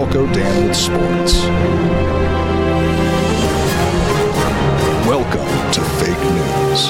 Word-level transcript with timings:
Delco 0.00 0.32
Dan 0.32 0.66
with 0.66 0.76
sports. 0.76 1.42
Welcome 5.06 5.72
to 5.72 5.80
Fake 6.00 6.22
News. 6.32 6.86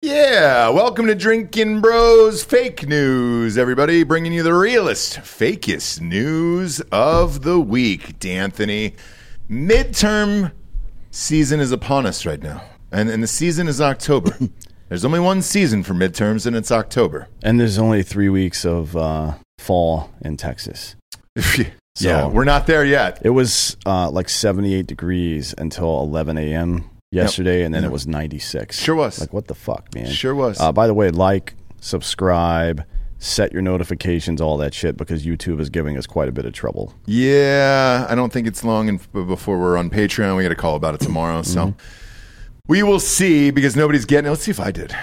Yeah, 0.00 0.70
welcome 0.70 1.06
to 1.08 1.14
Drinking 1.14 1.82
Bros 1.82 2.42
Fake 2.42 2.88
News, 2.88 3.58
everybody, 3.58 4.02
bringing 4.02 4.32
you 4.32 4.42
the 4.42 4.54
realest, 4.54 5.18
fakest 5.18 6.00
news 6.00 6.80
of 6.90 7.42
the 7.42 7.60
week. 7.60 8.18
D'Anthony, 8.18 8.94
midterm 9.50 10.52
season 11.10 11.60
is 11.60 11.70
upon 11.70 12.06
us 12.06 12.24
right 12.24 12.42
now, 12.42 12.64
and, 12.90 13.10
and 13.10 13.22
the 13.22 13.26
season 13.26 13.68
is 13.68 13.78
October. 13.78 14.38
There's 14.92 15.06
only 15.06 15.20
one 15.20 15.40
season 15.40 15.82
for 15.84 15.94
midterms, 15.94 16.44
and 16.44 16.54
it's 16.54 16.70
October. 16.70 17.26
And 17.42 17.58
there's 17.58 17.78
only 17.78 18.02
three 18.02 18.28
weeks 18.28 18.66
of 18.66 18.94
uh, 18.94 19.32
fall 19.58 20.10
in 20.20 20.36
Texas. 20.36 20.96
yeah, 21.98 22.26
we're 22.26 22.44
not 22.44 22.66
there 22.66 22.84
yet. 22.84 23.18
It 23.24 23.30
was 23.30 23.78
uh, 23.86 24.10
like 24.10 24.28
78 24.28 24.86
degrees 24.86 25.54
until 25.56 26.00
11 26.02 26.36
a.m. 26.36 26.90
yesterday, 27.10 27.62
and 27.62 27.74
then 27.74 27.84
Yep. 27.84 27.88
it 27.88 27.92
was 27.94 28.06
96. 28.06 28.78
Sure 28.78 28.94
was. 28.94 29.18
Like, 29.18 29.32
what 29.32 29.46
the 29.46 29.54
fuck, 29.54 29.94
man? 29.94 30.10
Sure 30.10 30.34
was. 30.34 30.60
Uh, 30.60 30.72
by 30.72 30.86
the 30.86 30.92
way, 30.92 31.08
like, 31.08 31.54
subscribe, 31.80 32.84
set 33.18 33.50
your 33.50 33.62
notifications, 33.62 34.42
all 34.42 34.58
that 34.58 34.74
shit, 34.74 34.98
because 34.98 35.24
YouTube 35.24 35.58
is 35.58 35.70
giving 35.70 35.96
us 35.96 36.06
quite 36.06 36.28
a 36.28 36.32
bit 36.32 36.44
of 36.44 36.52
trouble. 36.52 36.92
Yeah, 37.06 38.06
I 38.10 38.14
don't 38.14 38.30
think 38.30 38.46
it's 38.46 38.62
long 38.62 38.88
in, 38.88 39.00
before 39.14 39.58
we're 39.58 39.78
on 39.78 39.88
Patreon. 39.88 40.36
We 40.36 40.42
got 40.42 40.52
a 40.52 40.54
call 40.54 40.76
about 40.76 40.94
it 40.94 41.00
tomorrow, 41.00 41.40
so 41.40 41.68
Mm-hmm. 41.68 41.80
We 42.68 42.82
will 42.82 43.00
see 43.00 43.50
because 43.50 43.76
nobody's 43.76 44.04
getting 44.04 44.26
it. 44.26 44.30
Let's 44.30 44.42
see 44.42 44.50
if 44.50 44.60
I 44.60 44.70
did. 44.70 44.94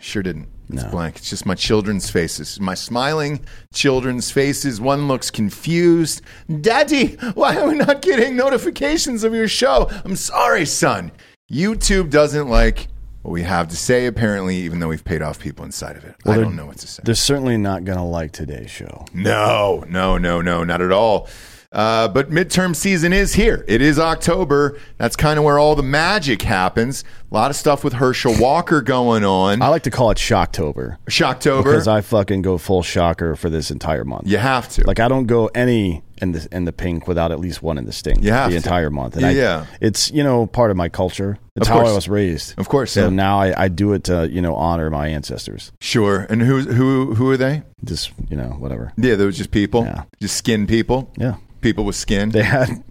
Sure 0.00 0.22
didn't. 0.22 0.48
It's 0.70 0.82
No. 0.84 0.90
blank. 0.90 1.16
It's 1.16 1.30
just 1.30 1.46
my 1.46 1.54
children's 1.54 2.10
faces. 2.10 2.60
My 2.60 2.74
smiling 2.74 3.40
children's 3.72 4.30
faces. 4.30 4.80
One 4.80 5.08
looks 5.08 5.30
confused. 5.30 6.22
Daddy, 6.60 7.16
why 7.34 7.56
are 7.56 7.68
we 7.68 7.74
not 7.76 8.02
getting 8.02 8.36
notifications 8.36 9.24
of 9.24 9.34
your 9.34 9.48
show? 9.48 9.90
I'm 10.04 10.16
sorry, 10.16 10.66
son. 10.66 11.10
YouTube 11.50 12.10
doesn't 12.10 12.48
like 12.48 12.88
what 13.22 13.32
we 13.32 13.42
have 13.42 13.68
to 13.68 13.76
say, 13.76 14.06
apparently, 14.06 14.56
even 14.56 14.78
though 14.78 14.88
we've 14.88 15.04
paid 15.04 15.22
off 15.22 15.38
people 15.40 15.64
inside 15.64 15.96
of 15.96 16.04
it. 16.04 16.14
I 16.26 16.36
don't 16.36 16.54
know 16.54 16.66
what 16.66 16.78
to 16.78 16.86
say. 16.86 17.02
They're 17.04 17.14
certainly 17.14 17.56
not 17.56 17.84
going 17.84 17.98
to 17.98 18.04
like 18.04 18.32
today's 18.32 18.70
show. 18.70 19.06
No, 19.14 19.84
no, 19.88 20.18
no, 20.18 20.42
no, 20.42 20.64
not 20.64 20.82
at 20.82 20.92
all. 20.92 21.28
Uh, 21.70 22.08
but 22.08 22.30
midterm 22.30 22.74
season 22.74 23.12
is 23.12 23.34
here. 23.34 23.62
It 23.68 23.82
is 23.82 23.98
October. 23.98 24.78
That's 24.96 25.16
kind 25.16 25.38
of 25.38 25.44
where 25.44 25.58
all 25.58 25.76
the 25.76 25.82
magic 25.82 26.40
happens. 26.40 27.04
A 27.30 27.34
lot 27.34 27.50
of 27.50 27.56
stuff 27.56 27.84
with 27.84 27.92
Herschel 27.92 28.34
Walker 28.38 28.80
going 28.80 29.22
on. 29.22 29.60
I 29.60 29.68
like 29.68 29.82
to 29.82 29.90
call 29.90 30.10
it 30.10 30.16
Shocktober 30.16 30.96
Shocktober. 31.10 31.64
because 31.64 31.86
I 31.86 32.00
fucking 32.00 32.40
go 32.40 32.56
full 32.56 32.82
shocker 32.82 33.36
for 33.36 33.50
this 33.50 33.70
entire 33.70 34.04
month. 34.04 34.26
you 34.26 34.38
have 34.38 34.68
to. 34.70 34.86
Like 34.86 34.98
I 34.98 35.08
don't 35.08 35.26
go 35.26 35.48
any 35.48 36.02
in 36.22 36.32
the 36.32 36.48
in 36.50 36.64
the 36.64 36.72
pink 36.72 37.06
without 37.06 37.32
at 37.32 37.38
least 37.38 37.62
one 37.62 37.76
in 37.76 37.84
the 37.84 37.92
stink. 37.92 38.22
You 38.24 38.30
the 38.30 38.48
to. 38.48 38.56
entire 38.56 38.88
month. 38.88 39.16
And 39.16 39.26
I, 39.26 39.32
Yeah. 39.32 39.66
it's 39.82 40.10
you 40.10 40.24
know 40.24 40.46
part 40.46 40.70
of 40.70 40.76
my 40.78 40.88
culture. 40.88 41.38
It's 41.54 41.68
how. 41.68 41.80
I 41.80 41.92
was 41.92 42.08
raised. 42.08 42.58
Of 42.58 42.70
course, 42.70 42.92
So 42.92 43.04
yeah. 43.04 43.08
now 43.10 43.38
I, 43.40 43.64
I 43.64 43.68
do 43.68 43.92
it 43.92 44.04
to 44.04 44.26
you 44.30 44.40
know 44.40 44.54
honor 44.54 44.88
my 44.88 45.08
ancestors. 45.08 45.70
sure. 45.82 46.26
And 46.30 46.40
who 46.40 46.62
who 46.62 47.14
who 47.14 47.30
are 47.30 47.36
they? 47.36 47.62
Just 47.84 48.10
you 48.30 48.38
know 48.38 48.56
whatever. 48.58 48.90
Yeah, 48.96 49.16
those 49.16 49.36
just 49.36 49.50
people. 49.50 49.84
Yeah. 49.84 50.04
Just 50.18 50.36
skin 50.38 50.66
people. 50.66 51.12
Yeah, 51.18 51.34
People 51.60 51.84
with 51.84 51.96
skin. 51.96 52.30
they 52.30 52.42
had 52.42 52.82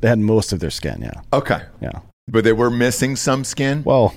they 0.00 0.08
had 0.08 0.18
most 0.18 0.52
of 0.52 0.60
their 0.60 0.70
skin. 0.70 1.00
Yeah, 1.02 1.20
okay. 1.32 1.62
yeah. 1.80 2.00
But 2.28 2.44
they 2.44 2.52
were 2.52 2.70
missing 2.70 3.16
some 3.16 3.44
skin. 3.44 3.82
Well, 3.84 4.14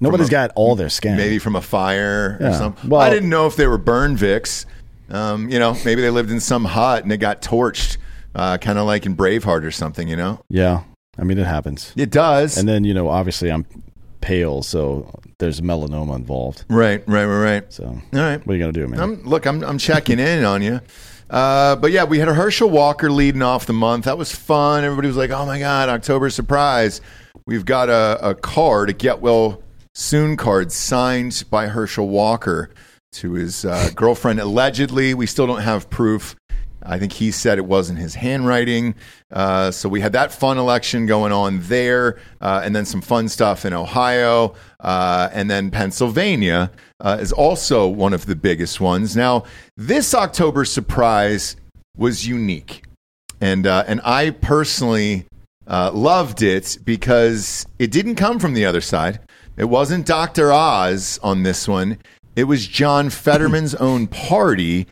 nobody's 0.00 0.28
a- 0.28 0.30
got 0.30 0.50
all 0.56 0.74
their 0.76 0.88
skin. 0.88 1.16
maybe 1.16 1.38
from 1.38 1.56
a 1.56 1.60
fire 1.62 2.38
or 2.40 2.52
something. 2.52 2.90
Well- 2.90 3.00
I 3.00 3.10
didn't 3.10 3.28
know 3.30 3.46
if 3.46 3.56
they 3.56 3.66
were 3.66 3.78
burn 3.78 4.16
Vicks. 4.16 4.64
Um, 5.10 5.48
you 5.48 5.58
know, 5.58 5.74
maybe 5.84 6.02
they 6.02 6.10
lived 6.10 6.30
in 6.30 6.40
some 6.40 6.64
hut 6.66 7.02
and 7.02 7.10
it 7.12 7.16
got 7.18 7.40
torched, 7.40 7.96
uh, 8.34 8.58
kind 8.58 8.78
of 8.78 8.84
like 8.86 9.06
in 9.06 9.16
Braveheart 9.16 9.64
or 9.64 9.70
something. 9.70 10.06
You 10.08 10.16
know, 10.16 10.40
Yeah, 10.50 10.82
I 11.18 11.24
mean 11.24 11.38
it 11.38 11.46
happens. 11.46 11.92
it 11.96 12.10
does. 12.10 12.58
And 12.58 12.68
then 12.68 12.84
you 12.84 12.92
know 12.94 13.08
obviously 13.08 13.50
I'm 13.50 13.64
pale, 14.20 14.62
so 14.62 15.10
there's 15.38 15.60
melanoma 15.60 16.16
involved. 16.16 16.64
right, 16.68 17.02
right, 17.08 17.24
right, 17.24 17.42
right. 17.42 17.72
So 17.72 17.84
All 17.84 18.00
right. 18.12 18.44
what 18.46 18.52
are 18.52 18.56
you 18.56 18.62
gonna 18.62 18.72
do, 18.72 18.86
man? 18.88 19.00
I'm, 19.00 19.22
look, 19.22 19.46
I'm, 19.46 19.62
I'm 19.62 19.78
checking 19.78 20.18
in 20.18 20.44
on 20.44 20.60
you. 20.60 20.80
Uh, 21.30 21.76
but 21.76 21.90
yeah, 21.92 22.04
we 22.04 22.18
had 22.18 22.28
a 22.28 22.34
Herschel 22.34 22.70
Walker 22.70 23.10
leading 23.10 23.42
off 23.42 23.66
the 23.66 23.72
month. 23.72 24.06
That 24.06 24.16
was 24.18 24.34
fun. 24.34 24.84
Everybody 24.84 25.08
was 25.08 25.16
like, 25.16 25.30
"Oh 25.30 25.44
my 25.44 25.58
god, 25.58 25.88
October 25.88 26.30
surprise!" 26.30 27.00
We've 27.46 27.64
got 27.64 27.88
a, 27.88 28.30
a 28.30 28.34
card, 28.34 28.90
a 28.90 28.92
get 28.92 29.20
well 29.20 29.62
soon 29.94 30.36
card 30.36 30.72
signed 30.72 31.44
by 31.50 31.66
Herschel 31.66 32.08
Walker 32.08 32.70
to 33.12 33.32
his 33.32 33.64
uh, 33.64 33.90
girlfriend. 33.94 34.40
Allegedly, 34.40 35.14
we 35.14 35.26
still 35.26 35.46
don't 35.46 35.62
have 35.62 35.90
proof. 35.90 36.36
I 36.82 36.98
think 36.98 37.12
he 37.12 37.30
said 37.30 37.58
it 37.58 37.66
wasn't 37.66 37.98
his 37.98 38.14
handwriting. 38.14 38.94
Uh, 39.30 39.70
so 39.70 39.88
we 39.88 40.00
had 40.00 40.12
that 40.12 40.32
fun 40.32 40.56
election 40.58 41.06
going 41.06 41.32
on 41.32 41.60
there, 41.62 42.18
uh, 42.40 42.62
and 42.64 42.74
then 42.74 42.86
some 42.86 43.00
fun 43.02 43.28
stuff 43.28 43.66
in 43.66 43.72
Ohio, 43.74 44.54
uh, 44.80 45.28
and 45.32 45.50
then 45.50 45.70
Pennsylvania 45.70 46.70
uh, 47.00 47.18
is 47.20 47.32
also 47.32 47.86
one 47.86 48.12
of 48.12 48.26
the 48.26 48.36
biggest 48.36 48.80
ones. 48.80 49.16
Now, 49.16 49.44
this 49.76 50.14
October 50.14 50.64
surprise 50.64 51.56
was 51.96 52.26
unique, 52.26 52.84
and 53.40 53.66
uh, 53.66 53.84
and 53.86 54.00
I 54.04 54.30
personally 54.30 55.26
uh, 55.66 55.90
loved 55.92 56.42
it 56.42 56.78
because 56.84 57.66
it 57.78 57.90
didn't 57.90 58.16
come 58.16 58.38
from 58.38 58.54
the 58.54 58.64
other 58.64 58.80
side. 58.80 59.20
It 59.56 59.64
wasn't 59.64 60.06
Dr. 60.06 60.52
Oz 60.52 61.18
on 61.22 61.42
this 61.42 61.66
one. 61.66 61.98
It 62.36 62.44
was 62.44 62.66
John 62.66 63.10
Fetterman's 63.10 63.74
own 63.76 64.06
party 64.06 64.86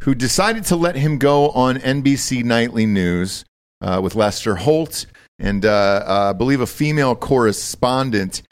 who 0.00 0.14
decided 0.14 0.64
to 0.64 0.76
let 0.76 0.96
him 0.96 1.18
go 1.18 1.50
on 1.50 1.76
NBC 1.76 2.44
Nightly 2.44 2.86
News 2.86 3.44
uh, 3.80 4.00
with 4.02 4.14
Lester 4.14 4.56
Holt. 4.56 5.06
And 5.38 5.66
uh, 5.66 6.04
uh, 6.06 6.30
I 6.30 6.32
believe 6.32 6.60
a 6.60 6.66
female 6.66 7.14
correspondent 7.14 8.42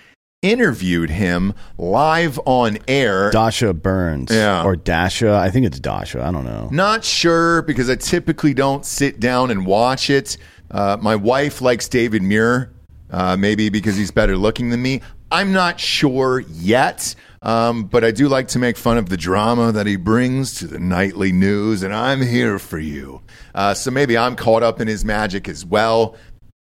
interviewed 0.45 1.09
him 1.09 1.55
live 1.79 2.39
on 2.45 2.79
air. 2.87 3.31
Dasha 3.31 3.73
Burns. 3.73 4.31
Yeah. 4.31 4.63
Or 4.63 4.77
Dasha. 4.77 5.35
I 5.35 5.51
think 5.51 5.65
it's 5.65 5.81
Dasha. 5.81 6.23
I 6.23 6.31
don't 6.31 6.45
know. 6.45 6.69
Not 6.71 7.03
sure 7.03 7.63
because 7.63 7.89
I 7.89 7.97
typically 7.97 8.53
don't 8.53 8.85
sit 8.85 9.19
down 9.19 9.51
and 9.51 9.65
watch 9.65 10.11
it. 10.11 10.37
Uh, 10.71 10.99
my 11.01 11.17
wife 11.17 11.63
likes 11.63 11.89
David 11.89 12.23
Muir, 12.23 12.71
uh, 13.11 13.37
maybe 13.37 13.71
because 13.71 13.97
he's 13.97 14.11
better 14.11 14.37
looking 14.37 14.69
than 14.69 14.83
me. 14.83 15.01
I'm 15.33 15.53
not 15.53 15.81
sure 15.81 16.41
yet, 16.41 17.15
um, 17.43 17.85
but 17.85 18.05
I 18.05 18.11
do 18.11 18.29
like 18.29 18.49
to 18.49 18.59
make 18.59 18.77
fun 18.77 18.99
of 18.99 19.09
the 19.09 19.17
drama 19.17 19.73
that 19.73 19.87
he 19.87 19.97
brings 19.97 20.55
to 20.59 20.67
the 20.67 20.79
nightly 20.79 21.33
news, 21.33 21.83
and 21.83 21.95
I'm 21.95 22.21
here 22.21 22.59
for 22.59 22.79
you. 22.79 23.23
Uh, 23.55 23.75
so 23.75 23.91
maybe 23.91 24.17
I'm 24.19 24.37
caught 24.37 24.63
up 24.63 24.81
in 24.81 24.89
his 24.89 25.05
magic 25.05 25.49
as 25.49 25.65
well. 25.65 26.17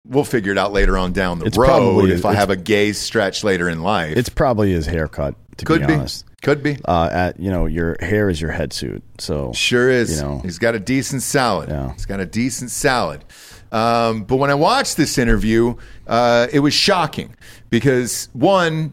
We'll 0.05 0.23
figure 0.23 0.51
it 0.51 0.57
out 0.57 0.73
later 0.73 0.97
on 0.97 1.13
down 1.13 1.39
the 1.39 1.45
It's 1.45 1.57
road 1.57 1.67
probably- 1.67 2.11
if 2.11 2.25
I 2.25 2.33
have 2.33 2.49
a 2.49 2.55
gay 2.55 2.91
stretch 2.91 3.43
later 3.43 3.69
in 3.69 3.81
life. 3.81 4.17
It's 4.17 4.29
probably 4.29 4.71
his 4.71 4.87
haircut, 4.87 5.35
to 5.57 5.65
could 5.65 5.85
be 5.85 5.95
be, 5.95 6.05
could 6.41 6.63
be. 6.63 6.77
Uh, 6.85 7.09
at 7.11 7.39
you 7.39 7.51
know, 7.51 7.67
your 7.67 7.97
hair 7.99 8.27
is 8.29 8.41
your 8.41 8.51
head 8.51 8.73
suit. 8.73 9.03
So 9.19 9.51
Sure 9.53 9.89
is. 9.91 10.15
You 10.19 10.21
know. 10.23 10.39
He's 10.39 10.57
got 10.57 10.73
a 10.73 10.79
decent 10.79 11.21
salad. 11.21 11.69
Yeah. 11.69 11.93
He's 11.93 12.05
got 12.07 12.19
a 12.19 12.25
decent 12.25 12.71
salad. 12.71 13.23
Um, 13.71 14.23
but 14.23 14.37
when 14.37 14.49
I 14.49 14.55
watched 14.55 14.97
this 14.97 15.17
interview, 15.17 15.75
uh, 16.07 16.47
it 16.51 16.59
was 16.59 16.73
shocking 16.73 17.35
because 17.69 18.27
one, 18.33 18.91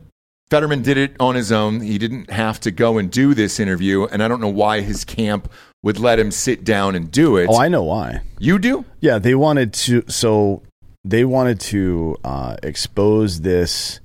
Fetterman 0.50 0.82
did 0.82 0.99
it 0.99 1.16
on 1.19 1.34
his 1.34 1.50
own. 1.50 1.81
He 1.81 1.99
didn't 1.99 2.31
have 2.31 2.60
to 2.60 2.70
go 2.70 2.99
and 2.99 3.10
do 3.10 3.34
this 3.34 3.58
interview, 3.58 4.05
and 4.05 4.22
I 4.22 4.28
don't 4.28 4.40
know 4.40 4.49
why 4.49 4.82
his 4.82 5.05
camp 5.05 5.50
would 5.82 5.99
let 5.99 6.19
him 6.19 6.31
sit 6.31 6.64
down 6.64 6.94
and 6.94 7.10
do 7.10 7.37
it. 7.38 7.49
Oh, 7.50 7.58
I 7.58 7.69
know 7.69 7.82
why. 7.82 8.20
you 8.38 8.58
do? 8.58 8.84
Yeah, 9.00 9.19
they 9.19 9.34
wanted 9.34 9.72
to. 9.75 10.05
So 10.08 10.62
they 11.08 11.25
wanted 11.25 11.58
to 11.58 12.16
uh, 12.25 12.56
expose 12.62 13.40
this 13.40 14.00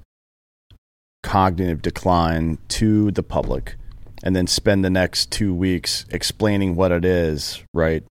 cognitive 1.21 1.81
decline 1.81 2.57
to 2.69 3.11
the 3.11 3.23
public, 3.23 3.75
and 4.23 4.35
then 4.35 4.47
spend 4.47 4.83
the 4.85 4.89
next 4.89 5.31
two 5.31 5.53
weeks 5.53 6.05
explaining 6.09 6.75
what 6.75 6.91
it 6.91 7.05
is, 7.05 7.61
right? 7.73 8.03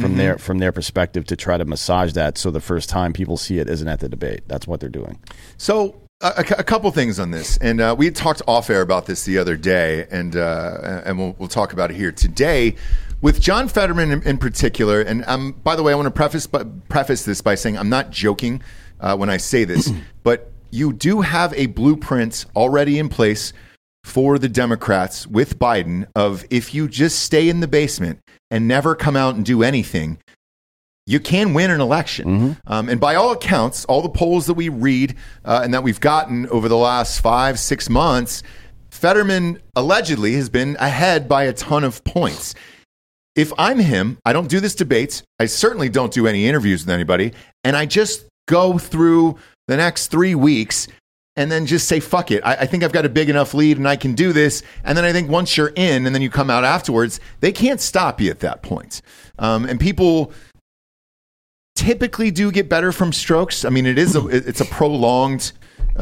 From 0.00 0.10
Mm-hmm. 0.10 0.18
their 0.18 0.38
from 0.38 0.58
their 0.58 0.70
perspective, 0.70 1.24
to 1.26 1.34
try 1.36 1.58
to 1.58 1.64
massage 1.64 2.12
that, 2.12 2.38
so 2.38 2.52
the 2.52 2.60
first 2.60 2.88
time 2.88 3.12
people 3.12 3.36
see 3.36 3.58
it 3.58 3.68
isn't 3.68 3.88
at 3.88 3.98
the 3.98 4.08
debate. 4.08 4.42
That's 4.46 4.64
what 4.64 4.78
they're 4.78 4.88
doing. 4.88 5.18
So 5.56 6.00
a, 6.20 6.44
a- 6.58 6.62
couple 6.62 6.88
things 6.92 7.18
on 7.18 7.32
this, 7.32 7.56
and 7.56 7.80
uh, 7.80 7.96
we 7.98 8.04
had 8.04 8.14
talked 8.14 8.40
off 8.46 8.70
air 8.70 8.80
about 8.82 9.06
this 9.06 9.24
the 9.24 9.38
other 9.38 9.56
day, 9.56 10.06
and 10.08 10.36
uh, 10.36 11.02
and 11.04 11.18
we'll, 11.18 11.34
we'll 11.40 11.48
talk 11.48 11.72
about 11.72 11.90
it 11.90 11.96
here 11.96 12.12
today 12.12 12.76
with 13.20 13.40
John 13.40 13.68
Fetterman 13.68 14.10
in, 14.10 14.22
in 14.22 14.38
particular. 14.38 15.00
And 15.00 15.24
um, 15.26 15.52
by 15.64 15.76
the 15.76 15.82
way, 15.82 15.92
I 15.92 15.96
want 15.96 16.06
to 16.06 16.10
preface 16.10 16.46
but 16.46 16.88
preface 16.88 17.24
this 17.24 17.40
by 17.40 17.54
saying 17.54 17.76
I'm 17.76 17.88
not 17.88 18.10
joking 18.10 18.62
uh, 19.00 19.16
when 19.16 19.30
I 19.30 19.36
say 19.36 19.64
this, 19.64 19.90
but 20.22 20.52
you 20.70 20.92
do 20.92 21.22
have 21.22 21.52
a 21.54 21.66
blueprint 21.66 22.46
already 22.54 22.98
in 22.98 23.08
place 23.08 23.52
for 24.04 24.38
the 24.38 24.48
Democrats 24.48 25.26
with 25.26 25.58
Biden 25.58 26.06
of 26.14 26.44
if 26.50 26.74
you 26.74 26.88
just 26.88 27.20
stay 27.20 27.48
in 27.48 27.60
the 27.60 27.68
basement 27.68 28.20
and 28.50 28.66
never 28.66 28.94
come 28.94 29.16
out 29.16 29.34
and 29.34 29.44
do 29.44 29.62
anything, 29.62 30.18
you 31.06 31.20
can 31.20 31.54
win 31.54 31.70
an 31.70 31.80
election. 31.80 32.26
Um, 32.66 32.88
and 32.88 33.00
by 33.00 33.14
all 33.14 33.32
accounts, 33.32 33.84
all 33.86 34.02
the 34.02 34.08
polls 34.08 34.46
that 34.46 34.54
we 34.54 34.68
read 34.68 35.16
uh, 35.44 35.60
and 35.64 35.72
that 35.74 35.82
we've 35.82 36.00
gotten 36.00 36.46
over 36.48 36.68
the 36.68 36.76
last 36.76 37.20
five, 37.20 37.58
six 37.58 37.88
months, 37.88 38.42
Fetterman 38.90 39.60
allegedly 39.74 40.34
has 40.34 40.48
been 40.48 40.76
ahead 40.78 41.28
by 41.28 41.44
a 41.44 41.52
ton 41.52 41.84
of 41.84 42.04
points. 42.04 42.54
If 43.38 43.52
I'm 43.56 43.78
him, 43.78 44.18
I 44.24 44.32
don't 44.32 44.48
do 44.48 44.58
this 44.58 44.74
debates. 44.74 45.22
I 45.38 45.46
certainly 45.46 45.88
don't 45.88 46.12
do 46.12 46.26
any 46.26 46.48
interviews 46.48 46.84
with 46.84 46.92
anybody. 46.92 47.34
And 47.62 47.76
I 47.76 47.86
just 47.86 48.26
go 48.48 48.78
through 48.78 49.38
the 49.68 49.76
next 49.76 50.08
three 50.08 50.34
weeks 50.34 50.88
and 51.36 51.48
then 51.52 51.64
just 51.64 51.86
say, 51.86 52.00
fuck 52.00 52.32
it. 52.32 52.44
I, 52.44 52.54
I 52.54 52.66
think 52.66 52.82
I've 52.82 52.90
got 52.90 53.06
a 53.06 53.08
big 53.08 53.30
enough 53.30 53.54
lead 53.54 53.78
and 53.78 53.86
I 53.86 53.94
can 53.94 54.14
do 54.16 54.32
this. 54.32 54.64
And 54.82 54.98
then 54.98 55.04
I 55.04 55.12
think 55.12 55.30
once 55.30 55.56
you're 55.56 55.72
in 55.76 56.04
and 56.04 56.12
then 56.12 56.20
you 56.20 56.30
come 56.30 56.50
out 56.50 56.64
afterwards, 56.64 57.20
they 57.38 57.52
can't 57.52 57.80
stop 57.80 58.20
you 58.20 58.28
at 58.28 58.40
that 58.40 58.62
point. 58.62 59.02
Um, 59.38 59.66
and 59.66 59.78
people 59.78 60.32
typically 61.76 62.32
do 62.32 62.50
get 62.50 62.68
better 62.68 62.90
from 62.90 63.12
strokes. 63.12 63.64
I 63.64 63.68
mean, 63.68 63.86
it 63.86 63.98
is 63.98 64.16
a, 64.16 64.26
it's 64.26 64.60
a 64.60 64.64
prolonged 64.64 65.52
uh, 65.96 66.00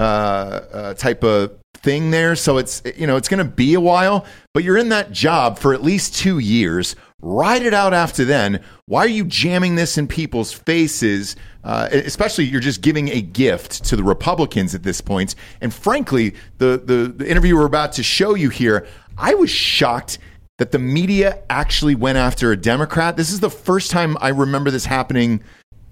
uh, 0.72 0.94
type 0.94 1.22
of 1.22 1.52
thing 1.86 2.10
there, 2.10 2.34
so 2.34 2.58
it's 2.58 2.82
you 2.96 3.06
know 3.06 3.16
it's 3.16 3.28
going 3.28 3.38
to 3.38 3.50
be 3.50 3.74
a 3.74 3.80
while. 3.80 4.26
But 4.52 4.64
you're 4.64 4.76
in 4.76 4.88
that 4.90 5.12
job 5.12 5.58
for 5.58 5.72
at 5.72 5.82
least 5.82 6.14
two 6.16 6.38
years. 6.38 6.96
Ride 7.26 7.62
it 7.62 7.74
out 7.74 7.92
after 7.92 8.24
then. 8.24 8.62
Why 8.84 9.00
are 9.00 9.08
you 9.08 9.24
jamming 9.24 9.74
this 9.74 9.98
in 9.98 10.06
people's 10.06 10.52
faces? 10.52 11.34
Uh, 11.64 11.88
especially, 11.90 12.44
you're 12.44 12.60
just 12.60 12.82
giving 12.82 13.08
a 13.08 13.20
gift 13.20 13.82
to 13.86 13.96
the 13.96 14.04
Republicans 14.04 14.76
at 14.76 14.84
this 14.84 15.00
point. 15.00 15.34
And 15.60 15.74
frankly, 15.74 16.34
the, 16.58 16.80
the 16.84 17.12
the 17.16 17.28
interview 17.28 17.56
we're 17.56 17.66
about 17.66 17.92
to 17.94 18.04
show 18.04 18.36
you 18.36 18.48
here, 18.48 18.86
I 19.18 19.34
was 19.34 19.50
shocked 19.50 20.20
that 20.58 20.70
the 20.70 20.78
media 20.78 21.42
actually 21.50 21.96
went 21.96 22.16
after 22.16 22.52
a 22.52 22.56
Democrat. 22.56 23.16
This 23.16 23.32
is 23.32 23.40
the 23.40 23.50
first 23.50 23.90
time 23.90 24.16
I 24.20 24.28
remember 24.28 24.70
this 24.70 24.86
happening 24.86 25.42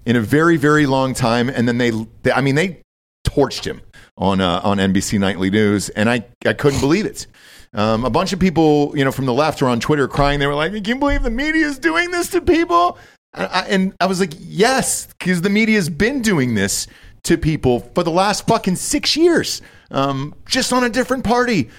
in 0.05 0.15
a 0.15 0.21
very, 0.21 0.55
very 0.55 0.85
long 0.85 1.13
time. 1.13 1.49
And 1.49 1.67
then 1.67 1.79
they, 1.79 1.91
they 2.23 2.31
I 2.31 2.39
mean, 2.39 2.55
they 2.55 2.81
torched 3.27 3.65
him 3.65 3.81
on 4.17 4.39
uh, 4.39 4.61
on 4.63 4.77
NBC 4.77 5.19
Nightly 5.19 5.49
News, 5.49 5.89
and 5.89 6.09
I 6.09 6.25
I 6.45 6.53
couldn't 6.53 6.79
believe 6.79 7.05
it. 7.05 7.27
Um, 7.75 8.05
a 8.05 8.09
bunch 8.09 8.31
of 8.31 8.39
people, 8.39 8.93
you 8.97 9.03
know, 9.03 9.11
from 9.11 9.25
the 9.25 9.33
left 9.33 9.61
were 9.61 9.67
on 9.67 9.81
Twitter 9.81 10.07
crying. 10.07 10.39
They 10.39 10.47
were 10.47 10.55
like, 10.55 10.71
"Can 10.71 10.85
you 10.85 10.95
believe 10.95 11.23
the 11.23 11.29
media 11.29 11.65
is 11.65 11.77
doing 11.77 12.09
this 12.09 12.29
to 12.29 12.41
people?" 12.41 12.97
And 13.33 13.47
I, 13.51 13.61
and 13.67 13.93
I 13.99 14.05
was 14.05 14.21
like, 14.21 14.33
"Yes, 14.39 15.07
because 15.19 15.41
the 15.41 15.49
media's 15.49 15.89
been 15.89 16.21
doing 16.21 16.55
this 16.55 16.87
to 17.23 17.37
people 17.37 17.81
for 17.93 18.03
the 18.03 18.11
last 18.11 18.47
fucking 18.47 18.77
six 18.77 19.17
years, 19.17 19.61
um, 19.91 20.33
just 20.45 20.71
on 20.71 20.85
a 20.85 20.89
different 20.89 21.25
party." 21.25 21.69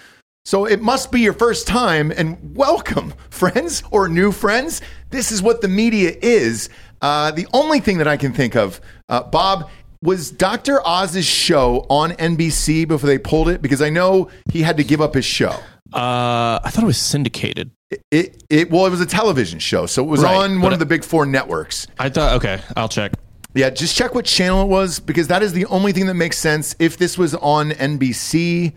So 0.45 0.67
it 0.67 0.83
must 0.83 1.11
be 1.11 1.23
your 1.23 1.33
first 1.33 1.67
time, 1.67 2.13
and 2.15 2.55
welcome, 2.55 3.15
friends 3.31 3.83
or 3.91 4.07
new 4.07 4.33
friends. 4.33 4.83
This 5.09 5.33
is 5.33 5.41
what 5.41 5.63
the 5.63 5.69
media 5.69 6.15
is. 6.21 6.69
Uh, 7.01 7.31
the 7.31 7.49
only 7.55 7.81
thing 7.81 7.99
that 7.99 8.09
I 8.09 8.19
can 8.19 8.35
think 8.35 8.55
of, 8.55 8.83
uh, 9.09 9.23
Bob, 9.23 9.71
was 10.07 10.31
Dr. 10.31 10.81
Oz's 10.87 11.27
show 11.27 11.85
on 11.91 12.13
NBC 12.13 12.87
before 12.87 13.09
they 13.09 13.19
pulled 13.19 13.49
it 13.49 13.61
because 13.61 13.83
I 13.83 13.91
know 13.91 14.31
he 14.53 14.63
had 14.63 14.77
to 14.77 14.85
give 14.85 15.01
up 15.01 15.15
his 15.15 15.25
show. 15.25 15.51
Uh, 15.93 16.61
I 16.63 16.71
thought 16.71 16.85
it 16.85 16.87
was 16.87 16.99
syndicated. 16.99 17.73
It, 18.11 18.43
it 18.49 18.71
well, 18.71 18.87
it 18.87 18.91
was 18.91 19.01
a 19.01 19.07
television 19.07 19.59
show, 19.59 19.87
so 19.87 20.03
it 20.03 20.07
was 20.07 20.23
Right, 20.23 20.37
on 20.37 20.61
one 20.61 20.73
of 20.73 20.79
the 20.79 20.87
big 20.87 21.05
four 21.05 21.27
networks. 21.27 21.87
I 21.99 22.09
thought. 22.09 22.37
Okay, 22.37 22.61
I'll 22.77 22.89
check. 22.89 23.13
Yeah, 23.55 23.71
just 23.71 23.97
check 23.97 24.15
what 24.15 24.25
channel 24.25 24.63
it 24.63 24.69
was 24.69 25.01
because 25.01 25.29
that 25.29 25.43
is 25.43 25.53
the 25.53 25.67
only 25.67 25.93
thing 25.93 26.07
that 26.07 26.15
makes 26.15 26.39
sense. 26.39 26.77
If 26.79 26.99
this 26.99 27.17
was 27.17 27.35
on 27.35 27.71
NBC, 27.71 28.75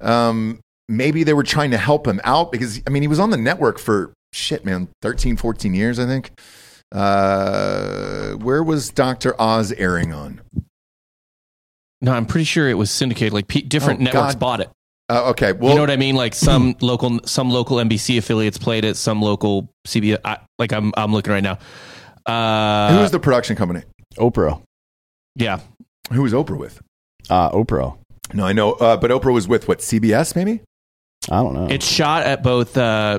um, 0.00 0.60
maybe 0.88 1.24
they 1.24 1.32
were 1.32 1.42
trying 1.42 1.70
to 1.70 1.78
help 1.78 2.06
him 2.06 2.20
out 2.24 2.52
because, 2.52 2.82
I 2.86 2.90
mean, 2.90 3.02
he 3.02 3.08
was 3.08 3.18
on 3.18 3.30
the 3.30 3.36
network 3.36 3.78
for 3.78 4.12
shit, 4.32 4.64
man, 4.64 4.88
13, 5.02 5.36
14 5.36 5.74
years, 5.74 5.98
I 5.98 6.06
think. 6.06 6.32
Uh, 6.92 8.32
where 8.34 8.62
was 8.62 8.90
Dr. 8.90 9.40
Oz 9.40 9.72
airing 9.72 10.12
on? 10.12 10.40
No, 12.02 12.12
I'm 12.12 12.26
pretty 12.26 12.44
sure 12.44 12.68
it 12.68 12.74
was 12.78 12.90
syndicated. 12.90 13.32
Like 13.32 13.46
pe 13.48 13.60
different 13.62 14.00
Oh, 14.00 14.04
networks 14.04 14.34
God. 14.34 14.38
bought 14.40 14.60
it. 14.60 14.70
Uh, 15.08 15.30
okay, 15.30 15.52
well, 15.52 15.70
you 15.70 15.74
know 15.74 15.82
what 15.82 15.90
I 15.90 15.96
mean? 15.96 16.14
Like 16.14 16.34
some 16.34 16.76
local, 16.80 17.18
some 17.26 17.50
local 17.50 17.78
NBC 17.78 18.16
affiliates 18.18 18.58
played 18.58 18.84
it. 18.84 18.96
Some 18.96 19.20
local 19.20 19.68
CBS. 19.86 20.18
I, 20.24 20.38
like 20.58 20.72
I'm, 20.72 20.92
I'm 20.96 21.12
looking 21.12 21.32
right 21.32 21.42
now. 21.42 21.58
Uh, 22.26 22.92
who 22.94 23.00
was 23.00 23.10
the 23.10 23.18
production 23.18 23.56
company? 23.56 23.82
Oprah, 24.18 24.62
yeah, 25.36 25.60
Who 26.12 26.22
was 26.22 26.32
Oprah 26.32 26.58
with? 26.58 26.80
uh, 27.28 27.50
Oprah. 27.50 27.96
No, 28.34 28.44
I 28.44 28.52
know, 28.52 28.72
uh, 28.74 28.96
but 28.96 29.10
Oprah 29.10 29.32
was 29.32 29.48
with 29.48 29.66
what? 29.68 29.78
CBS, 29.80 30.36
maybe? 30.36 30.60
I 31.30 31.42
don't 31.42 31.54
know. 31.54 31.66
it's 31.68 31.86
shot 31.86 32.22
at 32.24 32.42
both 32.42 32.76
uh, 32.76 33.18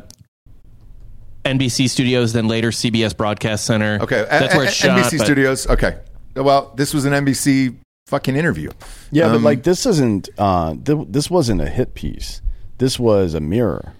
NBC 1.45 1.89
studios, 1.89 2.33
then 2.33 2.47
later 2.47 2.69
CBS 2.71 3.15
Broadcast 3.15 3.65
Center. 3.65 3.99
Okay, 4.01 4.25
that's 4.29 4.53
where 4.55 4.63
a- 4.63 4.67
it's 4.67 4.75
shot. 4.75 4.97
NBC 4.99 5.17
but- 5.17 5.25
Studios. 5.25 5.67
Okay, 5.67 5.97
well, 6.35 6.71
this 6.75 6.93
was 6.93 7.05
an 7.05 7.13
NBC 7.13 7.75
fucking 8.07 8.35
interview. 8.35 8.69
yeah, 9.11 9.27
but 9.27 9.38
Um, 9.38 9.43
like 9.43 9.63
this 9.63 9.85
isn't. 9.85 10.29
Uh, 10.38 10.75
th- 10.83 11.07
this 11.09 11.29
wasn't 11.29 11.61
a 11.61 11.69
hit 11.69 11.93
piece. 11.95 12.41
This 12.77 12.99
was 12.99 13.33
a 13.33 13.39
mirror. 13.39 13.93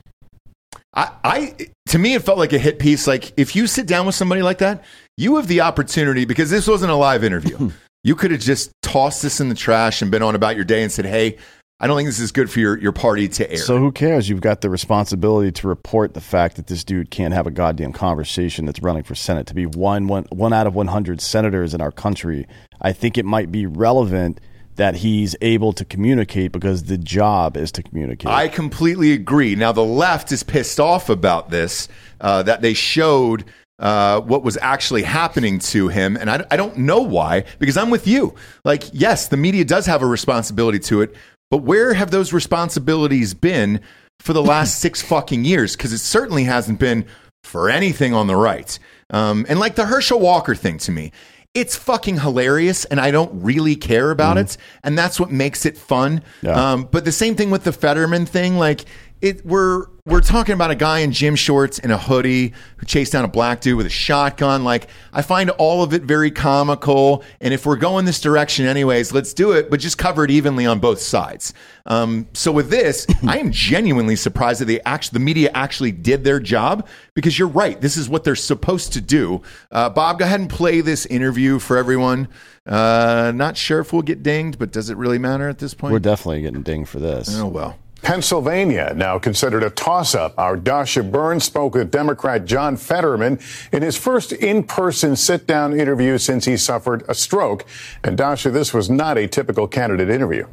I, 0.94 1.10
I 1.24 1.56
to 1.88 1.98
me 2.00 2.16
it 2.16 2.24
felt 2.24 2.38
like 2.38 2.52
a 2.54 2.58
hit 2.60 2.78
piece. 2.80 3.08
Like 3.08 3.32
if 3.38 3.56
you 3.56 3.66
sit 3.68 3.86
down 3.86 4.06
with 4.06 4.16
somebody 4.16 4.42
like 4.42 4.58
that, 4.58 4.84
you 5.18 5.38
have 5.38 5.48
the 5.48 5.62
opportunity 5.62 6.26
because 6.26 6.50
this 6.50 6.68
wasn't 6.68 6.92
a 6.92 6.96
live 6.96 7.24
interview. 7.24 7.72
you 8.04 8.16
could 8.16 8.32
have 8.32 8.42
just 8.42 8.72
tossed 8.82 9.22
this 9.22 9.40
in 9.40 9.48
the 9.50 9.56
trash 9.56 10.02
and 10.02 10.12
been 10.12 10.22
on 10.24 10.36
about 10.36 10.56
your 10.56 10.66
day 10.66 10.84
and 10.84 10.92
said, 10.92 11.06
"Hey, 11.06 11.38
I 11.82 11.88
don't 11.88 11.98
think 11.98 12.08
this 12.08 12.20
is 12.20 12.32
good 12.32 12.50
for 12.52 12.60
your, 12.60 12.78
your 12.80 12.92
party 12.92 13.28
to 13.28 13.52
air." 13.52 13.58
So 13.58 13.80
who 13.80 13.92
cares? 13.92 14.30
You've 14.30 14.42
got 14.42 14.62
the 14.62 14.70
responsibility 14.70 15.52
to 15.52 15.68
report 15.68 16.14
the 16.14 16.22
fact 16.22 16.56
that 16.56 16.68
this 16.68 16.84
dude 16.84 17.10
can't 17.10 17.34
have 17.34 17.48
a 17.48 17.52
goddamn 17.52 17.92
conversation 17.92 18.66
that's 18.66 18.82
running 18.82 19.04
for 19.04 19.16
Senate 19.16 19.48
to 19.48 19.56
be 19.56 19.66
one, 19.66 20.08
one, 20.08 20.26
one 20.30 20.54
out 20.54 20.68
of 20.68 20.76
100 20.76 21.20
senators 21.20 21.74
in 21.74 21.82
our 21.82 21.92
country. 21.92 22.48
I 22.82 22.94
think 22.94 23.18
it 23.18 23.26
might 23.26 23.52
be 23.52 23.66
relevant 23.66 24.40
that 24.76 24.96
he's 24.96 25.36
able 25.42 25.74
to 25.74 25.84
communicate 25.84 26.52
because 26.52 26.84
the 26.84 26.98
job 26.98 27.58
is 27.58 27.72
to 27.74 27.84
communicate. 27.84 28.32
I 28.32 28.48
completely 28.48 29.12
agree. 29.12 29.56
Now 29.56 29.72
the 29.72 29.84
left 29.84 30.32
is 30.32 30.44
pissed 30.44 30.80
off 30.80 31.10
about 31.10 31.50
this 31.50 31.88
uh, 32.22 32.44
that 32.44 32.62
they 32.62 32.74
showed 32.74 33.44
uh, 33.82 34.22
what 34.22 34.44
was 34.44 34.58
actually 34.62 35.02
happening 35.02 35.58
to 35.58 35.88
him, 35.88 36.16
and 36.16 36.30
I, 36.30 36.46
I 36.52 36.56
don't 36.56 36.78
know 36.78 37.02
why. 37.02 37.46
Because 37.58 37.78
I'm 37.78 37.90
with 37.90 38.06
you. 38.06 38.36
Like, 38.64 38.84
yes, 38.94 39.28
the 39.28 39.38
media 39.38 39.66
does 39.66 39.88
have 39.88 40.04
a 40.04 40.06
responsibility 40.06 40.78
to 40.80 41.02
it, 41.02 41.16
but 41.52 41.58
where 41.58 41.94
have 41.94 42.10
those 42.10 42.34
responsibilities 42.34 43.36
been 43.36 43.82
for 44.20 44.34
the 44.34 44.42
last 44.42 44.80
six 44.80 45.02
fucking 45.08 45.46
years? 45.46 45.76
Because 45.76 45.94
it 45.94 46.00
certainly 46.00 46.46
hasn't 46.46 46.80
been 46.80 47.06
for 47.44 47.70
anything 47.70 48.16
on 48.16 48.26
the 48.26 48.36
right. 48.36 48.80
Um, 49.12 49.46
and 49.48 49.60
like 49.60 49.76
the 49.76 49.86
Herschel 49.86 50.20
Walker 50.20 50.56
thing 50.56 50.80
to 50.80 50.92
me, 50.92 51.12
it's 51.54 51.76
fucking 51.76 52.20
hilarious, 52.20 52.86
and 52.86 53.00
I 53.00 53.12
don't 53.12 53.44
really 53.44 53.76
care 53.76 54.12
about 54.12 54.38
it, 54.38 54.56
and 54.86 54.98
that's 54.98 55.20
what 55.20 55.32
makes 55.32 55.66
it 55.66 55.78
fun. 55.78 56.24
Yeah. 56.42 56.72
Um, 56.72 56.88
but 56.90 57.04
the 57.04 57.12
same 57.12 57.36
thing 57.36 57.52
with 57.52 57.66
the 57.66 57.74
Fetterman 57.74 58.26
thing, 58.26 58.58
like 58.58 58.86
it, 59.22 59.46
we're 59.46 59.88
we're 60.12 60.20
talking 60.20 60.54
about 60.54 60.72
a 60.72 60.76
guy 60.76 61.00
in 61.00 61.14
gym 61.14 61.38
shorts 61.38 61.80
and 61.80 61.90
a 61.90 61.98
hoodie 61.98 62.52
who 62.76 62.86
chased 62.86 63.14
down 63.14 63.24
a 63.24 63.30
black 63.30 63.62
dude 63.62 63.78
with 63.78 63.86
a 63.86 63.90
shotgun. 63.90 64.66
Like, 64.66 64.90
I 65.14 65.22
find 65.22 65.50
all 65.52 65.84
of 65.84 65.94
it 65.94 66.02
very 66.02 66.32
comical. 66.32 67.24
And 67.40 67.54
if 67.54 67.66
we're 67.66 67.78
going 67.78 68.04
this 68.04 68.20
direction, 68.20 68.66
anyways, 68.66 69.14
let's 69.14 69.34
do 69.34 69.54
it, 69.54 69.70
but 69.70 69.80
just 69.80 69.98
cover 69.98 70.26
it 70.26 70.32
evenly 70.32 70.66
on 70.66 70.80
both 70.80 71.00
sides. 71.00 71.54
Um, 71.86 72.28
so 72.34 72.52
with 72.52 72.70
this, 72.70 73.08
I 73.28 73.38
am 73.38 73.54
genuinely 73.54 74.18
surprised 74.18 74.60
that 74.60 74.66
they 74.66 74.82
actually, 74.82 75.18
the 75.20 75.24
media 75.24 75.50
actually 75.54 75.94
did 75.94 76.26
their 76.26 76.42
job 76.42 76.88
because 77.14 77.40
you're 77.40 77.48
right. 77.48 77.80
This 77.80 77.96
is 77.96 78.10
what 78.10 78.26
they're 78.26 78.36
supposed 78.36 78.92
to 78.94 79.02
do. 79.02 79.42
Uh, 79.72 79.90
Bob, 79.90 80.20
go 80.20 80.26
ahead 80.26 80.42
and 80.42 80.50
play 80.50 80.82
this 80.82 81.06
interview 81.06 81.58
for 81.58 81.78
everyone. 81.78 82.28
Uh, 82.66 83.32
not 83.34 83.56
sure 83.56 83.80
if 83.80 83.94
we'll 83.94 84.02
get 84.02 84.22
dinged, 84.22 84.60
but 84.60 84.74
does 84.74 84.90
it 84.90 84.98
really 84.98 85.20
matter 85.20 85.48
at 85.48 85.60
this 85.60 85.74
point? 85.74 85.94
We're 85.94 86.00
definitely 86.00 86.42
getting 86.42 86.64
dinged 86.64 86.90
for 86.90 87.00
this. 87.00 87.40
oh 87.40 87.48
well. 87.48 87.78
Pennsylvania 88.02 88.94
now 88.96 89.20
considered 89.20 89.64
a 89.64 89.70
toss 89.70 90.16
up. 90.16 90.34
Our 90.38 90.58
Dasha 90.58 91.04
Burns 91.04 91.44
spoke 91.44 91.76
with 91.76 91.92
Democrat 91.92 92.46
John 92.46 92.76
Fetterman 92.76 93.40
in 93.72 93.84
his 93.84 93.96
first 93.96 94.32
in 94.32 94.64
person 94.64 95.16
sit 95.16 95.46
down 95.46 95.80
interview 95.80 96.18
since 96.18 96.46
he 96.46 96.58
suffered 96.58 97.04
a 97.08 97.14
stroke. 97.14 97.64
And 98.04 98.18
Dasha, 98.18 98.50
this 98.50 98.74
was 98.74 98.90
not 98.90 99.18
a 99.18 99.28
typical 99.28 99.68
candidate 99.68 100.10
interview. 100.10 100.48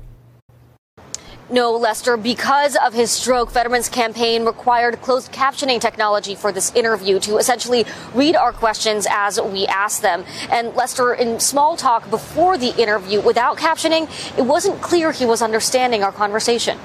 No, 1.51 1.73
Lester, 1.73 2.19
because 2.19 2.77
of 2.77 2.93
his 2.93 3.11
stroke, 3.11 3.51
Fetterman's 3.51 3.89
campaign 3.89 4.45
required 4.45 5.01
closed 5.01 5.33
captioning 5.33 5.81
technology 5.81 6.35
for 6.35 6.53
this 6.53 6.71
interview 6.75 7.19
to 7.21 7.39
essentially 7.39 7.87
read 8.13 8.37
our 8.37 8.53
questions 8.53 9.07
as 9.09 9.41
we 9.41 9.67
ask 9.67 10.03
them. 10.03 10.27
And 10.51 10.75
Lester, 10.75 11.15
in 11.15 11.41
small 11.41 11.75
talk 11.75 12.11
before 12.11 12.59
the 12.59 12.77
interview 12.79 13.23
without 13.23 13.57
captioning, 13.57 14.11
it 14.37 14.43
wasn't 14.43 14.83
clear 14.83 15.11
he 15.11 15.25
was 15.25 15.41
understanding 15.41 16.03
our 16.03 16.13
conversation. 16.13 16.79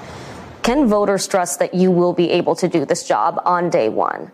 Can 0.63 0.87
voters 0.87 1.27
trust 1.27 1.59
that 1.59 1.73
you 1.73 1.91
will 1.91 2.13
be 2.13 2.31
able 2.31 2.55
to 2.55 2.67
do 2.69 2.85
this 2.85 3.05
job 3.05 3.41
on 3.45 3.69
day 3.69 3.89
one? 3.89 4.31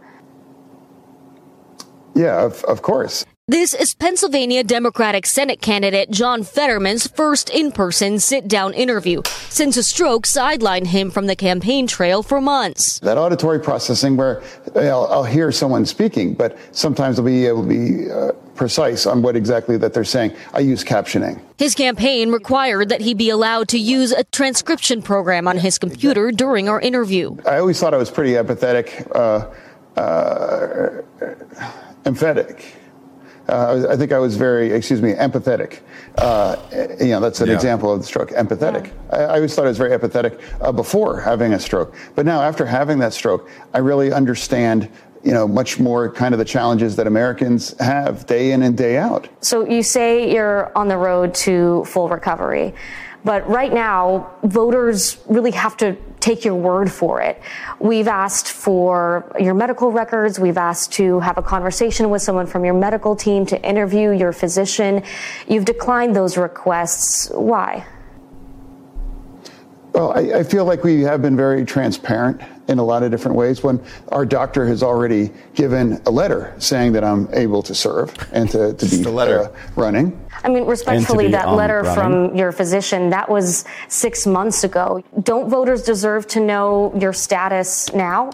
Yeah, 2.15 2.45
of, 2.45 2.63
of 2.65 2.81
course. 2.83 3.25
This 3.49 3.73
is 3.73 3.95
Pennsylvania 3.95 4.63
Democratic 4.63 5.25
Senate 5.25 5.59
candidate 5.59 6.11
John 6.11 6.43
Fetterman's 6.43 7.07
first 7.07 7.49
in 7.49 7.71
person 7.71 8.19
sit 8.19 8.47
down 8.47 8.75
interview 8.75 9.23
since 9.49 9.75
a 9.75 9.81
stroke 9.81 10.27
sidelined 10.27 10.85
him 10.85 11.09
from 11.09 11.25
the 11.25 11.35
campaign 11.35 11.87
trail 11.87 12.21
for 12.21 12.39
months. 12.41 12.99
That 12.99 13.17
auditory 13.17 13.59
processing 13.59 14.17
where 14.17 14.43
I'll, 14.75 15.07
I'll 15.07 15.23
hear 15.23 15.51
someone 15.51 15.87
speaking, 15.87 16.35
but 16.35 16.59
sometimes 16.73 17.17
I'll 17.17 17.25
be 17.25 17.47
able 17.47 17.63
to 17.63 17.67
be 17.67 18.11
uh, 18.11 18.33
precise 18.53 19.07
on 19.07 19.23
what 19.23 19.35
exactly 19.35 19.77
that 19.77 19.95
they're 19.95 20.03
saying. 20.03 20.35
I 20.53 20.59
use 20.59 20.83
captioning. 20.83 21.41
His 21.57 21.73
campaign 21.73 22.31
required 22.31 22.89
that 22.89 23.01
he 23.01 23.15
be 23.15 23.31
allowed 23.31 23.67
to 23.69 23.79
use 23.79 24.11
a 24.11 24.25
transcription 24.25 25.01
program 25.01 25.47
on 25.47 25.57
his 25.57 25.79
computer 25.79 26.29
during 26.29 26.69
our 26.69 26.79
interview. 26.79 27.35
I 27.47 27.57
always 27.57 27.79
thought 27.79 27.95
I 27.95 27.97
was 27.97 28.11
pretty 28.11 28.33
empathetic, 28.33 29.09
uh, 29.15 29.99
uh, 29.99 31.01
emphatic. 32.05 32.75
Uh, 33.49 33.87
I 33.89 33.97
think 33.97 34.11
I 34.11 34.19
was 34.19 34.35
very, 34.37 34.71
excuse 34.71 35.01
me, 35.01 35.13
empathetic. 35.13 35.79
Uh, 36.17 36.55
you 36.99 37.07
know, 37.07 37.19
that's 37.19 37.41
an 37.41 37.47
Yeah. 37.49 37.55
example 37.55 37.91
of 37.91 37.99
the 37.99 38.05
stroke. 38.05 38.29
Empathetic. 38.31 38.91
I, 39.11 39.17
I 39.23 39.35
always 39.37 39.55
thought 39.55 39.65
I 39.65 39.69
was 39.69 39.77
very 39.77 39.97
empathetic 39.97 40.39
uh, 40.61 40.71
before 40.71 41.19
having 41.19 41.53
a 41.53 41.59
stroke, 41.59 41.95
but 42.15 42.25
now 42.25 42.41
after 42.41 42.65
having 42.65 42.99
that 42.99 43.13
stroke, 43.13 43.49
I 43.73 43.79
really 43.79 44.11
understand. 44.13 44.89
You 45.21 45.33
know, 45.33 45.49
much 45.49 45.81
more 45.81 46.09
kind 46.09 46.33
of 46.33 46.37
the 46.39 46.45
challenges 46.45 46.95
that 46.95 47.05
Americans 47.05 47.77
have 47.77 48.25
day 48.25 48.53
in 48.53 48.63
and 48.63 48.77
day 48.77 48.95
out. 48.97 49.27
So 49.41 49.67
you 49.67 49.83
say 49.83 50.31
you're 50.33 50.71
on 50.77 50.87
the 50.87 50.95
road 50.95 51.33
to 51.43 51.83
full 51.83 52.07
recovery, 52.07 52.73
but 53.25 53.45
right 53.49 53.73
now, 53.73 54.31
voters 54.43 55.17
really 55.27 55.51
have 55.51 55.75
to 55.75 55.97
take 56.19 56.45
your 56.45 56.55
word 56.55 56.91
for 56.91 57.21
it. 57.21 57.41
We've 57.79 58.07
asked 58.07 58.47
for 58.47 59.31
your 59.39 59.53
medical 59.53 59.91
records. 59.91 60.39
We've 60.39 60.57
asked 60.57 60.91
to 60.93 61.19
have 61.19 61.37
a 61.37 61.41
conversation 61.41 62.09
with 62.09 62.21
someone 62.21 62.45
from 62.45 62.65
your 62.65 62.73
medical 62.73 63.15
team 63.15 63.45
to 63.47 63.61
interview 63.67 64.11
your 64.11 64.33
physician. 64.33 65.03
You've 65.47 65.65
declined 65.65 66.15
those 66.15 66.37
requests. 66.37 67.29
Why? 67.29 67.85
Well, 69.93 70.13
I, 70.13 70.39
I 70.39 70.43
feel 70.43 70.65
like 70.65 70.83
we 70.83 71.01
have 71.01 71.21
been 71.21 71.35
very 71.35 71.65
transparent 71.65 72.41
in 72.67 72.77
a 72.77 72.83
lot 72.83 73.01
of 73.01 73.11
different 73.11 73.35
ways. 73.35 73.63
When 73.63 73.83
our 74.09 74.25
doctor 74.25 74.65
has 74.67 74.83
already 74.83 75.31
given 75.55 76.01
a 76.05 76.11
letter 76.11 76.53
saying 76.59 76.93
that 76.93 77.03
I'm 77.03 77.27
able 77.33 77.63
to 77.63 77.73
serve 77.73 78.13
and 78.31 78.49
to, 78.51 78.73
to 78.73 78.85
be 78.85 78.97
the 78.97 79.09
letter. 79.09 79.45
uh, 79.45 79.55
running. 79.75 80.28
I 80.43 80.49
mean, 80.49 80.65
respectfully, 80.65 81.29
that 81.31 81.47
um, 81.47 81.55
letter 81.55 81.81
running. 81.81 82.29
from 82.29 82.35
your 82.35 82.51
physician, 82.51 83.09
that 83.09 83.29
was 83.29 83.65
six 83.87 84.25
months 84.25 84.63
ago. 84.63 85.03
Don't 85.23 85.49
voters 85.49 85.83
deserve 85.83 86.27
to 86.27 86.39
know 86.39 86.93
your 86.99 87.13
status 87.13 87.93
now? 87.93 88.31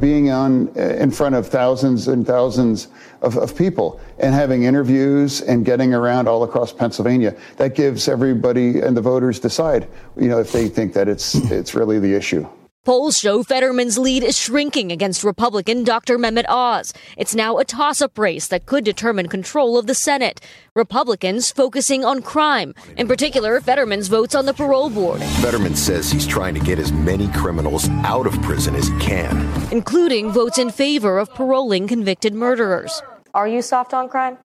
being 0.00 0.30
on 0.30 0.68
uh, 0.76 0.80
in 0.80 1.10
front 1.10 1.34
of 1.34 1.46
thousands 1.46 2.08
and 2.08 2.26
thousands 2.26 2.88
of, 3.20 3.36
of 3.36 3.56
people 3.56 4.00
and 4.18 4.34
having 4.34 4.62
interviews 4.62 5.42
and 5.42 5.64
getting 5.64 5.92
around 5.92 6.28
all 6.28 6.44
across 6.44 6.72
Pennsylvania 6.72 7.36
that 7.56 7.74
gives 7.74 8.08
everybody 8.08 8.80
and 8.80 8.96
the 8.96 9.00
voters 9.00 9.38
decide 9.38 9.86
you 10.16 10.28
know 10.28 10.40
if 10.40 10.50
they 10.50 10.68
think 10.68 10.94
that 10.94 11.08
it's 11.08 11.34
it's 11.50 11.74
really 11.74 11.98
the 11.98 12.14
issue 12.14 12.46
Polls 12.84 13.16
show 13.16 13.44
Fetterman's 13.44 13.96
lead 13.96 14.24
is 14.24 14.36
shrinking 14.36 14.90
against 14.90 15.22
Republican 15.22 15.84
Dr. 15.84 16.18
Mehmet 16.18 16.46
Oz. 16.48 16.92
It's 17.16 17.32
now 17.32 17.58
a 17.58 17.64
toss 17.64 18.02
up 18.02 18.18
race 18.18 18.48
that 18.48 18.66
could 18.66 18.82
determine 18.84 19.28
control 19.28 19.78
of 19.78 19.86
the 19.86 19.94
Senate. 19.94 20.40
Republicans 20.74 21.52
focusing 21.52 22.04
on 22.04 22.22
crime. 22.22 22.74
In 22.96 23.06
particular, 23.06 23.60
Fetterman's 23.60 24.08
votes 24.08 24.34
on 24.34 24.46
the 24.46 24.52
parole 24.52 24.90
board, 24.90 25.20
Fetterman 25.42 25.76
says 25.76 26.10
he's 26.10 26.26
trying 26.26 26.54
to 26.54 26.60
get 26.60 26.80
as 26.80 26.90
many 26.90 27.28
criminals 27.28 27.88
out 28.02 28.26
of 28.26 28.32
prison 28.42 28.74
as 28.74 28.88
he 28.88 28.98
can. 28.98 29.48
including 29.70 30.32
votes 30.32 30.58
in 30.58 30.68
favor 30.68 31.18
of 31.20 31.32
paroling 31.34 31.86
convicted 31.86 32.34
murderers. 32.34 33.00
Are 33.32 33.46
you 33.46 33.62
soft 33.62 33.94
on 33.94 34.08
crime? 34.08 34.38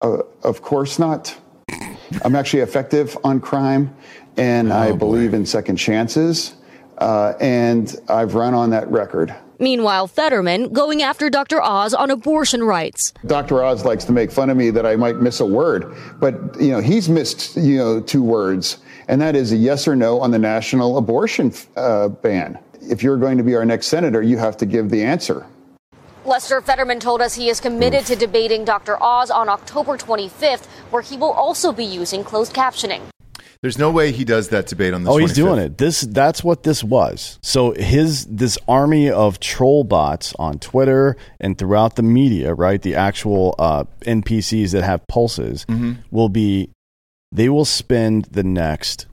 uh, 0.00 0.18
of 0.44 0.62
course 0.62 0.98
not 0.98 1.36
i'm 2.24 2.36
actually 2.36 2.60
effective 2.62 3.18
on 3.24 3.40
crime 3.40 3.92
and 4.38 4.72
i 4.72 4.92
believe 4.92 5.34
in 5.34 5.44
second 5.44 5.76
chances 5.76 6.54
uh, 6.98 7.34
and 7.40 7.96
i've 8.08 8.34
run 8.34 8.54
on 8.54 8.70
that 8.70 8.88
record 8.90 9.34
Meanwhile, 9.60 10.06
Fetterman 10.06 10.72
going 10.72 11.02
after 11.02 11.28
Dr. 11.28 11.60
Oz 11.60 11.92
on 11.92 12.12
abortion 12.12 12.62
rights. 12.62 13.12
Dr. 13.26 13.64
Oz 13.64 13.84
likes 13.84 14.04
to 14.04 14.12
make 14.12 14.30
fun 14.30 14.50
of 14.50 14.56
me 14.56 14.70
that 14.70 14.86
I 14.86 14.94
might 14.94 15.16
miss 15.16 15.40
a 15.40 15.46
word, 15.46 15.96
but 16.20 16.34
you 16.60 16.70
know 16.70 16.80
he's 16.80 17.08
missed 17.08 17.56
you 17.56 17.76
know 17.76 18.00
two 18.00 18.22
words, 18.22 18.78
and 19.08 19.20
that 19.20 19.34
is 19.34 19.50
a 19.52 19.56
yes 19.56 19.88
or 19.88 19.96
no 19.96 20.20
on 20.20 20.30
the 20.30 20.38
national 20.38 20.96
abortion 20.96 21.52
uh, 21.76 22.08
ban. 22.08 22.58
If 22.80 23.02
you're 23.02 23.16
going 23.16 23.36
to 23.36 23.44
be 23.44 23.56
our 23.56 23.64
next 23.64 23.88
senator, 23.88 24.22
you 24.22 24.38
have 24.38 24.56
to 24.58 24.66
give 24.66 24.90
the 24.90 25.02
answer. 25.02 25.44
Lester 26.24 26.60
Fetterman 26.60 27.00
told 27.00 27.20
us 27.20 27.34
he 27.34 27.48
is 27.48 27.58
committed 27.58 28.04
to 28.06 28.14
debating 28.14 28.64
Dr. 28.64 29.02
Oz 29.02 29.30
on 29.30 29.48
October 29.48 29.96
25th, 29.96 30.66
where 30.90 31.02
he 31.02 31.16
will 31.16 31.32
also 31.32 31.72
be 31.72 31.84
using 31.84 32.22
closed 32.22 32.52
captioning. 32.52 33.00
There's 33.60 33.78
no 33.78 33.90
way 33.90 34.12
he 34.12 34.24
does 34.24 34.50
that 34.50 34.66
debate 34.66 34.94
on 34.94 35.02
the 35.02 35.10
Oh, 35.10 35.16
he's 35.16 35.32
doing 35.32 35.58
it. 35.58 35.78
This 35.78 36.02
that's 36.02 36.44
what 36.44 36.62
this 36.62 36.84
was. 36.84 37.38
So 37.42 37.72
his 37.72 38.24
this 38.26 38.56
army 38.68 39.10
of 39.10 39.40
troll 39.40 39.82
bots 39.82 40.32
on 40.38 40.58
Twitter 40.60 41.16
and 41.40 41.58
throughout 41.58 41.96
the 41.96 42.02
media, 42.04 42.54
right? 42.54 42.80
The 42.80 42.94
actual 42.94 43.56
uh, 43.58 43.84
NPCs 44.02 44.70
that 44.72 44.84
have 44.84 45.06
pulses 45.08 45.66
will 46.10 46.28
be. 46.28 46.70
They 47.32 47.48
will 47.48 47.64
spend 47.66 48.26
the 48.26 48.44
next 48.44 49.06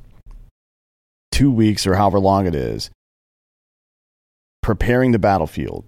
two 1.32 1.52
weeks 1.52 1.86
or 1.86 1.96
however 1.96 2.20
long 2.20 2.46
it 2.48 2.56
is 2.56 2.90
preparing 4.62 5.12
the 5.12 5.20
battlefield, 5.20 5.86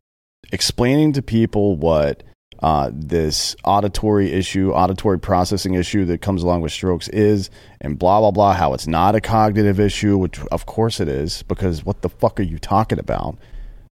explaining 0.51 1.13
to 1.13 1.21
people 1.21 1.75
what 1.77 2.23
uh, 2.59 2.89
this 2.93 3.55
auditory 3.63 4.31
issue, 4.31 4.71
auditory 4.71 5.19
processing 5.19 5.73
issue 5.75 6.05
that 6.05 6.21
comes 6.21 6.43
along 6.43 6.61
with 6.61 6.71
strokes 6.71 7.07
is, 7.09 7.49
and 7.81 7.99
blah, 7.99 8.19
blah, 8.19 8.31
blah, 8.31 8.53
how 8.53 8.73
it's 8.73 8.87
not 8.87 9.15
a 9.15 9.21
cognitive 9.21 9.79
issue, 9.79 10.17
which 10.17 10.39
of 10.51 10.65
course 10.65 10.99
it 10.99 11.07
is, 11.07 11.43
because 11.43 11.85
what 11.85 12.01
the 12.01 12.09
fuck 12.09 12.39
are 12.39 12.43
you 12.43 12.59
talking 12.59 12.99
about? 12.99 13.37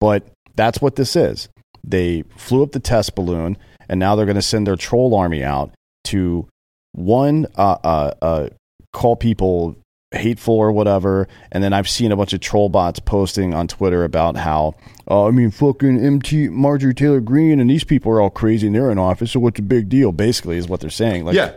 But 0.01 0.27
that's 0.57 0.81
what 0.81 0.97
this 0.97 1.17
is. 1.17 1.49
They 1.85 2.25
flew 2.37 2.63
up 2.63 2.73
the 2.73 2.81
test 2.81 3.15
balloon, 3.15 3.57
and 3.89 4.01
now 4.01 4.17
they're 4.17 4.27
going 4.27 4.37
to 4.37 4.43
send 4.43 4.67
their 4.67 4.77
troll 4.77 5.15
army 5.15 5.43
out 5.45 5.71
to 6.05 6.49
one, 6.93 7.47
uh, 7.57 7.79
uh, 7.85 8.15
uh, 8.21 8.49
call 8.93 9.17
people 9.17 9.77
hateful 10.13 10.55
or 10.55 10.73
whatever. 10.73 11.29
And 11.53 11.63
then 11.63 11.73
I've 11.73 11.89
seen 11.89 12.13
a 12.13 12.17
bunch 12.17 12.33
of 12.33 12.41
troll 12.41 12.69
bots 12.69 12.99
posting 12.99 13.55
on 13.55 13.69
Twitter 13.69 14.05
about 14.05 14.37
how, 14.37 14.75
oh, 15.09 15.27
I 15.27 15.31
mean, 15.31 15.51
fucking 15.51 15.99
MT 16.05 16.49
Marjorie 16.51 16.95
Taylor 16.95 17.21
Greene 17.21 17.59
and 17.61 17.69
these 17.69 17.85
people 17.85 18.13
are 18.13 18.21
all 18.21 18.31
crazy 18.31 18.67
and 18.67 18.77
they're 18.77 18.91
in 18.91 18.99
office. 18.99 19.33
So 19.33 19.41
what's 19.41 19.57
the 19.57 19.63
big 19.63 19.89
deal? 19.89 20.13
Basically, 20.13 20.57
is 20.57 20.69
what 20.69 20.81
they're 20.81 20.91
saying. 20.91 21.25
Like, 21.25 21.35
Yeah. 21.35 21.53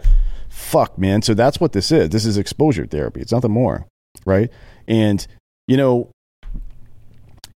fuck, 0.50 0.98
man. 0.98 1.22
So 1.22 1.34
that's 1.34 1.60
what 1.60 1.74
this 1.74 1.92
is. 1.92 2.10
This 2.10 2.26
is 2.26 2.38
exposure 2.38 2.86
therapy. 2.86 3.22
It's 3.22 3.32
nothing 3.32 3.52
more, 3.52 3.86
right? 4.26 4.50
And 4.88 5.26
you 5.68 5.78
know, 5.78 6.10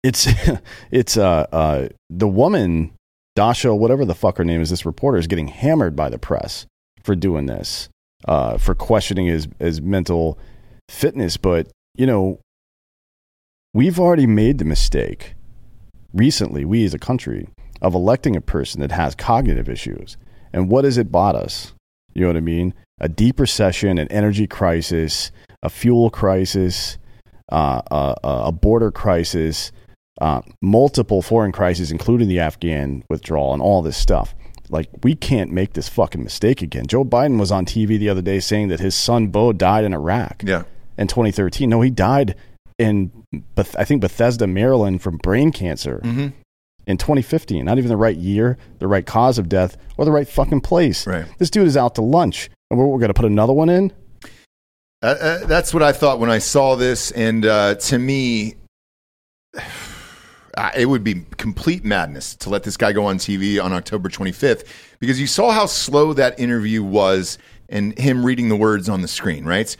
it's 0.02 0.28
it's 0.90 1.16
uh 1.16 1.46
uh 1.52 1.88
the 2.10 2.28
woman 2.28 2.92
Dasha, 3.36 3.74
whatever 3.74 4.04
the 4.04 4.14
fuck 4.14 4.38
her 4.38 4.44
name 4.44 4.60
is, 4.60 4.70
this 4.70 4.86
reporter 4.86 5.18
is 5.18 5.26
getting 5.26 5.48
hammered 5.48 5.96
by 5.96 6.08
the 6.08 6.18
press 6.18 6.66
for 7.02 7.16
doing 7.16 7.46
this, 7.46 7.88
uh, 8.28 8.58
for 8.58 8.74
questioning 8.76 9.26
his 9.26 9.48
his 9.58 9.82
mental 9.82 10.38
fitness. 10.88 11.36
But 11.36 11.66
you 11.96 12.06
know, 12.06 12.38
we've 13.72 13.98
already 13.98 14.26
made 14.26 14.58
the 14.58 14.64
mistake 14.64 15.34
recently, 16.14 16.64
we 16.64 16.84
as 16.84 16.94
a 16.94 16.98
country, 16.98 17.48
of 17.82 17.94
electing 17.94 18.34
a 18.36 18.40
person 18.40 18.80
that 18.80 18.92
has 18.92 19.14
cognitive 19.14 19.68
issues. 19.68 20.16
And 20.52 20.70
what 20.70 20.84
has 20.84 20.96
it 20.96 21.12
bought 21.12 21.34
us? 21.34 21.74
You 22.14 22.22
know 22.22 22.28
what 22.28 22.36
I 22.36 22.40
mean? 22.40 22.72
A 23.00 23.08
deep 23.08 23.40
recession, 23.40 23.98
an 23.98 24.08
energy 24.08 24.46
crisis, 24.46 25.30
a 25.62 25.68
fuel 25.68 26.08
crisis, 26.10 26.96
uh, 27.52 27.82
a, 27.90 28.14
a 28.24 28.52
border 28.52 28.90
crisis, 28.90 29.72
uh, 30.20 30.40
multiple 30.62 31.20
foreign 31.20 31.52
crises, 31.52 31.90
including 31.90 32.28
the 32.28 32.38
Afghan 32.38 33.02
withdrawal 33.10 33.52
and 33.52 33.60
all 33.60 33.82
this 33.82 33.96
stuff. 33.96 34.34
Like, 34.70 34.88
we 35.02 35.14
can't 35.14 35.50
make 35.50 35.74
this 35.74 35.88
fucking 35.88 36.22
mistake 36.22 36.62
again. 36.62 36.86
Joe 36.86 37.04
Biden 37.04 37.38
was 37.38 37.52
on 37.52 37.66
TV 37.66 37.98
the 37.98 38.08
other 38.08 38.22
day 38.22 38.40
saying 38.40 38.68
that 38.68 38.80
his 38.80 38.94
son 38.94 39.26
Beau 39.26 39.52
died 39.52 39.84
in 39.84 39.92
Iraq 39.92 40.42
Yeah. 40.46 40.62
in 40.96 41.06
2013. 41.08 41.68
No, 41.68 41.80
he 41.82 41.90
died 41.90 42.34
in, 42.78 43.10
Beth- 43.54 43.76
I 43.78 43.84
think, 43.84 44.00
Bethesda, 44.00 44.46
Maryland 44.46 45.02
from 45.02 45.16
brain 45.18 45.52
cancer 45.52 46.00
Mm-hmm. 46.04 46.28
in 46.86 46.96
2015. 46.98 47.64
Not 47.64 47.78
even 47.78 47.88
the 47.88 47.96
right 47.96 48.16
year, 48.16 48.58
the 48.78 48.88
right 48.88 49.06
cause 49.06 49.38
of 49.38 49.48
death, 49.48 49.76
or 49.96 50.04
the 50.04 50.12
right 50.12 50.28
fucking 50.28 50.60
place. 50.62 51.06
Right. 51.06 51.26
This 51.38 51.50
dude 51.50 51.66
is 51.66 51.76
out 51.76 51.94
to 51.96 52.02
lunch. 52.02 52.50
And 52.70 52.78
we're, 52.80 52.86
we're 52.86 52.98
going 52.98 53.08
to 53.10 53.14
put 53.14 53.26
another 53.26 53.52
one 53.52 53.68
in? 53.68 53.92
Uh, 55.02 55.06
uh, 55.20 55.46
that's 55.46 55.74
what 55.74 55.82
I 55.82 55.92
thought 55.92 56.18
when 56.18 56.30
I 56.30 56.38
saw 56.38 56.76
this, 56.76 57.10
and 57.10 57.44
uh, 57.44 57.74
to 57.74 57.98
me, 57.98 58.54
it 60.76 60.86
would 60.88 61.04
be 61.04 61.24
complete 61.36 61.84
madness 61.84 62.34
to 62.36 62.48
let 62.50 62.62
this 62.62 62.76
guy 62.76 62.92
go 62.92 63.04
on 63.06 63.18
TV 63.18 63.62
on 63.62 63.72
October 63.72 64.08
25th 64.08 64.66
because 65.00 65.20
you 65.20 65.26
saw 65.26 65.50
how 65.50 65.66
slow 65.66 66.12
that 66.14 66.38
interview 66.38 66.82
was 66.82 67.38
and 67.68 67.96
him 67.98 68.24
reading 68.24 68.48
the 68.48 68.56
words 68.56 68.88
on 68.88 69.02
the 69.02 69.08
screen, 69.08 69.44
right? 69.44 69.76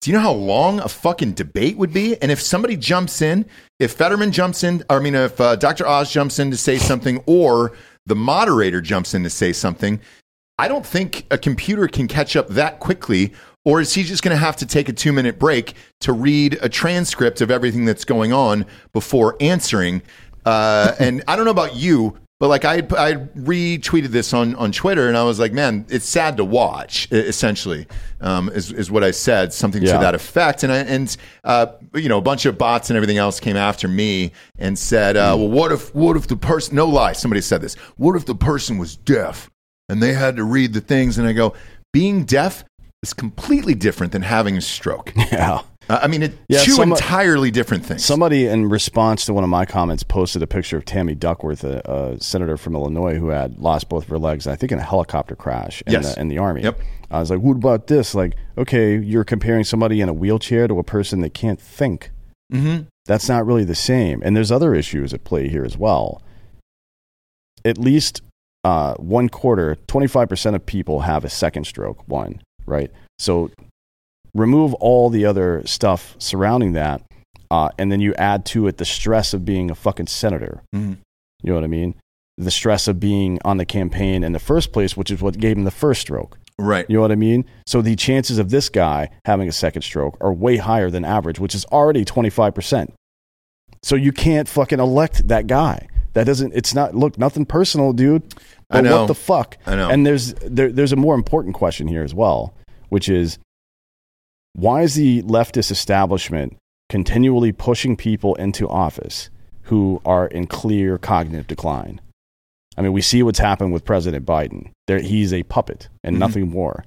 Do 0.00 0.10
you 0.10 0.16
know 0.16 0.22
how 0.22 0.32
long 0.32 0.80
a 0.80 0.88
fucking 0.88 1.32
debate 1.32 1.76
would 1.76 1.92
be? 1.92 2.20
And 2.22 2.32
if 2.32 2.40
somebody 2.40 2.74
jumps 2.76 3.20
in, 3.20 3.44
if 3.78 3.92
Fetterman 3.92 4.32
jumps 4.32 4.64
in, 4.64 4.82
I 4.88 4.98
mean, 4.98 5.14
if 5.14 5.38
uh, 5.38 5.56
Dr. 5.56 5.86
Oz 5.86 6.10
jumps 6.10 6.38
in 6.38 6.50
to 6.50 6.56
say 6.56 6.78
something, 6.78 7.22
or 7.26 7.72
the 8.06 8.14
moderator 8.14 8.80
jumps 8.80 9.12
in 9.12 9.22
to 9.24 9.30
say 9.30 9.52
something, 9.52 10.00
I 10.58 10.68
don't 10.68 10.86
think 10.86 11.26
a 11.30 11.36
computer 11.36 11.86
can 11.86 12.08
catch 12.08 12.34
up 12.34 12.48
that 12.48 12.80
quickly. 12.80 13.34
Or 13.66 13.82
is 13.82 13.92
he 13.92 14.02
just 14.02 14.22
going 14.22 14.34
to 14.34 14.42
have 14.42 14.56
to 14.56 14.66
take 14.66 14.88
a 14.88 14.92
two 14.94 15.12
minute 15.12 15.38
break 15.38 15.74
to 16.00 16.14
read 16.14 16.58
a 16.62 16.68
transcript 16.70 17.42
of 17.42 17.50
everything 17.50 17.84
that's 17.84 18.06
going 18.06 18.32
on 18.32 18.64
before 18.94 19.36
answering? 19.38 20.00
Uh, 20.46 20.94
and 20.98 21.22
I 21.28 21.36
don't 21.36 21.44
know 21.44 21.50
about 21.50 21.76
you, 21.76 22.16
but 22.40 22.48
like 22.48 22.64
I, 22.64 22.78
I 22.78 23.14
retweeted 23.36 24.08
this 24.08 24.32
on, 24.32 24.56
on 24.56 24.72
Twitter 24.72 25.06
and 25.06 25.16
I 25.16 25.22
was 25.22 25.38
like, 25.38 25.52
man, 25.52 25.84
it's 25.88 26.06
sad 26.06 26.38
to 26.38 26.44
watch, 26.44 27.06
essentially, 27.12 27.86
um, 28.20 28.48
is, 28.48 28.72
is 28.72 28.90
what 28.90 29.04
I 29.04 29.12
said, 29.12 29.52
something 29.52 29.82
Yeah. 29.82 29.92
to 29.92 29.98
that 29.98 30.14
effect. 30.14 30.64
And, 30.64 30.72
I, 30.72 30.78
and 30.78 31.16
uh, 31.44 31.66
you 31.94 32.08
know, 32.08 32.18
a 32.18 32.22
bunch 32.22 32.46
of 32.46 32.58
bots 32.58 32.90
and 32.90 32.96
everything 32.96 33.18
else 33.18 33.38
came 33.38 33.56
after 33.56 33.86
me 33.86 34.32
and 34.58 34.76
said, 34.78 35.16
uh, 35.16 35.36
well, 35.38 35.48
what 35.48 35.70
if, 35.70 35.94
what 35.94 36.16
if 36.16 36.26
the 36.26 36.36
person, 36.36 36.74
no 36.74 36.86
lie, 36.86 37.12
somebody 37.12 37.42
said 37.42 37.60
this, 37.60 37.74
what 37.96 38.16
if 38.16 38.24
the 38.26 38.34
person 38.34 38.78
was 38.78 38.96
deaf? 38.96 39.48
and 39.90 40.00
they 40.00 40.12
had 40.12 40.36
to 40.36 40.44
read 40.44 40.72
the 40.72 40.80
things. 40.80 41.18
And 41.18 41.26
I 41.26 41.32
go, 41.32 41.52
being 41.92 42.24
deaf 42.24 42.64
is 43.02 43.14
completely 43.14 43.74
different 43.74 44.12
than 44.12 44.22
having 44.22 44.56
a 44.56 44.60
stroke. 44.60 45.12
Yeah. 45.32 45.62
Uh, 45.88 45.98
I 46.02 46.06
mean, 46.06 46.22
it, 46.22 46.32
Yeah, 46.48 46.60
two 46.60 46.80
entirely 46.82 47.50
different 47.50 47.84
things. 47.84 48.04
Somebody, 48.04 48.46
in 48.46 48.68
response 48.68 49.24
to 49.26 49.32
one 49.34 49.42
of 49.42 49.50
my 49.50 49.64
comments, 49.64 50.02
posted 50.04 50.40
a 50.42 50.46
picture 50.46 50.76
of 50.76 50.84
Tammy 50.84 51.14
Duckworth, 51.16 51.64
a, 51.64 51.80
a 51.90 52.20
senator 52.20 52.56
from 52.56 52.74
Illinois 52.76 53.16
who 53.16 53.28
had 53.28 53.58
lost 53.58 53.88
both 53.88 54.04
of 54.04 54.08
her 54.10 54.18
legs, 54.18 54.46
I 54.46 54.54
think, 54.54 54.70
in 54.70 54.78
a 54.78 54.82
helicopter 54.84 55.34
crash 55.34 55.82
in, 55.86 55.92
Yes. 55.94 56.14
the, 56.14 56.20
in 56.20 56.28
the 56.28 56.38
army. 56.38 56.62
Yep. 56.62 56.78
I 57.10 57.18
was 57.20 57.30
like, 57.30 57.40
what 57.40 57.56
about 57.56 57.86
this? 57.88 58.14
Like, 58.14 58.36
okay, 58.58 58.98
you're 58.98 59.24
comparing 59.24 59.64
somebody 59.64 60.00
in 60.00 60.08
a 60.08 60.12
wheelchair 60.12 60.68
to 60.68 60.78
a 60.78 60.84
person 60.84 61.22
that 61.22 61.34
can't 61.34 61.60
think. 61.60 62.10
mm-hmm. 62.52 62.84
That's 63.06 63.28
not 63.28 63.44
really 63.44 63.64
the 63.64 63.74
same. 63.74 64.22
And 64.24 64.36
there's 64.36 64.52
other 64.52 64.74
issues 64.74 65.12
at 65.12 65.24
play 65.24 65.48
here 65.48 65.64
as 65.64 65.76
well. 65.76 66.22
At 67.64 67.78
least 67.78 68.22
uh, 68.62 68.94
one 68.94 69.28
quarter, 69.28 69.76
25% 69.88 70.54
of 70.54 70.66
people 70.66 71.00
have 71.00 71.24
a 71.24 71.30
second 71.30 71.64
stroke, 71.64 72.06
one, 72.06 72.42
right? 72.70 72.90
So 73.18 73.50
remove 74.34 74.74
all 74.74 75.10
the 75.10 75.26
other 75.26 75.62
stuff 75.66 76.14
surrounding 76.18 76.72
that, 76.74 77.02
uh, 77.50 77.70
and 77.78 77.90
then 77.90 78.00
you 78.00 78.14
add 78.14 78.44
to 78.46 78.66
it 78.68 78.76
the 78.78 78.84
stress 78.84 79.34
of 79.34 79.44
being 79.44 79.70
a 79.70 79.74
fucking 79.74 80.06
senator. 80.06 80.62
Mhm. 80.74 80.98
You 81.42 81.48
know 81.50 81.54
what 81.54 81.64
I 81.64 81.68
mean? 81.68 81.94
The 82.38 82.50
stress 82.50 82.88
of 82.88 83.00
being 83.00 83.38
on 83.44 83.56
the 83.58 83.66
campaign 83.66 84.24
in 84.24 84.32
the 84.32 84.38
first 84.38 84.72
place, 84.72 84.96
which 84.96 85.10
is 85.10 85.20
what 85.20 85.38
gave 85.38 85.56
him 85.56 85.64
the 85.64 85.70
first 85.70 86.00
stroke. 86.00 86.38
Right. 86.58 86.86
You 86.88 86.96
know 86.96 87.00
what 87.02 87.12
I 87.12 87.16
mean? 87.16 87.44
So 87.66 87.82
the 87.82 87.96
chances 87.96 88.38
of 88.38 88.50
this 88.50 88.68
guy 88.68 89.10
having 89.24 89.48
a 89.48 89.52
second 89.52 89.82
stroke 89.82 90.16
are 90.20 90.32
way 90.32 90.58
higher 90.58 90.90
than 90.90 91.04
average, 91.04 91.38
which 91.40 91.54
is 91.54 91.64
already 91.66 92.04
25%. 92.04 92.92
So 93.82 93.96
you 93.96 94.12
can't 94.12 94.46
fucking 94.48 94.78
elect 94.78 95.28
that 95.28 95.46
guy. 95.46 95.88
That 96.12 96.24
doesn't, 96.24 96.52
it's 96.54 96.74
not, 96.74 96.94
look, 96.94 97.16
nothing 97.18 97.46
personal, 97.46 97.92
dude. 97.94 98.22
But 98.70 98.78
I 98.78 98.80
know. 98.88 99.00
what 99.00 99.06
the 99.08 99.14
fuck? 99.14 99.56
I 99.66 99.74
know. 99.74 99.90
And 99.90 100.06
there's, 100.06 100.32
there, 100.34 100.70
there's 100.70 100.92
a 100.92 100.96
more 100.96 101.14
important 101.14 101.54
question 101.54 101.88
here 101.88 102.02
as 102.02 102.14
well, 102.14 102.54
which 102.88 103.08
is 103.08 103.38
why 104.54 104.82
is 104.82 104.94
the 104.94 105.22
leftist 105.22 105.70
establishment 105.70 106.56
continually 106.88 107.52
pushing 107.52 107.96
people 107.96 108.34
into 108.36 108.68
office 108.68 109.30
who 109.62 110.00
are 110.04 110.26
in 110.26 110.46
clear 110.46 110.98
cognitive 110.98 111.46
decline? 111.46 112.00
I 112.76 112.82
mean, 112.82 112.92
we 112.92 113.02
see 113.02 113.22
what's 113.22 113.38
happened 113.38 113.72
with 113.72 113.84
President 113.84 114.24
Biden. 114.24 114.70
There, 114.86 115.00
he's 115.00 115.32
a 115.32 115.42
puppet 115.44 115.88
and 116.04 116.16
Mhm. 116.16 116.20
nothing 116.20 116.48
more. 116.48 116.84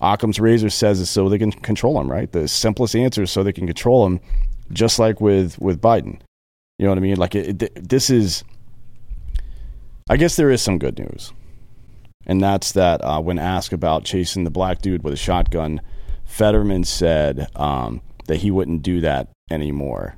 Occam's 0.00 0.38
razor 0.38 0.70
says 0.70 1.00
it's 1.00 1.10
so 1.10 1.28
they 1.28 1.38
can 1.38 1.50
control 1.50 2.00
him, 2.00 2.10
right? 2.10 2.30
The 2.30 2.46
simplest 2.46 2.94
answer 2.94 3.22
is 3.24 3.32
so 3.32 3.42
they 3.42 3.52
can 3.52 3.66
control 3.66 4.06
him, 4.06 4.20
just 4.72 4.98
like 5.00 5.20
with 5.20 5.58
with 5.60 5.80
Biden. 5.80 6.20
You 6.78 6.84
know 6.84 6.90
what 6.90 6.98
I 6.98 7.00
mean? 7.00 7.16
Like 7.16 7.34
it, 7.34 7.60
it, 7.62 7.88
this 7.88 8.08
is. 8.08 8.44
I 10.08 10.16
guess 10.16 10.36
there 10.36 10.50
is 10.50 10.62
some 10.62 10.78
good 10.78 10.98
news, 10.98 11.32
and 12.26 12.40
that's 12.40 12.72
that 12.72 13.00
uh, 13.04 13.20
when 13.20 13.38
asked 13.38 13.72
about 13.72 14.04
chasing 14.04 14.44
the 14.44 14.50
black 14.50 14.80
dude 14.80 15.02
with 15.04 15.12
a 15.12 15.16
shotgun, 15.18 15.80
Fetterman 16.24 16.84
said 16.84 17.48
um, 17.56 18.00
that 18.26 18.36
he 18.36 18.50
wouldn't 18.50 18.82
do 18.82 19.00
that 19.02 19.28
anymore. 19.50 20.16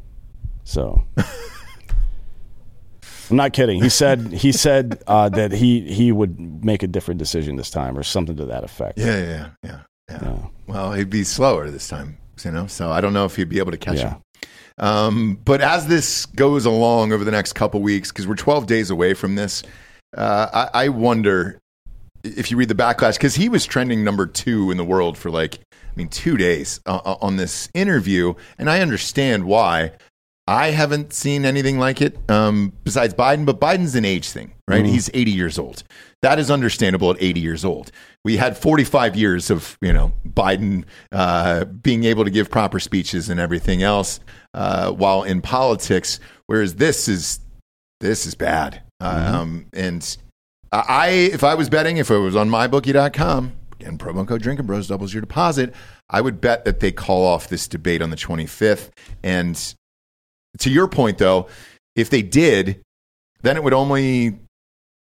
So. 0.64 1.02
I'm 3.30 3.36
not 3.36 3.52
kidding. 3.52 3.80
He 3.80 3.88
said 3.88 4.32
he 4.32 4.50
said 4.50 5.02
uh, 5.06 5.28
that 5.28 5.52
he 5.52 5.82
he 5.92 6.10
would 6.10 6.64
make 6.64 6.82
a 6.82 6.88
different 6.88 7.18
decision 7.18 7.54
this 7.54 7.70
time, 7.70 7.96
or 7.96 8.02
something 8.02 8.36
to 8.36 8.46
that 8.46 8.64
effect. 8.64 8.98
Yeah, 8.98 9.06
yeah, 9.18 9.48
yeah, 9.62 9.80
yeah, 10.10 10.18
yeah. 10.22 10.46
Well, 10.66 10.92
he'd 10.94 11.10
be 11.10 11.22
slower 11.22 11.70
this 11.70 11.86
time, 11.86 12.18
you 12.44 12.50
know. 12.50 12.66
So 12.66 12.90
I 12.90 13.00
don't 13.00 13.12
know 13.12 13.24
if 13.26 13.36
he'd 13.36 13.48
be 13.48 13.60
able 13.60 13.70
to 13.70 13.78
catch 13.78 13.98
Yeah. 13.98 14.14
him. 14.14 14.22
Um, 14.80 15.38
but 15.44 15.60
as 15.60 15.86
this 15.86 16.26
goes 16.26 16.64
along 16.64 17.12
over 17.12 17.22
the 17.22 17.30
next 17.30 17.52
couple 17.52 17.80
weeks, 17.80 18.10
because 18.10 18.26
we're 18.26 18.34
12 18.34 18.66
days 18.66 18.90
away 18.90 19.14
from 19.14 19.34
this, 19.36 19.62
uh, 20.16 20.68
I, 20.74 20.84
I 20.84 20.88
wonder 20.88 21.60
if 22.24 22.50
you 22.50 22.56
read 22.56 22.68
the 22.68 22.74
backlash 22.74 23.14
because 23.14 23.34
he 23.34 23.48
was 23.48 23.66
trending 23.66 24.02
number 24.02 24.26
two 24.26 24.70
in 24.70 24.76
the 24.76 24.84
world 24.84 25.16
for 25.16 25.30
like, 25.30 25.60
I 25.72 25.92
mean, 25.96 26.08
two 26.08 26.36
days 26.36 26.80
uh, 26.86 27.16
on 27.20 27.36
this 27.36 27.68
interview, 27.74 28.34
and 28.58 28.68
I 28.68 28.80
understand 28.80 29.44
why. 29.44 29.92
I 30.50 30.72
haven't 30.72 31.12
seen 31.12 31.44
anything 31.44 31.78
like 31.78 32.02
it 32.02 32.18
um, 32.28 32.72
besides 32.82 33.14
Biden, 33.14 33.46
but 33.46 33.60
Biden's 33.60 33.94
an 33.94 34.04
age 34.04 34.30
thing, 34.30 34.50
right? 34.66 34.84
He's 34.84 35.08
80 35.14 35.30
years 35.30 35.60
old. 35.60 35.84
That 36.22 36.40
is 36.40 36.50
understandable 36.50 37.12
at 37.12 37.22
80 37.22 37.38
years 37.38 37.64
old. 37.64 37.92
We 38.24 38.36
had 38.36 38.58
45 38.58 39.14
years 39.14 39.48
of, 39.48 39.78
you 39.80 39.92
know, 39.92 40.12
Biden 40.26 40.86
uh, 41.12 41.66
being 41.66 42.02
able 42.02 42.24
to 42.24 42.32
give 42.32 42.50
proper 42.50 42.80
speeches 42.80 43.28
and 43.28 43.38
everything 43.38 43.84
else 43.84 44.18
uh, 44.52 44.90
while 44.90 45.22
in 45.22 45.40
politics, 45.40 46.18
whereas 46.46 46.74
this 46.74 47.06
is 47.06 47.38
this 48.00 48.26
is 48.26 48.34
bad. 48.34 48.82
Um, 48.98 49.66
and 49.72 50.16
I, 50.72 51.10
if 51.32 51.44
I 51.44 51.54
was 51.54 51.68
betting, 51.68 51.98
if 51.98 52.10
it 52.10 52.18
was 52.18 52.34
on 52.34 52.50
mybookie.com, 52.50 53.52
again, 53.74 53.98
promo 53.98 54.26
code 54.26 54.42
Drinking 54.42 54.66
Bros 54.66 54.88
doubles 54.88 55.14
your 55.14 55.20
deposit, 55.20 55.72
I 56.08 56.20
would 56.20 56.40
bet 56.40 56.64
that 56.64 56.80
they 56.80 56.90
call 56.90 57.24
off 57.24 57.48
this 57.48 57.68
debate 57.68 58.02
on 58.02 58.10
the 58.10 58.16
25th. 58.16 58.90
And 59.22 59.76
to 60.58 60.70
your 60.70 60.88
point, 60.88 61.18
though, 61.18 61.46
if 61.96 62.10
they 62.10 62.22
did, 62.22 62.80
then 63.42 63.56
it 63.56 63.64
would 63.64 63.74
only 63.74 64.38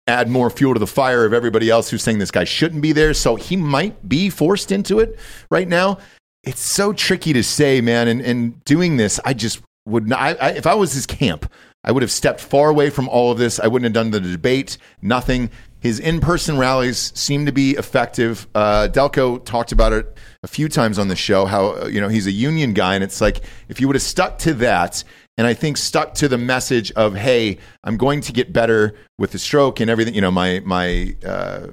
add 0.08 0.30
more 0.30 0.50
fuel 0.50 0.73
to 0.73 0.80
the 0.80 0.88
fire 0.88 1.26
of 1.26 1.34
everybody 1.34 1.69
else 1.69 1.89
who's 1.89 2.02
saying 2.02 2.17
this 2.17 2.32
guy 2.32 2.43
shouldn't 2.43 2.82
be 2.82 2.93
there. 2.93 3.13
So 3.13 3.36
he 3.36 3.58
might 3.58 4.08
be 4.08 4.30
forced 4.30 4.71
into 4.71 5.00
it 5.00 5.19
right 5.52 5.67
now. 5.67 5.97
It's 6.43 6.62
so 6.62 6.93
tricky 6.93 7.34
to 7.34 7.43
say, 7.43 7.82
man. 7.82 8.08
And, 8.08 8.21
and 8.21 8.63
doing 8.63 8.97
this, 8.97 9.19
I 9.26 9.34
just 9.34 9.62
would 9.86 10.08
not. 10.08 10.19
I, 10.19 10.32
I, 10.34 10.50
if 10.52 10.65
I 10.65 10.76
was 10.76 10.93
his 10.93 11.06
camp, 11.06 11.52
I 11.84 11.91
would 11.91 12.04
have 12.04 12.12
stepped 12.12 12.39
far 12.39 12.69
away 12.69 12.89
from 12.89 13.10
all 13.10 13.32
of 13.32 13.38
this. 13.38 13.60
I 13.60 13.67
wouldn't 13.67 13.86
have 13.86 13.93
done 13.93 14.12
the 14.12 14.19
debate, 14.19 14.78
nothing. 15.02 15.50
His 15.80 16.00
in 16.00 16.19
person 16.19 16.58
rallies 16.58 17.13
seem 17.15 17.45
to 17.45 17.52
be 17.52 17.71
effective. 17.71 18.47
Uh, 18.56 18.88
Delco 18.91 19.43
talked 19.45 19.71
about 19.71 19.93
it 19.93 20.17
a 20.41 20.47
few 20.47 20.69
times 20.69 20.97
on 20.97 21.08
the 21.08 21.15
show 21.15 21.45
how, 21.45 21.86
you 21.86 22.02
know, 22.02 22.08
he's 22.08 22.28
a 22.28 22.32
union 22.32 22.73
guy. 22.73 22.95
And 22.95 23.04
it's 23.04 23.21
like, 23.21 23.41
if 23.69 23.80
you 23.80 23.88
would 23.88 23.95
have 23.95 24.04
stuck 24.04 24.39
to 24.39 24.54
that, 24.56 25.04
and 25.38 25.45
I 25.45 25.54
think 25.54 25.78
stuck 25.78 26.13
to 26.15 26.28
the 26.28 26.38
message 26.38 26.91
of, 26.93 27.15
hey, 27.15 27.60
I'm 27.84 27.97
going 27.97 28.21
to 28.21 28.34
get 28.34 28.52
better 28.52 28.95
with 29.19 29.32
the 29.32 29.39
stroke 29.39 29.80
and 29.80 29.89
everything. 29.89 30.15
You 30.15 30.21
know, 30.21 30.32
my 30.32 30.62
my 30.65 31.15
uh, 31.26 31.67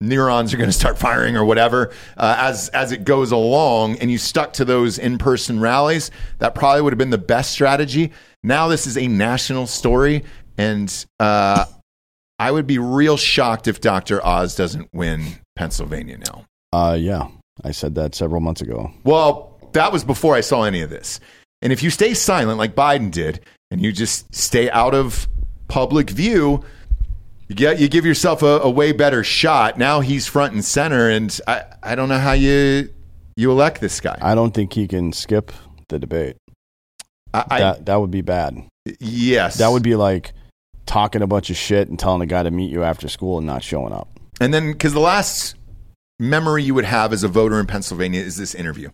neurons 0.00 0.54
are 0.54 0.56
going 0.56 0.68
to 0.68 0.76
start 0.76 0.98
firing 0.98 1.36
or 1.36 1.44
whatever 1.44 1.92
uh, 2.16 2.36
as 2.38 2.68
as 2.70 2.92
it 2.92 3.04
goes 3.04 3.32
along, 3.32 3.98
and 3.98 4.10
you 4.10 4.18
stuck 4.18 4.52
to 4.54 4.64
those 4.64 4.98
in 4.98 5.18
person 5.18 5.60
rallies, 5.60 6.10
that 6.38 6.54
probably 6.54 6.82
would 6.82 6.92
have 6.92 6.98
been 6.98 7.10
the 7.10 7.18
best 7.18 7.50
strategy. 7.50 8.12
Now 8.42 8.68
this 8.68 8.86
is 8.86 8.96
a 8.96 9.06
national 9.06 9.66
story, 9.66 10.24
and 10.56 11.06
uh, 11.18 11.66
I 12.38 12.50
would 12.50 12.66
be 12.66 12.78
real 12.78 13.18
shocked 13.18 13.68
if 13.68 13.80
Dr. 13.80 14.24
Oz 14.24 14.54
doesn't 14.54 14.88
win 14.94 15.26
Pennsylvania 15.56 16.18
now. 16.18 16.46
Uh, 16.72 16.96
yeah, 16.98 17.28
I 17.62 17.72
said 17.72 17.94
that 17.96 18.14
several 18.14 18.40
months 18.40 18.62
ago. 18.62 18.90
Well, 19.04 19.58
that 19.72 19.92
was 19.92 20.04
before 20.04 20.34
I 20.34 20.40
saw 20.40 20.62
any 20.64 20.80
of 20.80 20.90
this. 20.90 21.20
And 21.62 21.72
if 21.72 21.82
you 21.82 21.90
stay 21.90 22.14
silent 22.14 22.58
like 22.58 22.74
Biden 22.74 23.10
did, 23.10 23.40
and 23.70 23.82
you 23.82 23.92
just 23.92 24.34
stay 24.34 24.70
out 24.70 24.94
of 24.94 25.28
public 25.68 26.10
view, 26.10 26.64
you 27.48 27.54
get 27.54 27.78
you 27.78 27.88
give 27.88 28.04
yourself 28.06 28.42
a, 28.42 28.60
a 28.60 28.70
way 28.70 28.92
better 28.92 29.22
shot. 29.22 29.78
Now 29.78 30.00
he's 30.00 30.26
front 30.26 30.52
and 30.54 30.64
center, 30.64 31.08
and 31.08 31.38
I, 31.46 31.64
I 31.82 31.94
don't 31.94 32.08
know 32.08 32.18
how 32.18 32.32
you 32.32 32.92
you 33.36 33.50
elect 33.50 33.80
this 33.80 34.00
guy. 34.00 34.18
I 34.20 34.34
don't 34.34 34.52
think 34.52 34.72
he 34.72 34.86
can 34.88 35.12
skip 35.12 35.52
the 35.88 35.98
debate. 35.98 36.36
I, 37.32 37.44
I 37.50 37.60
that 37.60 37.86
that 37.86 37.96
would 38.00 38.10
be 38.10 38.22
bad. 38.22 38.56
yes, 38.98 39.58
That 39.58 39.70
would 39.70 39.82
be 39.82 39.96
like 39.96 40.32
talking 40.86 41.22
a 41.22 41.26
bunch 41.26 41.50
of 41.50 41.56
shit 41.56 41.88
and 41.88 41.98
telling 41.98 42.20
a 42.22 42.26
guy 42.26 42.42
to 42.42 42.50
meet 42.50 42.70
you 42.70 42.82
after 42.82 43.08
school 43.08 43.38
and 43.38 43.46
not 43.46 43.62
showing 43.62 43.92
up. 43.92 44.08
And 44.40 44.52
then, 44.52 44.72
because 44.72 44.92
the 44.92 45.00
last 45.00 45.54
memory 46.18 46.64
you 46.64 46.74
would 46.74 46.84
have 46.84 47.12
as 47.12 47.22
a 47.22 47.28
voter 47.28 47.60
in 47.60 47.66
Pennsylvania 47.66 48.20
is 48.20 48.36
this 48.36 48.54
interview, 48.54 48.90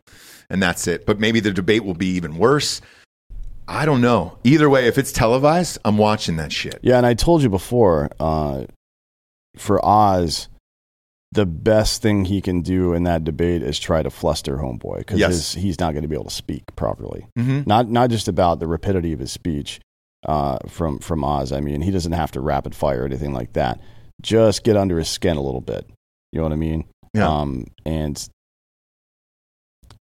and 0.50 0.62
that's 0.62 0.86
it. 0.86 1.06
But 1.06 1.18
maybe 1.20 1.40
the 1.40 1.52
debate 1.52 1.84
will 1.84 1.94
be 1.94 2.08
even 2.08 2.36
worse. 2.38 2.80
I 3.68 3.84
don't 3.84 4.00
know. 4.00 4.38
Either 4.44 4.70
way, 4.70 4.86
if 4.86 4.96
it's 4.98 5.10
televised, 5.12 5.78
I'm 5.84 5.98
watching 5.98 6.36
that 6.36 6.52
shit. 6.52 6.78
Yeah, 6.82 6.96
and 6.98 7.06
I 7.06 7.14
told 7.14 7.42
you 7.42 7.48
before, 7.48 8.10
uh, 8.20 8.64
for 9.56 9.84
Oz, 9.84 10.48
the 11.32 11.46
best 11.46 12.00
thing 12.00 12.24
he 12.26 12.40
can 12.40 12.62
do 12.62 12.92
in 12.92 13.02
that 13.02 13.24
debate 13.24 13.62
is 13.62 13.78
try 13.78 14.02
to 14.02 14.10
fluster 14.10 14.58
homeboy 14.58 14.98
because 14.98 15.18
Yes. 15.18 15.54
he's 15.54 15.80
not 15.80 15.92
going 15.92 16.02
to 16.02 16.08
be 16.08 16.14
able 16.14 16.24
to 16.26 16.30
speak 16.30 16.62
properly. 16.76 17.26
Mhm. 17.36 17.66
Not 17.66 17.90
not 17.90 18.10
just 18.10 18.28
about 18.28 18.60
the 18.60 18.66
rapidity 18.68 19.12
of 19.12 19.18
his 19.18 19.32
speech 19.32 19.80
uh, 20.24 20.58
from 20.68 20.98
from 21.00 21.24
Oz. 21.24 21.52
I 21.52 21.60
mean, 21.60 21.82
he 21.82 21.90
doesn't 21.90 22.12
have 22.12 22.30
to 22.32 22.40
rapid 22.40 22.74
fire 22.74 23.02
or 23.02 23.06
anything 23.06 23.32
like 23.32 23.52
that. 23.54 23.80
Just 24.22 24.62
get 24.64 24.76
under 24.76 24.98
his 24.98 25.08
skin 25.08 25.36
a 25.36 25.42
little 25.42 25.60
bit. 25.60 25.86
You 26.32 26.38
know 26.38 26.44
what 26.44 26.52
I 26.52 26.56
mean? 26.56 26.84
Yeah. 27.14 27.28
Um, 27.28 27.66
and 27.84 28.16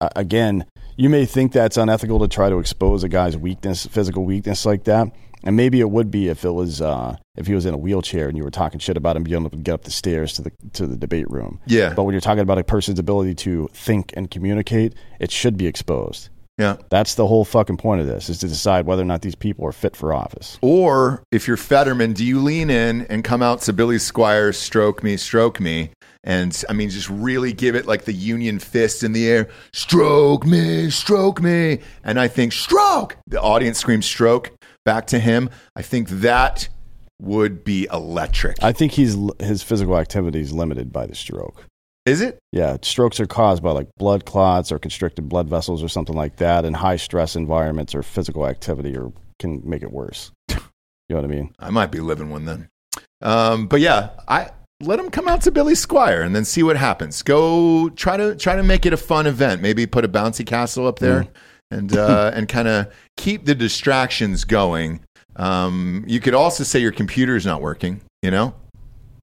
again, 0.01 0.65
you 0.97 1.09
may 1.09 1.27
think 1.27 1.53
that's 1.53 1.77
unethical 1.77 2.19
to 2.21 2.29
try 2.29 2.49
to 2.49 2.59
expose 2.59 3.05
a 3.05 3.09
guy's 3.09 3.37
weakness, 3.37 3.87
physical 3.87 4.25
weakness 4.25 4.67
like 4.67 4.85
that. 4.85 5.09
And 5.45 5.57
maybe 5.57 5.79
it 5.79 5.89
would 5.89 6.11
be 6.11 6.29
if 6.29 6.45
it 6.45 6.51
was 6.51 6.83
uh, 6.83 7.17
if 7.37 7.47
he 7.47 7.55
was 7.55 7.65
in 7.65 7.73
a 7.73 7.79
wheelchair 7.79 8.29
and 8.29 8.37
you 8.37 8.43
were 8.43 8.51
talking 8.51 8.81
shit 8.81 8.97
about 8.97 9.17
him 9.17 9.23
being 9.23 9.41
able 9.41 9.51
to 9.51 9.57
get 9.57 9.73
up 9.73 9.85
the 9.85 9.91
stairs 9.93 10.33
to 10.35 10.43
the 10.43 10.53
to 10.73 10.87
the 10.87 10.97
debate 10.97 11.31
room. 11.31 11.61
Yeah. 11.67 11.95
But 11.95 12.03
when 12.05 12.13
you're 12.13 12.21
talking 12.21 12.41
about 12.41 12.59
a 12.59 12.65
person's 12.65 12.99
ability 12.99 13.37
to 13.37 13.69
think 13.73 14.13
and 14.17 14.29
communicate, 14.29 14.95
it 15.21 15.31
should 15.31 15.57
be 15.57 15.69
exposed. 15.69 16.31
Yeah. 16.59 16.77
That's 16.91 17.15
the 17.15 17.27
whole 17.27 17.45
fucking 17.45 17.77
point 17.77 18.01
of 18.01 18.09
this 18.09 18.29
is 18.29 18.39
to 18.39 18.49
decide 18.49 18.85
whether 18.85 19.03
or 19.03 19.05
not 19.05 19.23
these 19.23 19.37
people 19.37 19.65
are 19.65 19.73
fit 19.73 19.95
for 19.95 20.13
office. 20.13 20.59
Or 20.61 21.23
if 21.31 21.47
you're 21.47 21.57
Fetterman, 21.57 22.15
do 22.15 22.25
you 22.25 22.41
lean 22.41 22.69
in 22.69 23.03
and 23.03 23.23
come 23.23 23.43
out 23.43 23.61
to 23.63 23.73
Billy 23.73 23.99
Squier's, 23.99 24.59
stroke 24.59 25.05
me, 25.05 25.17
stroke 25.17 25.61
me? 25.61 25.91
And 26.29 26.63
I 26.69 26.75
mean, 26.75 26.91
just 26.91 27.09
really 27.09 27.55
give 27.55 27.75
it 27.75 27.87
like 27.87 28.05
the 28.05 28.13
union 28.13 28.59
fist 28.59 29.03
in 29.03 29.13
the 29.13 29.27
air, 29.27 29.49
stroke 29.73 30.45
me, 30.45 30.91
stroke 30.91 31.41
me. 31.41 31.81
And 32.05 32.21
I 32.21 32.29
think, 32.29 32.53
stroke! 32.53 33.17
The 33.27 33.41
audience 33.41 33.79
screams 33.79 34.05
stroke 34.05 34.53
back 34.85 35.07
to 35.07 35.19
him. 35.19 35.49
I 35.75 35.81
think 35.81 36.11
that 36.11 36.69
would 37.19 37.65
be 37.65 37.89
electric. 37.91 38.63
I 38.63 38.73
think 38.73 38.93
he's 38.93 39.17
his 39.41 39.63
physical 39.63 39.97
activity 39.97 40.41
is 40.41 40.53
limited 40.53 40.93
by 40.93 41.07
the 41.07 41.15
stroke. 41.15 41.65
Is 42.05 42.21
it? 42.21 42.39
Yeah, 42.53 42.77
strokes 42.83 43.19
are 43.21 43.27
caused 43.27 43.63
by 43.63 43.73
like 43.73 43.89
blood 43.97 44.27
clots 44.27 44.71
or 44.71 44.79
constricted 44.79 45.31
blood 45.31 45.49
vessels 45.49 45.83
or 45.83 45.89
something 45.89 46.15
like 46.15 46.37
that, 46.37 46.67
and 46.67 46.77
high 46.77 46.97
stress 46.97 47.37
environments 47.37 47.95
or 47.95 48.03
physical 48.03 48.47
activity 48.47 48.95
or 48.95 49.15
can 49.39 49.63
make 49.65 49.83
it 49.83 49.91
worse. 49.91 50.31
You 51.11 51.17
know 51.17 51.23
what 51.23 51.33
I 51.33 51.35
mean? 51.35 51.55
I 51.59 51.71
might 51.71 51.91
be 51.91 52.01
living 52.01 52.29
one 52.29 52.45
then. 52.45 52.69
Um, 53.23 53.67
but 53.67 53.81
yeah, 53.81 54.11
I 54.29 54.51
let 54.81 54.99
him 54.99 55.11
come 55.11 55.27
out 55.27 55.43
to 55.43 55.51
Billy 55.51 55.75
Squier 55.75 56.25
and 56.25 56.35
then 56.35 56.45
see 56.45 56.63
what 56.63 56.77
happens. 56.77 57.23
Go 57.23 57.89
try 57.91 58.17
to 58.17 58.37
try 58.37 58.57
to 58.57 58.63
make 58.63 58.87
it 58.87 58.93
a 58.93 58.97
fun 58.97 59.27
event. 59.27 59.61
Maybe 59.61 59.87
put 59.87 60.05
a 60.05 60.09
bouncy 60.09 60.47
castle 60.47 60.87
up 60.87 60.99
there 60.99 61.27
and 61.71 61.97
uh, 61.97 62.31
and 62.35 62.49
kind 62.49 62.69
of 62.69 62.93
keep 63.17 63.45
the 63.45 63.55
distractions 63.55 64.45
going. 64.45 65.01
Um, 65.37 66.05
you 66.07 66.21
could 66.21 66.35
also 66.35 66.65
say 66.65 66.79
your 66.79 66.93
computer's 66.93 67.45
not 67.45 67.61
working. 67.61 68.01
You 68.23 68.31
know. 68.31 68.55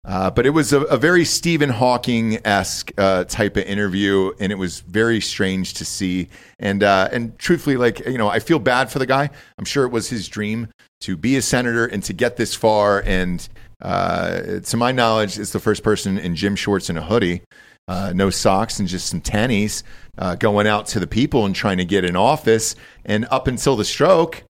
Uh, 0.08 0.30
but 0.30 0.46
it 0.46 0.52
was 0.52 0.72
a, 0.72 0.82
a 0.82 0.98
very 0.98 1.26
Stephen 1.26 1.70
Hawking 1.70 2.38
esque 2.46 2.92
uh, 2.96 3.24
type 3.24 3.58
of 3.58 3.64
interview, 3.64 4.32
and 4.40 4.52
it 4.52 4.56
was 4.56 4.82
very 4.82 5.20
strange 5.20 5.74
to 5.76 5.86
see. 5.86 6.30
And 6.60 6.84
uh, 6.84 7.10
and 7.12 7.38
truthfully, 7.40 7.76
like 7.76 8.06
you 8.06 8.20
know, 8.20 8.28
I 8.28 8.40
feel 8.40 8.60
bad 8.60 8.92
for 8.92 9.00
the 9.00 9.08
guy. 9.08 9.32
I'm 9.58 9.66
sure 9.66 9.84
it 9.84 9.90
was 9.90 10.10
his 10.10 10.28
dream 10.28 10.68
to 11.02 11.18
be 11.18 11.38
a 11.38 11.42
senator 11.42 11.86
and 11.88 12.04
to 12.04 12.14
get 12.14 12.38
this 12.38 12.54
far. 12.54 13.02
And 13.02 13.48
uh, 13.86 14.60
to 14.62 14.78
my 14.78 14.92
knowledge, 14.92 15.38
it's 15.38 15.52
the 15.52 15.60
first 15.60 15.84
person 15.84 16.18
in 16.18 16.36
gym 16.36 16.56
shorts 16.56 16.90
and 16.90 16.98
a 16.98 17.04
hoodie, 17.04 17.44
uh, 17.88 18.14
no 18.16 18.32
socks, 18.32 18.80
and 18.80 18.88
just 18.88 19.08
some 19.08 19.22
tennies, 19.22 19.84
uh, 20.18 20.34
going 20.34 20.66
out 20.66 20.88
to 20.88 21.00
the 21.00 21.06
people 21.06 21.46
and 21.46 21.56
trying 21.56 21.78
to 21.78 21.86
get 21.86 22.04
in 22.04 22.16
office. 22.16 22.76
And 23.06 23.28
up 23.30 23.48
until 23.48 23.76
the 23.76 23.86
stroke, 23.86 24.44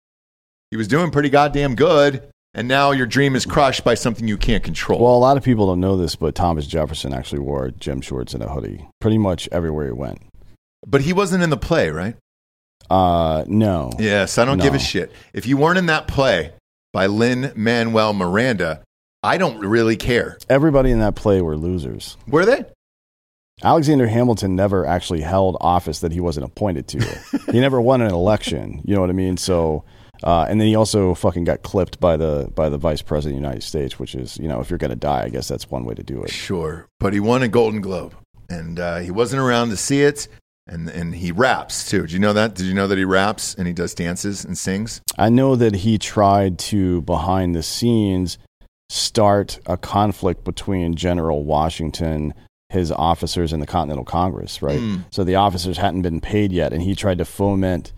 he 0.70 0.78
was 0.78 0.88
doing 0.88 1.10
pretty 1.10 1.30
goddamn 1.30 1.74
good. 1.76 2.30
And 2.54 2.68
now 2.68 2.92
your 2.92 3.08
dream 3.08 3.36
is 3.36 3.48
crushed 3.48 3.84
by 3.84 3.96
something 3.96 4.28
you 4.28 4.38
can't 4.38 4.64
control. 4.64 5.00
Well, 5.00 5.16
a 5.16 5.18
lot 5.18 5.38
of 5.38 5.44
people 5.44 5.66
don't 5.66 5.80
know 5.80 5.98
this, 5.98 6.16
but 6.16 6.36
Thomas 6.36 6.68
Jefferson 6.68 7.12
actually 7.12 7.40
wore 7.40 7.72
gym 7.72 8.02
shorts 8.02 8.36
and 8.36 8.44
a 8.44 8.50
hoodie 8.50 8.88
pretty 9.02 9.18
much 9.18 9.50
everywhere 9.52 9.88
he 9.88 9.94
went. 9.94 10.22
But 10.86 11.02
he 11.02 11.14
wasn't 11.14 11.44
in 11.44 11.50
the 11.50 11.58
play, 11.58 11.90
right? 11.90 12.16
Uh, 12.92 13.44
no. 13.48 13.90
Yes, 13.98 14.38
I 14.38 14.46
don't 14.46 14.62
give 14.62 14.76
a 14.76 14.80
shit. 14.80 15.12
If 15.34 15.48
you 15.48 15.58
weren't 15.58 15.80
in 15.80 15.88
that 15.88 16.08
play 16.08 16.54
by 16.92 17.08
Lin-Manuel 17.08 18.14
Miranda, 18.14 18.84
I 19.24 19.38
don't 19.38 19.60
really 19.60 19.96
care. 19.96 20.38
Everybody 20.50 20.92
in 20.92 21.00
that 21.00 21.16
play 21.16 21.42
were 21.42 21.56
losers. 21.56 22.18
Were 22.28 22.46
they? 22.46 22.66
Alexander 23.64 24.08
Hamilton 24.08 24.56
never 24.56 24.86
actually 24.86 25.22
held 25.22 25.56
office 25.62 26.00
that 26.00 26.12
he 26.12 26.20
wasn't 26.20 26.46
appointed 26.46 26.88
to. 26.90 27.00
he 27.52 27.62
never 27.62 27.80
won 27.80 28.02
an 28.02 28.12
election. 28.12 28.82
You 28.84 28.96
know 28.96 29.02
what 29.02 29.10
I 29.10 29.14
mean? 29.14 29.38
So, 29.38 29.86
uh, 30.24 30.46
and 30.50 30.60
then 30.60 30.68
he 30.68 30.76
also 30.76 31.14
fucking 31.14 31.46
got 31.46 31.62
clipped 31.62 32.02
by 32.02 32.18
the 32.18 32.52
by 32.54 32.68
the 32.68 32.78
vice 32.78 33.02
president 33.02 33.38
of 33.38 33.42
the 33.42 33.48
United 33.48 33.64
States, 33.64 33.98
which 33.98 34.14
is 34.16 34.38
you 34.38 34.50
know 34.50 34.60
if 34.60 34.70
you're 34.70 34.80
gonna 34.80 34.96
die, 34.96 35.24
I 35.24 35.30
guess 35.30 35.48
that's 35.48 35.72
one 35.72 35.86
way 35.86 35.94
to 35.94 36.04
do 36.04 36.22
it. 36.24 36.30
Sure, 36.30 36.88
but 37.00 37.14
he 37.14 37.22
won 37.22 37.44
a 37.44 37.48
Golden 37.48 37.80
Globe, 37.80 38.16
and 38.50 38.80
uh, 38.80 38.98
he 38.98 39.12
wasn't 39.12 39.42
around 39.42 39.70
to 39.70 39.78
see 39.78 40.02
it. 40.02 40.28
And 40.66 40.90
and 40.90 41.14
he 41.14 41.34
raps 41.34 41.90
too. 41.90 42.02
Did 42.02 42.14
you 42.14 42.20
know 42.20 42.32
that? 42.34 42.56
Did 42.56 42.68
you 42.68 42.74
know 42.74 42.88
that 42.88 42.98
he 42.98 43.04
raps 43.04 43.54
and 43.54 43.68
he 43.68 43.74
does 43.74 43.94
dances 43.94 44.46
and 44.46 44.58
sings? 44.58 45.02
I 45.18 45.28
know 45.28 45.58
that 45.58 45.76
he 45.76 45.98
tried 45.98 46.58
to 46.60 47.02
behind 47.02 47.54
the 47.54 47.64
scenes 47.64 48.38
start 48.94 49.60
a 49.66 49.76
conflict 49.76 50.44
between 50.44 50.94
General 50.94 51.44
Washington, 51.44 52.34
his 52.70 52.92
officers, 52.92 53.52
and 53.52 53.62
the 53.62 53.66
Continental 53.66 54.06
Congress. 54.06 54.62
Right. 54.62 54.80
Mm. 54.80 55.06
So 55.10 55.24
the 55.24 55.36
officers 55.36 55.78
hadn't 55.78 56.04
been 56.04 56.22
paid 56.22 56.52
yet, 56.52 56.74
and 56.74 56.82
he 56.82 56.94
tried 56.94 57.18
to 57.18 57.26
foment 57.26 57.92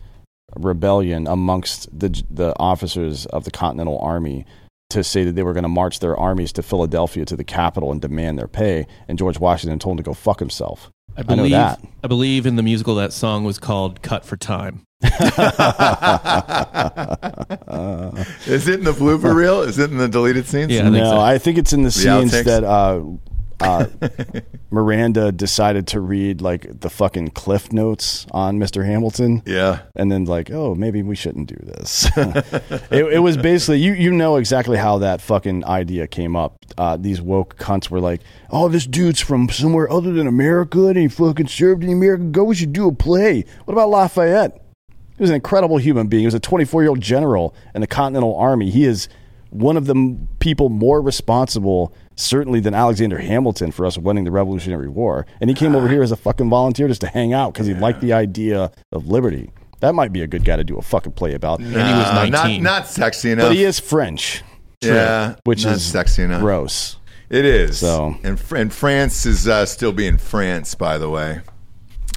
rebellion 0.55 1.27
amongst 1.27 1.88
the 1.97 2.23
the 2.31 2.58
officers 2.58 3.25
of 3.27 3.43
the 3.43 3.51
Continental 3.51 3.99
Army 3.99 4.45
to 4.91 5.03
say 5.03 5.25
that 5.25 5.34
they 5.34 5.43
were 5.43 5.53
going 5.53 5.63
to 5.63 5.69
march 5.69 5.99
their 5.99 6.15
armies 6.15 6.53
to 6.53 6.63
Philadelphia 6.63 7.25
to 7.25 7.36
the 7.36 7.43
capital 7.43 7.91
and 7.91 7.99
demand 7.99 8.39
their 8.39 8.47
pay. 8.47 8.88
And 9.08 9.17
George 9.17 9.39
Washington 9.39 9.79
told 9.79 9.93
him 9.93 10.03
to 10.03 10.10
go 10.10 10.13
fuck 10.13 10.39
himself. 10.39 10.91
I 11.17 11.21
know 11.21 11.36
believe 11.38 11.51
that. 11.51 11.80
I 12.04 12.08
believe 12.08 12.45
in 12.45 12.56
the 12.56 12.63
musical 12.63 12.95
that 12.95 13.13
song 13.13 13.43
was 13.43 13.60
called 13.60 14.01
"Cut 14.01 14.25
for 14.25 14.38
Time." 14.38 14.86
Is 15.01 15.12
it 18.67 18.80
in 18.80 18.86
the 18.86 18.93
blooper 18.93 19.36
reel? 19.36 19.62
Is 19.62 19.80
it 19.80 19.91
in 19.91 19.97
the 19.97 20.08
deleted 20.08 20.47
scenes? 20.47 20.71
Yeah, 20.71 20.86
I 20.86 20.89
no, 20.89 21.12
so. 21.12 21.19
I 21.19 21.38
think 21.38 21.58
it's 21.58 21.73
in 21.73 21.84
the 21.84 21.91
scenes 21.91 22.34
outtakes? 22.34 22.45
that 22.45 22.63
uh, 22.63 23.01
uh, 23.59 23.87
Miranda 24.71 25.31
decided 25.31 25.87
to 25.87 25.99
read 25.99 26.41
like 26.41 26.81
the 26.81 26.89
fucking 26.89 27.29
cliff 27.29 27.71
notes 27.71 28.25
on 28.31 28.59
Mr. 28.59 28.85
Hamilton. 28.85 29.41
Yeah. 29.45 29.83
And 29.95 30.11
then 30.11 30.25
like, 30.25 30.51
oh, 30.51 30.75
maybe 30.75 31.01
we 31.03 31.15
shouldn't 31.15 31.47
do 31.47 31.55
this. 31.55 32.09
it, 32.17 33.05
it 33.13 33.19
was 33.21 33.37
basically 33.37 33.79
you. 33.79 33.93
You 33.93 34.11
know 34.11 34.35
exactly 34.35 34.77
how 34.77 34.99
that 34.99 35.21
fucking 35.21 35.65
idea 35.65 36.07
came 36.07 36.35
up. 36.35 36.57
Uh, 36.77 36.97
these 36.97 37.21
woke 37.21 37.57
cunts 37.57 37.89
were 37.89 37.99
like, 37.99 38.21
"Oh, 38.49 38.67
this 38.67 38.85
dude's 38.85 39.21
from 39.21 39.49
somewhere 39.49 39.89
other 39.91 40.11
than 40.11 40.27
America, 40.27 40.87
and 40.87 40.97
he 40.97 41.07
fucking 41.07 41.47
served 41.47 41.83
in 41.83 41.87
the 41.87 41.95
American 41.95 42.31
Go. 42.31 42.43
We 42.43 42.55
should 42.55 42.73
do 42.73 42.87
a 42.87 42.93
play. 42.93 43.45
What 43.63 43.73
about 43.73 43.89
Lafayette? 43.89 44.61
He 45.17 45.23
was 45.23 45.29
an 45.29 45.35
incredible 45.35 45.77
human 45.77 46.07
being. 46.07 46.21
He 46.21 46.27
was 46.27 46.33
a 46.33 46.39
24 46.39 46.83
year 46.83 46.89
old 46.89 47.01
general 47.01 47.55
in 47.73 47.81
the 47.81 47.87
Continental 47.87 48.35
Army. 48.35 48.69
He 48.69 48.83
is 48.83 49.07
one 49.49 49.77
of 49.77 49.85
the 49.85 49.95
m- 49.95 50.27
people 50.39 50.69
more 50.69 51.01
responsible, 51.01 51.93
certainly, 52.15 52.60
than 52.60 52.73
Alexander 52.73 53.17
Hamilton 53.19 53.71
for 53.71 53.86
us 53.86 53.97
winning 53.97 54.23
the 54.23 54.32
Revolutionary 54.32 54.88
War. 54.89 55.25
And 55.41 55.49
he 55.49 55.54
came 55.56 55.75
over 55.75 55.88
here 55.88 56.01
as 56.04 56.12
a 56.12 56.15
fucking 56.15 56.49
volunteer 56.49 56.88
just 56.88 57.01
to 57.01 57.08
hang 57.08 57.34
out 57.34 57.54
because 57.54 57.67
he 57.67 57.73
liked 57.73 58.01
the 58.01 58.13
idea 58.13 58.71
of 58.91 59.08
liberty. 59.08 59.51
That 59.82 59.93
might 59.93 60.13
be 60.13 60.21
a 60.21 60.28
good 60.28 60.45
guy 60.45 60.56
to 60.56 60.63
do 60.63 60.78
a 60.78 60.82
fucking 60.82 61.12
play 61.13 61.34
about. 61.34 61.60
And 61.60 61.67
he 61.67 61.73
was 61.75 62.08
Uh, 62.08 62.25
not 62.28 62.30
19. 62.32 62.63
not 62.63 62.88
sexy 62.88 63.32
enough. 63.32 63.49
But 63.49 63.56
he 63.56 63.63
is 63.63 63.80
French. 63.80 64.43
Yeah, 64.82 65.36
which 65.45 65.65
not 65.65 65.75
is 65.78 65.84
sexy 65.84 66.23
enough. 66.23 66.41
gross. 66.41 66.97
It 67.30 67.43
is. 67.43 67.80
So- 67.80 68.15
and, 68.23 68.39
and 68.56 68.71
France 68.73 69.25
is 69.25 69.47
uh, 69.47 69.65
still 69.65 69.91
being 69.91 70.17
France, 70.17 70.75
by 70.75 70.97
the 70.97 71.10
way. 71.10 71.41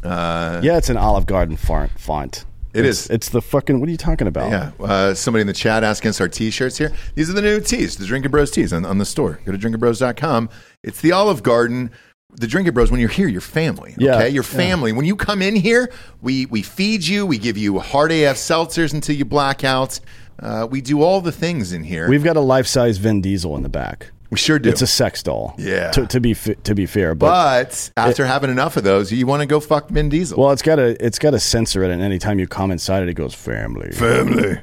Uh, 0.05 0.61
Yeah, 0.63 0.77
it's 0.77 0.91
an 0.91 0.97
Olive 0.97 1.27
Garden 1.27 1.57
font. 1.57 2.45
It 2.75 2.85
it's, 2.85 3.07
is. 3.07 3.11
It's 3.11 3.29
the 3.31 3.43
fucking. 3.43 3.81
What 3.81 3.89
are 3.89 3.93
you 3.93 3.99
talking 3.99 4.27
about? 4.27 4.51
Yeah. 4.51 4.71
Uh, 4.85 5.15
somebody 5.15 5.41
in 5.41 5.47
the 5.47 5.53
chat 5.53 5.85
asking 5.85 6.11
us 6.11 6.21
our 6.21 6.29
t-shirts 6.29 6.79
here. 6.79 6.93
These 7.15 7.31
are 7.31 7.33
the 7.33 7.43
new 7.43 7.61
tees, 7.61 7.97
the 7.97 8.07
Drinking 8.07 8.31
Bros 8.31 8.51
tees 8.51 8.73
on, 8.73 8.85
on 8.85 8.99
the 8.99 9.07
store. 9.07 9.41
Go 9.45 9.53
to 9.53 9.59
drinkingbros.com. 9.59 10.51
It's 10.83 11.01
the 11.01 11.13
Olive 11.13 11.43
Garden. 11.43 11.91
The 12.31 12.47
Drinking 12.47 12.75
Bros, 12.75 12.91
when 12.91 13.01
you're 13.01 13.09
here, 13.09 13.27
you're 13.27 13.41
family. 13.41 13.95
Yeah. 13.97 14.17
Okay? 14.17 14.29
Your 14.29 14.43
family. 14.43 14.93
When 14.93 15.07
you 15.07 15.17
come 15.17 15.41
in 15.41 15.57
here, 15.57 15.91
we, 16.21 16.45
we 16.47 16.61
feed 16.61 17.07
you, 17.07 17.25
we 17.25 17.39
give 17.39 17.57
you 17.57 17.79
hard 17.79 18.13
AF 18.13 18.37
seltzers 18.37 18.93
until 18.93 19.17
you 19.17 19.25
black 19.25 19.65
out. 19.65 19.99
Uh, 20.39 20.69
we 20.71 20.83
do 20.83 21.03
all 21.03 21.23
the 21.23 21.33
things 21.33 21.73
in 21.73 21.85
here. 21.85 22.09
We've 22.09 22.23
got 22.23 22.37
a 22.37 22.41
life 22.41 22.67
size 22.67 22.99
Vin 22.99 23.23
Diesel 23.23 23.57
in 23.57 23.63
the 23.63 23.71
back. 23.71 24.13
We 24.31 24.37
sure 24.37 24.59
do. 24.59 24.69
It's 24.69 24.83
a 24.83 24.87
sex 24.87 25.23
doll. 25.23 25.55
Yeah. 25.59 25.91
To, 25.93 26.07
to 26.07 26.21
be 26.21 26.35
to 26.35 26.75
be 26.75 26.87
fair, 26.87 27.15
but, 27.15 27.29
but 27.65 27.91
after 27.97 28.27
having 28.27 28.51
enough 28.51 28.77
of 28.77 28.85
those, 28.85 29.11
you 29.11 29.27
want 29.27 29.41
to 29.41 29.47
go 29.47 29.61
fuck 29.61 29.89
Vin 29.89 30.09
Diesel. 30.09 30.39
well, 30.39 30.53
it's 30.53 30.63
got 30.63 30.79
a 30.79 31.03
it's 31.05 31.19
got 31.19 31.35
a 31.35 31.41
sensor 31.41 31.83
in 31.83 31.91
it. 31.91 31.95
And 31.95 32.03
anytime 32.03 32.39
you 32.39 32.47
come 32.47 32.71
inside 32.71 33.03
it, 33.03 33.09
it 33.09 33.15
goes 33.15 33.35
family. 33.35 33.91
family. 33.93 34.61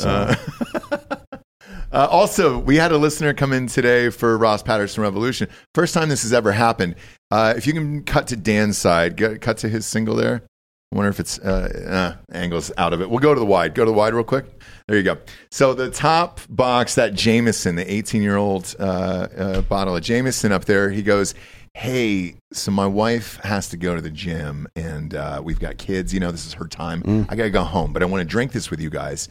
Uh, 0.00 0.34
uh, 1.92 2.08
also, 2.10 2.58
we 2.58 2.76
had 2.76 2.92
a 2.92 2.98
listener 2.98 3.34
come 3.34 3.52
in 3.52 3.66
today 3.66 4.08
for 4.10 4.36
Ross 4.38 4.62
Patterson 4.62 5.02
Revolution. 5.02 5.48
First 5.74 5.94
time 5.94 6.08
this 6.08 6.22
has 6.22 6.32
ever 6.32 6.52
happened. 6.52 6.96
Uh, 7.30 7.54
if 7.56 7.66
you 7.66 7.72
can 7.72 8.04
cut 8.04 8.26
to 8.28 8.36
Dan's 8.36 8.78
side, 8.78 9.16
get, 9.16 9.40
cut 9.40 9.58
to 9.58 9.68
his 9.68 9.86
single 9.86 10.16
there. 10.16 10.42
I 10.94 10.96
wonder 10.96 11.10
if 11.10 11.18
it's 11.18 11.40
uh, 11.40 12.14
uh, 12.16 12.32
angles 12.32 12.70
out 12.78 12.92
of 12.92 13.00
it. 13.02 13.10
We'll 13.10 13.18
go 13.18 13.34
to 13.34 13.40
the 13.40 13.44
wide. 13.46 13.74
Go 13.74 13.84
to 13.84 13.90
the 13.90 13.96
wide 13.96 14.14
real 14.14 14.22
quick. 14.22 14.44
There 14.86 14.96
you 14.96 15.02
go. 15.02 15.18
So 15.50 15.74
the 15.74 15.90
top 15.90 16.40
box, 16.48 16.94
that 16.94 17.14
Jameson, 17.14 17.74
the 17.74 17.92
18 17.92 18.22
year 18.22 18.36
old 18.36 18.76
uh, 18.78 18.82
uh, 19.36 19.60
bottle 19.62 19.96
of 19.96 20.04
Jameson 20.04 20.52
up 20.52 20.66
there, 20.66 20.90
he 20.90 21.02
goes, 21.02 21.34
Hey, 21.76 22.36
so 22.52 22.70
my 22.70 22.86
wife 22.86 23.40
has 23.42 23.68
to 23.70 23.76
go 23.76 23.96
to 23.96 24.00
the 24.00 24.10
gym 24.10 24.68
and 24.76 25.16
uh, 25.16 25.40
we've 25.42 25.58
got 25.58 25.78
kids. 25.78 26.14
You 26.14 26.20
know, 26.20 26.30
this 26.30 26.46
is 26.46 26.52
her 26.52 26.68
time. 26.68 27.26
I 27.28 27.34
got 27.34 27.42
to 27.42 27.50
go 27.50 27.64
home, 27.64 27.92
but 27.92 28.00
I 28.04 28.06
want 28.06 28.20
to 28.20 28.24
drink 28.24 28.52
this 28.52 28.70
with 28.70 28.80
you 28.80 28.90
guys. 28.90 29.28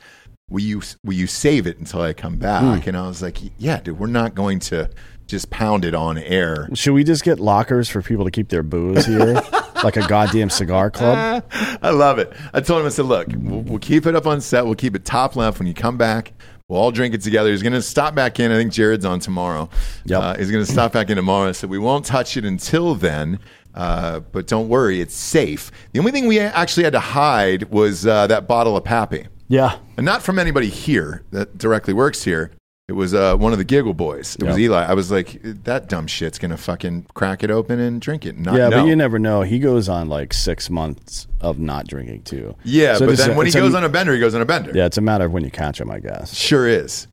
Will 0.49 0.59
you, 0.59 0.81
will 1.05 1.13
you 1.13 1.27
save 1.27 1.65
it 1.65 1.77
until 1.79 2.01
I 2.01 2.11
come 2.11 2.35
back? 2.35 2.87
And 2.87 2.97
I 2.97 3.07
was 3.07 3.21
like, 3.21 3.37
Yeah, 3.57 3.79
dude, 3.79 3.97
we're 3.97 4.07
not 4.07 4.35
going 4.35 4.59
to 4.59 4.89
just 5.27 5.49
pound 5.49 5.85
it 5.85 5.95
on 5.95 6.17
air. 6.17 6.67
Should 6.73 6.93
we 6.93 7.05
just 7.05 7.23
get 7.23 7.39
lockers 7.39 7.87
for 7.87 8.01
people 8.01 8.25
to 8.25 8.31
keep 8.31 8.49
their 8.49 8.63
booze 8.63 9.05
here, 9.05 9.41
like 9.83 9.97
a 9.97 10.07
goddamn 10.07 10.49
cigar 10.49 10.89
club? 10.89 11.43
I 11.81 11.89
love 11.91 12.19
it. 12.19 12.33
I 12.53 12.61
told 12.61 12.81
him, 12.81 12.85
I 12.85 12.89
said, 12.89 13.05
look, 13.05 13.27
we'll, 13.35 13.61
we'll 13.61 13.79
keep 13.79 14.05
it 14.05 14.15
up 14.15 14.25
on 14.25 14.41
set. 14.41 14.65
We'll 14.65 14.75
keep 14.75 14.95
it 14.95 15.05
top 15.05 15.35
left 15.35 15.59
when 15.59 15.67
you 15.67 15.73
come 15.73 15.97
back. 15.97 16.33
We'll 16.69 16.79
all 16.79 16.91
drink 16.91 17.13
it 17.13 17.21
together. 17.21 17.51
He's 17.51 17.61
going 17.61 17.73
to 17.73 17.81
stop 17.81 18.15
back 18.15 18.39
in. 18.39 18.51
I 18.51 18.55
think 18.55 18.71
Jared's 18.71 19.05
on 19.05 19.19
tomorrow. 19.19 19.69
Yep. 20.05 20.21
Uh, 20.21 20.35
he's 20.37 20.49
going 20.49 20.65
to 20.65 20.71
stop 20.71 20.93
back 20.93 21.09
in 21.09 21.17
tomorrow. 21.17 21.49
I 21.49 21.51
said, 21.51 21.69
we 21.69 21.77
won't 21.77 22.05
touch 22.05 22.37
it 22.37 22.45
until 22.45 22.95
then. 22.95 23.39
Uh, 23.75 24.19
but 24.19 24.47
don't 24.47 24.69
worry, 24.69 25.01
it's 25.01 25.15
safe. 25.15 25.71
The 25.91 25.99
only 25.99 26.11
thing 26.11 26.27
we 26.27 26.39
actually 26.39 26.83
had 26.83 26.93
to 26.93 26.99
hide 26.99 27.71
was 27.71 28.05
uh, 28.05 28.27
that 28.27 28.47
bottle 28.47 28.77
of 28.77 28.83
Pappy. 28.83 29.27
Yeah. 29.47 29.77
And 29.97 30.05
not 30.05 30.21
from 30.21 30.39
anybody 30.39 30.69
here 30.69 31.23
that 31.31 31.57
directly 31.57 31.93
works 31.93 32.23
here. 32.23 32.51
It 32.89 32.93
was 32.93 33.13
uh, 33.13 33.37
one 33.37 33.53
of 33.53 33.59
the 33.59 33.63
Giggle 33.63 33.93
boys. 33.93 34.35
It 34.35 34.43
was 34.43 34.57
Yep. 34.57 34.59
Eli. 34.65 34.83
I 34.83 34.93
was 34.93 35.09
like, 35.09 35.39
that 35.63 35.87
dumb 35.87 36.05
shit's 36.05 36.37
going 36.37 36.51
to 36.51 36.57
fucking 36.57 37.05
crack 37.13 37.41
it 37.41 37.49
open 37.49 37.79
and 37.79 38.01
drink 38.01 38.25
it. 38.25 38.37
Not 38.37 38.55
yeah, 38.55 38.67
know. 38.67 38.81
but 38.81 38.87
you 38.87 38.95
never 38.97 39.17
know. 39.17 39.41
He 39.41 39.57
goes 39.57 39.87
on 39.87 40.09
like 40.09 40.33
six 40.33 40.69
months 40.69 41.25
of 41.39 41.59
not 41.59 41.87
drinking 41.87 42.23
too. 42.23 42.55
Yeah, 42.65 42.95
So 42.97 43.05
but 43.05 43.13
it's 43.13 43.21
then 43.21 43.31
a- 43.31 43.37
when 43.37 43.45
he 43.45 43.49
it's 43.51 43.55
goes 43.55 43.73
on 43.73 43.85
a 43.85 43.89
bender, 43.89 44.13
he 44.13 44.19
goes 44.19 44.35
on 44.35 44.41
a 44.41 44.45
bender. 44.45 44.71
yeah, 44.75 44.85
it's 44.85 44.97
a 44.97 45.01
matter 45.01 45.23
of 45.25 45.31
when 45.31 45.45
you 45.45 45.51
catch 45.51 45.79
him, 45.79 45.89
I 45.89 45.99
guess. 45.99 46.35
Sure 46.35 46.67
is. 46.67 47.07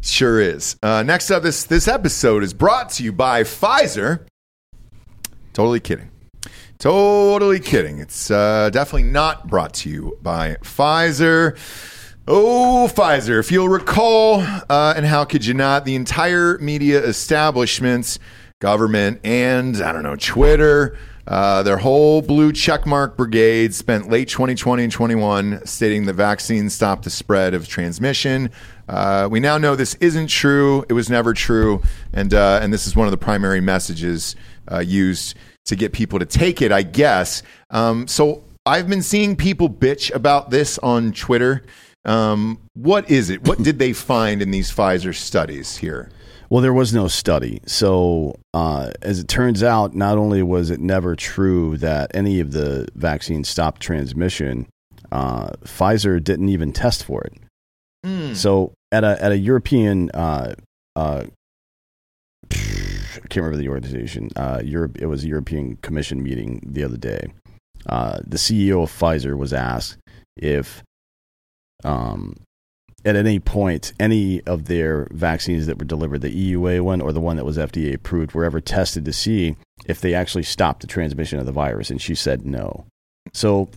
Sure 0.00 0.40
is. 0.40 0.76
Uh, 0.82 1.02
next 1.02 1.30
up, 1.30 1.42
this 1.42 1.64
this 1.64 1.86
episode 1.86 2.42
is 2.42 2.54
brought 2.54 2.88
to 2.92 3.04
you 3.04 3.12
by 3.12 3.42
Pfizer. 3.42 4.24
Totally 5.52 5.80
kidding. 5.80 6.10
Totally 6.78 7.60
kidding. 7.60 7.98
It's 7.98 8.30
uh, 8.30 8.70
definitely 8.72 9.02
not 9.10 9.48
brought 9.48 9.74
to 9.74 9.90
you 9.90 10.16
by 10.22 10.56
Pfizer. 10.62 11.58
Oh, 12.32 12.88
Pfizer. 12.88 13.40
If 13.40 13.50
you'll 13.50 13.68
recall, 13.68 14.40
uh, 14.40 14.94
and 14.96 15.04
how 15.04 15.24
could 15.24 15.44
you 15.44 15.52
not, 15.52 15.84
the 15.84 15.96
entire 15.96 16.58
media 16.58 17.02
establishments, 17.02 18.20
government, 18.60 19.18
and 19.24 19.82
I 19.82 19.90
don't 19.90 20.04
know, 20.04 20.14
Twitter, 20.14 20.96
uh, 21.26 21.64
their 21.64 21.78
whole 21.78 22.22
blue 22.22 22.52
checkmark 22.52 23.16
brigade 23.16 23.74
spent 23.74 24.10
late 24.10 24.28
2020 24.28 24.84
and 24.84 24.92
21 24.92 25.66
stating 25.66 26.06
the 26.06 26.12
vaccine 26.12 26.70
stopped 26.70 27.02
the 27.02 27.10
spread 27.10 27.52
of 27.52 27.66
transmission. 27.66 28.52
Uh, 28.88 29.26
we 29.28 29.40
now 29.40 29.58
know 29.58 29.74
this 29.74 29.96
isn't 29.96 30.28
true. 30.28 30.84
It 30.88 30.92
was 30.92 31.10
never 31.10 31.34
true. 31.34 31.82
And, 32.12 32.32
uh, 32.32 32.60
and 32.62 32.72
this 32.72 32.86
is 32.86 32.94
one 32.94 33.08
of 33.08 33.10
the 33.10 33.18
primary 33.18 33.60
messages 33.60 34.36
uh, 34.70 34.78
used 34.78 35.36
to 35.64 35.74
get 35.74 35.92
people 35.92 36.20
to 36.20 36.26
take 36.26 36.62
it, 36.62 36.70
I 36.70 36.82
guess. 36.82 37.42
Um, 37.70 38.06
so 38.06 38.44
I've 38.64 38.88
been 38.88 39.02
seeing 39.02 39.34
people 39.34 39.68
bitch 39.68 40.14
about 40.14 40.50
this 40.50 40.78
on 40.78 41.10
Twitter. 41.10 41.64
Um, 42.04 42.60
what 42.74 43.10
is 43.10 43.30
it? 43.30 43.46
What 43.46 43.62
did 43.62 43.78
they 43.78 43.92
find 43.92 44.40
in 44.40 44.50
these 44.50 44.72
Pfizer 44.72 45.14
studies 45.14 45.76
here? 45.76 46.10
Well, 46.48 46.62
there 46.62 46.72
was 46.72 46.92
no 46.92 47.06
study. 47.06 47.60
So, 47.66 48.34
uh, 48.54 48.90
as 49.02 49.20
it 49.20 49.28
turns 49.28 49.62
out, 49.62 49.94
not 49.94 50.18
only 50.18 50.42
was 50.42 50.70
it 50.70 50.80
never 50.80 51.14
true 51.14 51.76
that 51.76 52.10
any 52.12 52.40
of 52.40 52.52
the 52.52 52.88
vaccines 52.94 53.48
stopped 53.48 53.80
transmission, 53.80 54.66
uh, 55.12 55.50
Pfizer 55.64 56.22
didn't 56.22 56.48
even 56.48 56.72
test 56.72 57.04
for 57.04 57.22
it. 57.22 57.34
So, 58.34 58.72
at 58.90 59.04
a 59.04 59.22
at 59.22 59.30
a 59.30 59.38
European, 59.38 60.10
uh, 60.10 60.54
uh, 60.96 61.24
I 62.50 63.26
can't 63.28 63.36
remember 63.36 63.58
the 63.58 63.68
organization. 63.68 64.30
Uh, 64.34 64.60
Europe, 64.64 64.98
it 64.98 65.06
was 65.06 65.24
a 65.24 65.28
European 65.28 65.76
Commission 65.76 66.22
meeting 66.22 66.62
the 66.66 66.82
other 66.82 66.96
day. 66.96 67.32
Uh, 67.86 68.20
the 68.26 68.36
CEO 68.36 68.82
of 68.82 68.90
Pfizer 68.90 69.36
was 69.36 69.52
asked 69.52 69.98
if 70.36 70.82
um, 71.84 72.36
at 73.04 73.16
any 73.16 73.38
point 73.38 73.92
any 73.98 74.42
of 74.42 74.66
their 74.66 75.08
vaccines 75.10 75.66
that 75.66 75.78
were 75.78 75.84
delivered, 75.84 76.20
the 76.20 76.54
EUA 76.54 76.82
one 76.82 77.00
or 77.00 77.12
the 77.12 77.20
one 77.20 77.36
that 77.36 77.44
was 77.44 77.56
FDA 77.56 77.94
approved, 77.94 78.32
were 78.32 78.44
ever 78.44 78.60
tested 78.60 79.04
to 79.04 79.12
see 79.12 79.56
if 79.86 80.00
they 80.00 80.14
actually 80.14 80.42
stopped 80.42 80.80
the 80.80 80.86
transmission 80.86 81.38
of 81.38 81.46
the 81.46 81.52
virus, 81.52 81.90
and 81.90 82.00
she 82.00 82.14
said 82.14 82.44
no. 82.44 82.86
So 83.32 83.68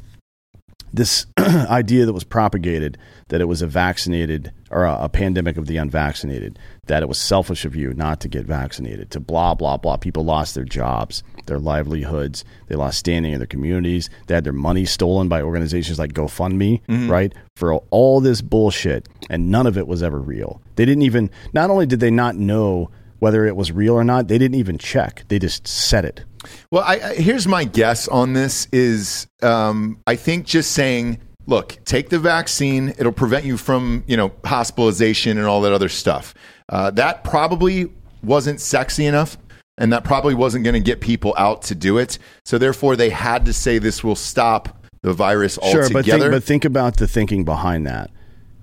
this 0.93 1.25
idea 1.39 2.05
that 2.05 2.13
was 2.13 2.23
propagated 2.23 2.97
that 3.29 3.41
it 3.41 3.45
was 3.45 3.61
a 3.61 3.67
vaccinated 3.67 4.51
or 4.69 4.85
a, 4.85 5.05
a 5.05 5.09
pandemic 5.09 5.57
of 5.57 5.67
the 5.67 5.77
unvaccinated, 5.77 6.59
that 6.87 7.01
it 7.01 7.07
was 7.07 7.17
selfish 7.17 7.65
of 7.65 7.75
you 7.75 7.93
not 7.93 8.19
to 8.21 8.27
get 8.27 8.45
vaccinated, 8.45 9.09
to 9.11 9.19
blah 9.19 9.53
blah 9.53 9.77
blah. 9.77 9.97
People 9.97 10.25
lost 10.25 10.55
their 10.55 10.63
jobs, 10.63 11.23
their 11.45 11.59
livelihoods, 11.59 12.43
they 12.67 12.75
lost 12.75 12.99
standing 12.99 13.31
in 13.31 13.39
their 13.39 13.47
communities, 13.47 14.09
they 14.27 14.35
had 14.35 14.43
their 14.43 14.53
money 14.53 14.85
stolen 14.85 15.27
by 15.29 15.41
organizations 15.41 15.99
like 15.99 16.13
GoFundMe, 16.13 16.81
right? 17.09 17.33
For 17.55 17.75
all 17.89 18.19
this 18.19 18.41
bullshit, 18.41 19.07
and 19.29 19.49
none 19.49 19.67
of 19.67 19.77
it 19.77 19.87
was 19.87 20.03
ever 20.03 20.19
real. 20.19 20.61
They 20.75 20.85
didn't 20.85 21.03
even. 21.03 21.29
Not 21.53 21.69
only 21.69 21.85
did 21.85 21.99
they 21.99 22.11
not 22.11 22.35
know 22.35 22.89
whether 23.19 23.45
it 23.45 23.55
was 23.55 23.71
real 23.71 23.93
or 23.93 24.03
not, 24.03 24.27
they 24.27 24.37
didn't 24.37 24.55
even 24.55 24.77
check. 24.77 25.23
They 25.29 25.39
just 25.39 25.65
said 25.65 26.03
it. 26.03 26.25
Well, 26.71 26.83
I, 26.83 26.95
I, 26.95 27.15
here's 27.15 27.47
my 27.47 27.63
guess 27.63 28.09
on 28.09 28.33
this 28.33 28.67
is 28.73 29.27
um, 29.41 30.01
I 30.05 30.17
think 30.17 30.45
just 30.45 30.73
saying, 30.73 31.19
look, 31.45 31.77
take 31.85 32.09
the 32.09 32.19
vaccine. 32.19 32.89
It'll 32.97 33.13
prevent 33.13 33.45
you 33.45 33.55
from, 33.55 34.03
you 34.07 34.17
know, 34.17 34.33
hospitalization 34.43 35.37
and 35.37 35.47
all 35.47 35.61
that 35.61 35.71
other 35.71 35.87
stuff. 35.87 36.33
Uh, 36.69 36.91
that 36.91 37.23
probably 37.23 37.91
wasn't 38.23 38.59
sexy 38.61 39.05
enough. 39.05 39.37
And 39.77 39.91
that 39.91 40.03
probably 40.03 40.35
wasn't 40.35 40.63
going 40.63 40.75
to 40.75 40.79
get 40.79 41.01
people 41.01 41.33
out 41.35 41.63
to 41.63 41.75
do 41.75 41.97
it. 41.97 42.19
So 42.45 42.59
therefore, 42.59 42.95
they 42.95 43.09
had 43.09 43.45
to 43.47 43.53
say 43.53 43.79
this 43.79 44.03
will 44.03 44.15
stop 44.15 44.85
the 45.01 45.13
virus 45.13 45.57
Sure, 45.63 45.81
altogether. 45.83 45.91
but 45.93 46.05
think, 46.05 46.31
but 46.31 46.43
think 46.43 46.65
about 46.65 46.97
the 46.97 47.07
thinking 47.07 47.43
behind 47.43 47.87
that. 47.87 48.11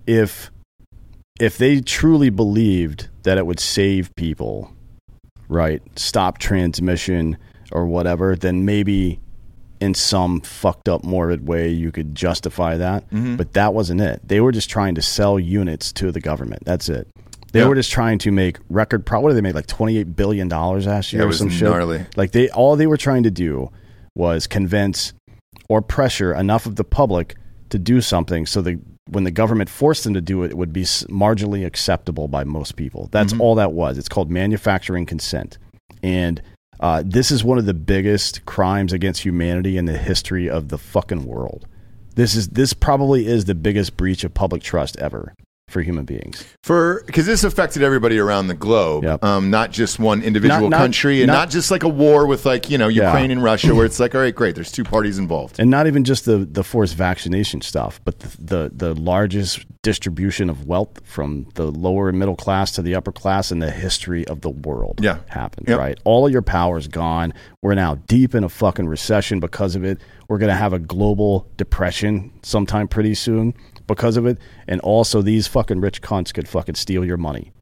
If 0.06 0.52
if 1.40 1.58
they 1.58 1.80
truly 1.80 2.30
believed 2.30 3.08
that 3.24 3.38
it 3.38 3.46
would 3.46 3.58
save 3.58 4.14
people, 4.14 4.72
right, 5.48 5.82
stop 5.96 6.38
transmission 6.38 7.36
or 7.72 7.86
whatever, 7.86 8.36
then 8.36 8.64
maybe 8.64 9.18
in 9.80 9.94
some 9.94 10.40
fucked 10.42 10.88
up 10.88 11.02
morbid 11.02 11.48
way 11.48 11.68
you 11.70 11.90
could 11.90 12.14
justify 12.14 12.76
that. 12.76 13.08
Mm-hmm. 13.10 13.36
But 13.36 13.54
that 13.54 13.74
wasn't 13.74 14.00
it. 14.00 14.20
They 14.26 14.40
were 14.40 14.52
just 14.52 14.70
trying 14.70 14.94
to 14.94 15.02
sell 15.02 15.40
units 15.40 15.92
to 15.94 16.12
the 16.12 16.20
government. 16.20 16.64
That's 16.64 16.88
it. 16.88 17.08
They 17.52 17.60
Yeah. 17.60 17.66
were 17.68 17.74
just 17.74 17.90
trying 17.90 18.18
to 18.18 18.30
make 18.30 18.58
record. 18.68 19.04
Pro- 19.04 19.20
what 19.20 19.30
did 19.30 19.36
they 19.36 19.40
make? 19.40 19.54
Like 19.54 19.66
twenty 19.66 19.98
eight 19.98 20.14
billion 20.16 20.48
dollars 20.48 20.86
last 20.86 21.12
year 21.12 21.22
Yeah, 21.22 21.28
or 21.28 21.32
some 21.32 21.48
shit. 21.50 22.16
Like 22.16 22.32
they 22.32 22.48
all 22.50 22.76
they 22.76 22.86
were 22.86 22.96
trying 22.96 23.22
to 23.24 23.30
do 23.30 23.70
was 24.14 24.46
convince 24.46 25.12
or 25.68 25.82
pressure 25.82 26.32
enough 26.34 26.66
of 26.66 26.76
the 26.76 26.84
public 26.84 27.36
to 27.70 27.78
do 27.78 28.00
something 28.00 28.46
so 28.46 28.60
that 28.62 28.78
when 29.08 29.24
the 29.24 29.30
government 29.30 29.68
forced 29.70 30.04
them 30.04 30.14
to 30.14 30.20
do 30.20 30.42
it, 30.44 30.50
it 30.52 30.56
would 30.56 30.72
be 30.72 30.82
marginally 30.82 31.64
acceptable 31.66 32.28
by 32.28 32.44
most 32.44 32.76
people. 32.76 33.08
That's 33.10 33.32
all 33.40 33.54
that 33.56 33.72
was. 33.72 33.98
It's 33.98 34.08
called 34.08 34.30
manufacturing 34.30 35.06
consent. 35.06 35.58
And 36.02 36.40
uh, 36.78 37.02
this 37.04 37.30
is 37.30 37.42
one 37.44 37.58
of 37.58 37.66
the 37.66 37.74
biggest 37.74 38.44
crimes 38.46 38.92
against 38.92 39.22
humanity 39.22 39.76
in 39.76 39.84
the 39.86 39.98
history 39.98 40.48
of 40.48 40.68
the 40.68 40.78
fucking 40.78 41.24
world. 41.24 41.66
This 42.14 42.34
is 42.34 42.48
this 42.48 42.72
probably 42.72 43.26
is 43.26 43.44
the 43.46 43.54
biggest 43.54 43.96
breach 43.96 44.24
of 44.24 44.34
public 44.34 44.62
trust 44.62 44.96
ever. 44.98 45.34
For 45.70 45.80
human 45.83 46.04
beings. 46.04 46.44
For 46.62 47.02
because 47.06 47.26
this 47.26 47.44
affected 47.44 47.83
everybody 47.83 48.18
around 48.18 48.48
the 48.48 48.54
globe, 48.54 49.04
Yep. 49.04 49.24
um, 49.24 49.50
not 49.50 49.70
just 49.70 49.98
one 49.98 50.22
individual 50.22 50.62
Not- 50.62 50.70
not- 50.70 50.76
country, 50.78 51.22
and 51.22 51.28
not- 51.28 51.35
not, 51.35 51.50
just 51.50 51.70
like 51.70 51.83
a 51.83 51.88
war 51.88 52.26
with 52.26 52.44
like 52.44 52.68
you 52.70 52.76
know 52.78 52.88
Yeah. 52.88 53.06
Ukraine 53.12 53.30
and 53.30 53.42
Russia, 53.42 53.74
where 53.74 53.87
it's 53.87 53.98
like, 54.00 54.14
all 54.14 54.20
right, 54.20 54.35
great, 54.35 54.54
there's 54.54 54.72
two 54.72 54.85
parties 54.85 55.18
involved. 55.18 55.59
and 55.59 55.70
not 55.70 55.87
even 55.87 56.04
just 56.04 56.24
the 56.26 56.38
the 56.38 56.62
forced 56.64 56.94
vaccination 56.96 57.61
stuff, 57.62 58.00
but 58.04 58.18
the, 58.20 58.37
the 58.42 58.70
the 58.74 58.94
largest 59.00 59.64
distribution 59.83 60.50
of 60.50 60.66
wealth 60.66 61.00
from 61.04 61.46
the 61.54 61.64
lower 61.70 62.11
and 62.11 62.18
middle 62.18 62.37
class 62.37 62.70
to 62.72 62.83
the 62.83 62.94
upper 62.94 63.11
class 63.12 63.50
in 63.50 63.61
the 63.61 63.70
history 63.70 64.26
of 64.28 64.42
the 64.42 64.50
world. 64.50 64.98
Yeah. 65.02 65.18
happened 65.28 65.66
Yep. 65.68 65.78
right. 65.78 65.98
All 66.04 66.26
of 66.26 66.33
your 66.33 66.42
power 66.42 66.76
is 66.76 66.87
gone. 66.88 67.33
We're 67.62 67.74
now 67.74 67.94
deep 68.06 68.35
in 68.35 68.44
a 68.44 68.48
fucking 68.50 68.87
recession 68.88 69.40
because 69.40 69.76
of 69.76 69.85
it. 69.85 69.98
We're 70.28 70.38
gonna 70.38 70.54
have 70.54 70.72
a 70.74 70.78
global 70.78 71.46
depression 71.56 72.30
sometime 72.42 72.88
pretty 72.88 73.14
soon 73.14 73.54
because 73.94 74.16
of 74.16 74.26
it. 74.26 74.38
And 74.68 74.81
also, 74.81 75.22
these 75.22 75.46
fucking 75.46 75.81
rich 75.81 76.00
cunts 76.03 76.33
could 76.33 76.48
fucking 76.48 76.76
steal 76.76 77.05
your 77.05 77.16
money 77.16 77.53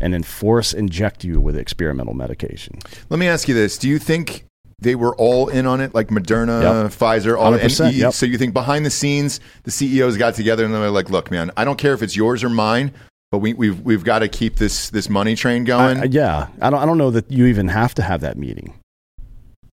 and 0.00 0.12
then 0.14 0.22
force 0.22 0.72
inject 0.72 1.24
you 1.24 1.40
with 1.40 1.56
experimental 1.56 2.14
medication. 2.14 2.78
Let 3.08 3.18
me 3.18 3.26
ask 3.28 3.48
you 3.48 3.54
this: 3.54 3.78
Do 3.78 3.88
you 3.88 3.98
think 3.98 4.44
they 4.80 4.94
were 4.94 5.16
all 5.16 5.48
in 5.48 5.66
on 5.66 5.80
it, 5.80 5.94
like 5.94 6.08
Moderna, 6.08 6.62
Yep. 6.62 6.92
Pfizer, 6.92 7.36
all? 7.38 7.52
And 7.54 7.62
100%, 7.62 7.92
you- 7.94 8.00
yep. 8.00 8.12
So 8.12 8.26
you 8.26 8.38
think 8.38 8.52
behind 8.54 8.86
the 8.86 8.90
scenes, 8.90 9.40
the 9.64 9.70
CEOs 9.72 10.16
got 10.16 10.34
together 10.34 10.64
and 10.64 10.72
they're 10.74 10.90
like, 10.90 11.10
"Look, 11.10 11.30
man, 11.30 11.50
I 11.56 11.64
don't 11.64 11.78
care 11.78 11.94
if 11.94 12.02
it's 12.02 12.14
yours 12.16 12.44
or 12.44 12.48
mine, 12.48 12.92
but 13.32 13.38
we, 13.38 13.54
we've 13.54 13.80
we've 13.80 14.04
got 14.04 14.20
to 14.20 14.28
keep 14.28 14.56
this 14.56 14.90
this 14.90 15.08
money 15.08 15.34
train 15.34 15.64
going." 15.64 15.98
I- 15.98 16.04
yeah, 16.04 16.48
I 16.60 16.70
don't. 16.70 16.80
I 16.80 16.86
don't 16.86 16.98
know 16.98 17.10
that 17.10 17.30
you 17.30 17.46
even 17.46 17.68
have 17.68 17.94
to 17.96 18.02
have 18.02 18.20
that 18.20 18.36
meeting. 18.36 18.74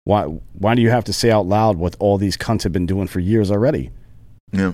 Why? 0.04 0.24
Why 0.54 0.76
do 0.76 0.82
you 0.82 0.90
have 0.92 1.04
to 1.06 1.14
say 1.14 1.32
out 1.32 1.46
loud 1.48 1.78
what 1.78 1.96
all 2.00 2.18
these 2.18 2.38
cunts 2.38 2.64
have 2.64 2.72
been 2.74 2.86
doing 2.88 3.08
for 3.08 3.20
years 3.20 3.50
already? 3.52 3.92
Yeah. 4.52 4.74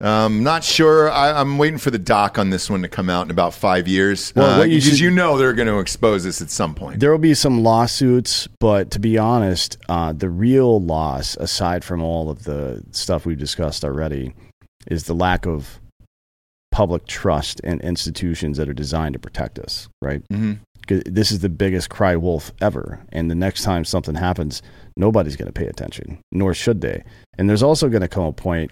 Um, 0.00 0.44
not 0.44 0.62
sure. 0.62 1.10
I, 1.10 1.32
I'm 1.40 1.58
waiting 1.58 1.78
for 1.78 1.90
the 1.90 1.98
doc 1.98 2.38
on 2.38 2.50
this 2.50 2.70
one 2.70 2.82
to 2.82 2.88
come 2.88 3.10
out 3.10 3.26
in 3.26 3.30
about 3.32 3.52
five 3.52 3.88
years. 3.88 4.32
Well, 4.36 4.60
Uh, 4.60 4.64
you 4.64 4.76
because 4.76 4.90
should- 4.90 5.00
you 5.00 5.10
know 5.10 5.36
they're 5.36 5.52
going 5.54 5.66
to 5.68 5.80
expose 5.80 6.22
this 6.24 6.40
at 6.40 6.50
some 6.50 6.74
point. 6.74 7.00
There 7.00 7.10
will 7.10 7.18
be 7.18 7.34
some 7.34 7.64
lawsuits, 7.64 8.46
but 8.60 8.92
to 8.92 9.00
be 9.00 9.18
honest, 9.18 9.76
uh, 9.88 10.12
the 10.12 10.30
real 10.30 10.80
loss, 10.80 11.36
aside 11.38 11.82
from 11.84 12.00
all 12.02 12.30
of 12.30 12.44
the 12.44 12.82
stuff 12.92 13.26
we've 13.26 13.38
discussed 13.38 13.84
already, 13.84 14.34
is 14.86 15.04
the 15.04 15.14
lack 15.14 15.46
of 15.46 15.80
public 16.70 17.06
trust 17.08 17.58
in 17.60 17.80
institutions 17.80 18.56
that 18.58 18.68
are 18.68 18.74
designed 18.74 19.14
to 19.14 19.18
protect 19.18 19.58
us. 19.58 19.88
Right? 20.00 20.22
Mhm. 20.32 20.58
'Cause 20.86 21.02
This 21.06 21.32
is 21.32 21.40
the 21.40 21.48
biggest 21.48 21.90
cry 21.90 22.14
wolf 22.14 22.52
ever, 22.60 23.00
and 23.12 23.28
the 23.30 23.34
next 23.34 23.62
time 23.62 23.84
something 23.84 24.14
happens, 24.14 24.62
nobody's 24.96 25.34
going 25.36 25.48
to 25.48 25.52
pay 25.52 25.66
attention, 25.66 26.18
nor 26.30 26.54
should 26.54 26.82
they. 26.82 27.02
And 27.36 27.48
there's 27.50 27.62
also 27.64 27.88
going 27.88 28.00
to 28.02 28.08
come 28.08 28.24
a 28.24 28.32
point, 28.32 28.70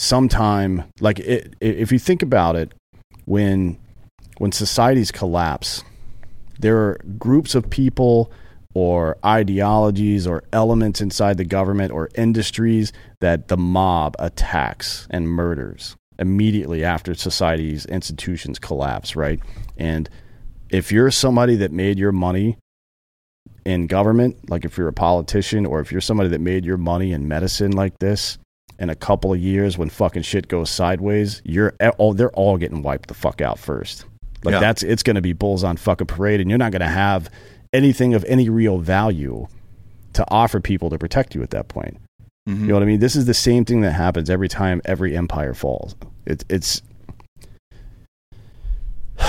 sometime, 0.00 0.84
like 1.00 1.20
it, 1.20 1.54
if 1.60 1.92
you 1.92 1.98
think 1.98 2.22
about 2.22 2.56
it, 2.56 2.72
when 3.26 3.78
when 4.38 4.50
societies 4.50 5.10
collapse, 5.10 5.84
there 6.58 6.78
are 6.78 7.00
groups 7.18 7.54
of 7.54 7.68
people 7.68 8.32
or 8.72 9.18
ideologies 9.24 10.26
or 10.26 10.42
elements 10.52 11.00
inside 11.00 11.36
the 11.36 11.44
government 11.44 11.92
or 11.92 12.08
industries 12.14 12.92
that 13.20 13.48
the 13.48 13.56
mob 13.56 14.16
attacks 14.18 15.06
and 15.10 15.28
murders 15.28 15.96
immediately 16.18 16.82
after 16.84 17.14
society's 17.14 17.84
institutions 17.86 18.58
collapse, 18.58 19.16
right? 19.16 19.40
And 19.76 20.08
if 20.70 20.92
you're 20.92 21.10
somebody 21.10 21.56
that 21.56 21.72
made 21.72 21.98
your 21.98 22.12
money 22.12 22.56
in 23.66 23.86
government, 23.86 24.48
like 24.48 24.64
if 24.64 24.78
you're 24.78 24.88
a 24.88 24.92
politician 24.92 25.66
or 25.66 25.80
if 25.80 25.92
you're 25.92 26.00
somebody 26.00 26.30
that 26.30 26.40
made 26.40 26.64
your 26.64 26.78
money 26.78 27.12
in 27.12 27.28
medicine 27.28 27.72
like 27.72 27.98
this, 27.98 28.38
in 28.80 28.90
a 28.90 28.94
couple 28.94 29.32
of 29.32 29.38
years 29.38 29.78
when 29.78 29.90
fucking 29.90 30.22
shit 30.22 30.48
goes 30.48 30.70
sideways, 30.70 31.42
you're 31.44 31.74
all 31.98 32.14
they're 32.14 32.32
all 32.32 32.56
getting 32.56 32.82
wiped 32.82 33.08
the 33.08 33.14
fuck 33.14 33.40
out 33.40 33.58
first. 33.58 34.06
Like 34.42 34.54
Yeah. 34.54 34.60
that's 34.60 34.82
it's 34.82 35.02
going 35.02 35.16
to 35.16 35.22
be 35.22 35.32
bulls 35.34 35.62
on 35.62 35.76
fucking 35.76 36.06
parade, 36.06 36.40
and 36.40 36.50
you're 36.50 36.58
not 36.58 36.72
going 36.72 36.80
to 36.80 36.88
have 36.88 37.30
anything 37.72 38.14
of 38.14 38.24
any 38.24 38.48
real 38.48 38.78
value 38.78 39.46
to 40.14 40.24
offer 40.28 40.60
people 40.60 40.90
to 40.90 40.98
protect 40.98 41.34
you 41.34 41.42
at 41.42 41.50
that 41.50 41.68
point. 41.68 41.98
Mm-hmm. 42.48 42.62
You 42.62 42.68
know 42.68 42.74
what 42.74 42.82
I 42.82 42.86
mean? 42.86 43.00
This 43.00 43.14
is 43.14 43.26
the 43.26 43.34
same 43.34 43.64
thing 43.64 43.82
that 43.82 43.92
happens 43.92 44.30
every 44.30 44.48
time 44.48 44.80
every 44.84 45.16
empire 45.16 45.54
falls. 45.54 45.94
It, 46.26 46.44
it's 46.48 46.80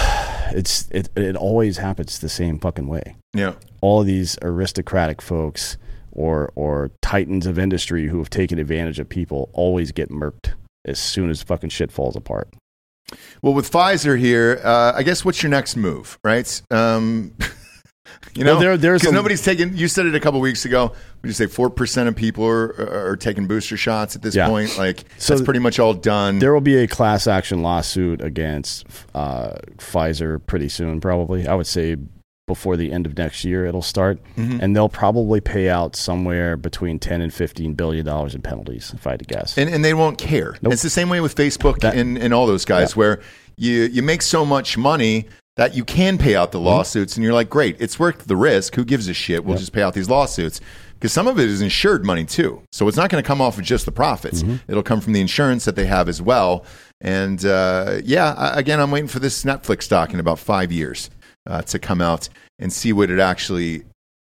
it's 0.53 0.87
it 0.91 1.09
it 1.15 1.35
always 1.35 1.77
happens 1.77 2.19
the 2.19 2.29
same 2.29 2.59
fucking 2.59 2.87
way 2.87 3.15
yeah. 3.33 3.53
all 3.81 4.01
of 4.01 4.07
these 4.07 4.37
aristocratic 4.41 5.21
folks 5.21 5.77
or 6.11 6.51
or 6.55 6.91
titans 7.01 7.45
of 7.45 7.57
industry 7.59 8.07
who 8.07 8.17
have 8.19 8.29
taken 8.29 8.59
advantage 8.59 8.99
of 8.99 9.07
people 9.09 9.49
always 9.53 9.91
get 9.91 10.09
murked 10.09 10.53
as 10.85 10.99
soon 10.99 11.29
as 11.29 11.43
fucking 11.43 11.69
shit 11.69 11.91
falls 11.91 12.15
apart. 12.15 12.49
Well, 13.41 13.53
with 13.53 13.69
Pfizer 13.71 14.17
here, 14.17 14.61
uh, 14.63 14.93
I 14.95 15.03
guess 15.03 15.25
what's 15.25 15.43
your 15.43 15.49
next 15.49 15.75
move, 15.75 16.17
right? 16.23 16.61
Um, 16.71 17.33
you 18.35 18.43
know, 18.45 18.53
Well, 18.53 18.59
there- 18.61 18.77
there's 18.77 19.03
nobody's 19.11 19.41
taking. 19.43 19.75
You 19.75 19.87
said 19.89 20.05
it 20.05 20.15
a 20.15 20.19
couple 20.19 20.39
weeks 20.39 20.63
ago. 20.65 20.93
Would 21.21 21.27
you 21.27 21.33
say 21.33 21.45
four 21.47 21.69
percent 21.69 22.07
of 22.07 22.15
people 22.15 22.45
are, 22.45 23.09
are 23.11 23.17
taking 23.17 23.47
booster 23.47 23.75
shots 23.77 24.15
at 24.15 24.21
this 24.21 24.33
Yeah. 24.35 24.47
point? 24.47 24.77
Like 24.77 25.03
So 25.17 25.33
that's 25.33 25.43
pretty 25.45 25.59
much 25.59 25.77
all 25.77 25.93
done. 25.93 26.39
There 26.39 26.53
will 26.53 26.61
be 26.61 26.77
a 26.77 26.87
class 26.87 27.27
action 27.27 27.61
lawsuit 27.61 28.21
against 28.21 28.85
uh, 29.13 29.55
Pfizer 29.77 30.39
pretty 30.45 30.69
soon, 30.69 30.99
probably. 31.01 31.47
I 31.47 31.53
would 31.53 31.67
say 31.67 31.97
before 32.47 32.75
the 32.75 32.91
end 32.91 33.05
of 33.05 33.17
next 33.17 33.45
year 33.45 33.65
it'll 33.65 33.81
start, 33.81 34.19
Mm-hmm. 34.35 34.59
and 34.61 34.75
they'll 34.75 34.89
probably 34.89 35.39
pay 35.41 35.69
out 35.69 35.95
somewhere 35.95 36.57
between 36.57 36.99
ten 36.99 37.21
and 37.21 37.33
fifteen 37.33 37.73
billion 37.75 38.05
dollars 38.05 38.35
in 38.35 38.41
penalties, 38.41 38.91
if 38.95 39.05
I 39.07 39.11
had 39.11 39.19
to 39.19 39.25
guess. 39.25 39.57
and, 39.57 39.69
and 39.69 39.85
they 39.85 39.93
won't 39.93 40.17
care. 40.17 40.57
Nope. 40.61 40.73
It's 40.73 40.81
the 40.81 40.89
same 40.89 41.09
way 41.09 41.21
with 41.21 41.35
Facebook 41.35 41.79
That- 41.79 41.95
and, 41.95 42.17
and 42.17 42.33
all 42.33 42.47
those 42.47 42.65
guys, 42.65 42.91
Yeah. 42.91 42.95
where 42.99 43.21
you 43.57 43.83
you 43.83 44.01
make 44.01 44.21
so 44.21 44.45
much 44.45 44.77
money 44.77 45.27
that 45.57 45.75
you 45.75 45.83
can 45.83 46.17
pay 46.17 46.35
out 46.35 46.51
the 46.51 46.57
Mm-hmm. 46.57 46.67
lawsuits, 46.67 47.15
and 47.15 47.23
you're 47.23 47.33
like, 47.33 47.49
great, 47.49 47.75
it's 47.79 47.99
worth 47.99 48.25
the 48.25 48.35
risk. 48.35 48.75
Who 48.75 48.83
gives 48.85 49.07
a 49.07 49.13
shit? 49.13 49.45
We'll 49.45 49.57
just 49.57 49.73
pay 49.73 49.81
out 49.83 49.93
these 49.93 50.09
lawsuits 50.09 50.59
because 50.93 51.11
some 51.13 51.27
of 51.27 51.39
it 51.39 51.47
is 51.49 51.61
insured 51.61 52.05
money 52.05 52.25
too. 52.25 52.61
So 52.71 52.87
it's 52.87 52.97
not 52.97 53.09
going 53.09 53.21
to 53.23 53.27
come 53.27 53.41
off 53.41 53.57
of 53.57 53.63
just 53.63 53.85
the 53.85 53.91
profits. 53.91 54.43
Mm-hmm. 54.43 54.55
It'll 54.71 54.83
come 54.83 55.01
from 55.01 55.13
the 55.13 55.21
insurance 55.21 55.65
that 55.65 55.75
they 55.75 55.85
have 55.85 56.07
as 56.09 56.21
well. 56.21 56.65
And 57.01 57.43
uh, 57.45 57.99
yeah, 58.03 58.33
I, 58.37 58.59
again, 58.59 58.79
I'm 58.79 58.91
waiting 58.91 59.07
for 59.07 59.19
this 59.19 59.43
Netflix 59.43 59.87
doc 59.89 60.13
in 60.13 60.19
about 60.19 60.37
five 60.39 60.71
years 60.71 61.09
uh, 61.47 61.61
to 61.63 61.79
come 61.79 62.01
out 62.01 62.29
and 62.59 62.71
see 62.71 62.93
what 62.93 63.09
it 63.09 63.19
actually 63.19 63.83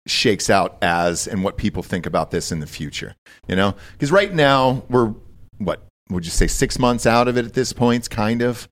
shakes 0.07 0.49
out 0.49 0.77
as 0.81 1.27
and 1.27 1.43
what 1.43 1.57
people 1.57 1.83
think 1.83 2.05
about 2.05 2.31
this 2.31 2.51
in 2.51 2.59
the 2.59 2.67
future. 2.67 3.15
You 3.47 3.55
know, 3.55 3.75
because 3.93 4.11
right 4.11 4.33
now 4.33 4.83
we're 4.89 5.13
what 5.57 5.81
would 6.09 6.25
you 6.25 6.31
say 6.31 6.47
six 6.47 6.79
months 6.79 7.05
out 7.05 7.27
of 7.27 7.37
it 7.37 7.45
at 7.45 7.53
this 7.53 7.73
point, 7.73 8.09
kind 8.09 8.41
of. 8.41 8.67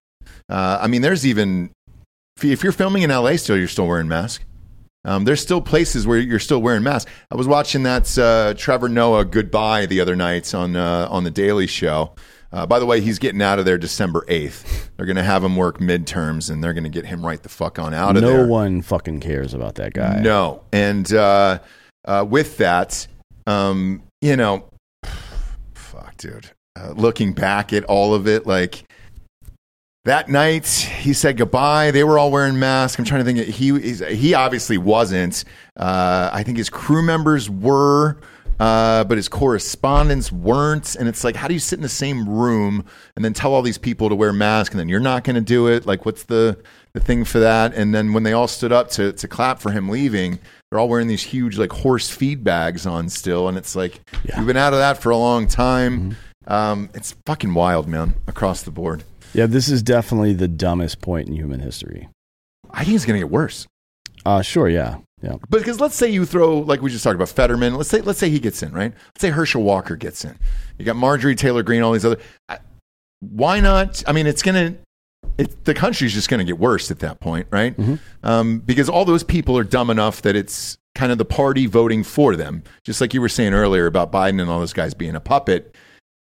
Uh, 0.50 0.80
I 0.82 0.88
mean, 0.88 1.02
there's 1.02 1.26
even 1.26 1.72
if 2.42 2.64
you're 2.64 2.72
filming 2.72 3.04
in 3.04 3.10
LA 3.10 3.36
still, 3.36 3.58
you're 3.58 3.68
still 3.68 3.88
wearing 3.88 4.08
masks. 4.08 4.44
Um, 5.06 5.24
there's 5.24 5.42
still 5.42 5.62
places 5.62 6.08
where 6.08 6.18
you're 6.18 6.40
still 6.40 6.62
wearing 6.62 6.82
masks. 6.82 7.12
I 7.30 7.36
was 7.36 7.48
watching 7.48 7.84
that 7.84 8.18
uh, 8.18 8.56
Trevor 8.56 8.90
Noah 8.90 9.24
goodbye 9.24 9.86
the 9.86 10.02
other 10.02 10.16
night 10.16 10.54
on 10.54 10.76
uh, 10.76 11.08
on 11.10 11.24
the 11.24 11.32
Daily 11.32 11.68
Show. 11.68 12.16
Uh, 12.56 12.66
by 12.66 12.80
the 12.80 12.86
way, 12.86 13.02
he's 13.02 13.20
getting 13.20 13.42
out 13.42 13.60
of 13.60 13.66
there 13.66 13.78
December 13.78 14.24
eighth. 14.30 14.90
They're 14.96 15.06
going 15.06 15.18
to 15.18 15.24
have 15.24 15.44
him 15.44 15.58
work 15.58 15.80
midterms, 15.80 16.50
and 16.50 16.64
they're 16.64 16.74
going 16.74 16.86
to 16.86 16.90
get 16.90 17.06
him 17.06 17.26
right 17.26 17.44
the 17.44 17.50
fuck 17.50 17.78
on 17.80 17.94
out 17.94 18.16
of 18.16 18.22
no 18.22 18.30
there. 18.30 18.48
No 18.48 18.48
one 18.48 18.82
fucking 18.82 19.20
cares 19.20 19.54
about 19.54 19.76
that 19.76 19.92
guy. 19.92 20.22
No, 20.22 20.64
and 20.72 21.12
uh, 21.12 21.60
uh, 22.06 22.26
with 22.28 22.56
that, 22.60 23.08
um, 23.46 24.04
you 24.22 24.38
know, 24.38 24.70
fuck, 25.74 26.16
dude. 26.16 26.50
Uh, 26.80 26.94
looking 26.96 27.34
back 27.34 27.74
at 27.74 27.84
all 27.84 28.14
of 28.14 28.26
it, 28.26 28.48
like 28.48 28.86
that 30.06 30.30
night, 30.30 30.66
he 30.66 31.12
said 31.12 31.36
goodbye. 31.36 31.92
They 31.92 32.06
were 32.06 32.18
all 32.18 32.32
wearing 32.32 32.58
masks. 32.58 32.98
I'm 32.98 33.04
trying 33.04 33.26
to 33.26 33.26
think. 33.26 33.50
He 33.50 33.78
he's, 33.82 34.00
he 34.00 34.34
obviously 34.34 34.78
wasn't. 34.78 35.44
Uh, 35.76 36.30
I 36.32 36.44
think 36.44 36.58
his 36.58 36.70
crew 36.70 37.02
members 37.02 37.50
were. 37.50 38.16
Uh, 38.60 39.04
but 39.04 39.18
his 39.18 39.28
correspondents 39.28 40.32
weren't, 40.32 40.96
and 40.96 41.10
it's 41.10 41.24
like, 41.24 41.36
how 41.36 41.48
do 41.48 41.54
you 41.54 41.60
sit 41.60 41.78
in 41.78 41.84
the 41.84 41.90
same 41.90 42.28
room 42.30 42.86
and 43.16 43.26
then 43.26 43.34
tell 43.34 43.54
all 43.54 43.62
these 43.62 43.78
people 43.78 44.08
to 44.08 44.16
wear 44.16 44.32
masks, 44.32 44.74
and 44.74 44.80
then 44.80 44.88
you're 44.88 45.00
not 45.00 45.24
going 45.24 45.36
to 45.36 45.42
do 45.42 45.68
it? 45.68 45.86
Like, 45.86 46.06
what's 46.06 46.24
the 46.24 46.58
the 46.94 47.02
thing 47.02 47.26
for 47.26 47.40
that? 47.40 47.74
And 47.74 47.94
then 47.94 48.14
when 48.14 48.24
they 48.24 48.32
all 48.32 48.48
stood 48.48 48.72
up 48.72 48.90
to 48.92 49.12
to 49.12 49.28
clap 49.28 49.60
for 49.60 49.72
him 49.72 49.90
leaving, 49.90 50.40
they're 50.72 50.80
all 50.80 50.88
wearing 50.88 51.08
these 51.08 51.24
huge 51.24 51.58
like 51.58 51.72
horse 51.72 52.10
feed 52.10 52.44
bags 52.44 52.86
on 52.86 53.10
still, 53.10 53.50
and 53.50 53.58
it's 53.58 53.76
like 53.76 54.00
we've 54.38 54.48
been 54.48 54.58
out 54.58 54.74
of 54.74 54.80
that 54.80 55.02
for 55.02 55.10
a 55.10 55.18
long 55.18 55.48
time. 55.48 56.16
Um, 56.48 56.90
it's 56.94 57.16
fucking 57.26 57.54
wild, 57.54 57.88
man, 57.88 58.14
across 58.28 58.64
the 58.64 58.72
board. 58.72 59.04
Yeah, 59.34 59.48
this 59.48 59.68
is 59.68 59.84
definitely 59.84 60.34
the 60.34 60.48
dumbest 60.48 61.02
point 61.02 61.28
in 61.28 61.34
human 61.34 61.60
history. 61.60 62.08
I 62.72 62.86
think 62.86 62.96
it's 62.96 63.06
going 63.06 63.20
to 63.20 63.26
get 63.26 63.32
worse. 63.32 63.68
Uh, 64.26 64.42
sure, 64.42 64.68
yeah, 64.68 64.98
yeah. 65.22 65.36
But 65.50 65.60
because 65.60 65.80
let's 65.80 65.96
say 65.96 66.10
you 66.10 66.26
throw 66.26 66.60
like 66.60 66.82
we 66.82 66.90
just 66.90 67.04
talked 67.04 67.16
about 67.16 67.30
Fetterman. 67.30 67.76
Let's 67.76 67.90
say 67.90 68.02
let's 68.02 68.20
say 68.20 68.30
he 68.30 68.40
gets 68.40 68.64
in, 68.64 68.72
right? 68.74 68.92
Let's 68.94 69.22
say 69.22 69.30
Herschel 69.30 69.64
Walker 69.64 69.96
gets 69.96 70.26
in. 70.26 70.38
You 70.78 70.86
got 70.86 70.96
Marjorie 70.96 71.36
Taylor 71.36 71.64
Greene, 71.64 71.82
all 71.84 71.92
these 71.94 72.06
other. 72.06 72.18
I- 72.50 72.60
Why 73.20 73.60
not? 73.60 74.04
I 74.08 74.12
mean, 74.12 74.28
it's 74.28 74.42
gonna. 74.42 74.76
It, 75.38 75.66
the 75.66 75.74
country's 75.74 76.14
just 76.14 76.30
going 76.30 76.38
to 76.38 76.44
get 76.46 76.60
worse 76.60 76.92
at 76.92 77.00
that 77.00 77.20
point, 77.20 77.48
right? 77.52 77.76
Um, 78.24 78.60
because 78.60 78.88
all 78.88 79.04
those 79.06 79.24
people 79.24 79.58
are 79.58 79.64
dumb 79.66 79.90
enough 79.90 80.22
that 80.22 80.36
it's 80.36 80.78
kind 80.94 81.12
of 81.12 81.18
the 81.18 81.26
party 81.26 81.66
voting 81.66 82.04
for 82.04 82.36
them. 82.38 82.64
Just 82.86 83.02
like 83.02 83.14
you 83.14 83.20
were 83.20 83.28
saying 83.28 83.54
earlier 83.54 83.86
about 83.86 84.12
Biden 84.14 84.40
and 84.40 84.50
all 84.50 84.60
those 84.60 84.72
guys 84.72 84.94
being 84.94 85.16
a 85.16 85.20
puppet. 85.20 85.76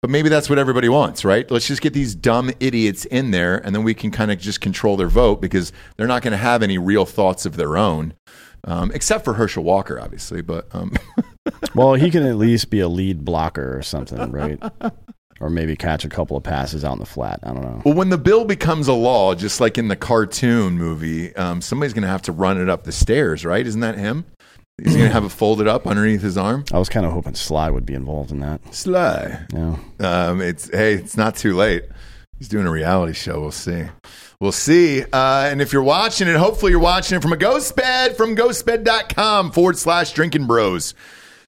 But 0.01 0.11
maybe 0.11 0.29
that's 0.29 0.49
what 0.49 0.57
everybody 0.57 0.87
wants, 0.87 1.25
right? 1.25 1.49
Let's 1.51 1.67
just 1.67 1.81
get 1.81 1.93
these 1.93 2.15
dumb 2.15 2.51
idiots 2.61 3.03
in 3.05 3.31
there 3.31 3.57
and 3.57 3.75
then 3.75 3.83
we 3.83 3.93
can 3.93 4.11
kind 4.11 4.31
of 4.31 4.39
just 4.39 4.61
control 4.61 4.95
their 4.95 5.09
vote 5.09 5.41
because 5.41 5.73
they're 5.97 6.07
not 6.07 6.21
going 6.21 6.31
to 6.31 6.37
have 6.37 6.63
any 6.63 6.77
real 6.77 7.05
thoughts 7.05 7.45
of 7.45 7.57
their 7.57 7.77
own. 7.77 8.13
Um, 8.65 8.91
except 8.93 9.23
for 9.25 9.33
Herschel 9.33 9.63
Walker, 9.63 9.99
obviously. 9.99 10.41
But 10.41 10.67
um, 10.73 10.93
Well, 11.75 11.93
he 11.93 12.09
can 12.11 12.25
at 12.25 12.35
least 12.35 12.69
be 12.69 12.79
a 12.79 12.87
lead 12.87 13.25
blocker 13.25 13.77
or 13.77 13.81
something, 13.81 14.31
right? 14.31 14.61
or 15.39 15.49
maybe 15.49 15.75
catch 15.75 16.03
a 16.03 16.09
couple 16.09 16.35
of 16.35 16.43
passes 16.43 16.83
out 16.83 16.93
in 16.93 16.99
the 16.99 17.05
flat. 17.05 17.39
I 17.43 17.53
don't 17.53 17.61
know. 17.61 17.81
Well, 17.85 17.93
when 17.93 18.09
the 18.09 18.17
bill 18.17 18.45
becomes 18.45 18.87
a 18.87 18.93
law, 18.93 19.35
just 19.35 19.61
like 19.61 19.77
in 19.77 19.87
the 19.87 19.95
cartoon 19.95 20.77
movie, 20.77 21.35
um, 21.35 21.61
somebody's 21.61 21.93
going 21.93 22.01
to 22.03 22.09
have 22.09 22.21
to 22.23 22.31
run 22.31 22.59
it 22.59 22.69
up 22.69 22.83
the 22.83 22.91
stairs, 22.91 23.45
right? 23.45 23.65
Isn't 23.65 23.81
that 23.81 23.97
him? 23.97 24.25
He's 24.83 24.95
going 24.95 25.07
to 25.07 25.13
have 25.13 25.25
it 25.25 25.29
folded 25.29 25.67
up 25.67 25.87
underneath 25.87 26.21
his 26.21 26.37
arm. 26.37 26.65
I 26.71 26.79
was 26.79 26.89
kind 26.89 27.05
of 27.05 27.11
hoping 27.11 27.35
Sly 27.35 27.69
would 27.69 27.85
be 27.85 27.93
involved 27.93 28.31
in 28.31 28.39
that. 28.39 28.73
Sly. 28.73 29.45
Yeah. 29.53 29.77
Um, 29.99 30.41
it's 30.41 30.69
hey, 30.69 30.93
it's 30.93 31.17
not 31.17 31.35
too 31.35 31.55
late. 31.55 31.83
He's 32.37 32.47
doing 32.47 32.65
a 32.65 32.71
reality 32.71 33.13
show. 33.13 33.41
We'll 33.41 33.51
see. 33.51 33.85
We'll 34.39 34.53
see. 34.53 35.03
Uh, 35.03 35.49
and 35.51 35.61
if 35.61 35.73
you're 35.73 35.83
watching 35.83 36.29
it, 36.29 36.37
hopefully 36.37 36.71
you're 36.71 36.79
watching 36.79 37.17
it 37.17 37.21
from 37.21 37.33
a 37.33 37.37
ghost 37.37 37.75
bed 37.75 38.15
from 38.15 38.35
ghostbed.com 38.35 39.51
forward 39.51 39.77
slash 39.77 40.13
drinking 40.13 40.47
bros. 40.47 40.93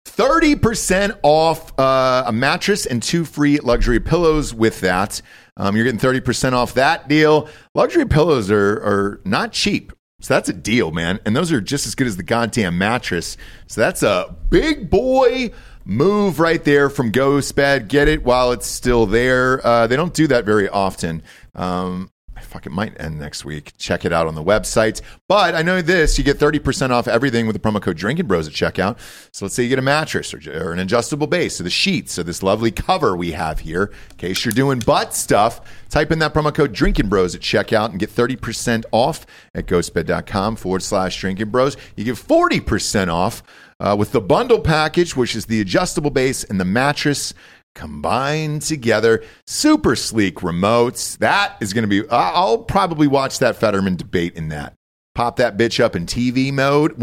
30% 0.05 1.19
off 1.23 1.77
uh, 1.79 2.23
a 2.25 2.33
mattress 2.33 2.85
and 2.85 3.01
two 3.01 3.23
free 3.23 3.59
luxury 3.59 3.99
pillows 3.99 4.53
with 4.53 4.81
that. 4.81 5.21
Um, 5.57 5.75
you're 5.75 5.85
getting 5.85 5.99
30% 5.99 6.53
off 6.53 6.73
that 6.73 7.07
deal. 7.07 7.47
Luxury 7.75 8.05
pillows 8.05 8.51
are, 8.51 8.73
are 8.83 9.21
not 9.23 9.51
cheap. 9.53 9.93
So 10.21 10.35
that's 10.35 10.49
a 10.49 10.53
deal, 10.53 10.91
man. 10.91 11.19
And 11.25 11.35
those 11.35 11.51
are 11.51 11.59
just 11.59 11.87
as 11.87 11.95
good 11.95 12.07
as 12.07 12.15
the 12.15 12.23
goddamn 12.23 12.77
mattress. 12.77 13.37
So 13.67 13.81
that's 13.81 14.03
a 14.03 14.35
big 14.49 14.89
boy 14.89 15.51
move 15.83 16.39
right 16.39 16.63
there 16.63 16.89
from 16.89 17.11
Ghost 17.11 17.55
Bed. 17.55 17.87
Get 17.87 18.07
it 18.07 18.23
while 18.23 18.51
it's 18.51 18.67
still 18.67 19.05
there. 19.05 19.65
Uh, 19.65 19.87
they 19.87 19.95
don't 19.95 20.13
do 20.13 20.27
that 20.27 20.45
very 20.45 20.69
often. 20.69 21.23
Um, 21.55 22.11
fuck, 22.51 22.65
it 22.65 22.71
might 22.71 22.99
end 22.99 23.17
next 23.17 23.45
week. 23.45 23.71
Check 23.77 24.03
it 24.03 24.11
out 24.11 24.27
on 24.27 24.35
the 24.35 24.43
website. 24.43 25.01
But 25.27 25.55
I 25.55 25.61
know 25.61 25.81
this: 25.81 26.17
you 26.17 26.23
get 26.23 26.37
thirty 26.37 26.59
percent 26.59 26.91
off 26.91 27.07
everything 27.07 27.47
with 27.47 27.55
the 27.55 27.59
promo 27.59 27.81
code 27.81 27.97
Drinking 27.97 28.27
Bros 28.27 28.47
at 28.47 28.53
checkout. 28.53 28.99
So 29.31 29.45
let's 29.45 29.55
say 29.55 29.63
you 29.63 29.69
get 29.69 29.79
a 29.79 29.81
mattress 29.81 30.33
or, 30.33 30.39
or 30.53 30.73
an 30.73 30.79
adjustable 30.79 31.27
base 31.27 31.59
or 31.59 31.63
the 31.63 31.69
sheets 31.69 32.19
or 32.19 32.23
this 32.23 32.43
lovely 32.43 32.71
cover 32.71 33.15
we 33.15 33.31
have 33.31 33.59
here. 33.59 33.91
In 34.11 34.17
case 34.17 34.43
you're 34.43 34.51
doing 34.51 34.79
butt 34.79 35.13
stuff, 35.13 35.61
type 35.89 36.11
in 36.11 36.19
that 36.19 36.33
promo 36.33 36.53
code 36.53 36.73
Drinking 36.73 37.07
Bros 37.07 37.33
at 37.33 37.41
checkout 37.41 37.91
and 37.91 37.99
get 37.99 38.09
thirty 38.09 38.35
percent 38.35 38.85
off 38.91 39.25
at 39.55 39.65
ghostbed.com 39.65 40.57
forward 40.57 40.83
slash 40.83 41.19
Drinking 41.19 41.49
Bros. 41.49 41.77
You 41.95 42.03
get 42.03 42.17
forty 42.17 42.59
percent 42.59 43.09
off. 43.09 43.41
Uh, 43.79 43.95
with 43.95 44.11
the 44.11 44.21
bundle 44.21 44.59
package, 44.59 45.15
which 45.15 45.35
is 45.35 45.47
the 45.47 45.59
adjustable 45.59 46.11
base 46.11 46.43
and 46.43 46.59
the 46.59 46.65
mattress, 46.65 47.33
combined 47.75 48.61
together. 48.61 49.23
Super 49.47 49.95
sleek 49.95 50.35
remotes. 50.37 51.17
That 51.19 51.57
is 51.61 51.73
going 51.73 51.89
to 51.89 52.03
be, 52.03 52.09
I'll 52.09 52.59
probably 52.59 53.07
watch 53.07 53.39
that 53.39 53.55
Fetterman 53.55 53.95
debate 53.95 54.35
in 54.35 54.49
that. 54.49 54.75
Pop 55.13 55.35
that 55.35 55.57
bitch 55.57 55.83
up 55.83 55.97
in 55.97 56.05
TV 56.05 56.53
mode 56.53 56.93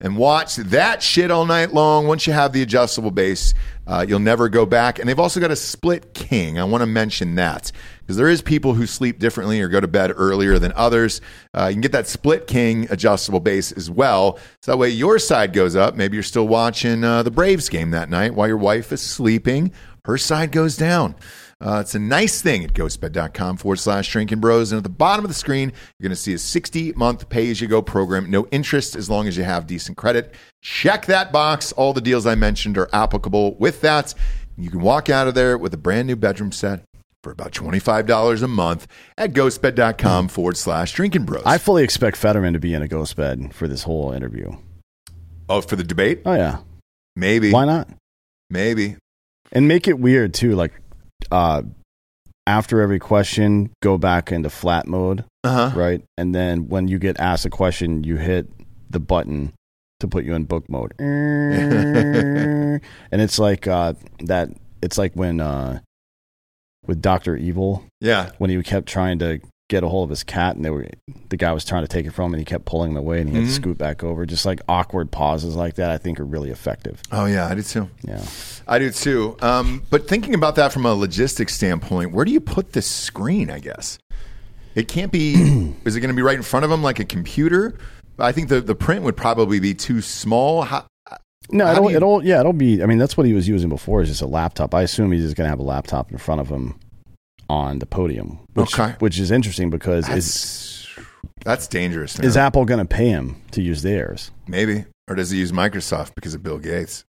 and 0.00 0.16
watch 0.16 0.56
that 0.56 1.00
shit 1.00 1.30
all 1.30 1.46
night 1.46 1.72
long. 1.72 2.08
Once 2.08 2.26
you 2.26 2.32
have 2.32 2.52
the 2.52 2.60
adjustable 2.60 3.12
base, 3.12 3.54
uh, 3.86 4.04
you'll 4.08 4.18
never 4.18 4.48
go 4.48 4.66
back. 4.66 4.98
And 4.98 5.08
they've 5.08 5.18
also 5.18 5.38
got 5.38 5.52
a 5.52 5.56
split 5.56 6.12
king. 6.12 6.58
I 6.58 6.64
want 6.64 6.82
to 6.82 6.86
mention 6.86 7.36
that 7.36 7.70
because 8.00 8.16
there 8.16 8.28
is 8.28 8.42
people 8.42 8.74
who 8.74 8.84
sleep 8.84 9.20
differently 9.20 9.60
or 9.60 9.68
go 9.68 9.80
to 9.80 9.86
bed 9.86 10.12
earlier 10.16 10.58
than 10.58 10.72
others. 10.72 11.20
Uh, 11.54 11.66
you 11.66 11.74
can 11.74 11.82
get 11.82 11.92
that 11.92 12.08
split 12.08 12.48
king 12.48 12.88
adjustable 12.90 13.38
base 13.38 13.70
as 13.70 13.88
well. 13.88 14.36
So 14.62 14.72
that 14.72 14.78
way 14.78 14.88
your 14.88 15.20
side 15.20 15.52
goes 15.52 15.76
up. 15.76 15.94
Maybe 15.94 16.16
you're 16.16 16.24
still 16.24 16.48
watching 16.48 17.04
uh, 17.04 17.22
the 17.22 17.30
Braves 17.30 17.68
game 17.68 17.92
that 17.92 18.10
night 18.10 18.34
while 18.34 18.48
your 18.48 18.56
wife 18.56 18.90
is 18.90 19.00
sleeping. 19.00 19.70
Her 20.04 20.18
side 20.18 20.50
goes 20.50 20.76
down. 20.76 21.14
Uh, 21.60 21.78
it's 21.80 21.94
a 21.94 21.98
nice 21.98 22.40
thing 22.40 22.62
at 22.64 22.72
ghostbed.com 22.72 23.56
forward 23.56 23.76
slash 23.76 24.10
drinking 24.12 24.38
bros. 24.38 24.70
And 24.70 24.76
at 24.76 24.84
the 24.84 24.88
bottom 24.88 25.24
of 25.24 25.28
the 25.28 25.34
screen, 25.34 25.70
you're 25.98 26.08
going 26.08 26.14
to 26.14 26.16
see 26.16 26.32
a 26.34 26.38
60 26.38 26.92
month 26.92 27.28
pay 27.28 27.50
as 27.50 27.60
you 27.60 27.66
go 27.66 27.82
program. 27.82 28.30
No 28.30 28.46
interest 28.52 28.94
as 28.94 29.10
long 29.10 29.26
as 29.26 29.36
you 29.36 29.42
have 29.42 29.66
decent 29.66 29.96
credit. 29.96 30.34
Check 30.62 31.06
that 31.06 31.32
box. 31.32 31.72
All 31.72 31.92
the 31.92 32.00
deals 32.00 32.26
I 32.26 32.36
mentioned 32.36 32.78
are 32.78 32.88
applicable 32.92 33.56
with 33.56 33.80
that. 33.80 34.14
You 34.56 34.70
can 34.70 34.80
walk 34.80 35.08
out 35.10 35.26
of 35.26 35.34
there 35.34 35.58
with 35.58 35.74
a 35.74 35.78
brand 35.78 36.06
new 36.06 36.14
bedroom 36.16 36.52
set 36.52 36.84
for 37.24 37.32
about 37.32 37.50
$25 37.52 38.42
a 38.42 38.46
month 38.48 38.86
at 39.16 39.32
ghostbed.com 39.32 40.28
forward 40.28 40.56
slash 40.56 40.92
drinking 40.92 41.24
bros. 41.24 41.42
I 41.44 41.58
fully 41.58 41.82
expect 41.82 42.16
Fetterman 42.16 42.52
to 42.52 42.60
be 42.60 42.72
in 42.74 42.82
a 42.82 42.88
ghost 42.88 43.16
bed 43.16 43.52
for 43.52 43.66
this 43.66 43.82
whole 43.82 44.12
interview. 44.12 44.52
oh, 45.48 45.60
for 45.60 45.74
the 45.74 45.82
debate? 45.82 46.22
Oh 46.24 46.34
yeah, 46.34 46.58
Maybe. 47.16 47.50
why 47.50 47.64
not? 47.64 47.88
Maybe. 48.48 48.96
And 49.50 49.66
make 49.66 49.88
it 49.88 49.98
weird 49.98 50.32
too. 50.34 50.54
Like, 50.54 50.72
uh, 51.30 51.62
after 52.46 52.80
every 52.80 52.98
question, 52.98 53.70
go 53.82 53.98
back 53.98 54.32
into 54.32 54.48
flat 54.50 54.86
mode, 54.86 55.24
Uh 55.44 55.70
huh. 55.70 55.78
right? 55.78 56.02
And 56.16 56.34
then 56.34 56.68
when 56.68 56.88
you 56.88 56.98
get 56.98 57.18
asked 57.20 57.44
a 57.44 57.50
question, 57.50 58.04
you 58.04 58.16
hit 58.16 58.48
the 58.90 59.00
button 59.00 59.52
to 60.00 60.08
put 60.08 60.24
you 60.24 60.34
in 60.34 60.44
book 60.44 60.68
mode. 60.68 60.94
and 60.98 62.80
it's 63.12 63.38
like 63.38 63.66
uh, 63.66 63.94
that. 64.20 64.48
It's 64.80 64.96
like 64.96 65.12
when 65.14 65.40
uh, 65.40 65.80
with 66.86 67.02
Doctor 67.02 67.36
Evil 67.36 67.84
Yeah. 68.00 68.30
when 68.38 68.48
he 68.50 68.62
kept 68.62 68.86
trying 68.86 69.18
to 69.18 69.40
get 69.68 69.84
a 69.84 69.88
hold 69.88 70.04
of 70.04 70.10
his 70.10 70.24
cat 70.24 70.56
and 70.56 70.64
they 70.64 70.70
were 70.70 70.86
the 71.28 71.36
guy 71.36 71.52
was 71.52 71.64
trying 71.64 71.82
to 71.82 71.88
take 71.88 72.06
it 72.06 72.10
from 72.12 72.26
him 72.30 72.34
and 72.34 72.40
he 72.40 72.44
kept 72.44 72.64
pulling 72.64 72.90
him 72.92 72.96
away 72.96 73.20
and 73.20 73.28
he 73.28 73.36
had 73.36 73.44
Mhm. 73.44 73.48
to 73.48 73.52
scoot 73.52 73.78
back 73.78 74.02
over 74.02 74.24
just 74.24 74.46
like 74.46 74.60
awkward 74.68 75.10
pauses 75.10 75.54
like 75.56 75.74
that 75.74 75.90
i 75.90 75.98
think 75.98 76.18
are 76.18 76.24
really 76.24 76.50
effective 76.50 77.02
Oh, 77.12 77.26
yeah. 77.26 77.46
I 77.48 77.54
do 77.54 77.62
too. 77.62 77.88
yeah 78.02 78.22
I 78.66 78.78
do 78.78 78.90
too. 78.90 79.36
Um, 79.40 79.82
but 79.90 80.06
thinking 80.08 80.34
about 80.34 80.54
that 80.56 80.72
from 80.72 80.84
a 80.84 80.92
logistics 80.94 81.54
standpoint, 81.54 82.12
where 82.12 82.26
do 82.26 82.32
you 82.32 82.40
put 82.40 82.72
this 82.74 82.86
screen? 82.86 83.50
I 83.50 83.60
guess 83.60 83.98
it 84.74 84.88
can't 84.88 85.10
be. 85.10 85.72
is 85.86 85.96
it 85.96 86.00
going 86.00 86.10
to 86.10 86.14
be 86.16 86.20
right 86.22 86.36
in 86.36 86.42
front 86.42 86.66
of 86.66 86.70
him 86.70 86.82
like 86.82 86.98
a 86.98 87.04
computer? 87.06 87.78
I 88.18 88.32
think 88.32 88.48
the, 88.50 88.60
the 88.60 88.74
print 88.74 89.04
would 89.04 89.16
probably 89.16 89.58
be 89.58 89.72
too 89.72 90.02
small. 90.02 90.62
How, 90.62 90.84
no 91.50 91.64
How 91.64 91.74
do 91.74 91.78
it'll, 91.78 91.90
you- 91.90 91.96
it'll 91.96 92.24
yeah 92.24 92.40
it'll 92.40 92.52
be 92.52 92.82
i 92.82 92.86
mean 92.86 92.98
that's 92.98 93.16
what 93.16 93.26
he 93.26 93.32
was 93.32 93.48
using 93.48 93.70
before 93.70 94.02
is 94.02 94.08
just 94.10 94.20
a 94.20 94.26
laptop 94.26 94.74
i 94.74 94.82
assume 94.82 95.10
he's 95.12 95.22
just 95.22 95.34
going 95.36 95.46
to 95.46 95.48
have 95.48 95.58
a 95.60 95.62
laptop 95.62 96.12
in 96.12 96.18
front 96.18 96.42
of 96.42 96.48
him 96.50 96.78
on 97.48 97.78
the 97.78 97.86
podium 97.86 98.38
which, 98.54 98.78
Okay. 98.78 98.94
which 98.98 99.18
is 99.18 99.30
interesting 99.30 99.70
because 99.70 100.08
is, 100.08 100.14
that's 100.14 100.86
that's 101.44 101.66
dangerous. 101.68 102.18
Is 102.20 102.36
apple 102.36 102.64
going 102.64 102.80
to 102.80 102.84
pay 102.84 103.08
him 103.08 103.40
to 103.52 103.62
use 103.62 103.82
theirs 103.82 104.30
maybe, 104.46 104.84
or 105.08 105.14
does 105.14 105.30
he 105.30 105.38
use 105.38 105.52
Microsoft 105.52 106.14
because 106.14 106.34
of 106.34 106.42
Bill 106.42 106.58
Gates? 106.58 107.04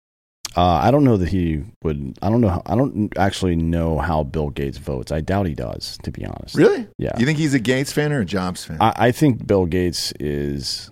uh, 0.56 0.62
I 0.62 0.90
don't 0.92 1.02
know 1.04 1.16
that 1.16 1.28
he 1.30 1.64
would. 1.82 2.16
I 2.22 2.30
don't 2.30 2.40
know. 2.40 2.48
How, 2.48 2.62
I 2.66 2.76
don't 2.76 3.12
actually 3.18 3.56
know 3.56 3.98
how 3.98 4.22
Bill 4.22 4.50
Gates 4.50 4.78
votes. 4.78 5.10
I 5.10 5.20
doubt 5.20 5.46
he 5.46 5.54
does, 5.54 5.98
to 6.04 6.12
be 6.12 6.24
honest. 6.24 6.54
Really? 6.54 6.86
Yeah. 6.96 7.10
You 7.18 7.26
think 7.26 7.38
he's 7.38 7.54
a 7.54 7.58
Gates 7.58 7.92
fan 7.92 8.12
or 8.12 8.20
a 8.20 8.24
Jobs 8.24 8.64
fan? 8.64 8.76
I, 8.80 8.92
I 8.96 9.10
think 9.12 9.44
Bill 9.48 9.66
Gates 9.66 10.12
is 10.20 10.90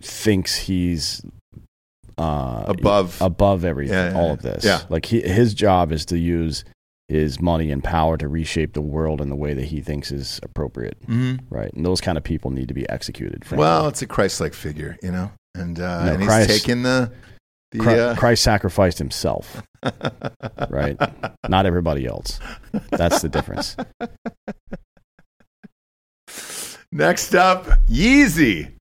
thinks 0.00 0.56
he's 0.56 1.20
uh, 2.16 2.64
Above- 2.66 3.20
above 3.20 3.64
everything, 3.64 3.94
Yeah, 3.94 4.10
yeah, 4.12 4.18
all 4.18 4.32
of 4.32 4.42
this. 4.42 4.64
Yeah. 4.64 4.80
like 4.88 5.04
he, 5.06 5.20
his 5.20 5.54
job 5.54 5.92
is 5.92 6.06
to 6.06 6.18
use 6.18 6.64
his 7.08 7.40
money 7.40 7.70
and 7.70 7.82
power 7.82 8.16
to 8.18 8.28
reshape 8.28 8.74
the 8.74 8.82
world 8.82 9.20
in 9.22 9.28
the 9.30 9.36
way 9.36 9.54
that 9.54 9.64
he 9.64 9.80
thinks 9.80 10.12
is 10.12 10.38
appropriate. 10.42 10.96
Mhm. 11.06 11.40
Right, 11.50 11.72
and 11.72 11.84
those 11.86 12.00
kind 12.00 12.18
of 12.18 12.24
people 12.24 12.50
need 12.50 12.68
to 12.68 12.74
be 12.74 12.88
executed. 12.88 13.44
frankly. 13.44 13.64
Well, 13.64 13.88
it's 13.88 14.02
a 14.02 14.06
Christ-like 14.06 14.52
figure, 14.54 14.96
you 15.02 15.10
know, 15.10 15.30
and 15.54 15.80
uh, 15.80 16.04
No, 16.04 16.12
and 16.12 16.22
he's 16.22 16.28
Christ- 16.28 16.50
taking 16.50 16.82
the 16.82 17.10
the. 17.72 17.78
Chri- 17.80 17.98
uh, 17.98 18.14
Christ 18.16 18.42
sacrificed 18.42 18.98
himself, 18.98 19.62
right? 20.70 20.96
Not 21.48 21.66
everybody 21.66 22.06
else. 22.06 22.40
That's 22.90 23.20
the 23.22 23.28
difference. 23.28 23.76
Next 26.90 27.34
up, 27.34 27.66
Yeezy 27.88 28.72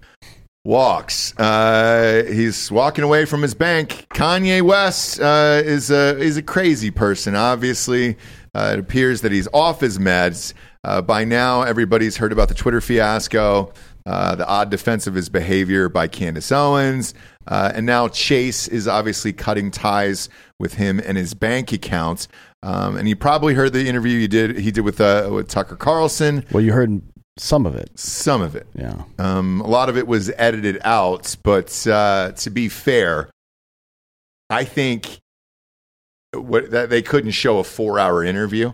walks. 0.68 1.34
Uh, 1.39 2.26
he's 2.28 2.70
walking 2.70 3.03
away 3.03 3.24
from 3.26 3.41
his 3.41 3.55
bank. 3.55 4.05
Kanye 4.09 4.61
West 4.61 5.20
uh, 5.20 5.61
is 5.63 5.89
a 5.89 6.18
is 6.20 6.38
a 6.38 6.41
crazy 6.43 6.91
person. 6.91 7.36
Obviously, 7.36 8.18
uh, 8.53 8.72
it 8.74 8.80
appears 8.80 9.22
that 9.22 9.32
he's 9.32 9.47
off 9.53 9.80
his 9.80 9.97
meds. 9.97 10.53
Uh, 10.84 11.01
by 11.01 11.24
now, 11.24 11.63
everybody's 11.63 12.18
heard 12.18 12.32
about 12.32 12.49
the 12.49 12.53
Twitter 12.53 12.82
fiasco, 12.82 13.74
uh, 14.05 14.36
the 14.36 14.45
odd 14.45 14.70
defense 14.70 15.07
of 15.07 15.15
his 15.15 15.30
behavior 15.30 15.89
by 15.89 16.07
Candace 16.07 16.51
Owens, 16.51 17.13
uh, 17.47 17.72
and 17.74 17.86
now 17.86 18.07
Chase 18.07 18.68
is 18.68 18.88
obviously 18.88 19.34
cutting 19.34 19.72
ties 19.72 20.30
with 20.59 20.74
him 20.74 20.99
and 20.99 21.18
his 21.18 21.34
bank 21.34 21.72
accounts. 21.72 22.28
Um, 22.63 22.97
and 22.97 23.07
you 23.07 23.15
probably 23.15 23.53
heard 23.53 23.72
the 23.72 23.88
interview 23.88 24.18
you 24.18 24.28
did 24.28 24.57
he 24.57 24.72
did 24.72 24.82
with 24.82 24.99
with 24.99 25.47
Tucker 25.47 25.78
Carlson. 25.78 26.45
Well, 26.51 26.63
you 26.63 26.74
heard 26.74 27.01
some 27.38 27.65
of 27.65 27.75
it. 27.75 27.97
Some 27.99 28.41
of 28.41 28.55
it. 28.55 28.67
Yeah. 28.75 29.03
Um, 29.17 29.61
a 29.61 29.67
lot 29.67 29.89
of 29.89 29.97
it 29.97 30.07
was 30.07 30.31
edited 30.38 30.79
out, 30.83 31.35
but 31.43 31.85
uh, 31.88 32.31
to 32.33 32.49
be 32.49 32.69
fair, 32.69 33.29
I 34.49 34.63
think 34.63 35.19
what, 36.33 36.71
that 36.71 36.89
they 36.89 37.01
couldn't 37.01 37.31
show 37.31 37.59
a 37.59 37.63
four-hour 37.63 38.23
interview. 38.23 38.71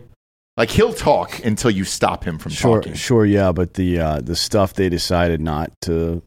Like 0.56 0.70
he'll 0.70 0.94
talk 0.94 1.44
until 1.44 1.72
you 1.72 1.84
stop 1.84 2.24
him 2.24 2.38
from 2.38 2.52
Sure, 2.52 2.78
talking. 2.78 2.94
sure, 2.94 3.26
yeah, 3.26 3.52
but 3.52 3.74
the 3.74 4.00
uh, 4.00 4.22
the 4.22 4.36
stuff 4.36 4.74
they 4.76 4.88
decided 4.88 5.42
not 5.42 5.72
to 5.82 6.22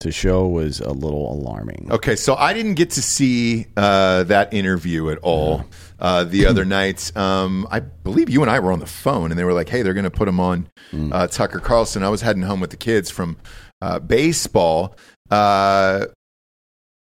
to 0.00 0.10
show 0.10 0.48
was 0.48 0.80
a 0.80 0.90
little 0.90 1.32
alarming. 1.32 1.86
Okay, 1.92 2.16
so 2.16 2.34
I 2.34 2.54
didn't 2.54 2.74
get 2.74 2.90
to 2.90 3.02
see 3.02 3.68
uh, 3.76 4.24
that 4.24 4.52
interview 4.52 5.10
at 5.10 5.18
all. 5.18 5.64
Uh, 6.02 6.24
the 6.24 6.44
other 6.44 6.64
night. 6.66 7.16
Um, 7.16 7.66
I 7.70 7.80
believe 7.80 8.28
you 8.28 8.42
and 8.42 8.50
I 8.50 8.60
were 8.60 8.72
on 8.72 8.80
the 8.80 8.86
phone, 8.86 9.30
and 9.30 9.38
they 9.38 9.44
were 9.44 9.54
like, 9.54 9.70
"Hey, 9.70 9.80
they're 9.80 9.94
going 9.94 10.04
to 10.04 10.10
put 10.10 10.28
him 10.28 10.38
on 10.40 10.68
uh, 11.12 11.28
Tucker 11.28 11.60
Carlson." 11.60 12.02
I 12.02 12.10
was 12.10 12.20
heading 12.20 12.42
home 12.42 12.60
with 12.60 12.70
the 12.70 12.76
kids 12.76 13.10
from 13.10 13.38
uh, 13.80 13.98
baseball. 14.00 14.94
Uh, 15.30 16.06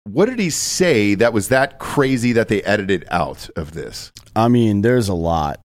what 0.06 0.26
did 0.28 0.38
he 0.38 0.50
say 0.50 1.16
that 1.16 1.34
was 1.34 1.48
that 1.50 1.80
crazy 1.80 2.34
that 2.34 2.50
they 2.50 2.62
edited 2.64 3.06
out 3.10 3.50
of 3.56 3.72
this? 3.72 4.12
I 4.36 4.50
mean, 4.50 4.82
there's 4.82 5.08
a 5.10 5.14
lot 5.16 5.60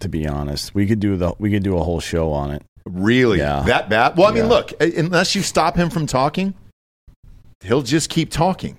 to 0.00 0.08
be 0.08 0.28
honest. 0.28 0.74
We 0.74 0.86
could 0.86 1.00
do 1.00 1.16
the 1.16 1.32
we 1.38 1.50
could 1.50 1.62
do 1.64 1.76
a 1.76 1.82
whole 1.82 1.98
show 2.00 2.30
on 2.32 2.50
it. 2.52 2.62
Really? 2.84 3.38
Yeah. 3.38 3.62
That 3.66 3.88
bad? 3.90 4.16
Well, 4.16 4.28
I 4.28 4.30
mean, 4.30 4.44
Yeah. 4.44 4.48
look, 4.50 4.72
uh, 4.80 4.86
unless 4.96 5.34
you 5.34 5.42
stop 5.42 5.76
him 5.76 5.90
from 5.90 6.06
talking, 6.06 6.54
he'll 7.62 7.82
just 7.82 8.08
keep 8.08 8.30
talking. 8.30 8.78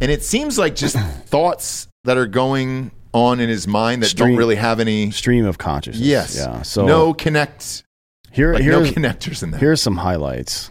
And 0.00 0.10
it 0.10 0.22
seems 0.24 0.56
like 0.58 0.74
just 0.74 0.96
thoughts 1.26 1.88
that 2.04 2.16
are 2.16 2.26
going 2.26 2.90
on 3.14 3.40
in 3.40 3.48
his 3.48 3.66
mind 3.66 4.02
that 4.02 4.14
don't 4.16 4.36
really 4.36 4.56
have 4.56 4.80
any. 4.80 5.10
Stream 5.12 5.46
of 5.46 5.56
consciousness. 5.56 6.06
Yes. 6.06 6.36
Yeah. 6.36 6.60
So 6.62 6.84
no 6.84 7.14
connect. 7.14 7.84
here 8.32 8.52
Like 8.52 8.64
no 8.64 8.82
connectors 8.82 9.42
in 9.42 9.52
there. 9.52 9.60
here's 9.60 9.80
some 9.80 9.96
highlights. 9.96 10.70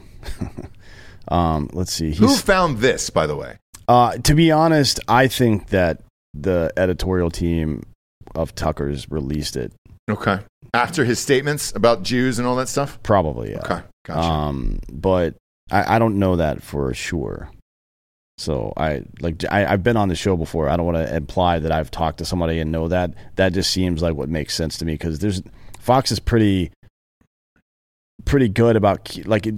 um, 1.30 1.70
let's 1.74 1.92
see. 1.92 2.14
Who 2.14 2.36
found 2.36 2.78
this, 2.80 3.10
by 3.10 3.26
the 3.26 3.36
way? 3.36 3.58
uh, 3.88 4.18
to 4.18 4.36
be 4.36 4.52
honest, 4.52 5.00
I 5.08 5.28
think 5.28 5.70
that 5.70 6.02
the 6.34 6.72
editorial 6.78 7.30
team 7.32 7.84
of 8.36 8.54
Tucker's 8.56 9.10
released 9.10 9.56
it. 9.56 9.74
Okay. 10.10 10.40
After 10.74 11.06
his 11.06 11.20
statements 11.20 11.72
about 11.76 12.04
Jews 12.04 12.40
and 12.40 12.48
all 12.48 12.56
that 12.58 12.68
stuff? 12.68 13.02
Probably, 13.04 13.52
yeah. 13.52 13.60
Okay. 13.60 13.82
Gotcha. 14.06 14.20
Um, 14.20 14.80
but 14.92 15.36
I, 15.72 15.96
I 15.96 16.00
don't 16.00 16.18
know 16.20 16.36
that 16.38 16.62
for 16.64 16.94
sure. 16.94 17.50
So 18.38 18.74
I 18.76 19.04
like 19.22 19.44
I, 19.52 19.66
I've 19.66 19.84
been 19.84 19.98
on 19.98 20.10
the 20.10 20.16
show 20.16 20.36
before. 20.36 20.68
I 20.70 20.76
don't 20.76 20.86
want 20.86 20.98
to 20.98 21.16
imply 21.16 21.60
that 21.60 21.72
I've 21.72 21.92
talked 21.92 22.18
to 22.18 22.26
somebody 22.26 22.60
and 22.60 22.72
know 22.72 22.88
that. 22.88 23.14
That 23.36 23.54
just 23.54 23.72
seems 23.72 24.02
like 24.02 24.16
what 24.16 24.30
makes 24.30 24.56
sense 24.56 24.78
to 24.80 24.86
me 24.86 24.94
because 24.94 25.20
there's 25.20 25.42
Fox 25.80 26.12
is 26.12 26.20
pretty 26.20 26.72
pretty 28.26 28.48
good 28.48 28.76
about 28.78 29.18
like 29.26 29.46
it, 29.46 29.56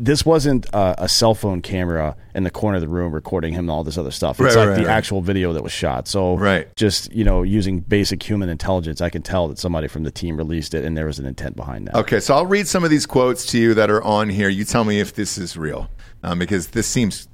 this 0.00 0.24
wasn't 0.24 0.64
a, 0.72 1.04
a 1.04 1.08
cell 1.08 1.34
phone 1.34 1.60
camera 1.60 2.16
in 2.34 2.44
the 2.44 2.50
corner 2.50 2.76
of 2.76 2.80
the 2.80 2.88
room 2.88 3.12
recording 3.12 3.52
him 3.52 3.60
and 3.60 3.70
all 3.70 3.84
this 3.84 3.98
other 3.98 4.10
stuff. 4.10 4.40
It's 4.40 4.54
Right, 4.56 4.60
like 4.60 4.68
right, 4.70 4.76
the 4.80 4.86
right. 4.86 4.96
actual 4.96 5.20
video 5.20 5.52
that 5.52 5.62
was 5.62 5.70
shot. 5.72 6.08
So 6.08 6.36
Right. 6.36 6.66
just 6.76 7.12
you 7.12 7.24
know 7.24 7.42
using 7.42 7.80
basic 7.80 8.22
human 8.28 8.48
intelligence, 8.48 9.00
I 9.00 9.10
can 9.10 9.22
tell 9.22 9.46
that 9.48 9.58
somebody 9.58 9.86
from 9.86 10.02
the 10.02 10.10
team 10.10 10.36
released 10.36 10.74
it 10.74 10.84
and 10.84 10.96
there 10.96 11.06
was 11.06 11.18
an 11.18 11.26
intent 11.26 11.54
behind 11.56 11.86
that. 11.88 11.94
Okay, 11.94 12.18
so 12.20 12.34
I'll 12.34 12.46
read 12.46 12.66
some 12.66 12.82
of 12.84 12.90
these 12.90 13.06
quotes 13.06 13.46
to 13.46 13.58
you 13.58 13.74
that 13.74 13.88
are 13.90 14.02
on 14.02 14.30
here. 14.30 14.48
You 14.48 14.64
tell 14.64 14.84
me 14.84 14.98
if 14.98 15.14
this 15.14 15.38
is 15.38 15.56
real, 15.56 15.90
um, 16.24 16.38
because 16.40 16.68
this 16.68 16.86
seems 16.88 17.28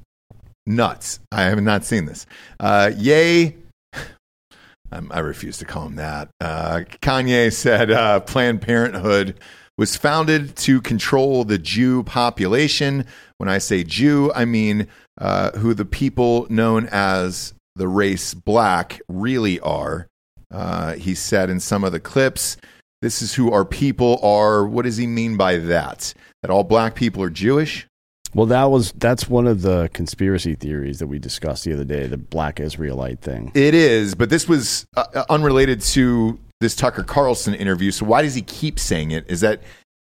nuts. 0.66 1.20
I 1.30 1.42
have 1.42 1.62
not 1.62 1.84
seen 1.84 2.04
this. 2.04 2.26
Uh, 2.60 2.90
Yay. 2.96 3.56
I 4.92 5.20
refuse 5.20 5.58
to 5.58 5.64
call 5.64 5.86
him 5.86 5.96
that. 5.96 6.28
Uh, 6.40 6.82
Kanye 7.00 7.52
said 7.52 7.90
uh, 7.90 8.20
Planned 8.20 8.60
Parenthood 8.60 9.38
was 9.78 9.96
founded 9.96 10.54
to 10.56 10.80
control 10.80 11.44
the 11.44 11.58
Jew 11.58 12.02
population. 12.02 13.06
When 13.38 13.48
I 13.48 13.58
say 13.58 13.84
Jew, 13.84 14.30
I 14.34 14.44
mean 14.44 14.88
uh, 15.18 15.52
who 15.52 15.74
the 15.74 15.84
people 15.84 16.46
known 16.50 16.88
as 16.92 17.54
the 17.74 17.88
race 17.88 18.34
black 18.34 19.00
really 19.08 19.58
are. 19.60 20.08
Uh, 20.50 20.94
he 20.94 21.14
said 21.14 21.48
in 21.48 21.58
some 21.58 21.84
of 21.84 21.92
the 21.92 22.00
clips, 22.00 22.58
this 23.00 23.22
is 23.22 23.34
who 23.34 23.50
our 23.50 23.64
people 23.64 24.20
are. 24.22 24.66
What 24.66 24.84
does 24.84 24.98
he 24.98 25.06
mean 25.06 25.36
by 25.36 25.56
that? 25.56 26.12
That 26.42 26.50
all 26.50 26.64
black 26.64 26.94
people 26.94 27.22
are 27.22 27.30
Jewish? 27.30 27.86
Well, 28.34 28.46
that 28.46 28.64
was 28.64 28.92
that's 28.92 29.28
one 29.28 29.46
of 29.46 29.62
the 29.62 29.90
conspiracy 29.92 30.54
theories 30.54 30.98
that 31.00 31.06
we 31.06 31.18
discussed 31.18 31.64
the 31.64 31.72
other 31.74 31.84
day, 31.84 32.06
the 32.06 32.16
black 32.16 32.60
Israelite 32.60 33.20
thing. 33.20 33.52
It 33.54 33.74
is, 33.74 34.14
but 34.14 34.30
this 34.30 34.48
was 34.48 34.86
uh, 34.96 35.04
uh, 35.14 35.24
unrelated 35.28 35.80
to 35.82 36.38
this 36.60 36.74
Tucker 36.74 37.02
Carlson 37.02 37.54
interview. 37.54 37.90
So 37.90 38.06
why 38.06 38.22
does 38.22 38.34
he 38.34 38.42
keep 38.42 38.78
saying 38.78 39.10
it? 39.10 39.30
Is 39.30 39.40
that 39.42 39.60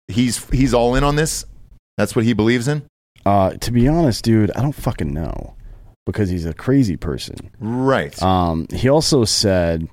he's 0.09 0.49
he's 0.51 0.73
all 0.75 0.95
in 0.95 1.03
on 1.03 1.17
this? 1.17 1.45
That's 1.97 2.15
what 2.15 2.25
he 2.25 2.33
believes 2.33 2.69
in? 2.69 2.83
Uh, 3.27 3.51
to 3.55 3.71
be 3.73 3.89
honest, 3.89 4.25
dude, 4.25 4.51
I 4.53 4.63
don't 4.63 4.75
fucking 4.75 5.13
know 5.13 5.55
because 6.07 6.29
he's 6.31 6.47
a 6.47 6.55
crazy 6.55 6.97
person. 6.97 7.51
Right. 7.59 8.21
Um, 8.23 8.67
he 8.73 8.89
also 8.89 9.25
said 9.25 9.89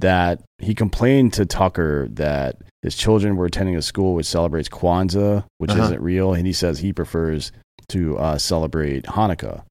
that 0.00 0.40
he 0.58 0.74
complained 0.74 1.34
to 1.34 1.46
Tucker 1.46 2.08
that 2.12 2.56
his 2.82 2.96
children 2.96 3.36
were 3.36 3.46
attending 3.46 3.76
a 3.76 3.82
school 3.82 4.14
which 4.14 4.26
celebrates 4.26 4.68
Kwanzaa, 4.68 5.44
which 5.58 5.70
Uh-huh. 5.70 5.82
isn't 5.84 6.00
real, 6.00 6.32
and 6.34 6.46
he 6.46 6.52
says 6.52 6.80
he 6.80 6.92
prefers 6.92 7.52
to 7.88 8.18
uh, 8.18 8.38
celebrate 8.38 9.04
Hanukkah, 9.04 9.62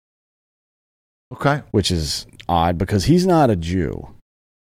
okay. 1.33 1.61
which 1.71 1.91
is 1.91 2.25
odd 2.49 2.77
because 2.77 3.05
he's 3.05 3.25
not 3.25 3.49
a 3.49 3.55
Jew. 3.55 4.07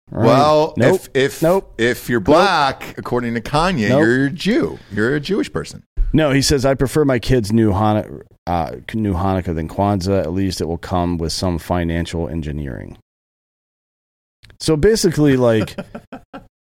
Right? 0.09 0.25
Well, 0.25 0.73
nope, 0.75 0.95
if 0.95 1.09
if 1.13 1.41
nope. 1.41 1.73
if 1.77 2.09
you're 2.09 2.19
black, 2.19 2.97
according 2.97 3.33
to 3.35 3.41
Kanye, 3.41 3.89
Nope. 3.89 4.01
you're 4.01 4.25
a 4.25 4.29
Jew. 4.29 4.79
You're 4.91 5.15
a 5.15 5.21
Jewish 5.21 5.51
person. 5.51 5.83
No, 6.11 6.31
he 6.31 6.41
says 6.41 6.65
I 6.65 6.73
prefer 6.73 7.05
my 7.05 7.19
kids 7.19 7.53
new 7.53 7.71
Hanukkah, 7.71 8.23
uh, 8.45 8.71
new 8.93 9.13
Hanukkah 9.13 9.55
than 9.55 9.69
Kwanzaa. 9.69 10.21
At 10.21 10.33
least 10.33 10.59
it 10.59 10.65
will 10.65 10.77
come 10.77 11.17
with 11.17 11.31
some 11.31 11.57
financial 11.57 12.27
engineering. 12.27 12.97
So 14.59 14.75
basically, 14.75 15.37
like, 15.37 15.75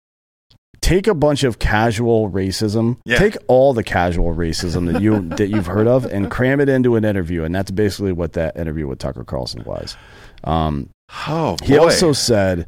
take 0.81 1.07
a 1.07 1.13
bunch 1.13 1.43
of 1.43 1.59
casual 1.59 2.29
racism, 2.29 2.97
Yeah. 3.05 3.17
take 3.17 3.37
all 3.47 3.73
the 3.73 3.83
casual 3.83 4.33
racism 4.35 4.91
that 4.91 5.01
you 5.01 5.21
that 5.37 5.47
you've 5.49 5.67
heard 5.67 5.87
of, 5.87 6.05
and 6.05 6.29
cram 6.31 6.59
it 6.59 6.69
into 6.69 6.95
an 6.95 7.05
interview, 7.05 7.43
and 7.43 7.53
that's 7.53 7.71
basically 7.71 8.11
what 8.11 8.33
that 8.33 8.57
interview 8.57 8.87
with 8.87 8.99
Tucker 8.99 9.23
Carlson 9.23 9.63
was. 9.65 9.95
Um, 10.43 10.89
Oh, 11.27 11.57
he 11.63 11.77
also 11.77 12.13
said 12.13 12.67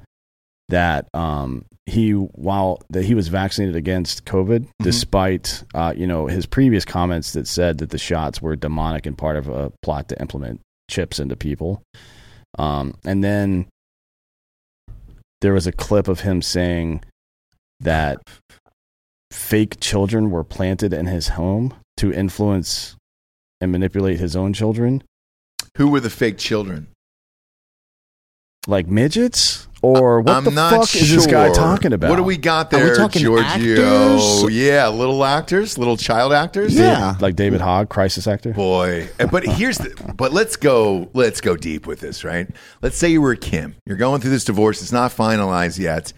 that 0.69 1.07
um, 1.13 1.63
he 1.85 2.11
while 2.11 2.81
that 2.89 3.03
he 3.05 3.15
was 3.15 3.29
vaccinated 3.29 3.75
against 3.75 4.25
COVID, 4.25 4.59
Mm-hmm. 4.61 4.83
despite 4.83 5.63
uh, 5.73 5.93
you 5.95 6.05
know 6.07 6.27
his 6.27 6.45
previous 6.45 6.83
comments 6.85 7.33
that 7.33 7.47
said 7.47 7.77
that 7.79 7.89
the 7.89 7.97
shots 7.97 8.41
were 8.41 8.55
demonic 8.55 9.05
and 9.05 9.17
part 9.17 9.37
of 9.37 9.47
a 9.47 9.71
plot 9.81 10.09
to 10.09 10.19
implement 10.21 10.59
chips 10.89 11.19
into 11.19 11.35
people. 11.35 11.81
Um, 12.59 12.95
and 13.05 13.23
then 13.23 13.65
there 15.41 15.53
was 15.53 15.67
a 15.67 15.71
clip 15.71 16.07
of 16.07 16.19
him 16.21 16.41
saying 16.41 17.01
that 17.83 18.19
fake 19.31 19.79
children 19.79 20.29
were 20.31 20.43
planted 20.43 20.93
in 20.93 21.05
his 21.07 21.29
home 21.29 21.73
to 21.97 22.11
influence 22.13 22.95
and 23.61 23.71
manipulate 23.71 24.19
his 24.19 24.35
own 24.35 24.53
children, 24.53 25.03
Who 25.77 25.87
were 25.89 25.99
the 25.99 26.09
fake 26.09 26.37
children? 26.37 26.87
like 28.67 28.87
midgets. 28.87 29.67
Or 29.81 30.21
what 30.21 30.37
I'm 30.37 30.45
the 30.45 30.51
not 30.51 30.71
fuck 30.71 30.95
is 30.95 31.13
this 31.13 31.27
guy 31.27 31.51
talking 31.51 31.91
about? 31.91 32.09
What 32.09 32.15
do 32.15 32.23
we 32.23 32.37
got 32.37 32.73
Are 32.73 32.77
we 32.77 32.83
there, 32.85 32.95
talking 32.95 33.21
Giorgio? 33.21 33.43
actors? 33.45 34.53
Yeah, 34.55 34.87
little 34.87 35.25
actors, 35.25 35.77
little 35.77 35.97
child 35.97 36.31
actors. 36.31 36.73
Yeah. 36.73 37.15
like 37.19 37.35
David 37.35 37.59
Hogg, 37.59 37.89
crisis 37.89 38.25
actor. 38.25 38.53
Boy, 38.53 39.09
Uh, 39.19 39.27
but 39.27 39.43
here's 39.45 39.77
the. 39.79 40.13
But 40.15 40.31
let's 40.31 40.55
go. 40.55 41.09
Let's 41.13 41.41
go 41.41 41.57
deep 41.57 41.85
with 41.85 41.99
this, 41.99 42.23
right? 42.23 42.47
Let's 42.81 42.95
say 42.97 43.09
you 43.09 43.21
were 43.21 43.35
Kim. 43.35 43.75
You're 43.85 43.97
going 43.97 44.21
through 44.21 44.31
this 44.31 44.45
divorce. 44.45 44.81
It's 44.81 44.93
not 44.93 45.11
finalized 45.11 45.77
yet. 45.79 46.13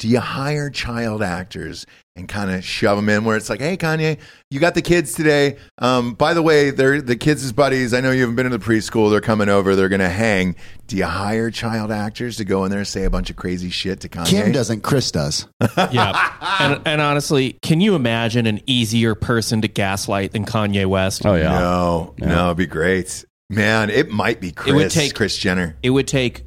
Do 0.00 0.08
you 0.08 0.18
hire 0.18 0.70
child 0.70 1.22
actors 1.22 1.84
and 2.16 2.26
kind 2.26 2.50
of 2.50 2.64
shove 2.64 2.96
them 2.96 3.10
in 3.10 3.22
where 3.24 3.36
it's 3.36 3.50
like, 3.50 3.60
hey, 3.60 3.76
Kanye, 3.76 4.16
you 4.50 4.58
got 4.58 4.74
the 4.74 4.80
kids 4.80 5.12
today. 5.12 5.58
Um, 5.76 6.14
by 6.14 6.32
the 6.32 6.40
way, 6.40 6.70
they're 6.70 7.02
the 7.02 7.16
kids' 7.16 7.52
buddies. 7.52 7.92
I 7.92 8.00
know 8.00 8.10
you 8.10 8.20
haven't 8.22 8.36
been 8.36 8.50
to 8.50 8.56
the 8.56 8.64
preschool. 8.64 9.10
They're 9.10 9.20
coming 9.20 9.50
over. 9.50 9.76
They're 9.76 9.90
going 9.90 10.00
to 10.00 10.08
hang. 10.08 10.56
Do 10.86 10.96
you 10.96 11.04
hire 11.04 11.50
child 11.50 11.92
actors 11.92 12.38
to 12.38 12.46
go 12.46 12.64
in 12.64 12.70
there 12.70 12.78
and 12.80 12.88
say 12.88 13.04
a 13.04 13.10
bunch 13.10 13.28
of 13.28 13.36
crazy 13.36 13.68
shit 13.68 14.00
to 14.00 14.08
Kanye? 14.08 14.26
Kim 14.26 14.52
doesn't. 14.52 14.80
Kris 14.80 15.10
does. 15.10 15.46
yeah. 15.76 16.32
And, 16.60 16.80
and 16.86 17.00
honestly, 17.02 17.58
can 17.60 17.82
you 17.82 17.94
imagine 17.94 18.46
an 18.46 18.62
easier 18.64 19.14
person 19.14 19.60
to 19.60 19.68
gaslight 19.68 20.32
than 20.32 20.46
Kanye 20.46 20.86
West? 20.86 21.26
Oh 21.26 21.34
yeah, 21.34 21.58
No, 21.58 22.14
no, 22.18 22.46
it'd 22.46 22.56
be 22.56 22.66
great, 22.66 23.22
man. 23.50 23.90
It 23.90 24.08
might 24.08 24.40
be 24.40 24.50
Kris, 24.50 24.72
it 24.72 24.76
would 24.76 24.90
take- 24.90 25.14
Kris 25.14 25.36
Jenner. 25.36 25.76
It 25.82 25.90
would 25.90 26.08
take 26.08 26.44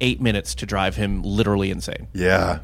eight 0.00 0.20
minutes 0.22 0.54
to 0.54 0.64
drive 0.66 0.96
him 0.96 1.22
literally 1.22 1.70
insane. 1.70 2.06
Yeah, 2.14 2.60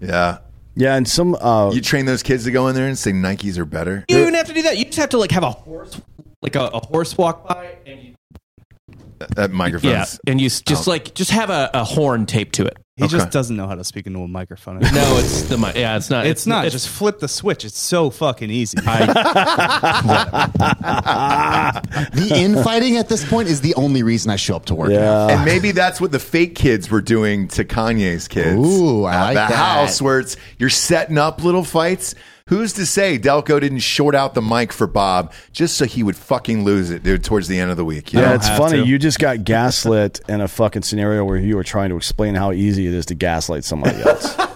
yeah. 0.00 0.38
yeah, 0.74 0.94
and 0.96 1.06
some 1.08 1.34
uh, 1.36 1.70
You 1.72 1.80
train 1.80 2.06
those 2.06 2.22
kids 2.22 2.44
to 2.44 2.50
go 2.50 2.68
in 2.68 2.74
there 2.74 2.86
and 2.86 2.98
say 2.98 3.12
Nikes 3.12 3.58
are 3.58 3.64
better. 3.64 4.04
You 4.08 4.16
don't 4.16 4.22
even 4.22 4.34
have 4.34 4.46
to 4.48 4.54
do 4.54 4.62
that. 4.62 4.78
You 4.78 4.84
just 4.86 4.98
have 4.98 5.10
to 5.10 5.18
like 5.18 5.30
have 5.32 5.42
a 5.44 5.50
horse, 5.50 6.00
like 6.42 6.56
a, 6.56 6.64
a 6.66 6.84
horse 6.86 7.16
walk 7.16 7.48
by, 7.48 7.76
and 7.86 8.02
you, 8.02 8.14
That 9.36 9.50
microphone's 9.50 10.20
yeah, 10.26 10.30
and 10.32 10.40
you 10.40 10.46
s- 10.46 10.60
just 10.62 10.86
like 10.86 11.14
just 11.14 11.30
have 11.30 11.50
a, 11.50 11.70
a 11.74 11.84
horn 11.84 12.26
taped 12.26 12.54
to 12.56 12.66
it. 12.66 12.76
He 12.98 13.04
Okay. 13.04 13.12
just 13.12 13.30
doesn't 13.30 13.54
know 13.54 13.66
how 13.66 13.74
to 13.74 13.84
speak 13.84 14.06
into 14.06 14.20
a 14.20 14.28
microphone. 14.28 14.78
No, 14.78 15.18
it's 15.18 15.42
the 15.42 15.58
mi- 15.58 15.72
yeah, 15.76 15.98
it's 15.98 16.08
not. 16.08 16.26
it's, 16.26 16.46
not. 16.46 16.66
just 16.70 16.88
flip 16.88 17.18
the 17.18 17.28
switch. 17.28 17.62
It's 17.66 17.78
so 17.78 18.08
fucking 18.08 18.48
easy. 18.50 18.78
The 22.16 22.30
infighting 22.34 22.96
at 22.96 23.08
this 23.10 23.22
point 23.28 23.48
is 23.48 23.60
the 23.60 23.74
only 23.74 24.02
reason 24.02 24.30
I 24.30 24.36
show 24.36 24.56
up 24.56 24.64
to 24.66 24.74
work. 24.74 24.90
yeah. 24.90 25.28
and 25.28 25.44
maybe 25.44 25.72
that's 25.72 26.00
what 26.00 26.10
the 26.12 26.18
fake 26.18 26.54
kids 26.54 26.90
were 26.90 27.02
doing 27.02 27.48
to 27.48 27.64
Kanye's 27.64 28.28
kids. 28.28 28.56
Ooh, 28.56 29.04
I 29.04 29.14
at 29.14 29.20
like 29.24 29.28
the 29.34 29.34
that. 29.34 29.52
house 29.52 30.00
where 30.00 30.18
it's 30.20 30.36
you're 30.58 30.70
setting 30.70 31.18
up 31.18 31.44
little 31.44 31.64
fights. 31.64 32.14
Who's 32.48 32.72
to 32.74 32.86
say 32.86 33.18
Delco 33.18 33.60
didn't 33.60 33.80
short 33.80 34.14
out 34.14 34.34
the 34.34 34.40
mic 34.40 34.72
for 34.72 34.86
Bob 34.86 35.32
just 35.50 35.76
so 35.76 35.84
he 35.84 36.04
would 36.04 36.14
fucking 36.16 36.62
lose 36.62 36.90
it, 36.90 37.02
dude, 37.02 37.24
towards 37.24 37.48
the 37.48 37.58
end 37.58 37.72
of 37.72 37.76
the 37.76 37.84
week? 37.84 38.12
Yeah, 38.12 38.36
it's 38.36 38.48
funny. 38.50 38.84
You 38.84 39.00
just 39.00 39.18
got 39.18 39.42
gaslit 39.42 40.20
in 40.28 40.40
a 40.40 40.46
fucking 40.46 40.82
scenario 40.82 41.24
where 41.24 41.38
you 41.38 41.56
were 41.56 41.64
trying 41.64 41.88
to 41.90 41.96
explain 41.96 42.36
how 42.36 42.52
easy 42.52 42.86
it 42.86 42.94
is 42.94 43.04
to 43.06 43.16
gaslight 43.16 43.64
somebody 43.64 44.00
else. 44.00 44.36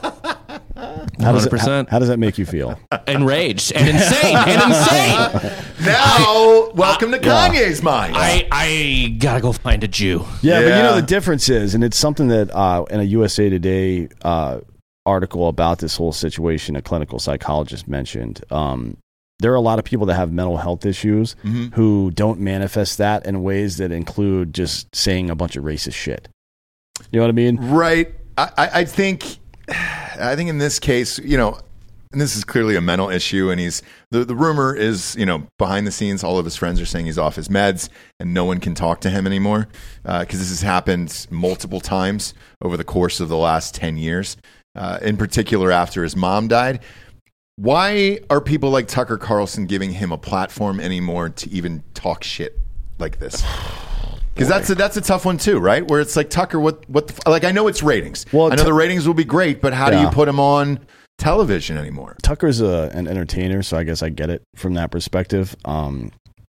How 1.20 1.32
does, 1.32 1.45
it, 1.45 1.53
how, 1.53 1.59
100%. 1.68 1.88
how 1.91 1.99
does 1.99 2.09
that 2.09 2.18
make 2.18 2.38
you 2.38 2.47
feel? 2.47 2.80
Enraged 3.07 3.72
and 3.74 3.86
insane 3.91 4.36
and 4.36 4.62
insane. 4.72 5.53
now, 5.84 6.70
welcome 6.70 7.11
to 7.11 7.18
Yeah. 7.18 7.49
Kanye's 7.51 7.82
mind. 7.82 8.14
I, 8.16 8.49
I 8.51 9.16
gotta 9.18 9.43
go 9.43 9.53
find 9.53 9.84
a 9.84 9.88
Jew. 9.88 10.24
Yeah, 10.41 10.61
but 10.61 10.64
you 10.68 10.82
know 10.82 10.95
the 10.97 11.03
difference 11.03 11.51
is, 11.51 11.74
and 11.74 11.84
it's 11.84 11.99
something 11.99 12.28
that 12.28 12.51
uh, 12.55 12.86
in 12.91 13.01
a 13.01 13.03
USA 13.03 13.51
Today 13.51 14.09
uh, 14.22 14.61
article 15.07 15.49
about 15.49 15.79
this 15.79 15.97
whole 15.97 16.13
situation, 16.13 16.77
a 16.77 16.83
clinical 16.83 17.19
psychologist 17.19 17.89
mentioned. 17.89 18.43
Um, 18.51 18.97
there 19.39 19.51
are 19.53 19.57
a 19.57 19.61
lot 19.61 19.79
of 19.79 19.85
people 19.87 20.07
that 20.07 20.15
have 20.17 20.31
mental 20.33 20.59
health 20.59 20.85
issues 20.85 21.35
Mhm. 21.45 21.73
who 21.75 22.11
don't 22.11 22.41
manifest 22.41 22.99
that 22.99 23.25
in 23.25 23.43
ways 23.43 23.79
that 23.79 23.91
include 23.91 24.55
just 24.55 24.95
saying 24.95 25.31
a 25.31 25.35
bunch 25.35 25.57
of 25.57 25.65
racist 25.65 25.95
shit. 25.95 26.29
You 27.11 27.19
know 27.19 27.25
what 27.25 27.31
I 27.31 27.33
mean? 27.33 27.57
Right. 27.57 28.15
I, 28.37 28.51
I, 28.75 28.85
think, 28.85 29.39
I 29.69 30.35
think 30.37 30.51
in 30.51 30.59
this 30.59 30.79
case, 30.79 31.19
you 31.19 31.37
know, 31.39 31.59
and 32.13 32.21
this 32.21 32.37
is 32.37 32.43
clearly 32.45 32.75
a 32.77 32.81
mental 32.81 33.09
issue. 33.09 33.51
And 33.51 33.61
he's 33.61 33.83
the 34.11 34.25
the 34.25 34.35
rumor 34.35 34.75
is, 34.75 35.15
you 35.17 35.25
know, 35.25 35.45
behind 35.59 35.87
the 35.87 35.93
scenes, 35.93 36.25
all 36.25 36.39
of 36.39 36.45
his 36.45 36.57
friends 36.57 36.81
are 36.81 36.87
saying 36.87 37.07
he's 37.07 37.19
off 37.19 37.37
his 37.37 37.49
meds 37.49 37.89
and 38.19 38.35
no 38.35 38.45
one 38.45 38.59
can 38.59 38.75
talk 38.75 39.01
to 39.03 39.11
him 39.11 39.27
anymore 39.27 39.69
because 40.03 40.41
this 40.41 40.49
has 40.51 40.61
happened 40.63 41.27
multiple 41.31 41.81
times 41.81 42.35
over 42.63 42.77
the 42.77 42.83
course 42.85 43.21
of 43.21 43.29
the 43.29 43.37
last 43.37 43.75
ten 43.77 43.97
years. 43.97 44.37
Uh, 44.75 44.99
in 45.03 45.16
particular, 45.16 45.73
after 45.73 46.03
his 46.03 46.14
mom 46.14 46.49
died. 46.49 46.81
Why 47.57 48.21
are 48.31 48.41
people 48.41 48.71
like 48.71 48.89
Tucker 48.89 49.18
Carlson 49.18 49.66
giving 49.66 49.93
him 49.93 50.12
a 50.12 50.18
platform 50.18 50.81
anymore 50.81 51.29
to 51.29 51.51
even 51.51 51.83
talk 51.93 52.25
shit 52.25 52.59
like 52.99 53.18
this? 53.18 53.45
Because 54.33 54.49
that's 54.49 54.71
a, 54.71 54.75
that's 54.75 54.97
a 54.97 55.03
tough 55.03 55.27
one 55.27 55.37
too, 55.37 55.59
right? 55.59 55.87
Where 55.87 56.01
it's 56.01 56.16
like 56.16 56.31
Tucker, 56.31 56.59
what 56.59 56.89
what 56.89 57.09
the, 57.09 57.14
f- 57.14 57.27
like 57.27 57.45
I 57.45 57.51
know 57.51 57.66
it's 57.66 57.83
ratings. 57.83 58.25
Well, 58.33 58.47
I 58.47 58.55
know 58.55 58.62
Tu- 58.62 58.64
the 58.64 58.73
ratings 58.73 59.07
will 59.07 59.12
be 59.12 59.25
great, 59.25 59.61
but 59.61 59.75
how 59.75 59.91
do 59.91 60.01
you 60.01 60.09
put 60.09 60.29
him 60.29 60.41
on 60.41 60.79
television 61.18 61.77
anymore? 61.77 62.16
Tucker's 62.23 62.62
a, 62.62 62.91
an 62.95 63.07
entertainer, 63.07 63.62
so 63.62 63.77
I 63.77 63.83
guess 63.83 64.03
I 64.03 64.09
get 64.09 64.31
it 64.31 64.43
from 64.57 64.75
that 64.75 64.91
perspective. 64.93 65.55
Um, 65.66 66.11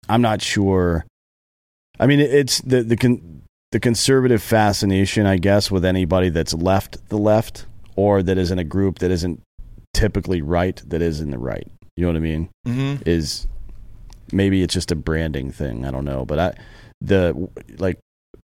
I'm 0.08 0.22
not 0.22 0.40
sure. 0.40 1.04
I 2.00 2.06
mean, 2.06 2.20
it's 2.20 2.60
the 2.62 2.82
the 2.82 2.96
con, 2.96 3.42
the 3.72 3.80
conservative 3.80 4.42
fascination, 4.42 5.26
I 5.26 5.36
guess, 5.36 5.70
with 5.70 5.84
anybody 5.84 6.30
that's 6.30 6.54
left 6.54 7.06
the 7.10 7.18
left 7.18 7.66
or 7.96 8.22
that 8.22 8.38
is 8.38 8.50
in 8.50 8.58
a 8.58 8.64
group 8.64 8.98
that 8.98 9.10
isn't 9.10 9.40
typically 9.92 10.42
right, 10.42 10.82
that 10.86 11.02
is 11.02 11.20
in 11.20 11.30
the 11.30 11.38
right. 11.38 11.66
You 11.96 12.02
know 12.02 12.08
what 12.08 12.16
I 12.16 12.20
mean? 12.20 12.48
Mm-hmm. 12.66 13.02
Is 13.06 13.46
maybe 14.32 14.62
it's 14.62 14.74
just 14.74 14.90
a 14.90 14.96
branding 14.96 15.50
thing. 15.50 15.84
I 15.84 15.90
don't 15.90 16.04
know, 16.04 16.24
but 16.24 16.38
I 16.38 16.54
the 17.00 17.48
like 17.78 17.98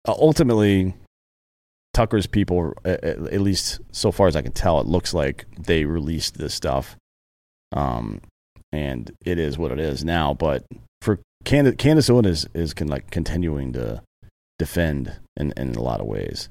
ultimately 0.06 0.94
Tucker's 1.92 2.26
people, 2.26 2.74
at, 2.84 3.02
at 3.04 3.40
least 3.40 3.80
so 3.92 4.12
far 4.12 4.28
as 4.28 4.36
I 4.36 4.42
can 4.42 4.52
tell, 4.52 4.80
it 4.80 4.86
looks 4.86 5.12
like 5.12 5.46
they 5.58 5.84
released 5.84 6.38
this 6.38 6.54
stuff, 6.54 6.96
um, 7.72 8.20
and 8.72 9.10
it 9.24 9.38
is 9.38 9.58
what 9.58 9.72
it 9.72 9.80
is 9.80 10.04
now. 10.04 10.34
But 10.34 10.64
for 11.02 11.18
Candace, 11.44 11.76
Candace 11.78 12.10
Owen 12.10 12.26
is 12.26 12.46
is 12.54 12.74
con, 12.74 12.88
like 12.88 13.10
continuing 13.10 13.72
to 13.72 14.02
defend 14.58 15.18
in 15.36 15.52
in 15.56 15.74
a 15.74 15.82
lot 15.82 16.00
of 16.00 16.06
ways. 16.06 16.48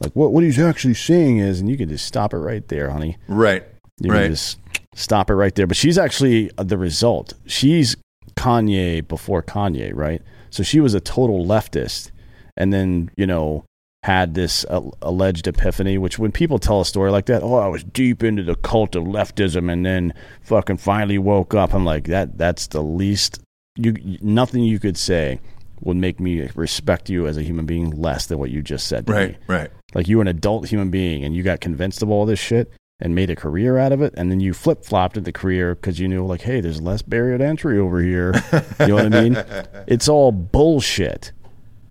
Like 0.00 0.12
what 0.14 0.32
what 0.32 0.44
he's 0.44 0.58
actually 0.58 0.94
saying 0.94 1.38
is, 1.38 1.60
and 1.60 1.68
you 1.68 1.76
can 1.76 1.88
just 1.88 2.06
stop 2.06 2.32
it 2.32 2.38
right 2.38 2.66
there, 2.68 2.90
honey. 2.90 3.16
Right. 3.28 3.64
You 4.00 4.12
Right. 4.12 4.22
can 4.24 4.32
just 4.32 4.58
stop 4.94 5.28
it 5.30 5.34
right 5.34 5.54
there. 5.54 5.66
But 5.66 5.76
she's 5.76 5.98
actually 5.98 6.50
the 6.56 6.78
result. 6.78 7.32
She's 7.46 7.96
Kanye 8.36 9.06
before 9.06 9.42
Kanye, 9.42 9.90
right? 9.94 10.22
So 10.50 10.62
she 10.62 10.80
was 10.80 10.94
a 10.94 11.00
total 11.00 11.44
leftist, 11.44 12.10
and 12.56 12.72
then 12.72 13.10
you 13.16 13.26
know 13.26 13.64
had 14.04 14.34
this 14.34 14.64
uh, 14.70 14.80
alleged 15.02 15.48
epiphany. 15.48 15.98
Which 15.98 16.18
when 16.18 16.30
people 16.30 16.58
tell 16.60 16.80
a 16.80 16.84
story 16.84 17.10
like 17.10 17.26
that, 17.26 17.42
oh, 17.42 17.56
I 17.56 17.66
was 17.66 17.82
deep 17.82 18.22
into 18.22 18.44
the 18.44 18.54
cult 18.54 18.94
of 18.94 19.02
leftism, 19.04 19.70
and 19.70 19.84
then 19.84 20.14
fucking 20.42 20.76
finally 20.76 21.18
woke 21.18 21.54
up. 21.54 21.74
I'm 21.74 21.84
like 21.84 22.04
that. 22.04 22.38
That's 22.38 22.68
the 22.68 22.82
least 22.82 23.40
you. 23.76 23.94
Nothing 24.22 24.62
you 24.62 24.78
could 24.78 24.96
say 24.96 25.40
would 25.80 25.96
make 25.96 26.18
me 26.20 26.48
respect 26.54 27.08
you 27.10 27.26
as 27.26 27.36
a 27.36 27.42
human 27.42 27.66
being 27.66 27.90
less 27.90 28.26
than 28.26 28.38
what 28.38 28.50
you 28.50 28.62
just 28.62 28.86
said. 28.88 29.06
To 29.08 29.12
Right. 29.12 29.30
me. 29.30 29.36
Right. 29.48 29.70
Like 29.94 30.08
you 30.08 30.16
were 30.18 30.22
an 30.22 30.28
adult 30.28 30.68
human 30.68 30.90
being 30.90 31.24
and 31.24 31.34
you 31.34 31.42
got 31.42 31.60
convinced 31.60 32.02
of 32.02 32.10
all 32.10 32.26
this 32.26 32.38
shit 32.38 32.70
and 33.00 33.14
made 33.14 33.30
a 33.30 33.36
career 33.36 33.78
out 33.78 33.92
of 33.92 34.02
it, 34.02 34.12
and 34.16 34.28
then 34.30 34.40
you 34.40 34.52
flip 34.52 34.84
flopped 34.84 35.16
into 35.16 35.30
career 35.30 35.76
because 35.76 36.00
you 36.00 36.08
knew 36.08 36.26
like, 36.26 36.40
hey, 36.40 36.60
there's 36.60 36.80
less 36.82 37.00
barrier 37.00 37.38
to 37.38 37.44
entry 37.46 37.78
over 37.78 38.00
here. 38.00 38.32
you 38.80 38.88
know 38.88 38.94
what 38.96 39.14
I 39.14 39.20
mean? 39.20 39.44
It's 39.86 40.08
all 40.08 40.32
bullshit. 40.32 41.30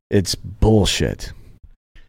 It's 0.09 0.35
bullshit. 0.35 1.31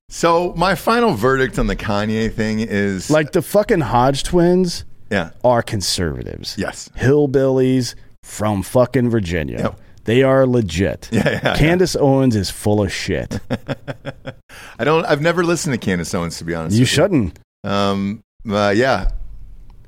So 0.08 0.52
my 0.56 0.74
final 0.74 1.12
verdict 1.14 1.58
on 1.58 1.66
the 1.68 1.76
Kanye 1.76 2.32
thing 2.32 2.60
is 2.60 3.10
Like 3.10 3.32
the 3.32 3.42
fucking 3.42 3.80
Hodge 3.80 4.22
twins 4.24 4.84
yeah, 5.10 5.30
are 5.44 5.62
conservatives. 5.62 6.56
yes, 6.58 6.88
Hillbillies 6.96 7.94
from 8.22 8.62
fucking 8.62 9.10
Virginia. 9.10 9.58
Yep. 9.58 9.80
They 10.08 10.22
are 10.22 10.46
legit. 10.46 11.10
Yeah, 11.12 11.22
yeah, 11.26 11.40
yeah. 11.44 11.56
Candace 11.58 11.94
Owens 11.94 12.34
is 12.34 12.48
full 12.48 12.80
of 12.80 12.90
shit. 12.90 13.40
I 14.78 14.84
don't. 14.84 15.04
I've 15.04 15.20
never 15.20 15.44
listened 15.44 15.74
to 15.74 15.78
Candace 15.78 16.14
Owens 16.14 16.38
to 16.38 16.44
be 16.44 16.54
honest. 16.54 16.78
you 16.78 16.86
shouldn't. 16.86 17.38
Um, 17.62 18.22
uh, 18.48 18.72
yeah, 18.74 19.10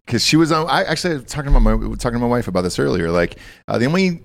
because 0.04 0.22
she 0.22 0.36
was 0.36 0.52
on. 0.52 0.68
I 0.68 0.84
actually 0.84 1.14
was 1.14 1.24
talking 1.24 1.48
about 1.48 1.62
my 1.62 1.72
talking 1.96 2.18
to 2.18 2.18
my 2.18 2.26
wife 2.26 2.48
about 2.48 2.60
this 2.60 2.78
earlier. 2.78 3.10
Like 3.10 3.38
uh, 3.66 3.78
the 3.78 3.86
only 3.86 4.20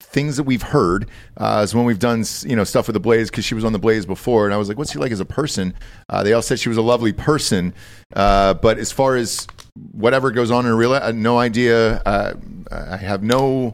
things 0.00 0.36
that 0.36 0.44
we've 0.44 0.62
heard 0.62 1.10
uh, 1.36 1.62
is 1.64 1.74
when 1.74 1.84
we've 1.84 1.98
done 1.98 2.22
you 2.42 2.54
know 2.54 2.62
stuff 2.62 2.86
with 2.86 2.94
the 2.94 3.00
Blaze 3.00 3.28
because 3.28 3.44
she 3.44 3.56
was 3.56 3.64
on 3.64 3.72
the 3.72 3.80
Blaze 3.80 4.06
before, 4.06 4.44
and 4.44 4.54
I 4.54 4.56
was 4.56 4.68
like, 4.68 4.78
"What's 4.78 4.92
she 4.92 5.00
like 5.00 5.10
as 5.10 5.18
a 5.18 5.24
person?" 5.24 5.74
Uh, 6.08 6.22
they 6.22 6.32
all 6.32 6.42
said 6.42 6.60
she 6.60 6.68
was 6.68 6.78
a 6.78 6.82
lovely 6.82 7.12
person, 7.12 7.74
uh, 8.14 8.54
but 8.54 8.78
as 8.78 8.92
far 8.92 9.16
as 9.16 9.48
whatever 9.90 10.30
goes 10.30 10.52
on 10.52 10.64
in 10.64 10.74
real 10.74 10.90
life, 10.90 11.12
no 11.12 11.40
idea. 11.40 11.96
Uh, 12.06 12.34
I 12.70 12.98
have 12.98 13.24
no 13.24 13.72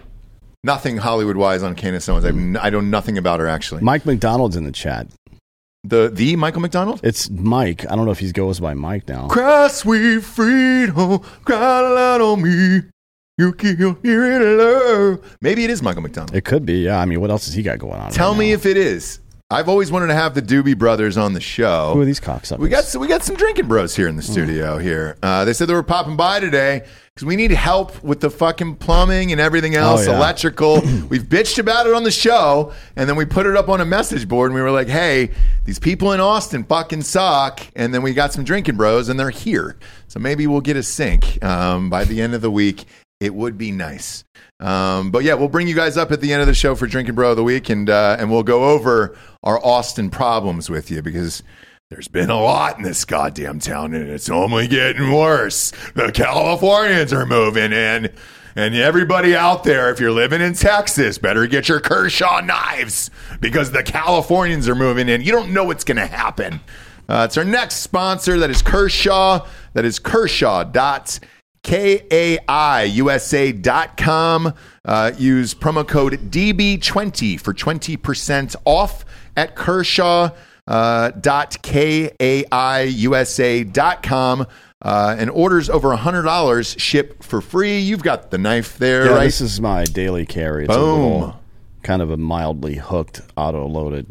nothing 0.67 0.99
Hollywood 0.99 1.37
wise 1.37 1.63
on 1.63 1.75
Candace 1.75 2.09
Owens. 2.09 2.25
I, 2.25 2.67
I 2.67 2.71
know 2.71 2.81
nothing 2.81 3.17
about 3.17 3.41
her 3.41 3.47
actually. 3.47 3.81
Mike 3.83 4.05
McDonald's 4.05 4.57
in 4.57 4.65
the 4.65 4.73
chat. 4.73 5.07
the 5.85 6.11
the 6.13 6.37
Michael 6.37 6.61
McDonald. 6.61 7.01
It's 7.03 7.31
Mike. 7.31 7.91
I 7.91 7.97
don't 7.97 8.05
know 8.05 8.11
if 8.11 8.19
he 8.19 8.31
goes 8.33 8.61
by 8.61 8.75
Mike 8.75 9.09
now. 9.09 9.29
Cry 9.29 9.69
sweet 9.69 10.23
freedom, 10.25 11.21
cry 11.45 11.81
loud 11.81 12.21
on 12.21 12.43
me. 12.43 12.83
You 13.39 13.53
can 13.53 13.77
hear 14.03 14.25
it 14.33 14.59
love. 14.59 15.37
Maybe 15.43 15.63
it 15.65 15.71
is 15.71 15.83
Michael 15.83 16.03
McDonald. 16.03 16.35
It 16.35 16.45
could 16.47 16.65
be, 16.65 16.85
yeah. 16.85 16.99
I 16.99 17.05
mean, 17.05 17.21
what 17.21 17.31
else 17.31 17.45
has 17.45 17.55
he 17.55 17.63
got 17.63 17.79
going 17.79 18.01
on? 18.01 18.11
Tell 18.11 18.31
right 18.33 18.39
me 18.39 18.49
now? 18.49 18.55
if 18.55 18.65
it 18.67 18.79
is. 18.79 19.21
I've 19.49 19.69
always 19.69 19.93
wanted 19.93 20.09
to 20.09 20.15
have 20.15 20.35
the 20.35 20.43
Doobie 20.43 20.77
Brothers 20.77 21.17
on 21.17 21.33
the 21.33 21.41
show. 21.41 21.93
Who 21.95 22.01
are 22.01 22.05
these 22.05 22.19
cocksuckers? 22.19 22.59
We 22.59 22.69
got 22.69 22.93
we 22.99 23.07
got 23.07 23.23
some 23.23 23.37
drinking 23.37 23.69
bros 23.69 23.95
here 23.95 24.09
in 24.09 24.17
the 24.17 24.23
studio. 24.23 24.77
Here, 24.77 25.17
uh, 25.23 25.45
they 25.45 25.53
said 25.53 25.69
they 25.69 25.75
were 25.75 25.85
popping 25.85 26.17
by 26.17 26.41
today 26.41 26.85
because 27.15 27.27
we 27.27 27.37
need 27.37 27.53
help 27.53 28.03
with 28.03 28.19
the 28.19 28.29
fucking 28.29 28.75
plumbing 28.75 29.31
and 29.31 29.41
everything 29.41 29.77
else, 29.77 30.09
Oh, 30.09 30.11
yeah. 30.11 30.17
electrical. 30.17 30.81
We've 31.09 31.23
bitched 31.23 31.61
about 31.61 31.87
it 31.87 31.95
on 31.95 32.03
the 32.03 32.11
show, 32.11 32.73
and 32.97 33.09
then 33.09 33.15
we 33.15 33.25
put 33.25 33.47
it 33.47 33.57
up 33.57 33.69
on 33.69 33.81
a 33.81 33.85
message 33.85 34.27
board, 34.27 34.51
and 34.51 34.57
we 34.57 34.63
were 34.63 34.73
like, 34.73 34.89
"Hey, 34.89 35.31
these 35.65 35.79
people 35.79 36.11
in 36.11 36.19
Austin 36.19 36.65
fucking 36.65 37.03
suck." 37.03 37.61
And 37.77 37.95
then 37.95 38.03
we 38.03 38.15
got 38.15 38.33
some 38.33 38.43
drinking 38.43 38.75
bros, 38.77 39.09
and 39.09 39.19
they're 39.21 39.31
here, 39.31 39.77
so 40.09 40.19
maybe 40.19 40.49
we'll 40.49 40.61
get 40.61 40.77
a 40.77 40.83
sink 40.83 41.41
um, 41.45 41.89
by 41.89 42.03
the 42.03 42.21
end 42.21 42.35
of 42.35 42.41
the 42.41 42.51
week. 42.51 42.85
It 43.21 43.33
would 43.33 43.57
be 43.57 43.71
nice. 43.71 44.25
Um, 44.59 45.11
but 45.11 45.23
yeah, 45.23 45.35
we'll 45.35 45.49
bring 45.49 45.69
you 45.69 45.75
guys 45.75 45.97
up 45.97 46.11
at 46.13 46.21
the 46.21 46.33
end 46.33 46.41
of 46.41 46.47
the 46.47 46.55
show 46.55 46.75
for 46.75 46.87
Drinking 46.87 47.15
Bro 47.15 47.33
of 47.33 47.37
the 47.37 47.45
Week, 47.45 47.69
and 47.69 47.91
uh, 47.91 48.17
and 48.19 48.31
we'll 48.31 48.43
go 48.43 48.71
over 48.71 49.17
our 49.43 49.65
Austin 49.65 50.09
problems 50.11 50.71
with 50.71 50.91
you 50.91 51.03
because 51.03 51.43
there's 51.91 52.09
been 52.09 52.31
a 52.31 52.41
lot 52.41 52.79
in 52.79 52.83
this 52.83 53.05
goddamn 53.05 53.61
town, 53.61 53.95
and 53.95 54.09
it's 54.09 54.31
only 54.31 54.67
getting 54.67 55.13
worse. 55.13 55.73
The 55.95 56.11
Californians 56.11 57.13
are 57.13 57.27
moving 57.27 57.73
in. 57.73 58.13
And 58.59 58.75
everybody 58.75 59.37
out 59.37 59.65
there, 59.65 59.91
if 59.91 60.01
you're 60.01 60.11
living 60.11 60.41
in 60.41 60.55
Texas, 60.55 61.19
better 61.19 61.47
get 61.47 61.69
your 61.69 61.79
Kershaw 61.79 62.41
knives 62.41 63.11
because 63.39 63.71
the 63.71 63.83
Californians 63.83 64.67
are 64.67 64.75
moving 64.75 65.11
in. 65.11 65.21
You 65.21 65.31
don't 65.31 65.53
know 65.53 65.65
what's 65.65 65.85
going 65.85 65.99
to 65.99 66.07
happen. 66.07 66.61
Uh, 67.07 67.27
it's 67.29 67.37
our 67.37 67.45
next 67.45 67.77
sponsor. 67.77 68.39
That 68.39 68.49
is 68.49 68.63
Kershaw. 68.63 69.47
That 69.75 69.85
is 69.85 69.99
Kershaw. 69.99 70.65
Dot 70.65 71.21
KAIUSA.com. 73.27 74.55
Uh, 74.85 75.13
use 75.19 75.55
promo 75.55 75.87
code 75.87 76.31
DB20 76.31 77.41
for 77.41 77.53
20% 77.53 78.57
off 78.65 79.05
at 79.37 79.57
Kershaw. 79.57 80.31
Uh, 80.69 81.11
dot 81.13 81.57
KAIUSA.com. 83.37 84.47
Uh, 84.83 85.17
and 85.19 85.31
orders 85.31 85.71
over 85.71 85.97
$100 85.97 86.79
ship 86.79 87.23
for 87.23 87.41
free. 87.41 87.79
You've 87.79 88.03
got 88.03 88.31
the 88.31 88.39
knife 88.39 88.77
there, 88.79 89.07
Yeah, 89.07 89.13
right? 89.13 89.25
this 89.25 89.41
is 89.41 89.61
my 89.61 89.85
daily 89.85 90.27
carry. 90.27 90.65
It's 90.65 90.75
a 90.75 90.79
Boom. 90.79 91.13
little, 91.13 91.41
kind 91.83 92.03
of 92.03 92.11
a 92.11 92.17
mildly 92.17 92.77
hooked, 92.77 93.23
auto 93.37 93.67
loaded 93.67 94.07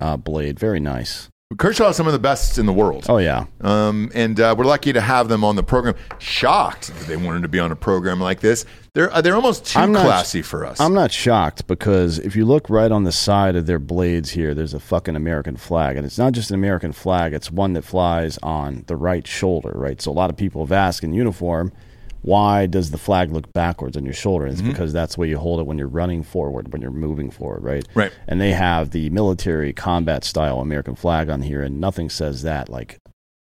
uh, 0.00 0.16
blade. 0.16 0.58
Very 0.58 0.80
nice. 0.80 1.28
Kershaw 1.56 1.88
is 1.88 1.96
some 1.96 2.06
of 2.06 2.12
the 2.12 2.18
best 2.18 2.58
in 2.58 2.66
the 2.66 2.74
world. 2.74 3.06
Oh 3.08 3.16
yeah. 3.16 3.46
Um, 3.62 4.10
and 4.14 4.38
uh, 4.38 4.54
we're 4.56 4.66
lucky 4.66 4.92
to 4.92 5.00
have 5.00 5.28
them 5.28 5.44
on 5.44 5.56
the 5.56 5.62
program. 5.62 5.94
Shocked 6.18 6.88
that 6.88 7.06
they 7.06 7.16
wanted 7.16 7.40
to 7.40 7.48
be 7.48 7.58
on 7.58 7.72
a 7.72 7.76
program 7.76 8.20
like 8.20 8.40
this. 8.40 8.66
They're 8.92 9.10
uh, 9.10 9.22
they're 9.22 9.34
almost 9.34 9.64
too 9.64 9.78
I'm 9.78 9.90
not- 9.90 10.04
classy 10.04 10.42
for 10.42 10.66
us. 10.66 10.78
I'm 10.78 10.92
not 10.92 11.10
shocked 11.10 11.66
because 11.66 12.18
if 12.18 12.36
you 12.36 12.44
look 12.44 12.68
right 12.68 12.92
on 12.92 13.04
the 13.04 13.12
side 13.12 13.56
of 13.56 13.64
their 13.64 13.78
blades 13.78 14.28
here, 14.28 14.52
there's 14.52 14.74
a 14.74 14.80
fucking 14.80 15.16
American 15.16 15.56
flag. 15.56 15.96
And 15.96 16.04
it's 16.04 16.18
not 16.18 16.34
just 16.34 16.50
an 16.50 16.54
American 16.54 16.92
flag, 16.92 17.32
it's 17.32 17.50
one 17.50 17.72
that 17.72 17.82
flies 17.82 18.36
on 18.42 18.84
the 18.86 18.96
right 18.96 19.26
shoulder, 19.26 19.72
right? 19.74 20.02
So 20.02 20.10
a 20.10 20.12
lot 20.12 20.28
of 20.28 20.36
people 20.36 20.62
have 20.62 20.72
asked 20.72 21.02
in 21.02 21.14
uniform, 21.14 21.72
why 22.22 22.66
does 22.66 22.90
the 22.90 22.98
flag 22.98 23.32
look 23.32 23.52
backwards 23.52 23.96
on 23.96 24.04
your 24.04 24.14
shoulder? 24.14 24.44
And 24.44 24.52
it's 24.52 24.60
Mm-hmm. 24.62 24.70
because 24.72 24.92
that's 24.92 25.14
the 25.14 25.20
way 25.22 25.28
you 25.28 25.38
hold 25.38 25.60
it 25.60 25.66
when 25.66 25.78
you're 25.78 25.86
running 25.88 26.22
forward, 26.22 26.72
when 26.72 26.82
you're 26.82 26.90
moving 26.90 27.30
forward, 27.30 27.62
right? 27.62 27.86
Right. 27.94 28.12
And 28.26 28.40
they 28.40 28.52
have 28.52 28.90
the 28.90 29.08
military 29.10 29.72
combat 29.72 30.24
style 30.24 30.60
American 30.60 30.94
flag 30.96 31.30
on 31.30 31.42
here, 31.42 31.62
and 31.62 31.80
nothing 31.80 32.10
says 32.10 32.42
that 32.42 32.68
like 32.68 32.98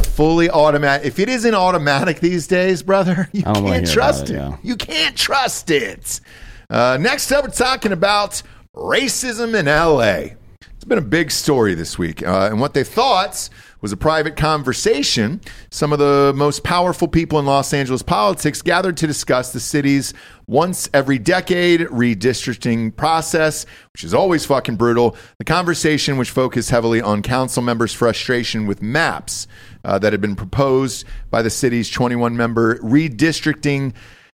Fully 0.04 0.50
automatic. 0.50 1.08
If 1.08 1.20
it 1.20 1.30
isn't 1.30 1.54
automatic 1.56 2.20
these 2.20 2.46
days, 2.48 2.84
brother, 2.84 3.28
you 3.34 3.44
I 3.46 3.54
don't 3.54 3.64
wanna 3.64 3.76
can't 3.78 3.88
hear 3.88 3.94
trust 3.96 4.30
about 4.30 4.32
it. 4.32 4.36
it, 4.36 4.38
yeah. 4.38 4.58
You 4.64 4.76
can't 4.76 5.16
trust 5.18 5.72
it. 5.72 6.22
Uh, 6.70 6.98
next 7.00 7.32
up, 7.32 7.44
we're 7.44 7.52
talking 7.52 7.92
about 7.92 8.42
racism 8.76 9.58
in 9.58 9.66
LA. 9.66 10.36
It's 10.76 10.86
been 10.86 10.98
a 10.98 11.02
big 11.02 11.32
story 11.32 11.74
this 11.74 11.98
week. 11.98 12.26
Uh, 12.26 12.50
and 12.52 12.60
what 12.60 12.74
they 12.74 12.84
thought 12.84 13.50
was 13.82 13.92
a 13.92 13.98
private 13.98 14.36
conversation. 14.36 15.42
Some 15.70 15.94
of 15.94 16.00
the 16.00 16.34
most 16.36 16.64
powerful 16.64 17.08
people 17.08 17.40
in 17.40 17.46
Los 17.46 17.74
Angeles 17.74 18.02
politics 18.02 18.62
gathered 18.62 18.98
to 18.98 19.08
discuss 19.08 19.54
the 19.54 19.60
city's 19.60 20.14
once 20.48 20.90
every 20.94 21.20
decade 21.20 21.82
redistricting 21.82 22.96
process, 22.96 23.66
which 23.94 24.04
is 24.04 24.14
always 24.14 24.46
fucking 24.46 24.76
brutal. 24.76 25.16
The 25.40 25.46
conversation, 25.46 26.18
which 26.18 26.32
focused 26.32 26.70
heavily 26.70 27.02
on 27.02 27.22
council 27.22 27.62
members' 27.62 27.94
frustration 27.94 28.66
with 28.66 28.82
maps 28.82 29.48
uh, 29.84 30.00
that 30.00 30.14
had 30.14 30.22
been 30.22 30.36
proposed 30.36 31.06
by 31.30 31.42
the 31.42 31.50
city's 31.50 31.90
21 31.90 32.36
member 32.36 32.78
redistricting 32.80 33.94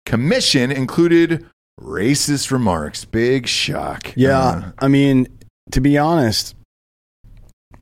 commission, 0.06 0.72
included 0.72 1.46
racist 1.80 2.52
remarks. 2.52 3.06
Big 3.06 3.48
shock. 3.48 4.14
Yeah, 4.16 4.40
Uh, 4.40 4.72
I 4.80 4.88
mean, 4.88 5.28
to 5.72 5.82
be 5.82 5.98
honest, 5.98 6.56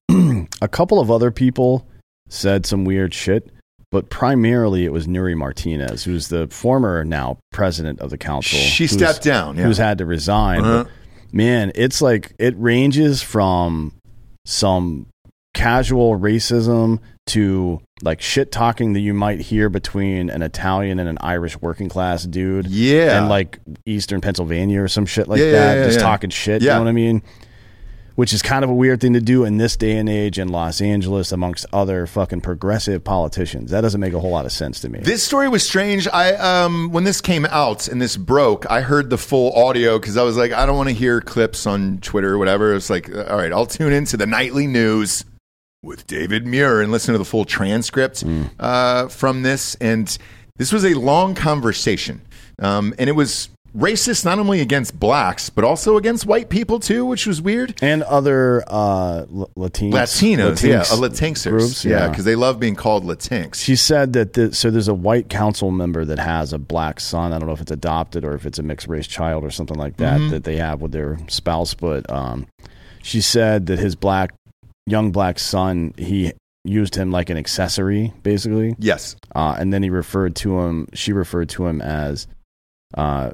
a 0.61 0.67
couple 0.67 0.99
of 0.99 1.09
other 1.11 1.31
people 1.31 1.87
said 2.29 2.65
some 2.65 2.85
weird 2.85 3.13
shit, 3.13 3.51
but 3.91 4.09
primarily 4.09 4.85
it 4.85 4.91
was 4.91 5.07
Nury 5.07 5.35
Martinez, 5.35 6.03
who's 6.03 6.27
the 6.29 6.47
former 6.47 7.03
now 7.03 7.37
president 7.51 7.99
of 7.99 8.09
the 8.09 8.17
council. 8.17 8.57
She 8.59 8.87
stepped 8.87 9.23
down, 9.23 9.57
yeah. 9.57 9.63
Who's 9.63 9.77
had 9.77 9.97
to 9.99 10.05
resign. 10.05 10.61
Uh-huh. 10.61 10.83
But, 10.83 10.91
man, 11.33 11.71
it's 11.75 12.01
like 12.01 12.33
it 12.39 12.55
ranges 12.57 13.21
from 13.21 13.93
some 14.45 15.07
casual 15.53 16.19
racism 16.19 16.99
to 17.27 17.81
like 18.03 18.21
shit 18.21 18.51
talking 18.51 18.93
that 18.93 18.99
you 18.99 19.13
might 19.13 19.39
hear 19.39 19.69
between 19.69 20.29
an 20.29 20.41
Italian 20.41 20.99
and 20.99 21.07
an 21.09 21.17
Irish 21.21 21.59
working 21.61 21.89
class 21.89 22.23
dude. 22.25 22.67
Yeah. 22.67 23.17
And 23.19 23.29
like 23.29 23.59
Eastern 23.85 24.21
Pennsylvania 24.21 24.81
or 24.81 24.87
some 24.87 25.05
shit 25.05 25.27
like 25.27 25.39
Yeah, 25.39 25.51
that. 25.51 25.77
yeah, 25.77 25.85
just 25.85 25.99
yeah. 25.99 26.03
talking 26.05 26.29
shit. 26.29 26.61
Yeah. 26.61 26.73
You 26.73 26.79
know 26.79 26.83
what 26.83 26.89
I 26.89 26.93
mean? 26.93 27.23
Which 28.15 28.31
is 28.31 28.41
kind 28.41 28.63
of 28.63 28.69
a 28.69 28.73
weird 28.73 29.01
thing 29.01 29.11
to 29.13 29.19
do 29.19 29.43
in 29.43 29.57
this 29.57 29.75
day 29.75 29.97
and 29.97 30.07
age 30.07 30.39
in 30.39 30.47
Los 30.47 30.79
Angeles 30.79 31.33
amongst 31.33 31.65
other 31.73 32.07
fucking 32.07 32.41
progressive 32.41 33.03
politicians. 33.03 33.71
That 33.71 33.81
doesn't 33.81 33.99
make 33.99 34.13
a 34.13 34.19
whole 34.21 34.31
lot 34.31 34.45
of 34.45 34.53
sense 34.53 34.79
to 34.81 34.89
me. 34.89 34.99
This 34.99 35.21
story 35.21 35.49
was 35.49 35.63
strange. 35.67 36.07
I 36.07 36.33
um 36.35 36.91
when 36.91 37.03
this 37.03 37.19
came 37.19 37.45
out 37.47 37.89
and 37.89 38.01
this 38.01 38.15
broke, 38.15 38.69
I 38.71 38.81
heard 38.81 39.09
the 39.09 39.17
full 39.17 39.51
audio 39.53 39.99
because 39.99 40.15
I 40.15 40.23
was 40.23 40.37
like, 40.37 40.53
I 40.53 40.65
don't 40.65 40.77
want 40.77 40.87
to 40.89 40.95
hear 40.95 41.19
clips 41.19 41.67
on 41.67 41.97
Twitter 41.97 42.33
or 42.33 42.37
whatever. 42.37 42.73
It's 42.73 42.89
like, 42.89 43.09
all 43.13 43.35
right, 43.37 43.51
I'll 43.51 43.65
tune 43.65 43.91
into 43.91 44.15
the 44.15 44.25
nightly 44.25 44.65
news 44.65 45.25
with 45.83 46.07
David 46.07 46.47
Muir 46.47 46.81
and 46.81 46.91
listen 46.91 47.11
to 47.13 47.17
the 47.17 47.25
full 47.25 47.43
transcript 47.45 48.23
uh, 48.59 49.07
from 49.09 49.43
this. 49.43 49.75
And 49.75 50.17
this 50.55 50.71
was 50.71 50.85
a 50.85 50.93
long 50.93 51.35
conversation, 51.35 52.21
um, 52.59 52.93
and 52.97 53.09
it 53.09 53.13
was 53.13 53.49
racist 53.75 54.23
not 54.23 54.39
only 54.39 54.61
against 54.61 54.97
blacks 54.99 55.49
but 55.49 55.63
also 55.65 55.97
against 55.97 56.25
white 56.25 56.49
people 56.49 56.79
too, 56.79 57.05
which 57.05 57.27
was 57.27 57.41
weird. 57.41 57.73
and 57.81 58.03
other 58.03 58.63
uh, 58.67 59.25
L- 59.29 59.49
Latinos. 59.57 59.91
Latinos, 59.91 60.63
yeah, 60.63 60.81
Latinx 60.81 60.99
Latinxers, 60.99 61.49
groups, 61.49 61.85
yeah, 61.85 62.07
because 62.07 62.25
they 62.25 62.35
love 62.35 62.59
being 62.59 62.75
called 62.75 63.03
Latinx. 63.03 63.55
She 63.55 63.75
said 63.75 64.13
that 64.13 64.33
the, 64.33 64.53
so 64.53 64.71
there's 64.71 64.87
a 64.87 64.93
white 64.93 65.29
council 65.29 65.71
member 65.71 66.05
that 66.05 66.19
has 66.19 66.53
a 66.53 66.57
black 66.57 66.99
son. 66.99 67.33
I 67.33 67.37
don't 67.39 67.47
know 67.47 67.53
if 67.53 67.61
it's 67.61 67.71
adopted 67.71 68.23
or 68.23 68.33
if 68.33 68.45
it's 68.45 68.59
a 68.59 68.63
mixed 68.63 68.87
race 68.87 69.07
child 69.07 69.43
or 69.43 69.51
something 69.51 69.77
like 69.77 69.97
that 69.97 70.19
Mhm. 70.21 70.29
that 70.31 70.43
they 70.45 70.55
have 70.57 70.81
with 70.81 70.91
their 70.93 71.17
spouse. 71.27 71.73
But 71.73 72.09
um, 72.09 72.47
she 73.03 73.19
said 73.21 73.65
that 73.67 73.79
his 73.79 73.95
black 73.95 74.33
young 74.87 75.11
black 75.11 75.37
son 75.39 75.93
he 75.97 76.31
used 76.63 76.95
him 76.95 77.11
like 77.11 77.29
an 77.29 77.37
accessory 77.37 78.13
basically. 78.23 78.75
Yes, 78.79 79.15
uh, 79.35 79.55
and 79.59 79.73
then 79.73 79.83
he 79.83 79.89
referred 79.89 80.35
to 80.37 80.61
him. 80.61 80.87
She 80.93 81.11
referred 81.13 81.49
to 81.49 81.65
him 81.67 81.81
as 81.81 82.27
uh, 82.95 83.31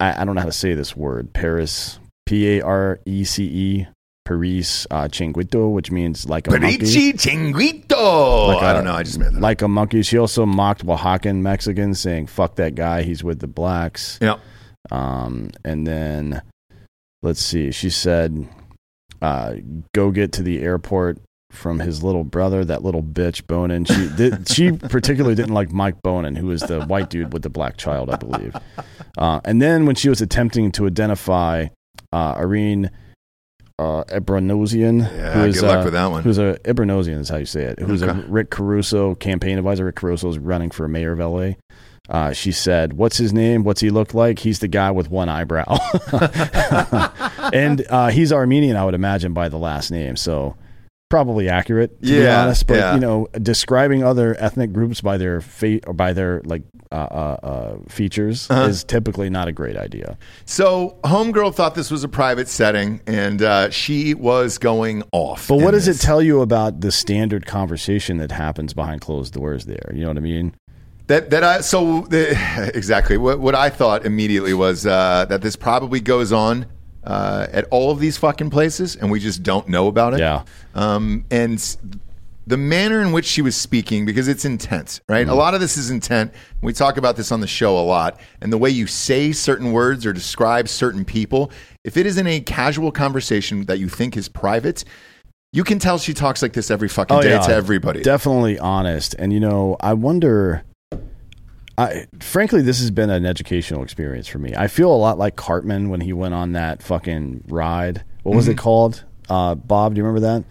I, 0.00 0.22
I 0.22 0.24
don't 0.24 0.34
know 0.34 0.40
how 0.40 0.46
to 0.46 0.52
say 0.52 0.74
this 0.74 0.96
word. 0.96 1.32
Paris 1.32 1.98
P 2.26 2.58
A 2.58 2.62
R 2.62 3.00
E 3.04 3.24
C 3.24 3.44
E. 3.44 3.86
Paris 4.24 4.86
uh, 4.90 5.02
Chinguito, 5.04 5.70
which 5.70 5.90
means 5.90 6.26
like 6.28 6.46
a 6.46 6.50
monkey. 6.58 6.78
Perici 6.78 7.12
Chinguito. 7.12 8.48
Like 8.48 8.62
I 8.62 8.70
a- 8.70 8.74
don't 8.74 8.84
know. 8.84 8.94
I 8.94 9.02
just 9.02 9.18
made 9.18 9.32
that. 9.32 9.40
like 9.40 9.60
a 9.60 9.68
monkey. 9.68 10.02
She 10.02 10.16
also 10.16 10.46
mocked 10.46 10.84
Oaxacan 10.86 11.42
Mexicans, 11.42 12.00
saying 12.00 12.28
"fuck 12.28 12.54
that 12.56 12.74
guy, 12.74 13.02
he's 13.02 13.22
with 13.22 13.40
the 13.40 13.46
blacks." 13.46 14.18
Yeah. 14.22 14.36
Um, 14.90 15.50
and 15.64 15.86
then 15.86 16.40
let's 17.22 17.40
see. 17.40 17.70
She 17.70 17.90
said, 17.90 18.48
uh, 19.20 19.56
"Go 19.94 20.10
get 20.10 20.32
to 20.32 20.42
the 20.42 20.62
airport." 20.62 21.18
From 21.54 21.78
his 21.80 22.02
little 22.02 22.24
brother, 22.24 22.64
that 22.64 22.82
little 22.82 23.02
bitch 23.02 23.46
Bonin. 23.46 23.84
She 23.84 24.08
did, 24.16 24.48
she 24.48 24.72
particularly 24.90 25.34
didn't 25.34 25.54
like 25.54 25.72
Mike 25.72 26.02
Bonin, 26.02 26.36
who 26.36 26.50
is 26.50 26.60
the 26.62 26.84
white 26.84 27.08
dude 27.10 27.32
with 27.32 27.42
the 27.42 27.48
black 27.50 27.76
child, 27.76 28.10
I 28.10 28.16
believe. 28.16 28.54
Uh, 29.16 29.40
and 29.44 29.62
then 29.62 29.86
when 29.86 29.94
she 29.96 30.08
was 30.08 30.20
attempting 30.20 30.70
to 30.72 30.86
identify 30.86 31.66
uh, 32.12 32.34
Irene 32.36 32.90
uh, 33.78 34.04
Ebronosian, 34.04 35.00
Yeah, 35.16 35.46
good 35.50 35.62
luck 35.62 35.84
with 35.84 35.94
that 35.94 36.06
one. 36.10 36.22
Who's 36.22 36.38
a 36.38 36.58
Ebronosian 36.64 37.18
is 37.20 37.28
how 37.28 37.38
you 37.38 37.46
say 37.46 37.62
it. 37.64 37.78
Who's 37.80 38.02
Okay. 38.02 38.18
a 38.20 38.22
Rick 38.28 38.50
Caruso 38.50 39.14
campaign 39.16 39.56
advisor. 39.58 39.84
Rick 39.86 39.96
Caruso 39.96 40.28
is 40.28 40.38
running 40.38 40.70
for 40.70 40.86
mayor 40.86 41.12
of 41.12 41.18
LA. 41.18 41.52
Uh, 42.08 42.32
she 42.32 42.52
said, 42.52 42.92
"What's 42.92 43.16
his 43.16 43.32
name? 43.32 43.64
What's 43.64 43.80
he 43.80 43.88
look 43.90 44.12
like? 44.12 44.38
He's 44.40 44.58
the 44.58 44.68
guy 44.68 44.90
with 44.90 45.10
one 45.10 45.28
eyebrow, 45.30 45.78
and 47.52 47.84
uh, 47.88 48.08
he's 48.08 48.32
Armenian, 48.32 48.76
I 48.76 48.84
would 48.84 48.94
imagine, 48.94 49.32
by 49.32 49.48
the 49.48 49.56
last 49.58 49.90
name. 49.90 50.16
So 50.16 50.54
probably 51.14 51.48
accurate 51.48 52.02
to 52.02 52.08
be 52.08 52.26
honest. 52.26 52.66
But 52.66 52.78
yeah. 52.78 52.94
you 52.94 53.00
know, 53.00 53.28
describing 53.40 54.02
other 54.02 54.34
ethnic 54.40 54.72
groups 54.72 55.00
by 55.00 55.16
their 55.16 55.40
fate 55.40 55.84
or 55.86 55.92
by 55.92 56.12
their 56.12 56.40
like 56.44 56.62
uh, 56.90 56.94
uh, 56.94 57.36
uh, 57.42 57.76
features 57.88 58.50
Uh-huh. 58.50 58.68
is 58.68 58.82
typically 58.84 59.30
not 59.30 59.46
a 59.46 59.52
great 59.52 59.76
idea. 59.76 60.18
So, 60.44 60.98
Homegirl 61.04 61.54
thought 61.54 61.74
this 61.74 61.90
was 61.90 62.04
a 62.04 62.08
private 62.08 62.48
setting, 62.48 63.00
and 63.06 63.42
uh, 63.42 63.70
she 63.70 64.14
was 64.14 64.58
going 64.58 65.02
off. 65.12 65.48
But 65.48 65.56
what 65.56 65.70
does 65.72 65.86
this. 65.86 66.02
it 66.02 66.06
tell 66.06 66.22
you 66.22 66.40
about 66.40 66.80
the 66.80 66.90
standard 66.92 67.46
conversation 67.46 68.18
that 68.18 68.32
happens 68.32 68.74
behind 68.74 69.00
closed 69.00 69.34
doors? 69.34 69.66
There, 69.66 69.92
you 69.94 70.02
know 70.02 70.08
what 70.08 70.16
I 70.16 70.20
mean? 70.20 70.54
That 71.06 71.30
that 71.30 71.44
I 71.44 71.60
so 71.60 72.02
the, 72.10 72.30
exactly 72.74 73.18
what 73.18 73.38
what 73.38 73.54
I 73.54 73.70
thought 73.70 74.04
immediately 74.04 74.54
was 74.54 74.86
uh, 74.86 75.26
that 75.28 75.42
this 75.42 75.54
probably 75.56 76.00
goes 76.00 76.32
on 76.32 76.66
uh, 77.04 77.46
at 77.52 77.66
all 77.70 77.90
of 77.90 77.98
these 78.00 78.16
fucking 78.16 78.50
places, 78.50 78.96
and 78.96 79.10
we 79.10 79.20
just 79.20 79.42
don't 79.42 79.68
know 79.68 79.88
about 79.88 80.14
it. 80.14 80.20
Yeah. 80.20 80.44
Um, 80.74 81.24
and 81.30 81.58
the 82.46 82.56
manner 82.56 83.00
in 83.00 83.12
which 83.12 83.24
she 83.24 83.42
was 83.42 83.56
speaking, 83.56 84.04
because 84.04 84.28
it's 84.28 84.44
intent, 84.44 85.00
right? 85.08 85.26
A 85.28 85.34
lot 85.34 85.54
of 85.54 85.60
this 85.60 85.76
is 85.76 85.90
intent. 85.90 86.32
We 86.60 86.72
talk 86.72 86.96
about 86.96 87.16
this 87.16 87.32
on 87.32 87.40
the 87.40 87.46
show 87.46 87.78
a 87.78 87.82
lot, 87.82 88.20
and 88.40 88.52
the 88.52 88.58
way 88.58 88.70
you 88.70 88.86
say 88.86 89.32
certain 89.32 89.72
words 89.72 90.04
or 90.04 90.12
describe 90.12 90.68
certain 90.68 91.04
people. 91.04 91.50
If 91.84 91.96
it 91.96 92.06
is 92.06 92.18
in 92.18 92.26
a 92.26 92.40
casual 92.40 92.92
conversation 92.92 93.64
that 93.66 93.78
you 93.78 93.88
think 93.88 94.16
is 94.16 94.28
private. 94.28 94.84
You 95.52 95.62
can 95.62 95.78
tell 95.78 95.98
she 95.98 96.14
talks 96.14 96.42
like 96.42 96.52
this 96.52 96.68
every 96.68 96.88
fucking 96.88 97.20
day 97.20 97.38
to 97.40 97.54
everybody. 97.54 98.02
Definitely 98.02 98.58
honest. 98.58 99.14
And 99.20 99.32
you 99.32 99.38
know, 99.38 99.76
I 99.78 99.94
wonder. 99.94 100.64
I 101.76 102.06
frankly, 102.20 102.62
this 102.62 102.78
has 102.80 102.90
been 102.90 103.10
an 103.10 103.26
educational 103.26 103.82
experience 103.82 104.28
for 104.28 104.38
me. 104.38 104.54
I 104.56 104.68
feel 104.68 104.92
a 104.92 104.96
lot 104.96 105.18
like 105.18 105.36
Cartman 105.36 105.88
when 105.90 106.00
he 106.00 106.12
went 106.12 106.34
on 106.34 106.52
that 106.52 106.82
fucking 106.82 107.44
ride. 107.48 108.04
What 108.22 108.36
was 108.36 108.46
it 108.48 108.54
Mhm. 108.54 108.58
called? 108.58 109.04
Uh, 109.28 109.54
Bob, 109.56 109.94
do 109.94 109.98
you 109.98 110.04
remember 110.04 110.26
that? 110.26 110.44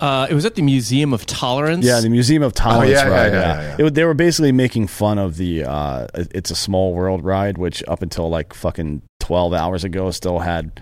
Uh, 0.00 0.26
it 0.30 0.34
was 0.34 0.46
at 0.46 0.54
the 0.54 0.62
Museum 0.62 1.12
of 1.12 1.26
Tolerance. 1.26 1.84
Yeah, 1.84 2.00
the 2.00 2.08
Museum 2.08 2.42
of 2.42 2.54
Tolerance. 2.54 2.90
yeah, 2.92 3.04
yeah, 3.06 3.10
ride, 3.10 3.32
yeah, 3.32 3.40
yeah, 3.62 3.76
yeah. 3.78 3.86
It- 3.86 3.94
they 3.94 4.04
were 4.04 4.14
basically 4.14 4.50
making 4.52 4.86
fun 4.86 5.18
of 5.18 5.36
the 5.36 5.64
uh, 5.64 6.06
"It's 6.14 6.50
a 6.50 6.54
Small 6.56 6.94
World" 6.94 7.22
ride, 7.22 7.58
which 7.58 7.84
up 7.86 8.00
until 8.00 8.30
like 8.30 8.54
fucking 8.54 9.02
twelve 9.18 9.52
hours 9.52 9.84
ago 9.84 10.10
still 10.10 10.38
had 10.38 10.80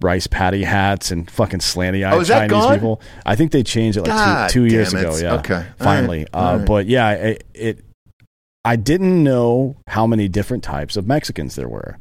rice 0.00 0.28
paddy 0.28 0.62
hats 0.62 1.10
and 1.10 1.28
fucking 1.28 1.60
slanty 1.60 2.06
eyed 2.06 2.12
Oh, 2.14 2.20
is 2.20 2.28
that 2.28 2.48
Chinese 2.48 2.50
gone? 2.64 2.74
people. 2.74 3.00
I 3.26 3.34
think 3.34 3.50
they 3.50 3.64
changed 3.64 3.98
it 3.98 4.02
like 4.02 4.10
God 4.10 4.50
two, 4.50 4.68
two 4.68 4.72
years 4.74 4.94
it. 4.94 5.00
ago. 5.00 5.16
Yeah, 5.16 5.34
Okay. 5.36 5.64
Finally. 5.78 6.18
right. 6.18 6.28
Uh, 6.32 6.56
right. 6.58 6.66
But 6.66 6.86
yeah, 6.86 7.10
it, 7.12 7.44
it. 7.54 7.84
I 8.68 8.76
didn't 8.76 9.24
know 9.24 9.76
how 9.86 10.06
many 10.06 10.28
different 10.28 10.62
types 10.62 10.96
of 10.98 11.06
Mexicans 11.06 11.54
there 11.54 11.68
were. 11.68 11.96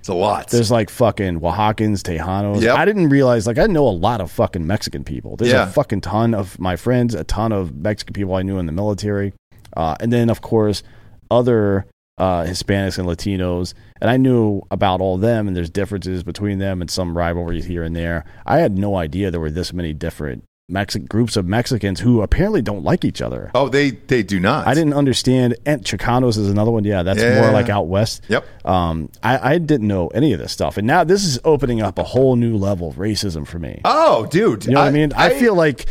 It's 0.00 0.08
a 0.08 0.14
lot. 0.14 0.48
There's 0.48 0.70
like 0.70 0.90
fucking 0.90 1.40
Oaxacans, 1.40 2.02
Tejanos. 2.02 2.60
Yep. 2.60 2.76
I 2.76 2.84
didn't 2.84 3.08
realize 3.08 3.46
like 3.46 3.58
I 3.58 3.66
know 3.66 3.86
a 3.88 3.90
lot 3.90 4.20
of 4.20 4.30
fucking 4.30 4.66
Mexican 4.66 5.02
people. 5.04 5.36
There's 5.36 5.52
Yeah. 5.52 5.64
a 5.68 5.72
fucking 5.72 6.02
ton 6.02 6.34
of 6.34 6.58
my 6.58 6.76
friends, 6.76 7.14
a 7.14 7.24
ton 7.24 7.52
of 7.52 7.74
Mexican 7.74 8.12
people 8.12 8.34
I 8.34 8.42
knew 8.42 8.58
in 8.58 8.66
the 8.66 8.72
military, 8.72 9.32
uh, 9.76 9.96
and 10.00 10.12
then 10.12 10.28
of 10.30 10.40
course 10.42 10.82
other 11.30 11.86
uh, 12.18 12.44
Hispanics 12.44 12.98
and 12.98 13.08
Latinos. 13.08 13.72
And 14.00 14.10
I 14.10 14.18
knew 14.18 14.60
about 14.70 15.00
all 15.00 15.16
them, 15.16 15.48
and 15.48 15.56
there's 15.56 15.70
differences 15.70 16.22
between 16.22 16.58
them 16.58 16.82
and 16.82 16.90
some 16.90 17.16
rivalries 17.16 17.64
here 17.64 17.82
and 17.82 17.96
there. 17.96 18.26
I 18.44 18.58
had 18.58 18.76
no 18.76 18.96
idea 18.96 19.30
there 19.30 19.40
were 19.40 19.50
this 19.50 19.72
many 19.72 19.94
different 19.94 20.44
Mexican 20.70 21.06
groups 21.06 21.36
of 21.36 21.46
Mexicans 21.46 22.00
who 22.00 22.22
apparently 22.22 22.62
don't 22.62 22.82
like 22.84 23.04
each 23.04 23.20
other. 23.20 23.50
oh, 23.54 23.68
they 23.68 23.90
they 23.90 24.22
do 24.22 24.38
not. 24.40 24.66
I 24.66 24.74
didn't 24.74 24.94
understand. 24.94 25.56
And 25.66 25.82
Chicanos 25.84 26.36
is 26.38 26.48
another 26.48 26.70
one. 26.70 26.84
Yeah, 26.84 27.02
that's 27.02 27.20
Yeah. 27.20 27.40
more 27.40 27.50
like 27.52 27.68
out 27.68 27.86
west. 27.88 28.22
Yep. 28.28 28.44
Um, 28.66 29.10
I, 29.22 29.54
I 29.54 29.58
didn't 29.58 29.88
know 29.88 30.08
any 30.08 30.32
of 30.32 30.38
this 30.38 30.52
stuff, 30.52 30.76
and 30.76 30.86
now 30.86 31.04
this 31.04 31.24
is 31.24 31.38
opening 31.44 31.80
up 31.82 31.98
a 31.98 32.04
whole 32.04 32.36
new 32.36 32.56
level 32.56 32.88
of 32.88 32.96
racism 32.96 33.46
for 33.46 33.58
me. 33.58 33.80
Oh, 33.84 34.26
dude. 34.26 34.64
you 34.66 34.72
know 34.72 34.80
what 34.80 34.88
I 34.88 34.90
mean? 34.90 35.12
I, 35.14 35.30
feel 35.30 35.54
like 35.54 35.86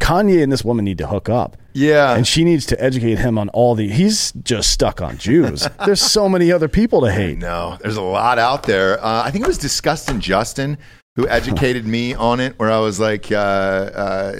Kanye 0.00 0.42
and 0.42 0.50
this 0.52 0.64
woman 0.64 0.84
need 0.84 0.98
to 0.98 1.06
hook 1.06 1.28
up. 1.28 1.56
Yeah. 1.74 2.14
And 2.16 2.26
she 2.26 2.44
needs 2.44 2.66
to 2.66 2.82
educate 2.82 3.18
him 3.18 3.38
on 3.38 3.48
all 3.50 3.74
the. 3.74 3.88
He's 3.88 4.32
just 4.42 4.70
stuck 4.70 5.00
on 5.00 5.18
Jews. 5.18 5.68
There's 5.84 6.00
so 6.00 6.28
many 6.28 6.50
other 6.50 6.68
people 6.68 7.00
to 7.02 7.12
hate. 7.12 7.38
No, 7.38 7.76
there's 7.80 7.96
a 7.96 8.02
lot 8.02 8.38
out 8.38 8.64
there. 8.64 8.98
Uh, 9.04 9.22
I 9.24 9.30
think 9.30 9.44
it 9.44 9.48
was 9.48 9.58
Disgusting 9.58 10.18
Justin 10.20 10.78
who 11.18 11.28
educated 11.28 11.84
me 11.84 12.14
on 12.14 12.38
it, 12.38 12.56
where 12.60 12.70
I 12.70 12.78
was 12.78 13.00
like, 13.00 13.32
uh, 13.32 13.34
uh, 13.34 14.36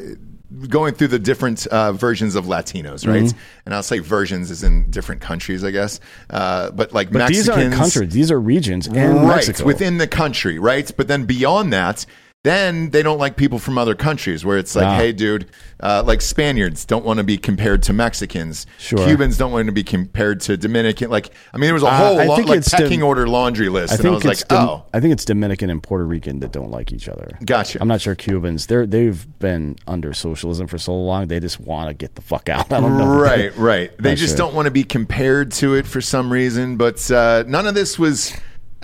going 0.69 0.95
through 0.95 1.09
the 1.09 1.19
different 1.19 1.67
uh, 1.67 1.91
versions 1.93 2.37
of 2.37 2.45
Latinos, 2.45 3.05
right? 3.07 3.25
Mhm. 3.25 3.35
And 3.67 3.75
I'll 3.75 3.83
say 3.83 3.99
versions 3.99 4.49
is 4.53 4.63
in 4.63 4.89
different 4.91 5.21
countries, 5.21 5.65
I 5.65 5.73
guess. 5.73 5.99
Uh, 6.31 6.71
but 6.71 6.93
like 6.95 7.11
But 7.11 7.27
these 7.27 7.49
aren't 7.49 7.75
countries; 7.75 8.13
these 8.13 8.31
are 8.31 8.39
regions 8.41 8.87
and 8.87 8.97
right 9.27 9.47
Mexico. 9.49 9.65
within 9.65 9.99
the 9.99 10.07
country, 10.07 10.59
right? 10.61 10.89
But 10.97 11.09
then 11.09 11.25
beyond 11.25 11.73
that, 11.73 12.07
then 12.45 12.91
they 12.91 13.03
don't 13.03 13.19
like 13.19 13.37
people 13.37 13.59
from 13.59 13.77
other 13.77 13.97
countries 13.97 14.45
where 14.45 14.57
it's 14.59 14.77
like, 14.77 14.87
Ah. 14.87 14.95
hey, 14.97 15.13
dude, 15.13 15.47
uh, 15.81 16.05
like 16.07 16.21
Spaniards 16.21 16.85
don't 16.85 17.05
want 17.05 17.19
to 17.19 17.25
be 17.25 17.37
compared 17.37 17.83
to 17.83 17.93
Mexicans. 17.93 18.65
Sure. 18.79 19.05
Cubans 19.05 19.37
don't 19.37 19.51
want 19.51 19.67
to 19.67 19.73
be 19.73 19.83
compared 19.83 20.41
to 20.43 20.57
Dominican. 20.57 21.11
Like, 21.11 21.31
I 21.53 21.57
mean, 21.57 21.67
there 21.67 21.75
was 21.75 21.83
a 21.83 21.87
Uh, 21.87 21.97
whole 21.97 22.17
lo- 22.17 22.37
like 22.45 22.65
pecking 22.65 23.01
Dom- 23.01 23.09
order 23.09 23.27
laundry 23.27 23.69
list, 23.69 23.93
I 23.93 23.97
and 23.97 24.01
I 24.01 24.03
think 24.03 24.25
was 24.25 24.33
it's 24.33 24.41
like, 24.43 24.49
Dom- 24.49 24.69
oh, 24.69 24.85
I 24.95 25.01
think 25.01 25.13
it's 25.13 25.25
Dominican 25.25 25.69
and 25.69 25.83
Puerto 25.83 26.07
Rican 26.07 26.39
that 26.41 26.53
don't 26.53 26.71
like 26.71 26.93
each 26.93 27.09
other. 27.09 27.29
Gotcha. 27.45 27.79
I'm 27.81 27.89
not 27.89 28.01
sure 28.01 28.15
Cubans. 28.15 28.67
They're 28.67 28.87
they've 28.87 29.27
been 29.41 29.75
under 29.89 30.15
socialism 30.15 30.69
for 30.69 30.79
so 30.79 30.95
long. 30.95 31.27
They 31.27 31.41
just 31.41 31.59
want 31.59 31.89
to 31.89 31.95
get 31.95 32.15
the 32.15 32.23
fuck 32.23 32.49
out. 32.49 32.73
I 32.73 32.81
don't 32.81 32.97
know. 32.97 33.07
right, 33.19 33.55
right. 33.57 33.91
They 33.99 34.11
Not 34.11 34.19
just 34.19 34.37
sure. 34.37 34.47
don't 34.47 34.55
want 34.55 34.67
to 34.67 34.71
be 34.71 34.85
compared 34.85 35.51
to 35.55 35.75
it 35.75 35.87
for 35.89 36.01
some 36.01 36.33
reason. 36.33 36.77
But 36.77 37.11
uh, 37.11 37.43
none 37.49 37.67
of 37.67 37.75
this 37.75 37.99
was. 37.99 38.33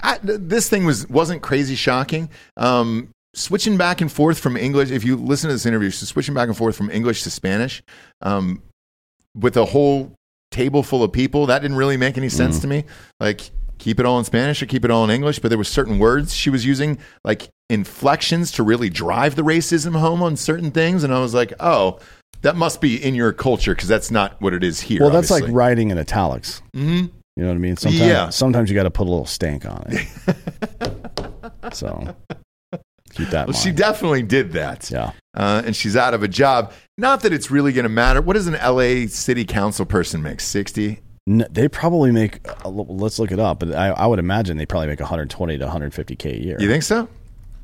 I, 0.03 0.19
this 0.23 0.69
thing 0.69 0.85
was 0.85 1.09
wasn't 1.09 1.41
crazy 1.41 1.77
shocking. 1.77 2.29
Um, 2.59 3.09
switching 3.35 3.77
back 3.77 4.01
and 4.01 4.11
forth 4.11 4.39
from 4.39 4.57
English. 4.57 4.91
If 4.91 5.05
you 5.05 5.17
listen 5.17 5.49
to 5.49 5.55
this 5.55 5.67
interview, 5.67 5.91
so 5.91 6.07
switching 6.07 6.35
back 6.35 6.49
and 6.49 6.57
forth 6.57 6.77
from 6.77 6.91
English 6.91 7.23
to 7.25 7.31
Spanish, 7.31 7.83
um, 8.23 8.63
with 9.37 9.57
a 9.57 9.65
whole 9.65 10.13
table 10.51 10.83
full 10.83 11.03
of 11.03 11.13
people, 11.13 11.47
that 11.47 11.61
didn't 11.63 11.77
really 11.77 11.97
make 11.97 12.17
any 12.17 12.29
sense 12.29 12.59
Mm. 12.59 12.61
to 12.63 12.67
me. 12.69 12.85
Like. 13.21 13.51
Keep 13.79 13.99
it 13.99 14.07
all 14.07 14.21
in 14.21 14.25
Spanish 14.25 14.63
or 14.63 14.67
keep 14.67 14.85
it 14.85 14.91
all 14.93 15.03
in 15.05 15.11
English, 15.11 15.41
but 15.41 15.49
there 15.49 15.59
were 15.59 15.65
certain 15.65 15.99
words 15.99 16.33
she 16.33 16.49
was 16.49 16.65
using, 16.65 16.97
like 17.25 17.49
inflections, 17.69 18.53
to 18.53 18.63
really 18.63 18.89
drive 18.89 19.35
the 19.35 19.43
racism 19.43 19.99
home 19.99 20.23
on 20.23 20.37
certain 20.37 20.71
things, 20.71 21.03
and 21.03 21.13
I 21.13 21.19
was 21.19 21.35
like, 21.35 21.53
"Oh, 21.59 21.99
that 22.43 22.55
must 22.55 22.81
be 22.81 22.95
in 23.05 23.17
your 23.17 23.33
culture 23.33 23.75
because 23.75 23.89
that's 23.89 24.13
not 24.13 24.41
what 24.41 24.55
it 24.55 24.63
is 24.63 24.81
here." 24.81 25.01
Well, 25.01 25.11
that's 25.11 25.29
obviously. 25.29 25.49
like 25.53 25.57
writing 25.57 25.91
in 25.91 25.99
italics. 25.99 26.63
Mhm. 26.75 27.11
You 27.37 27.43
know 27.43 27.49
what 27.49 27.55
I 27.57 27.59
mean? 27.59 27.77
Sometimes, 27.77 28.01
Yeah. 28.01 28.29
sometimes 28.31 28.71
you 28.71 28.77
got 28.77 28.85
to 28.85 28.91
put 28.93 29.09
a 29.09 29.11
little 29.11 29.27
stank 29.27 29.67
on 29.67 29.85
it. 29.89 30.07
so 31.75 32.15
keep 33.15 33.29
that. 33.31 33.49
in 33.49 33.53
Well, 33.53 33.61
she 33.61 33.73
definitely 33.73 34.23
did 34.23 34.53
that. 34.53 34.91
Yeah. 34.91 35.13
Uh, 35.37 35.63
and 35.65 35.75
she's 35.75 35.97
out 35.97 36.15
of 36.15 36.23
a 36.23 36.29
job. 36.29 36.73
Not 36.99 37.23
that 37.23 37.33
it's 37.33 37.51
really 37.51 37.73
going 37.73 37.85
to 37.85 37.89
matter. 37.89 38.21
What 38.23 38.35
does 38.35 38.47
an 38.47 38.55
LA 38.55 39.07
city 39.09 39.45
council 39.45 39.85
person 39.85 40.23
make? 40.23 40.41
60? 40.41 41.01
N- 41.29 41.47
they 41.51 41.69
probably 41.69 42.13
make. 42.13 42.41
Uh, 42.65 42.69
let's 42.69 43.19
look 43.19 43.33
it 43.33 43.41
up. 43.41 43.59
But 43.61 43.75
I, 43.75 43.89
I 43.89 44.07
would 44.07 44.19
imagine 44.19 44.57
they 44.59 44.67
probably 44.67 44.89
make 44.89 45.01
120 45.01 45.59
to 45.59 45.67
150k 45.67 46.25
a 46.27 46.41
year. 46.43 46.57
You 46.61 46.69
think 46.69 46.83
so? 46.83 47.09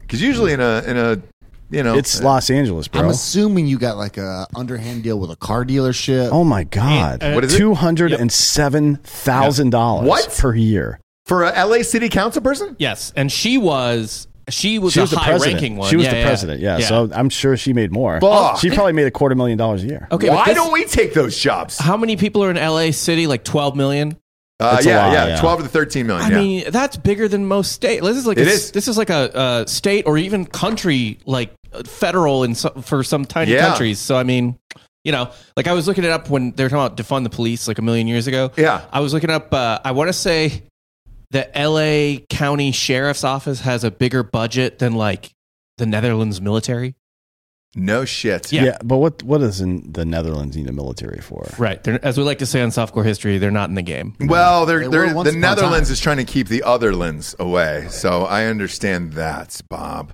Because 0.01 0.21
usually 0.23 0.53
in 0.53 0.61
a, 0.61 0.83
in 0.87 0.97
a, 0.97 1.23
you 1.71 1.85
know, 1.85 1.95
It's 1.97 2.21
Los 2.21 2.51
Angeles, 2.51 2.89
bro. 2.89 3.03
I'm 3.03 3.09
assuming 3.11 3.69
you 3.69 3.79
got 3.79 3.97
like 3.97 4.17
a 4.17 4.47
underhand 4.57 5.05
deal 5.05 5.21
with 5.21 5.31
a 5.31 5.37
car 5.37 5.65
dealership. 5.65 6.31
oh 6.33 6.43
my 6.43 6.65
god! 6.65 7.23
What 7.23 7.45
is 7.45 7.55
it? 7.55 7.59
Two 7.59 7.75
hundred 7.75 8.11
and 8.13 8.33
seven 8.33 8.97
thousand 9.05 9.71
dollars 9.71 10.09
What? 10.09 10.35
per 10.37 10.53
year? 10.55 10.99
for 11.27 11.45
a 11.45 11.65
LA 11.65 11.83
city 11.83 12.09
council 12.09 12.43
person? 12.43 12.75
Yes, 12.81 13.13
and 13.15 13.31
she 13.31 13.57
was 13.57 14.27
she 14.51 14.79
was 14.79 14.93
She 14.93 15.01
a 15.01 15.03
was 15.03 15.11
the 15.11 15.19
high 15.19 15.31
president. 15.31 15.55
ranking 15.61 15.77
one. 15.77 15.89
She 15.91 15.97
was 15.97 16.05
Yeah, 16.07 16.13
the 16.13 16.19
yeah, 16.19 16.27
president. 16.27 16.61
Yeah. 16.61 16.79
So 16.81 17.09
I'm 17.15 17.29
sure 17.31 17.57
she 17.57 17.73
made 17.73 17.93
more. 17.93 18.21
Fuck. 18.21 18.59
She 18.61 18.71
probably 18.71 18.93
made 18.93 19.07
a 19.07 19.11
quarter 19.11 19.35
million 19.35 19.57
dollars 19.59 19.83
a 19.85 19.87
year. 19.87 20.09
okay, 20.13 20.29
Why 20.29 20.45
this- 20.47 20.55
don't 20.57 20.73
we 20.73 20.85
take 20.85 21.15
those 21.15 21.37
jobs? 21.39 21.79
How 21.79 21.97
many 21.97 22.17
people 22.17 22.45
are 22.45 22.51
in 22.51 22.57
LA 22.57 22.91
City? 22.93 23.27
Like 23.27 23.45
12 23.45 23.77
million. 23.77 24.17
Uh, 24.59 24.79
yeah, 24.85 25.07
lot, 25.07 25.13
yeah, 25.15 25.27
yeah. 25.29 25.41
12 25.41 25.63
to 25.63 25.69
13 25.69 26.07
million. 26.07 26.27
I 26.27 26.29
yeah. 26.35 26.39
mean, 26.43 26.65
that's 26.71 26.97
bigger 26.99 27.29
than 27.29 27.47
most 27.47 27.73
states. 27.73 28.05
This 28.05 28.19
is 28.19 28.27
like 28.27 28.37
It 28.37 28.47
a, 28.47 28.51
is. 28.51 28.73
This 28.73 28.89
is 28.89 28.99
like 28.99 29.09
a, 29.09 29.63
a 29.65 29.69
state 29.69 30.07
or 30.07 30.19
even 30.19 30.45
country, 30.45 31.19
like 31.25 31.51
federal 31.87 32.45
in 32.45 32.55
some, 32.55 32.83
for 32.83 33.03
some 33.03 33.25
tiny 33.25 33.53
Yeah. 33.53 33.69
countries. 33.69 33.99
So 33.99 34.17
I 34.19 34.23
mean, 34.23 34.59
you 35.03 35.13
know, 35.13 35.31
like 35.57 35.67
I 35.67 35.73
was 35.73 35.87
looking 35.89 36.05
it 36.05 36.11
up 36.11 36.29
when 36.29 36.51
they 36.53 36.63
were 36.63 36.69
talking 36.69 36.85
about 36.85 36.99
defund 36.99 37.23
the 37.25 37.31
police 37.31 37.69
like 37.69 37.79
a 37.79 37.83
million 37.83 38.07
years 38.07 38.27
ago. 38.27 38.51
Yeah. 38.59 38.83
I 38.93 39.01
was 39.01 39.15
looking 39.15 39.31
up. 39.31 39.55
Uh, 39.55 39.79
I 39.83 39.93
want 39.93 40.09
to 40.09 40.13
say 40.13 40.63
the 41.31 41.57
L.A. 41.57 42.25
County 42.29 42.73
Sheriff's 42.73 43.25
Office 43.25 43.61
has 43.61 43.85
a 43.85 43.91
bigger 43.91 44.23
budget 44.23 44.79
than 44.79 44.95
like 44.95 45.33
the 45.79 45.87
Netherlands 45.87 46.41
military. 46.41 46.95
no 47.77 48.05
shit. 48.05 48.53
Yeah. 48.53 48.65
Yeah. 48.65 48.79
but 48.85 48.97
what 48.99 49.23
what 49.23 49.39
does 49.39 49.61
in 49.61 49.93
the 49.93 50.05
Netherlands 50.05 50.57
need 50.57 50.69
a 50.69 50.73
military 50.73 51.21
for? 51.21 51.47
Right. 51.57 51.83
They're, 51.83 52.05
as 52.05 52.19
we 52.19 52.25
like 52.25 52.39
to 52.39 52.47
say 52.47 52.61
on 52.63 52.71
softcore 52.71 53.05
history, 53.05 53.39
they're 53.39 53.51
not 53.53 53.69
in 53.69 53.77
the 53.77 53.83
game. 53.83 54.17
Well, 54.21 54.67
they're, 54.67 54.81
They 54.81 54.89
they're, 54.89 55.15
the 55.25 55.33
Netherlands 55.33 55.89
time. 55.89 55.93
is 55.93 56.01
trying 56.01 56.17
to 56.17 56.25
keep 56.25 56.49
the 56.49 56.63
otherlands 56.67 57.39
away. 57.39 57.87
So 57.91 58.25
I 58.25 58.47
understand 58.47 59.13
that, 59.13 59.61
Bob. 59.69 60.13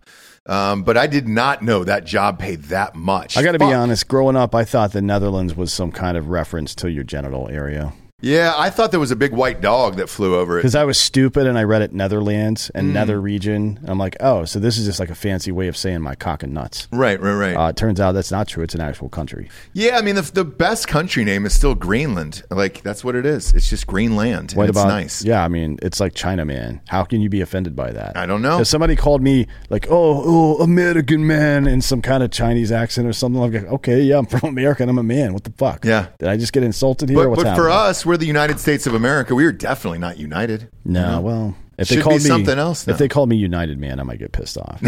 Um, 0.49 0.85
but 0.85 0.97
I 0.97 1.09
did 1.09 1.27
not 1.27 1.63
know 1.63 1.83
that 1.83 2.05
job 2.05 2.39
paid 2.39 2.65
that 2.65 2.95
much. 2.95 3.37
I 3.37 3.43
got 3.43 3.53
to 3.53 3.59
be 3.59 3.73
honest. 3.73 4.07
Growing 4.07 4.37
up, 4.37 4.55
I 4.55 4.65
thought 4.65 4.93
the 4.93 5.03
Netherlands 5.03 5.57
was 5.57 5.73
some 5.73 5.91
kind 5.91 6.17
of 6.17 6.29
reference 6.29 6.75
to 6.77 6.91
your 6.91 7.03
genital 7.03 7.49
area. 7.49 7.93
Yeah, 8.23 8.55
I 8.57 8.71
thought 8.71 8.93
there 8.93 9.01
was 9.01 9.11
a 9.11 9.17
big 9.17 9.33
white 9.33 9.61
dog 9.61 9.97
that 9.97 10.09
flew 10.09 10.37
over 10.37 10.57
it. 10.59 10.63
Because 10.63 10.75
I 10.75 10.85
was 10.85 10.99
stupid 10.99 11.47
and 11.47 11.59
I 11.59 11.65
read 11.65 11.83
it 11.83 11.93
Netherlands 11.93 12.71
and 12.75 12.89
Mm. 12.89 12.93
Nether 12.95 13.21
region. 13.21 13.79
And 13.83 13.91
I'm 13.91 13.99
like, 13.99 14.17
oh, 14.21 14.47
so 14.47 14.59
this 14.59 14.79
is 14.79 14.87
just 14.87 14.99
like 14.99 15.11
a 15.11 15.15
fancy 15.15 15.53
way 15.53 15.69
of 15.69 15.77
saying 15.77 16.01
my 16.01 16.15
cock 16.15 16.43
and 16.43 16.55
nuts. 16.55 16.89
Right, 16.91 17.21
right, 17.21 17.35
right. 17.35 17.55
Uh, 17.55 17.69
it 17.69 17.77
turns 17.77 18.01
out 18.01 18.13
that's 18.13 18.31
not 18.31 18.49
true. 18.49 18.65
It's 18.65 18.75
an 18.75 18.81
actual 18.81 19.11
country. 19.11 19.51
Yeah, 19.75 19.99
I 19.99 20.03
mean 20.03 20.15
the 20.15 20.23
the 20.23 20.47
best 20.47 20.89
country 20.89 21.25
name 21.25 21.45
is 21.45 21.53
still 21.53 21.75
Greenland. 21.75 22.43
Like 22.51 22.83
that's 22.83 23.05
what 23.05 23.17
it 23.17 23.27
is. 23.27 23.53
It's 23.53 23.69
just 23.69 23.87
Greenland. 23.87 24.53
and 24.53 24.57
What 24.57 24.71
it's 24.71 24.79
about 24.79 24.89
nice. 24.89 25.23
Yeah, 25.23 25.45
I 25.45 25.49
mean, 25.49 25.79
it's 25.83 26.01
like 26.01 26.15
China, 26.15 26.47
man. 26.47 26.81
How 26.89 27.05
can 27.05 27.21
you 27.21 27.29
be 27.29 27.43
offended 27.43 27.77
by 27.77 27.93
that? 27.93 28.17
I 28.17 28.25
don't 28.25 28.41
know. 28.41 28.61
If 28.61 28.67
somebody 28.67 28.97
called 28.97 29.21
me 29.21 29.47
like, 29.69 29.89
"Oh, 29.91 30.23
oh, 30.59 30.63
American 30.63 31.27
man," 31.27 31.67
in 31.67 31.83
some 31.83 32.01
kind 32.01 32.23
of 32.23 32.31
Chinese 32.31 32.73
accent 32.73 33.07
or 33.07 33.13
something, 33.13 33.43
I'm 33.43 33.53
like, 33.53 33.65
"Okay, 33.65 34.01
yeah, 34.01 34.17
I'm 34.17 34.27
from 34.27 34.49
America 34.49 34.83
and 34.83 34.89
I'm 34.91 34.99
a 34.99 35.03
man. 35.03 35.35
What 35.35 35.45
the 35.45 35.53
fuck? 35.53 35.85
Yeah. 35.85 36.07
Did 36.19 36.29
I 36.31 36.39
just 36.39 36.55
get 36.55 36.63
insulted 36.63 37.11
here? 37.11 37.19
But, 37.19 37.29
What's 37.31 37.43
but 37.43 37.57
for 37.57 37.69
happening? 37.69 37.91
us, 37.91 38.06
we're 38.07 38.17
the 38.17 38.27
United 38.27 38.61
States 38.61 38.87
of 38.87 38.95
America. 38.95 39.35
We 39.35 39.45
are 39.45 39.53
definitely 39.53 39.99
not 39.99 40.19
united. 40.19 40.69
No, 40.85 41.01
you 41.01 41.07
know? 41.07 41.21
well, 41.21 41.57
if 41.79 41.89
Should 41.89 41.99
they 41.99 42.03
called 42.03 42.23
me 42.23 42.29
something 42.29 42.59
else. 42.59 42.89
if 42.89 42.99
they 42.99 43.09
called 43.09 43.29
me 43.29 43.37
United 43.37 43.79
Man, 43.79 44.01
I 44.01 44.03
might 44.03 44.19
get 44.19 44.33
pissed 44.33 44.57
off. 44.57 44.81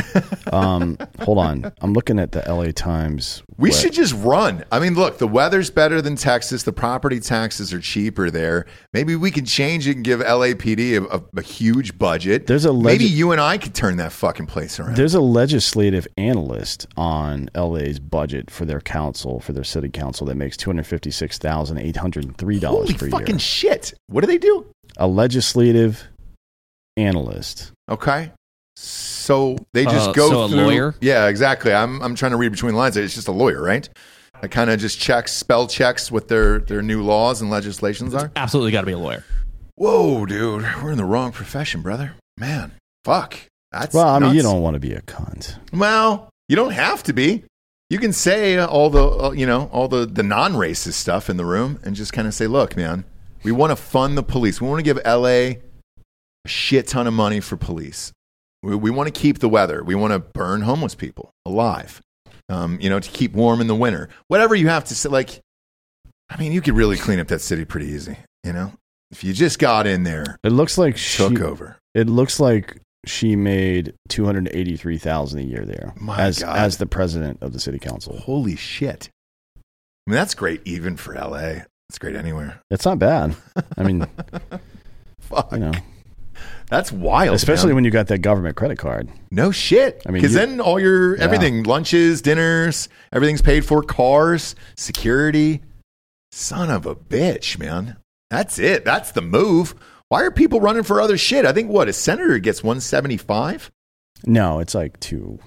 um, 0.52 0.96
hold 1.20 1.38
on, 1.38 1.72
I'm 1.80 1.92
looking 1.92 2.18
at 2.18 2.32
the 2.32 2.42
LA 2.48 2.70
Times. 2.72 3.42
we 3.56 3.72
should 3.72 3.92
just 3.92 4.14
run. 4.14 4.64
I 4.72 4.78
mean, 4.78 4.94
look, 4.94 5.18
the 5.18 5.28
weather's 5.28 5.70
better 5.70 6.00
than 6.00 6.16
Texas. 6.16 6.62
The 6.62 6.72
property 6.72 7.20
taxes 7.20 7.72
are 7.72 7.80
cheaper 7.80 8.30
there. 8.30 8.66
Maybe 8.92 9.16
we 9.16 9.30
can 9.30 9.44
change 9.44 9.86
it 9.86 9.96
and 9.96 10.04
give 10.04 10.20
LAPD 10.20 10.96
a, 10.96 11.16
a, 11.16 11.22
a 11.36 11.42
huge 11.42 11.98
budget. 11.98 12.46
There's 12.46 12.64
a 12.64 12.72
maybe 12.72 13.04
you 13.04 13.32
and 13.32 13.40
I 13.40 13.58
could 13.58 13.74
turn 13.74 13.96
that 13.98 14.12
fucking 14.12 14.46
place 14.46 14.80
around. 14.80 14.96
There's 14.96 15.14
a 15.14 15.20
legislative 15.20 16.06
analyst 16.16 16.86
on 16.96 17.50
LA's 17.54 17.98
budget 17.98 18.50
for 18.50 18.64
their 18.64 18.80
council, 18.80 19.40
for 19.40 19.52
their 19.52 19.64
city 19.64 19.88
council, 19.88 20.26
that 20.26 20.36
makes 20.36 20.56
two 20.56 20.70
hundred 20.70 20.86
fifty 20.86 21.10
six 21.10 21.38
thousand 21.38 21.78
eight 21.78 21.96
hundred 21.96 22.36
three 22.38 22.58
dollars 22.58 22.92
per 22.94 23.08
fucking 23.10 23.36
year. 23.36 23.38
shit! 23.38 23.94
What 24.06 24.22
do 24.22 24.26
they 24.26 24.38
do? 24.38 24.66
A 24.96 25.06
legislative 25.06 26.08
analyst. 26.98 27.72
Okay. 27.90 28.32
So 28.76 29.56
they 29.74 29.84
just 29.84 30.10
Uh, 30.10 30.12
go 30.12 30.30
so 30.30 30.42
a 30.42 30.48
through. 30.48 30.58
lawyer? 30.60 30.94
Yeah, 31.00 31.26
exactly. 31.28 31.72
I'm 31.72 32.00
I'm 32.02 32.14
trying 32.14 32.32
to 32.32 32.36
read 32.36 32.52
between 32.52 32.72
the 32.72 32.78
lines. 32.78 32.96
It's 32.96 33.14
just 33.14 33.28
a 33.28 33.32
lawyer, 33.32 33.62
right? 33.62 33.88
I 34.40 34.46
kind 34.46 34.70
of 34.70 34.78
just 34.78 35.00
checks 35.00 35.32
spell 35.32 35.66
checks 35.66 36.12
what 36.12 36.28
their 36.28 36.60
their 36.60 36.82
new 36.82 37.02
laws 37.02 37.40
and 37.42 37.50
legislations 37.50 38.14
are. 38.14 38.30
Absolutely 38.36 38.70
got 38.72 38.80
to 38.82 38.86
be 38.86 38.92
a 38.92 38.98
lawyer. 38.98 39.24
Whoa, 39.74 40.26
dude, 40.26 40.62
we're 40.82 40.92
in 40.92 40.96
the 40.96 41.04
wrong 41.04 41.32
profession, 41.32 41.82
brother. 41.82 42.14
Man, 42.38 42.72
fuck. 43.04 43.36
That's 43.72 43.94
Well, 43.94 44.08
I 44.08 44.18
mean, 44.18 44.34
you 44.34 44.42
don't 44.42 44.62
want 44.62 44.74
to 44.74 44.80
be 44.80 44.92
a 44.92 45.02
cunt. 45.02 45.56
Well, 45.72 46.30
you 46.48 46.56
don't 46.56 46.72
have 46.72 47.02
to 47.04 47.12
be. 47.12 47.44
You 47.90 47.98
can 47.98 48.12
say 48.12 48.58
all 48.58 48.90
the 48.90 49.04
uh, 49.04 49.30
you 49.32 49.46
know 49.46 49.68
all 49.72 49.88
the 49.88 50.06
the 50.06 50.22
non 50.22 50.54
racist 50.54 50.94
stuff 50.94 51.28
in 51.28 51.36
the 51.36 51.44
room 51.44 51.80
and 51.84 51.96
just 51.96 52.12
kind 52.12 52.28
of 52.28 52.34
say, 52.34 52.46
look, 52.46 52.76
man, 52.76 53.04
we 53.42 53.50
want 53.52 53.70
to 53.70 53.76
fund 53.76 54.16
the 54.16 54.22
police. 54.22 54.60
We 54.60 54.68
want 54.68 54.78
to 54.78 54.82
give 54.84 54.98
LA 55.04 55.60
a 56.44 56.48
shit 56.48 56.86
ton 56.88 57.06
of 57.06 57.14
money 57.14 57.40
for 57.40 57.56
police. 57.56 58.12
We, 58.62 58.74
we 58.76 58.90
want 58.90 59.12
to 59.12 59.18
keep 59.20 59.38
the 59.38 59.48
weather. 59.48 59.82
We 59.84 59.94
want 59.94 60.12
to 60.12 60.18
burn 60.18 60.62
homeless 60.62 60.94
people 60.94 61.30
alive. 61.46 62.00
Um, 62.48 62.78
you 62.80 62.88
know, 62.88 62.98
to 62.98 63.10
keep 63.10 63.32
warm 63.34 63.60
in 63.60 63.66
the 63.66 63.74
winter. 63.74 64.08
Whatever 64.28 64.54
you 64.54 64.68
have 64.68 64.84
to 64.86 64.94
say, 64.94 65.08
like, 65.10 65.40
I 66.30 66.38
mean, 66.38 66.52
you 66.52 66.60
could 66.62 66.74
really 66.74 66.96
clean 66.96 67.20
up 67.20 67.28
that 67.28 67.40
city 67.40 67.64
pretty 67.64 67.86
easy. 67.88 68.16
You 68.44 68.52
know, 68.54 68.72
if 69.10 69.22
you 69.22 69.32
just 69.34 69.58
got 69.58 69.86
in 69.86 70.04
there, 70.04 70.38
It 70.42 70.52
looks 70.52 70.78
like 70.78 70.96
she, 70.96 71.22
over. 71.24 71.76
It 71.94 72.08
looks 72.08 72.40
like 72.40 72.78
she 73.06 73.36
made 73.36 73.94
two 74.08 74.24
hundred 74.24 74.48
eighty 74.52 74.76
three 74.76 74.98
thousand 74.98 75.40
a 75.40 75.42
year 75.42 75.64
there 75.64 75.92
My 75.96 76.18
as 76.20 76.38
God. 76.40 76.56
as 76.58 76.78
the 76.78 76.86
president 76.86 77.38
of 77.42 77.52
the 77.52 77.60
city 77.60 77.78
council. 77.78 78.16
Holy 78.18 78.56
shit! 78.56 79.08
I 79.56 80.10
mean, 80.10 80.14
that's 80.16 80.34
great 80.34 80.62
even 80.64 80.96
for 80.96 81.14
LA. 81.14 81.62
It's 81.90 81.98
great 81.98 82.16
anywhere. 82.16 82.60
It's 82.70 82.84
not 82.84 82.98
bad. 82.98 83.34
I 83.76 83.82
mean, 83.82 84.06
Fuck. 85.20 85.52
you 85.52 85.58
know, 85.58 85.72
That's 86.70 86.92
wild. 86.92 87.34
especially 87.34 87.68
man. 87.68 87.76
when 87.76 87.84
you 87.84 87.90
got 87.90 88.08
that 88.08 88.18
government 88.18 88.56
credit 88.56 88.78
card. 88.78 89.08
No 89.30 89.50
shit. 89.50 90.02
I 90.06 90.10
mean, 90.10 90.20
because 90.20 90.34
then 90.34 90.60
all 90.60 90.78
your 90.78 91.16
Yeah. 91.16 91.24
everything, 91.24 91.62
lunches, 91.62 92.20
dinners, 92.22 92.88
everything's 93.12 93.42
paid 93.42 93.64
for. 93.64 93.82
Cars, 93.82 94.54
security. 94.76 95.62
Son 96.32 96.70
of 96.70 96.84
a 96.86 96.94
bitch, 96.94 97.58
man. 97.58 97.96
That's 98.30 98.58
it. 98.58 98.84
That's 98.84 99.12
the 99.12 99.22
move. 99.22 99.74
Why 100.10 100.22
are 100.22 100.30
people 100.30 100.60
running 100.60 100.82
for 100.82 101.00
other 101.00 101.16
shit? 101.18 101.44
I 101.46 101.52
think 101.52 101.70
what 101.70 101.88
a 101.88 101.92
senator 101.92 102.38
gets 102.38 102.62
one 102.62 102.80
seventy 102.80 103.16
five. 103.16 103.70
No, 104.26 104.58
it's 104.58 104.74
like 104.74 104.98
two 105.00 105.38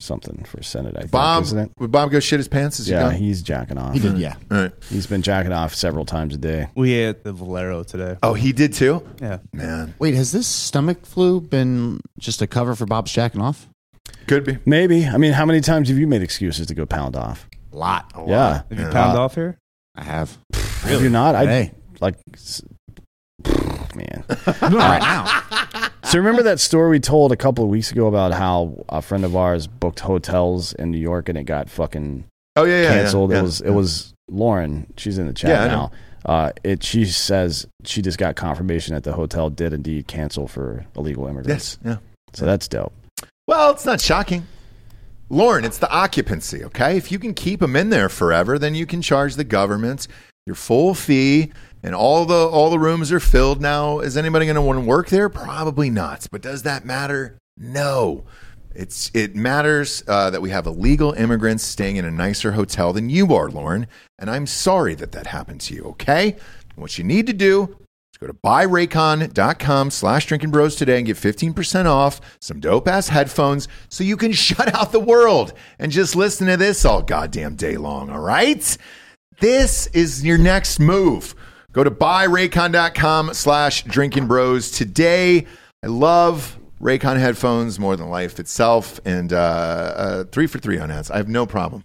something 0.00 0.44
for 0.44 0.62
Senate. 0.62 0.94
I 0.96 1.00
think, 1.00 1.10
Bob 1.10 1.42
isn't 1.44 1.58
it? 1.58 1.70
would 1.78 1.90
Bob 1.90 2.10
go 2.10 2.20
shit 2.20 2.38
his 2.38 2.48
pants? 2.48 2.78
Is 2.80 2.86
he 2.86 2.92
Yeah, 2.92 3.04
done? 3.04 3.14
he's 3.14 3.42
jacking 3.42 3.78
off. 3.78 3.94
He 3.94 4.00
did, 4.00 4.18
yeah. 4.18 4.36
All 4.50 4.58
right. 4.58 4.72
He's 4.90 5.06
been 5.06 5.22
jacking 5.22 5.52
off 5.52 5.74
several 5.74 6.04
times 6.04 6.34
a 6.34 6.38
day. 6.38 6.68
We 6.74 6.92
ate 6.94 7.24
the 7.24 7.32
Valero 7.32 7.82
today. 7.82 8.16
Oh, 8.22 8.34
he 8.34 8.52
did 8.52 8.72
too. 8.74 9.06
Yeah. 9.20 9.38
Man, 9.52 9.94
Wait, 9.98 10.14
has 10.14 10.32
this 10.32 10.46
stomach 10.46 11.06
flu 11.06 11.40
been 11.40 12.00
just 12.18 12.42
a 12.42 12.46
cover 12.46 12.74
for 12.74 12.86
Bob's 12.86 13.12
jacking 13.12 13.40
off? 13.40 13.68
could 14.26 14.44
be. 14.44 14.58
Maybe. 14.66 15.06
I 15.06 15.16
mean, 15.16 15.32
how 15.32 15.46
many 15.46 15.60
times 15.60 15.88
have 15.88 15.98
you 15.98 16.06
made 16.06 16.22
excuses 16.22 16.66
to 16.66 16.74
go 16.74 16.84
pound 16.86 17.16
off? 17.16 17.48
A 17.72 17.76
lot. 17.76 18.12
yeah. 18.26 18.62
Have 18.70 18.78
you 18.78 18.86
pound 18.88 19.16
off 19.18 19.34
here? 19.34 19.56
I 19.94 20.02
have. 20.04 20.36
Have 20.82 21.02
you 21.02 21.10
not? 21.10 21.34
I 21.34 21.46
Hey. 21.46 21.72
like. 22.00 22.16
s- 22.34 22.62
Man. 23.94 24.24
All 24.62 24.70
right, 24.70 25.00
now. 25.00 25.42
So 26.06 26.18
remember 26.18 26.42
that 26.44 26.60
story 26.60 26.90
we 26.90 27.00
told 27.00 27.32
a 27.32 27.36
couple 27.36 27.64
of 27.64 27.70
weeks 27.70 27.90
ago 27.90 28.06
about 28.06 28.32
how 28.32 28.84
a 28.88 29.02
friend 29.02 29.24
of 29.24 29.34
ours 29.34 29.66
booked 29.66 30.00
hotels 30.00 30.72
in 30.74 30.90
New 30.92 30.98
York 31.00 31.28
and 31.28 31.36
it 31.36 31.44
got 31.44 31.68
fucking 31.68 32.24
Oh 32.54 32.64
yeah, 32.64 32.82
yeah. 32.82 32.88
canceled. 32.94 33.32
yeah, 33.32 33.40
it 33.40 33.42
was 33.42 33.60
it 33.60 33.70
was 33.70 34.14
Lauren. 34.30 34.86
She's 34.96 35.18
in 35.18 35.26
the 35.26 35.32
chat 35.32 35.50
Yeah, 35.50 35.66
now. 35.66 35.90
Uh, 36.24 36.52
it 36.64 36.82
she 36.84 37.04
says 37.06 37.66
she 37.84 38.02
just 38.02 38.18
got 38.18 38.36
confirmation 38.36 38.94
that 38.94 39.02
the 39.04 39.12
hotel 39.14 39.50
did 39.50 39.72
indeed 39.72 40.06
cancel 40.06 40.46
for 40.48 40.86
illegal 40.96 41.26
immigrants. 41.26 41.78
Yes. 41.84 41.98
Yeah. 41.98 41.98
So 42.34 42.46
that's 42.46 42.68
dope. 42.68 42.92
Well, 43.48 43.70
it's 43.72 43.84
not 43.84 44.00
shocking. 44.00 44.46
Lauren, 45.28 45.64
it's 45.64 45.78
the 45.78 45.90
occupancy, 45.90 46.62
okay? 46.64 46.96
If 46.96 47.10
you 47.10 47.18
can 47.18 47.34
keep 47.34 47.58
them 47.58 47.74
in 47.74 47.90
there 47.90 48.08
forever, 48.08 48.60
then 48.60 48.76
you 48.76 48.86
can 48.86 49.02
charge 49.02 49.34
the 49.34 49.44
government 49.44 50.06
your 50.46 50.54
full 50.54 50.94
fee 50.94 51.52
and 51.86 51.94
all 51.94 52.24
the 52.24 52.48
all 52.48 52.68
the 52.68 52.80
rooms 52.80 53.12
are 53.12 53.20
filled 53.20 53.60
now. 53.60 54.00
Is 54.00 54.16
anybody 54.16 54.44
going 54.44 54.56
to 54.56 54.62
want 54.62 54.76
to 54.76 54.84
work 54.84 55.08
there? 55.08 55.28
Probably 55.28 55.88
not. 55.88 56.26
But 56.32 56.42
does 56.42 56.64
that 56.64 56.84
matter? 56.84 57.38
No. 57.56 58.24
It's 58.74 59.08
it 59.14 59.36
matters 59.36 60.02
uh, 60.08 60.28
that 60.30 60.42
we 60.42 60.50
have 60.50 60.66
illegal 60.66 61.12
immigrants 61.12 61.62
staying 61.62 61.94
in 61.94 62.04
a 62.04 62.10
nicer 62.10 62.52
hotel 62.52 62.92
than 62.92 63.08
you 63.08 63.32
are, 63.32 63.48
Lauren. 63.48 63.86
And 64.18 64.28
I'm 64.28 64.48
sorry 64.48 64.96
that 64.96 65.12
that 65.12 65.28
happened 65.28 65.60
to 65.62 65.74
you, 65.74 65.84
okay? 65.84 66.36
What 66.74 66.98
you 66.98 67.04
need 67.04 67.28
to 67.28 67.32
do 67.32 67.78
is 68.12 68.18
Go 68.18 68.26
to 68.26 68.34
buyraycon.com 68.34 69.90
slash 69.92 70.26
drinking 70.26 70.50
bros 70.50 70.74
today 70.74 70.96
and 70.98 71.06
get 71.06 71.16
15% 71.16 71.86
off 71.86 72.20
some 72.40 72.58
dope 72.58 72.88
ass 72.88 73.08
headphones 73.08 73.68
so 73.88 74.02
you 74.02 74.16
can 74.16 74.32
shut 74.32 74.74
out 74.74 74.90
the 74.90 74.98
world 74.98 75.52
and 75.78 75.92
just 75.92 76.16
listen 76.16 76.48
to 76.48 76.56
this 76.56 76.84
all 76.84 77.00
goddamn 77.00 77.54
day 77.54 77.76
long. 77.76 78.10
All 78.10 78.18
right. 78.18 78.76
This 79.38 79.86
is 79.88 80.24
your 80.24 80.38
next 80.38 80.80
move. 80.80 81.34
Go 81.76 81.84
to 81.84 81.90
buyraycon.com 81.90 83.34
slash 83.34 83.84
drinking 83.84 84.26
bros 84.26 84.70
today. 84.70 85.44
I 85.82 85.88
love 85.88 86.58
Raycon 86.80 87.18
headphones 87.18 87.78
more 87.78 87.96
than 87.96 88.08
life 88.08 88.40
itself. 88.40 88.98
And 89.04 89.30
uh, 89.30 89.36
uh, 89.36 90.24
three 90.24 90.46
for 90.46 90.58
three 90.58 90.78
on 90.78 90.90
ads. 90.90 91.10
I 91.10 91.18
have 91.18 91.28
no 91.28 91.44
problem. 91.44 91.84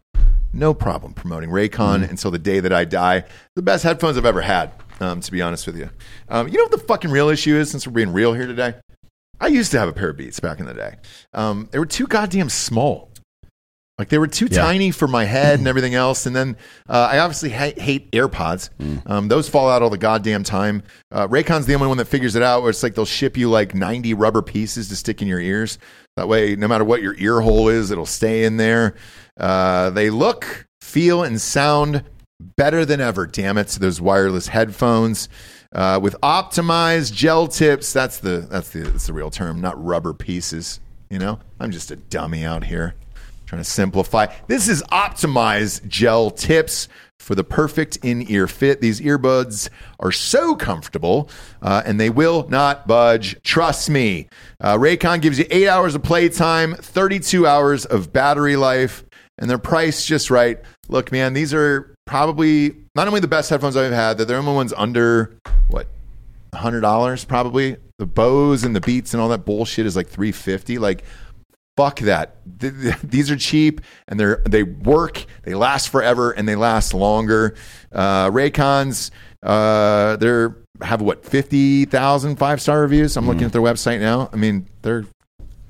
No 0.53 0.73
problem 0.73 1.13
promoting 1.13 1.49
Raycon 1.49 2.09
until 2.09 2.31
the 2.31 2.39
day 2.39 2.61
that 2.61 2.71
I 2.71 2.85
die. 2.85 3.25
The 3.57 3.61
best 3.61 3.83
headphones 3.83 4.17
I've 4.17 4.25
ever 4.25 4.39
had, 4.39 4.71
um, 5.01 5.19
to 5.19 5.29
be 5.29 5.41
honest 5.41 5.67
with 5.67 5.77
you. 5.77 5.89
Um, 6.29 6.47
you 6.47 6.57
know 6.57 6.63
what 6.63 6.71
the 6.71 6.77
fucking 6.77 7.11
real 7.11 7.27
issue 7.27 7.57
is 7.57 7.69
since 7.69 7.85
we're 7.85 7.91
being 7.91 8.13
real 8.13 8.33
here 8.33 8.47
today? 8.47 8.75
I 9.41 9.47
used 9.47 9.73
to 9.73 9.79
have 9.79 9.89
a 9.89 9.93
pair 9.93 10.11
of 10.11 10.15
Beats 10.15 10.39
back 10.39 10.61
in 10.61 10.67
the 10.67 10.73
day. 10.73 10.95
Um, 11.33 11.67
they 11.73 11.79
were 11.79 11.85
too 11.85 12.07
goddamn 12.07 12.47
small. 12.47 13.10
Like 13.99 14.09
they 14.09 14.17
were 14.17 14.27
too 14.27 14.47
Yeah. 14.49 14.63
tiny 14.63 14.89
for 14.91 15.07
my 15.07 15.25
head 15.25 15.59
and 15.59 15.67
everything 15.67 15.93
else. 15.93 16.25
And 16.25 16.35
then 16.35 16.57
uh, 16.89 17.09
I 17.11 17.19
obviously 17.19 17.51
ha- 17.51 17.73
hate 17.77 18.09
AirPods. 18.11 18.69
Um, 19.05 19.27
those 19.27 19.47
fall 19.47 19.69
out 19.69 19.83
all 19.83 19.91
the 19.91 19.97
goddamn 19.97 20.43
time. 20.43 20.81
Uh, 21.11 21.27
Raycon's 21.27 21.67
the 21.67 21.75
only 21.75 21.87
one 21.87 21.97
that 21.97 22.05
figures 22.05 22.35
it 22.35 22.41
out 22.41 22.61
where 22.61 22.71
it's 22.71 22.81
like 22.81 22.95
they'll 22.95 23.05
ship 23.05 23.37
you 23.37 23.49
like 23.49 23.75
90 23.75 24.13
rubber 24.15 24.41
pieces 24.41 24.89
to 24.89 24.95
stick 24.95 25.21
in 25.21 25.27
your 25.27 25.39
ears. 25.39 25.77
That 26.17 26.27
way, 26.27 26.55
no 26.55 26.67
matter 26.67 26.83
what 26.83 27.01
your 27.03 27.15
ear 27.19 27.41
hole 27.41 27.69
is, 27.69 27.91
it'll 27.91 28.05
stay 28.07 28.43
in 28.43 28.57
there. 28.57 28.95
Uh, 29.39 29.91
they 29.91 30.09
look, 30.09 30.65
feel, 30.81 31.23
and 31.23 31.39
sound 31.39 32.03
better 32.57 32.85
than 32.85 32.99
ever. 32.99 33.27
Damn 33.27 33.57
it! 33.57 33.67
Those 33.67 34.01
wireless 34.01 34.47
headphones 34.47 35.29
uh, 35.73 35.99
with 36.01 36.15
optimized 36.21 37.13
gel 37.13 37.47
tips. 37.47 37.93
That's 37.93 38.17
the 38.19 38.39
that's 38.49 38.69
the 38.71 38.79
that's 38.79 39.07
the 39.07 39.13
real 39.13 39.29
term, 39.29 39.61
not 39.61 39.81
rubber 39.83 40.13
pieces. 40.13 40.79
You 41.09 41.19
know, 41.19 41.39
I'm 41.59 41.71
just 41.71 41.91
a 41.91 41.95
dummy 41.95 42.43
out 42.43 42.65
here 42.65 42.95
trying 43.51 43.61
to 43.61 43.69
simplify. 43.69 44.27
This 44.47 44.69
is 44.69 44.81
optimized 44.93 45.85
gel 45.89 46.31
tips 46.31 46.87
for 47.19 47.35
the 47.35 47.43
perfect 47.43 47.97
in-ear 47.97 48.47
fit. 48.47 48.79
These 48.79 49.01
earbuds 49.01 49.67
are 49.99 50.13
so 50.13 50.55
comfortable, 50.55 51.29
uh, 51.61 51.83
and 51.85 51.99
they 51.99 52.09
will 52.09 52.47
not 52.47 52.87
budge. 52.87 53.35
Trust 53.43 53.89
me. 53.89 54.29
Uh, 54.61 54.77
Raycon 54.77 55.21
gives 55.21 55.37
you 55.37 55.45
eight 55.51 55.67
hours 55.67 55.95
of 55.95 56.01
playtime, 56.01 56.75
32 56.75 57.45
hours 57.45 57.83
of 57.83 58.13
battery 58.13 58.55
life, 58.55 59.03
and 59.37 59.49
they're 59.49 59.57
priced 59.57 60.07
just 60.07 60.31
right. 60.31 60.57
Look, 60.87 61.11
man, 61.11 61.33
these 61.33 61.53
are 61.53 61.93
probably 62.05 62.73
not 62.95 63.09
only 63.09 63.19
the 63.19 63.27
best 63.27 63.49
headphones 63.49 63.75
I've 63.75 63.91
had, 63.91 64.17
they're 64.17 64.25
the 64.27 64.37
only 64.37 64.53
ones 64.53 64.73
under 64.77 65.35
what 65.67 65.87
hundred 66.55 66.81
dollars 66.81 67.25
probably. 67.25 67.75
The 67.99 68.05
Bose 68.05 68.63
and 68.63 68.73
the 68.73 68.81
Beats 68.81 69.13
and 69.13 69.21
all 69.21 69.27
that 69.27 69.45
bullshit 69.45 69.85
is 69.85 69.97
like 69.97 70.07
three 70.07 70.31
fifty. 70.31 70.77
Like 70.77 71.03
fuck 71.77 71.99
that. 71.99 72.37
Th- 72.59 72.73
th- 72.73 72.97
These 73.03 73.31
are 73.31 73.37
cheap 73.37 73.81
and 74.07 74.19
they're 74.19 74.41
they 74.47 74.63
work. 74.63 75.25
They 75.43 75.53
last 75.53 75.89
forever 75.89 76.31
and 76.31 76.47
they 76.47 76.55
last 76.55 76.93
longer. 76.93 77.55
Uh, 77.91 78.29
Raycons, 78.29 79.11
uh, 79.43 80.15
they're 80.17 80.57
have 80.81 81.01
what 81.01 81.23
50,000 81.25 82.35
five 82.37 82.61
star 82.61 82.81
reviews. 82.81 83.15
I'm 83.15 83.27
looking 83.27 83.43
at 83.43 83.51
their 83.51 83.61
website 83.61 83.99
now. 83.99 84.29
I 84.33 84.35
mean, 84.35 84.67
they're 84.81 85.05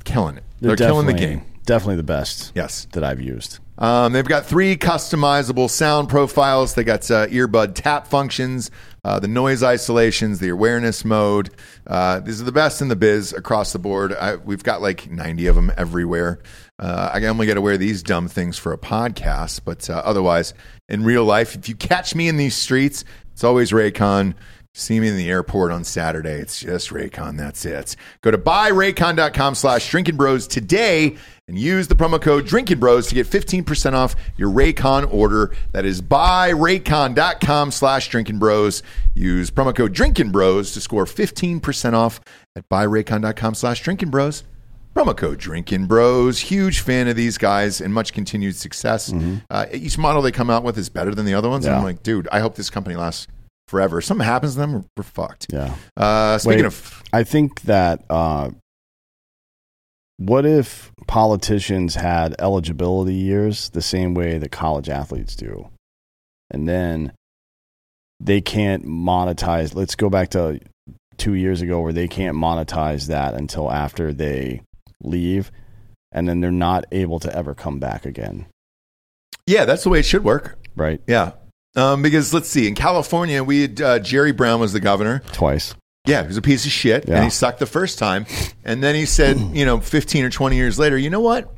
killing 0.06 0.38
it. 0.38 0.44
They're, 0.62 0.76
killing 0.76 1.06
the 1.06 1.14
game. 1.14 1.44
Definitely 1.66 1.98
the 1.98 2.04
best. 2.04 2.52
Yes. 2.56 2.88
that 2.94 3.04
I've 3.04 3.20
used. 3.22 3.60
Um, 3.78 4.14
they've 4.14 4.28
got 4.28 4.46
three 4.46 4.78
customizable 4.78 5.70
sound 5.70 6.08
profiles. 6.08 6.76
They 6.76 6.84
got 6.84 7.10
uh, 7.10 7.28
earbud 7.28 7.74
tap 7.74 8.06
functions, 8.08 8.70
uh, 9.04 9.20
the 9.20 9.28
noise 9.28 9.64
isolations, 9.64 10.40
the 10.40 10.50
awareness 10.50 11.04
mode. 11.04 11.50
Uh, 11.88 12.20
these 12.20 12.42
are 12.42 12.46
the 12.46 12.52
best 12.52 12.82
in 12.82 12.88
the 12.88 12.96
biz 12.96 13.34
across 13.34 13.74
the 13.74 13.80
board. 13.80 14.14
I, 14.14 14.36
we've 14.36 14.64
got 14.64 14.82
like 14.82 15.10
90 15.10 15.48
of 15.48 15.56
them 15.56 15.72
everywhere. 15.78 16.40
Uh, 16.78 17.10
I 17.14 17.24
only 17.26 17.48
got 17.48 17.56
to 17.56 17.62
wear 17.62 17.78
these 17.78 18.04
dumb 18.04 18.28
things 18.28 18.58
for 18.58 18.74
a 18.74 18.78
podcast, 18.78 19.62
but 19.66 19.90
uh, 19.90 20.02
otherwise, 20.06 20.54
in 20.90 21.04
real 21.04 21.26
life, 21.26 21.56
if 21.56 21.70
you 21.70 21.76
catch 21.76 22.16
me 22.16 22.28
in 22.28 22.38
these 22.38 22.56
streets, 22.56 23.04
it's 23.34 23.44
always 23.44 23.72
Raycon. 23.72 24.36
See 24.74 25.02
me 25.02 25.10
in 25.10 25.18
the 25.18 25.30
airport 25.30 25.74
on 25.74 25.84
Saturday. 25.84 26.36
It's 26.36 26.58
just 26.58 26.92
Raycon. 26.92 27.38
That's 27.38 27.66
it. 27.66 27.98
Go 28.22 28.32
to 28.32 28.38
buyraycon.com 28.38 29.56
slash 29.56 29.90
drinking 29.90 30.16
bros 30.16 30.48
today 30.48 31.18
and 31.50 31.60
use 31.60 31.90
the 31.90 31.96
promo 31.96 32.22
code 32.22 32.46
drinking 32.46 32.80
bros 32.80 33.08
to 33.08 33.16
get 33.16 33.28
15% 33.28 33.94
off 33.94 34.16
your 34.38 34.50
Raycon 34.50 35.14
order. 35.14 35.54
That 35.74 35.84
is 35.84 36.02
buyraycon.com 36.02 37.72
slash 37.72 38.08
drinking 38.08 38.40
bros. 38.40 38.82
Use 39.14 39.52
promo 39.52 39.76
code 39.76 39.92
drinking 39.92 40.32
bros 40.32 40.72
to 40.72 40.80
score 40.80 41.04
15% 41.04 41.94
off 41.94 42.22
at 42.56 42.68
buyraycon.com 42.70 43.56
slash 43.56 43.82
drinking 43.82 44.10
bros. 44.10 44.46
Promo 44.96 45.16
code 45.16 45.38
Drinking 45.38 45.86
Bros. 45.86 46.38
Huge 46.40 46.82
fan 46.82 47.08
of 47.08 47.16
these 47.16 47.38
guys 47.38 47.80
and 47.80 47.94
much 47.94 48.12
continued 48.12 48.58
success. 48.58 49.14
Uh, 49.50 49.66
each 49.72 49.98
model 49.98 50.22
they 50.22 50.34
come 50.34 50.50
out 50.50 50.64
with 50.64 50.78
is 50.78 50.90
better 50.90 51.16
than 51.16 51.26
the 51.26 51.34
other 51.34 51.48
ones. 51.48 51.66
And 51.66 51.74
I'm 51.74 51.84
like, 51.86 52.04
dude, 52.04 52.28
I 52.30 52.42
hope 52.42 52.56
this 52.56 52.70
company 52.70 52.98
lasts 52.98 53.26
forever. 53.72 54.00
If 54.00 54.06
something 54.06 54.26
happens 54.26 54.54
to 54.54 54.60
them, 54.60 54.74
we're, 54.74 54.84
we're 54.98 55.04
fucked. 55.04 55.48
Yeah. 55.52 55.74
Uh, 55.98 56.38
speaking 56.38 56.60
Wait, 56.60 56.66
of, 56.66 57.02
I 57.14 57.24
think 57.24 57.62
that 57.62 58.04
uh, 58.10 58.52
what 60.18 60.46
if 60.46 60.92
politicians 61.08 61.96
had 61.96 62.36
eligibility 62.38 63.16
years 63.16 63.70
the 63.70 63.82
same 63.82 64.14
way 64.14 64.38
that 64.38 64.52
college 64.52 64.90
athletes 64.90 65.36
do, 65.36 65.70
and 66.52 66.68
then 66.68 67.14
they 68.20 68.42
can't 68.42 68.86
monetize? 68.86 69.74
Let's 69.74 69.96
go 69.96 70.10
back 70.10 70.30
to 70.32 70.60
two 71.18 71.34
years 71.34 71.62
ago 71.62 71.80
where 71.80 71.94
they 71.94 72.08
can't 72.08 72.36
monetize 72.36 73.08
that 73.08 73.34
until 73.34 73.72
after 73.72 74.14
they 74.14 74.62
leave, 75.02 75.52
and 76.12 76.28
then 76.28 76.42
they're 76.42 76.52
not 76.52 76.86
able 76.92 77.20
to 77.22 77.36
ever 77.36 77.56
come 77.56 77.80
back 77.80 78.06
again. 78.06 78.46
yeah, 79.48 79.66
that's 79.66 79.84
the 79.84 79.90
way 79.90 80.00
it 80.00 80.06
should 80.06 80.24
work. 80.24 80.60
Right? 80.76 81.02
Yeah. 81.08 81.32
Um, 81.76 82.02
because 82.02 82.34
let's 82.34 82.50
see, 82.50 82.68
in 82.68 82.76
California, 82.76 83.44
we 83.44 83.62
had 83.64 83.82
uh, 83.82 84.00
Jerry 84.00 84.32
Brown 84.34 84.60
was 84.60 84.74
the 84.74 84.80
governor. 84.80 85.22
Twice. 85.32 85.74
Yeah, 86.06 86.22
he 86.22 86.28
was 86.28 86.38
a 86.38 86.42
piece 86.42 86.66
of 86.66 86.72
shit, 86.72 87.08
Yeah. 87.08 87.16
and 87.16 87.24
he 87.24 87.30
sucked 87.30 87.60
the 87.60 87.66
first 87.66 88.00
time. 88.00 88.26
And 88.66 88.82
then 88.84 88.96
he 88.96 89.06
said, 89.06 89.38
you 89.54 89.66
know, 89.66 89.80
15 89.80 90.26
or 90.26 90.30
20 90.30 90.56
years 90.56 90.78
later, 90.80 90.98
you 90.98 91.10
know 91.10 91.22
what? 91.22 91.54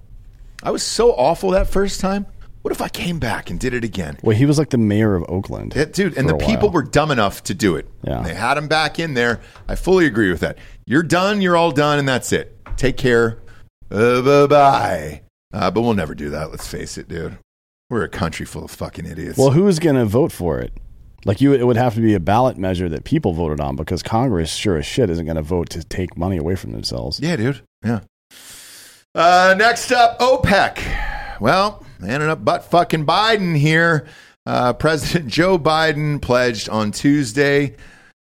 I 0.62 0.72
was 0.72 0.84
so 0.84 1.12
awful 1.14 1.52
that 1.52 1.68
first 1.68 2.00
time. 2.00 2.26
What 2.62 2.72
if 2.72 2.82
I 2.82 2.88
came 2.88 3.20
back 3.20 3.50
and 3.50 3.60
did 3.60 3.74
it 3.74 3.84
again? 3.84 4.18
Well, 4.24 4.38
he 4.38 4.46
was 4.46 4.58
like 4.58 4.70
the 4.70 4.78
mayor 4.78 5.16
of 5.16 5.26
Oakland. 5.28 5.74
Yeah, 5.76 5.84
dude, 5.86 6.18
and 6.18 6.30
the 6.30 6.38
people 6.38 6.70
were 6.70 6.84
dumb 6.84 7.12
enough 7.12 7.44
to 7.44 7.54
do 7.54 7.76
it. 7.76 7.90
Yeah. 8.04 8.22
They 8.22 8.34
had 8.34 8.58
him 8.58 8.70
back 8.70 9.00
in 9.00 9.16
there. 9.16 9.42
I 9.68 9.76
fully 9.76 10.06
agree 10.06 10.30
with 10.32 10.40
that. 10.42 10.58
You're 10.86 11.04
done, 11.04 11.42
you're 11.42 11.58
all 11.58 11.72
done, 11.72 12.00
and 12.00 12.08
that's 12.08 12.32
it. 12.32 12.58
Take 12.78 12.96
care. 12.96 13.40
Uh, 13.92 14.22
bye 14.22 14.48
bye. 14.48 15.22
Uh, 15.52 15.72
but 15.72 15.82
we'll 15.82 15.94
never 15.94 16.16
do 16.16 16.30
that, 16.30 16.52
let's 16.52 16.66
face 16.66 16.98
it, 16.98 17.10
dude. 17.10 17.38
We're 17.94 18.06
a 18.06 18.10
country 18.10 18.48
full 18.48 18.66
of 18.66 18.72
fucking 18.72 19.06
idiots. 19.06 19.38
Well, 19.38 19.52
who's 19.52 19.78
going 19.78 19.98
to 19.98 20.06
vote 20.06 20.32
for 20.32 20.60
it? 20.60 20.74
Like 21.26 21.42
you, 21.42 21.54
it 21.54 21.68
would 21.68 21.78
have 21.78 21.94
to 21.94 22.02
be 22.02 22.16
a 22.16 22.20
ballot 22.20 22.58
measure 22.58 22.90
that 22.90 23.04
people 23.04 23.34
voted 23.34 23.60
on 23.60 23.76
because 23.76 24.02
Congress, 24.02 24.52
sure 24.52 24.78
as 24.78 24.86
shit, 24.88 25.12
isn't 25.12 25.26
going 25.28 25.36
to 25.36 25.44
vote 25.44 25.70
to 25.70 25.84
take 25.84 26.18
money 26.18 26.38
away 26.38 26.56
from 26.56 26.72
themselves. 26.72 27.20
Yeah, 27.20 27.36
dude. 27.36 27.62
Yeah. 27.86 28.00
Uh, 29.14 29.54
next 29.60 29.92
up, 29.92 30.18
OPEC. 30.18 31.40
Well, 31.40 31.86
they 32.00 32.10
ended 32.10 32.30
up 32.30 32.44
butt 32.44 32.66
fucking 32.66 33.06
Biden 33.06 33.56
here. 33.56 34.08
Uh, 34.44 34.74
President 34.74 35.28
Joe 35.32 35.60
Biden 35.60 36.20
pledged 36.20 36.70
on 36.70 36.92
Tuesday 36.92 37.76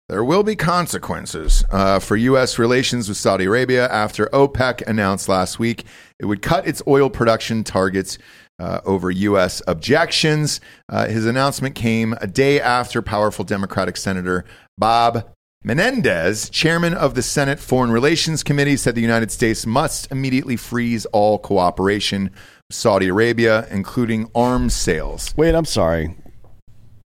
there 0.09 0.23
will 0.23 0.43
be 0.43 0.55
consequences 0.55 1.65
uh, 1.69 1.99
for 1.99 2.15
U.S. 2.15 2.57
relations 2.57 3.09
with 3.09 3.17
Saudi 3.17 3.43
Arabia 3.43 3.89
after 3.89 4.27
OPEC 4.27 4.81
announced 4.87 5.27
last 5.27 5.59
week 5.59 5.83
it 6.17 6.25
would 6.25 6.41
cut 6.41 6.65
its 6.65 6.81
oil 6.87 7.09
production 7.09 7.65
targets 7.65 8.17
uh, 8.59 8.81
over 8.85 9.11
U.S. 9.11 9.61
objections. 9.67 10.59
Uh, 10.89 11.07
his 11.07 11.25
announcement 11.25 11.75
came 11.75 12.13
a 12.21 12.27
day 12.27 12.59
after 12.59 13.01
powerful 13.01 13.45
Democratic 13.45 13.97
Senator 13.97 14.45
Bob 14.77 15.29
Menendez, 15.63 16.49
chairman 16.49 16.93
of 16.93 17.15
the 17.15 17.21
Senate 17.21 17.59
Foreign 17.59 17.91
Relations 17.91 18.43
Committee, 18.43 18.77
said 18.77 18.95
the 18.95 19.01
United 19.01 19.31
States 19.31 19.65
must 19.65 20.09
immediately 20.11 20.55
freeze 20.55 21.05
all 21.07 21.39
cooperation 21.39 22.25
with 22.69 22.77
Saudi 22.77 23.07
Arabia, 23.09 23.67
including 23.69 24.29
arms 24.33 24.73
sales. 24.73 25.33
Wait, 25.35 25.55
I'm 25.55 25.65
sorry. 25.65 26.15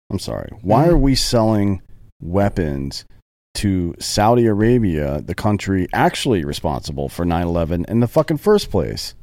I'm 0.09 0.19
sorry. 0.19 0.49
Why 0.61 0.83
Mm-hmm. 0.85 0.91
are 0.93 0.97
we 0.97 1.15
selling 1.15 1.81
weapons 2.21 3.05
to 3.55 3.93
Saudi 3.99 4.45
Arabia, 4.45 5.21
the 5.21 5.35
country 5.35 5.87
actually 5.93 6.43
responsible 6.45 7.09
for 7.09 7.25
9 7.25 7.45
11 7.45 7.85
in 7.87 7.99
the 7.99 8.07
fucking 8.07 8.37
first 8.37 8.71
place? 8.71 9.13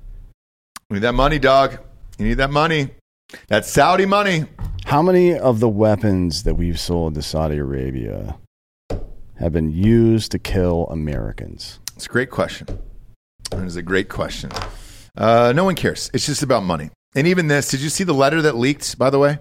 You 0.90 0.94
need 0.94 1.00
that 1.02 1.14
money, 1.14 1.38
dog. 1.38 1.78
You 2.18 2.26
need 2.28 2.34
that 2.34 2.50
money. 2.50 2.90
That 3.48 3.64
Saudi 3.66 4.06
money. 4.06 4.44
How 4.84 5.02
many 5.02 5.36
of 5.38 5.60
the 5.60 5.68
weapons 5.68 6.44
that 6.44 6.54
we've 6.54 6.78
sold 6.78 7.14
to 7.14 7.22
Saudi 7.22 7.58
Arabia 7.58 8.38
have 9.38 9.52
been 9.52 9.70
used 9.70 10.32
to 10.32 10.38
kill 10.38 10.86
Americans? 10.90 11.80
It's 11.96 12.06
a 12.06 12.08
great 12.08 12.30
question. 12.30 12.66
It 13.52 13.58
is 13.64 13.76
a 13.76 13.82
great 13.82 14.08
question. 14.08 14.50
Uh, 15.16 15.52
no 15.54 15.64
one 15.64 15.74
cares. 15.74 16.10
It's 16.14 16.26
just 16.26 16.42
about 16.42 16.62
money. 16.62 16.90
And 17.14 17.26
even 17.26 17.48
this, 17.48 17.68
did 17.68 17.80
you 17.80 17.88
see 17.88 18.04
the 18.04 18.14
letter 18.14 18.42
that 18.42 18.56
leaked, 18.56 18.98
by 18.98 19.10
the 19.10 19.18
way? 19.18 19.38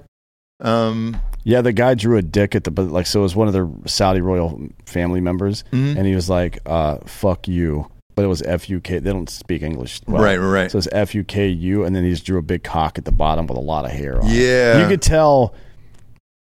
Um, 0.61 1.19
Yeah, 1.43 1.61
the 1.61 1.73
guy 1.73 1.93
drew 1.95 2.17
a 2.17 2.21
dick 2.21 2.55
at 2.55 2.63
the 2.63 2.71
but 2.71 2.87
like 2.87 3.05
so 3.05 3.19
it 3.19 3.23
was 3.23 3.35
one 3.35 3.47
of 3.47 3.53
the 3.53 3.69
Saudi 3.89 4.21
royal 4.21 4.67
family 4.85 5.21
members, 5.21 5.63
Mhm. 5.71 5.97
and 5.97 6.07
he 6.07 6.15
was 6.15 6.29
like, 6.29 6.59
uh, 6.65 6.97
"Fuck 7.05 7.47
you," 7.47 7.87
but 8.15 8.23
it 8.25 8.27
was 8.27 8.41
F 8.41 8.69
U 8.69 8.79
K. 8.79 8.99
They 8.99 9.11
don't 9.11 9.29
speak 9.29 9.61
English, 9.61 10.01
well. 10.07 10.23
Right, 10.23 10.37
right. 10.37 10.71
So 10.71 10.77
it's 10.77 10.87
F 10.91 11.13
U 11.15 11.23
K 11.23 11.47
U, 11.49 11.83
and 11.83 11.95
then 11.95 12.03
he 12.03 12.09
just 12.11 12.25
drew 12.25 12.37
a 12.37 12.41
big 12.41 12.63
cock 12.63 12.97
at 12.97 13.05
the 13.05 13.11
bottom 13.11 13.45
with 13.47 13.57
a 13.57 13.61
lot 13.61 13.85
of 13.85 13.91
hair. 13.91 14.21
on 14.21 14.27
it. 14.29 14.33
Yeah. 14.33 14.81
you 14.81 14.87
could 14.87 15.01
tell. 15.01 15.53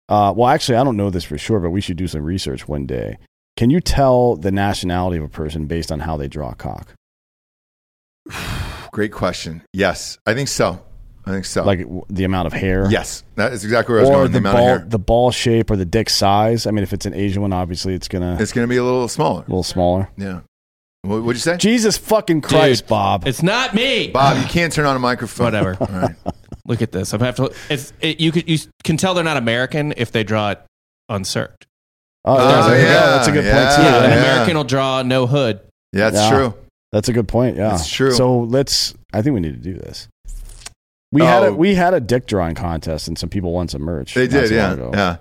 Uh, 0.08 0.32
well, 0.36 0.48
actually, 0.48 0.76
I 0.76 0.82
don't 0.84 0.96
know 0.96 1.10
this 1.10 1.22
for 1.24 1.38
sure, 1.38 1.60
but 1.60 1.70
we 1.70 1.80
should 1.80 1.96
do 1.96 2.08
some 2.08 2.22
research 2.22 2.66
one 2.66 2.84
day. 2.86 3.16
Can 3.56 3.70
you 3.70 3.80
tell 3.80 4.34
the 4.36 4.50
nationality 4.50 5.18
of 5.18 5.24
a 5.24 5.28
person 5.28 5.66
based 5.66 5.92
on 5.92 6.00
how 6.00 6.16
they 6.16 6.26
draw 6.26 6.50
a 6.50 6.54
cock? 6.54 6.94
great 8.92 9.12
question. 9.12 9.62
Yes, 9.72 10.18
I 10.26 10.34
think 10.34 10.48
so. 10.48 10.82
I 11.26 11.32
think 11.32 11.44
so. 11.44 11.62
Like 11.64 11.80
w- 11.80 12.02
the 12.08 12.24
amount 12.24 12.46
of 12.46 12.52
hair? 12.54 12.88
yes, 12.90 13.22
that 13.36 13.52
is 13.52 13.62
exactly 13.62 13.92
where 13.92 14.00
I 14.00 14.02
was 14.04 14.10
Or 14.10 14.14
going. 14.14 14.32
the, 14.32 14.32
The, 14.32 14.38
amount 14.38 14.56
ball, 14.56 14.68
of 14.74 14.78
hair. 14.80 14.88
the 14.88 14.98
ball 14.98 15.30
shape 15.30 15.70
or 15.70 15.76
the 15.76 15.84
dick 15.84 16.08
size. 16.10 16.66
I 16.66 16.70
mean, 16.70 16.82
if 16.82 16.92
it's 16.92 17.06
an 17.06 17.14
Asian 17.14 17.42
one, 17.42 17.52
obviously 17.52 17.94
it's 17.94 18.08
gonna 18.08 18.36
It's 18.40 18.52
going 18.52 18.66
to 18.66 18.68
be 18.70 18.78
a 18.78 18.84
little 18.84 19.06
smaller. 19.06 19.40
a 19.42 19.46
little 19.46 19.62
smaller. 19.62 20.08
Yeah. 20.16 20.40
What 21.02 21.22
would 21.22 21.36
you 21.36 21.40
say? 21.40 21.56
Jesus 21.56 21.96
fucking 21.96 22.42
Christ, 22.42 22.82
Dude, 22.84 22.88
Bob. 22.88 23.26
It's 23.26 23.42
not 23.42 23.74
me. 23.74 24.08
Bob, 24.08 24.36
you 24.36 24.44
can't 24.48 24.72
turn 24.72 24.84
on 24.86 24.96
a 24.96 24.98
microphone. 24.98 25.44
Whatever. 25.46 25.76
All 25.80 25.86
right. 25.88 26.14
Look 26.66 26.82
at 26.82 26.92
this. 26.92 27.14
I 27.14 27.24
have 27.24 27.36
to. 27.36 27.52
It's 27.70 27.92
it, 28.00 28.20
you 28.20 28.30
could 28.32 28.48
you 28.48 28.58
can 28.84 28.96
tell 28.96 29.14
they're 29.14 29.24
not 29.24 29.36
American 29.38 29.94
if 29.96 30.12
they 30.12 30.22
draw 30.24 30.50
it 30.50 30.60
uncircled. 31.08 31.56
Oh, 32.24 32.36
Oh, 32.36 32.68
there 32.68 32.78
you 32.78 32.84
go. 32.84 32.90
yeah, 32.90 33.00
that's 33.06 33.28
a 33.28 33.32
good 33.32 33.44
yeah. 33.44 33.64
point 33.64 33.76
too. 33.76 33.82
Yeah, 33.82 34.04
an 34.04 34.10
yeah. 34.10 34.16
American 34.18 34.56
will 34.58 34.64
draw 34.64 35.02
no 35.02 35.26
hood. 35.26 35.60
Yeah, 35.92 36.10
that's 36.10 36.30
Yeah. 36.30 36.36
true. 36.36 36.54
That's 36.92 37.08
a 37.08 37.12
good 37.12 37.28
point. 37.28 37.56
Yeah, 37.56 37.70
That's 37.70 37.88
true. 37.88 38.12
So 38.12 38.40
let's. 38.40 38.94
I 39.12 39.22
think 39.22 39.34
we 39.34 39.40
need 39.40 39.54
to 39.54 39.72
do 39.72 39.74
this. 39.78 40.06
We 41.12 41.22
had 41.22 41.42
Oh. 41.42 41.46
a 41.46 41.52
we 41.54 41.74
had 41.74 41.94
a 41.94 42.00
dick 42.00 42.26
drawing 42.26 42.54
contest, 42.54 43.08
and 43.08 43.18
some 43.18 43.30
people 43.30 43.52
won 43.52 43.68
some 43.68 43.82
merch. 43.82 44.14
They 44.14 44.26
did, 44.28 44.50
yeah. 44.50 44.72
ago. 44.74 44.90
Yeah. 44.92 45.16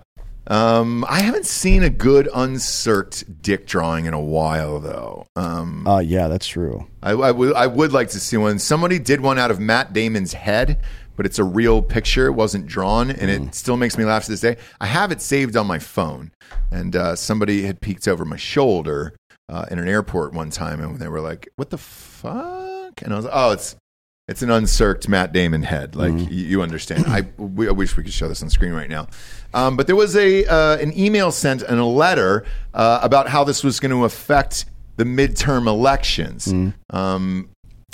Um, 0.50 1.06
I 1.08 1.20
haven't 1.22 1.46
seen 1.46 1.84
a 1.84 1.90
good 1.90 2.28
uncirced 2.34 3.42
dick 3.42 3.68
drawing 3.68 4.06
in 4.06 4.14
a 4.14 4.20
while, 4.20 4.80
though. 4.80 5.28
Um, 5.36 5.86
Uh, 5.88 6.00
yeah, 6.00 6.28
that's 6.28 6.48
true. 6.48 6.88
I, 7.04 7.12
I 7.12 7.32
would 7.32 7.54
I 7.54 7.68
would 7.68 7.92
like 7.94 8.10
to 8.10 8.20
see 8.20 8.36
one. 8.38 8.58
Somebody 8.60 8.98
did 9.00 9.22
one 9.22 9.38
out 9.38 9.52
of 9.52 9.60
Matt 9.60 9.94
Damon's 9.94 10.34
head, 10.34 10.82
but 11.16 11.26
it's 11.26 11.38
a 11.40 11.44
real 11.44 11.82
picture. 11.82 12.26
It 12.26 12.32
wasn't 12.34 12.66
drawn, 12.66 13.12
and 13.12 13.30
Mm. 13.30 13.48
it 13.50 13.56
still 13.56 13.78
makes 13.78 13.98
me 13.98 14.06
laugh 14.06 14.26
to 14.26 14.32
this 14.32 14.42
day. 14.42 14.58
I 14.82 14.88
have 14.88 15.12
it 15.12 15.22
saved 15.22 15.56
on 15.56 15.68
my 15.68 15.78
phone, 15.80 16.32
and 16.72 16.96
uh, 16.96 17.16
somebody 17.16 17.64
had 17.64 17.80
peeked 17.80 18.08
over 18.08 18.26
my 18.26 18.38
shoulder 18.38 19.16
uh, 19.50 19.66
in 19.70 19.78
an 19.80 19.88
airport 19.88 20.34
one 20.34 20.50
time, 20.50 20.82
and 20.82 20.98
they 21.00 21.08
were 21.08 21.22
like, 21.22 21.48
"What 21.58 21.70
the 21.70 21.78
fuck?" 21.78 23.02
And 23.04 23.14
I 23.14 23.16
was 23.18 23.26
like, 23.26 23.34
"Oh, 23.36 23.52
it's 23.52 23.76
it's 24.30 24.42
an 24.42 24.50
uncirced 24.52 25.10
Matt 25.10 25.34
Damon 25.34 25.64
head. 25.64 25.96
Like 25.96 26.12
Mm-hmm. 26.14 26.32
you, 26.34 26.46
you 26.46 26.62
understand. 26.62 27.06
I, 27.08 27.22
we, 27.38 27.68
I 27.68 27.72
wish 27.72 27.98
we 27.98 28.04
could 28.04 28.14
show 28.14 28.28
this 28.28 28.42
on 28.44 28.50
screen 28.50 28.72
right 28.74 28.90
now. 28.90 29.08
Um, 29.54 29.76
but 29.76 29.88
there 29.88 29.96
was 29.96 30.16
a 30.16 30.46
uh, 30.46 30.78
an 30.78 30.98
email 30.98 31.32
sent 31.32 31.62
and 31.64 31.80
a 31.80 31.86
letter 31.86 32.46
uh, 32.74 33.00
about 33.02 33.28
how 33.30 33.44
this 33.44 33.64
was 33.64 33.80
going 33.80 33.92
to 33.92 34.06
affect 34.06 34.66
the 34.98 35.04
midterm 35.06 35.66
elections. 35.68 36.46
Mm-hmm. 36.48 36.96
Um, 36.96 37.50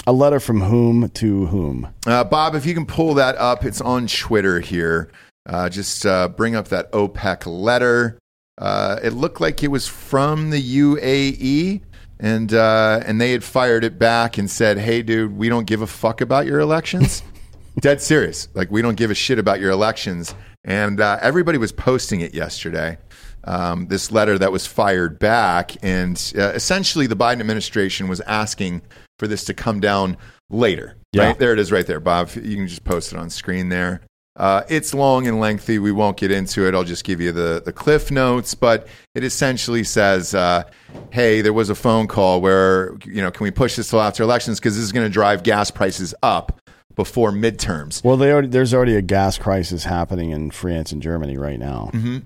A 0.07 0.12
letter 0.12 0.40
from 0.40 0.62
whom 0.62 1.07
to 1.10 1.45
whom? 1.48 1.88
uh, 2.06 2.24
Bob, 2.26 2.56
if 2.56 2.66
you 2.66 2.74
can 2.74 2.86
pull 2.86 3.14
that 3.16 3.36
up, 3.38 3.64
it's 3.64 3.80
on 3.82 4.07
Twitter 4.07 4.60
here. 4.60 5.10
Uh, 5.48 5.70
just 5.70 6.06
uh, 6.06 6.28
bring 6.28 6.56
up 6.56 6.68
that 6.70 6.91
OPEC 6.91 7.45
letter. 7.45 8.18
Uh, 8.57 8.99
it 9.03 9.14
looked 9.14 9.40
like 9.40 9.62
it 9.64 9.70
was 9.70 9.88
from 9.88 10.49
the 10.49 10.62
UAE, 10.80 11.82
and 12.20 12.54
uh, 12.54 13.02
and 13.06 13.20
they 13.20 13.32
had 13.32 13.44
fired 13.44 13.84
it 13.84 14.00
back 14.00 14.38
and 14.38 14.50
said, 14.50 14.78
"Hey, 14.78 15.02
dude, 15.02 15.36
we 15.36 15.50
don't 15.50 15.66
give 15.66 15.82
a 15.82 15.88
fuck 15.88 16.22
about 16.22 16.46
your 16.46 16.60
elections." 16.60 17.24
Dead 17.80 18.02
serious. 18.02 18.48
Like 18.54 18.72
we 18.72 18.82
don't 18.82 18.96
give 18.96 19.12
a 19.12 19.16
shit 19.16 19.38
about 19.38 19.60
your 19.60 19.72
elections. 19.72 20.34
And 20.64 21.00
uh, 21.00 21.20
everybody 21.22 21.58
was 21.58 21.72
posting 21.72 22.22
it 22.22 22.34
yesterday. 22.34 22.98
Um, 23.44 23.88
this 23.88 24.12
letter 24.12 24.40
that 24.40 24.52
was 24.52 24.66
fired 24.66 25.20
back, 25.20 25.76
and 25.84 26.34
uh, 26.36 26.54
essentially 26.56 27.06
the 27.06 27.16
Biden 27.16 27.40
administration 27.42 28.08
was 28.08 28.20
asking 28.22 28.82
for 29.20 29.28
this 29.28 29.44
to 29.46 29.54
come 29.54 29.80
down 29.80 30.18
later. 30.50 30.98
Yeah. 31.14 31.28
Right 31.28 31.40
there, 31.40 31.54
it 31.54 31.60
is, 31.60 31.72
right 31.72 31.86
there, 31.86 32.00
Bob. 32.00 32.32
You 32.34 32.56
can 32.56 32.68
just 32.68 32.84
post 32.84 33.14
it 33.14 33.20
on 33.20 33.30
screen 33.30 33.70
there. 33.70 34.02
Uh, 34.38 34.64
it's 34.68 34.94
long 34.94 35.28
and 35.28 35.40
lengthy. 35.40 35.80
We 35.80 35.91
won't 35.91 36.18
get 36.18 36.30
into 36.30 36.68
it. 36.68 36.76
I'll 36.76 36.84
just 36.84 37.06
give 37.06 37.22
you 37.22 37.32
the, 37.32 37.62
the 37.64 37.72
cliff 37.72 38.12
notes, 38.12 38.53
but 38.53 38.88
it 39.14 39.24
essentially 39.24 39.84
says, 39.84 40.36
uh, 40.36 40.64
"Hey, 41.12 41.41
there 41.41 41.53
was 41.53 41.70
a 41.70 41.76
phone 41.76 42.07
call 42.07 42.41
where 42.41 42.95
you 43.06 43.22
know, 43.22 43.32
can 43.32 43.45
we 43.45 43.52
push 43.52 43.76
this 43.78 43.90
till 43.90 44.02
after 44.02 44.24
elections 44.24 44.60
because 44.60 44.76
this 44.76 44.84
is 44.84 44.91
going 44.91 45.06
to 45.06 45.14
drive 45.14 45.44
gas 45.44 45.72
prices 45.72 46.14
up 46.22 46.60
before 46.95 47.32
midterms." 47.32 48.03
Well, 48.03 48.18
they 48.18 48.32
already, 48.32 48.49
there's 48.49 48.74
already 48.74 48.98
a 48.98 49.02
gas 49.02 49.38
crisis 49.38 49.86
happening 49.86 50.32
in 50.32 50.52
France 50.52 50.91
and 50.91 51.02
Germany 51.02 51.38
right 51.38 51.60
now, 51.60 51.90
hmm 51.94 52.18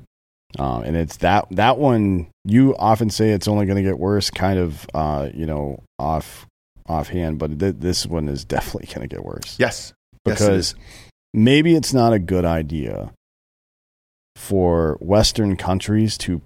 um, 0.58 0.82
and 0.84 0.98
it's 0.98 1.18
that 1.18 1.46
that 1.52 1.78
one. 1.78 2.28
You 2.44 2.76
often 2.78 3.12
say 3.12 3.30
it's 3.30 3.48
only 3.48 3.68
going 3.68 3.76
to 3.76 3.84
get 3.84 4.00
worse, 4.00 4.32
kind 4.32 4.58
of, 4.58 4.88
uh, 4.96 5.30
you 5.32 5.46
know, 5.46 5.84
off 6.00 6.48
offhand, 6.88 7.38
but 7.38 7.60
th- 7.60 7.76
this 7.78 8.08
one 8.08 8.28
is 8.28 8.46
definitely 8.46 8.88
going 8.88 9.08
to 9.08 9.16
get 9.16 9.24
worse 9.24 9.56
Yes, 9.60 9.94
Yes, 10.26 10.42
it 10.42 10.46
because 10.46 10.74
is. 10.74 10.76
Maybe 11.34 11.76
it's 11.76 11.94
not 11.94 12.14
a 12.14 12.20
good 12.20 12.46
idea 12.46 13.12
for 14.36 14.98
Western 15.00 15.56
countries 15.56 16.18
to 16.20 16.42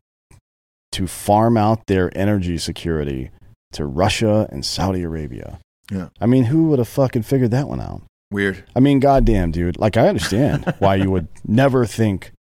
to 0.91 1.07
farm 1.07 1.57
out 1.57 1.87
their 1.87 2.15
energy 2.15 2.57
security 2.57 3.31
to 3.71 3.85
Russia 3.85 4.47
and 4.51 4.63
Saudi 4.63 5.01
Arabia. 5.01 5.59
Yeah. 5.91 6.09
I 6.21 6.27
mean, 6.27 6.45
who 6.45 6.67
would 6.67 6.77
have 6.77 6.87
fucking 6.87 7.23
figured 7.23 7.49
that 7.51 7.67
one 7.67 7.81
out? 7.81 8.03
weird. 8.33 8.63
I 8.75 8.81
mean, 8.81 8.99
goddamn, 8.99 9.51
dude. 9.51 9.79
Like, 9.79 9.95
I 9.95 10.09
understand 10.09 10.73
why 10.79 10.95
you 10.95 11.09
would 11.11 11.27
never 11.47 11.85
think 11.85 12.33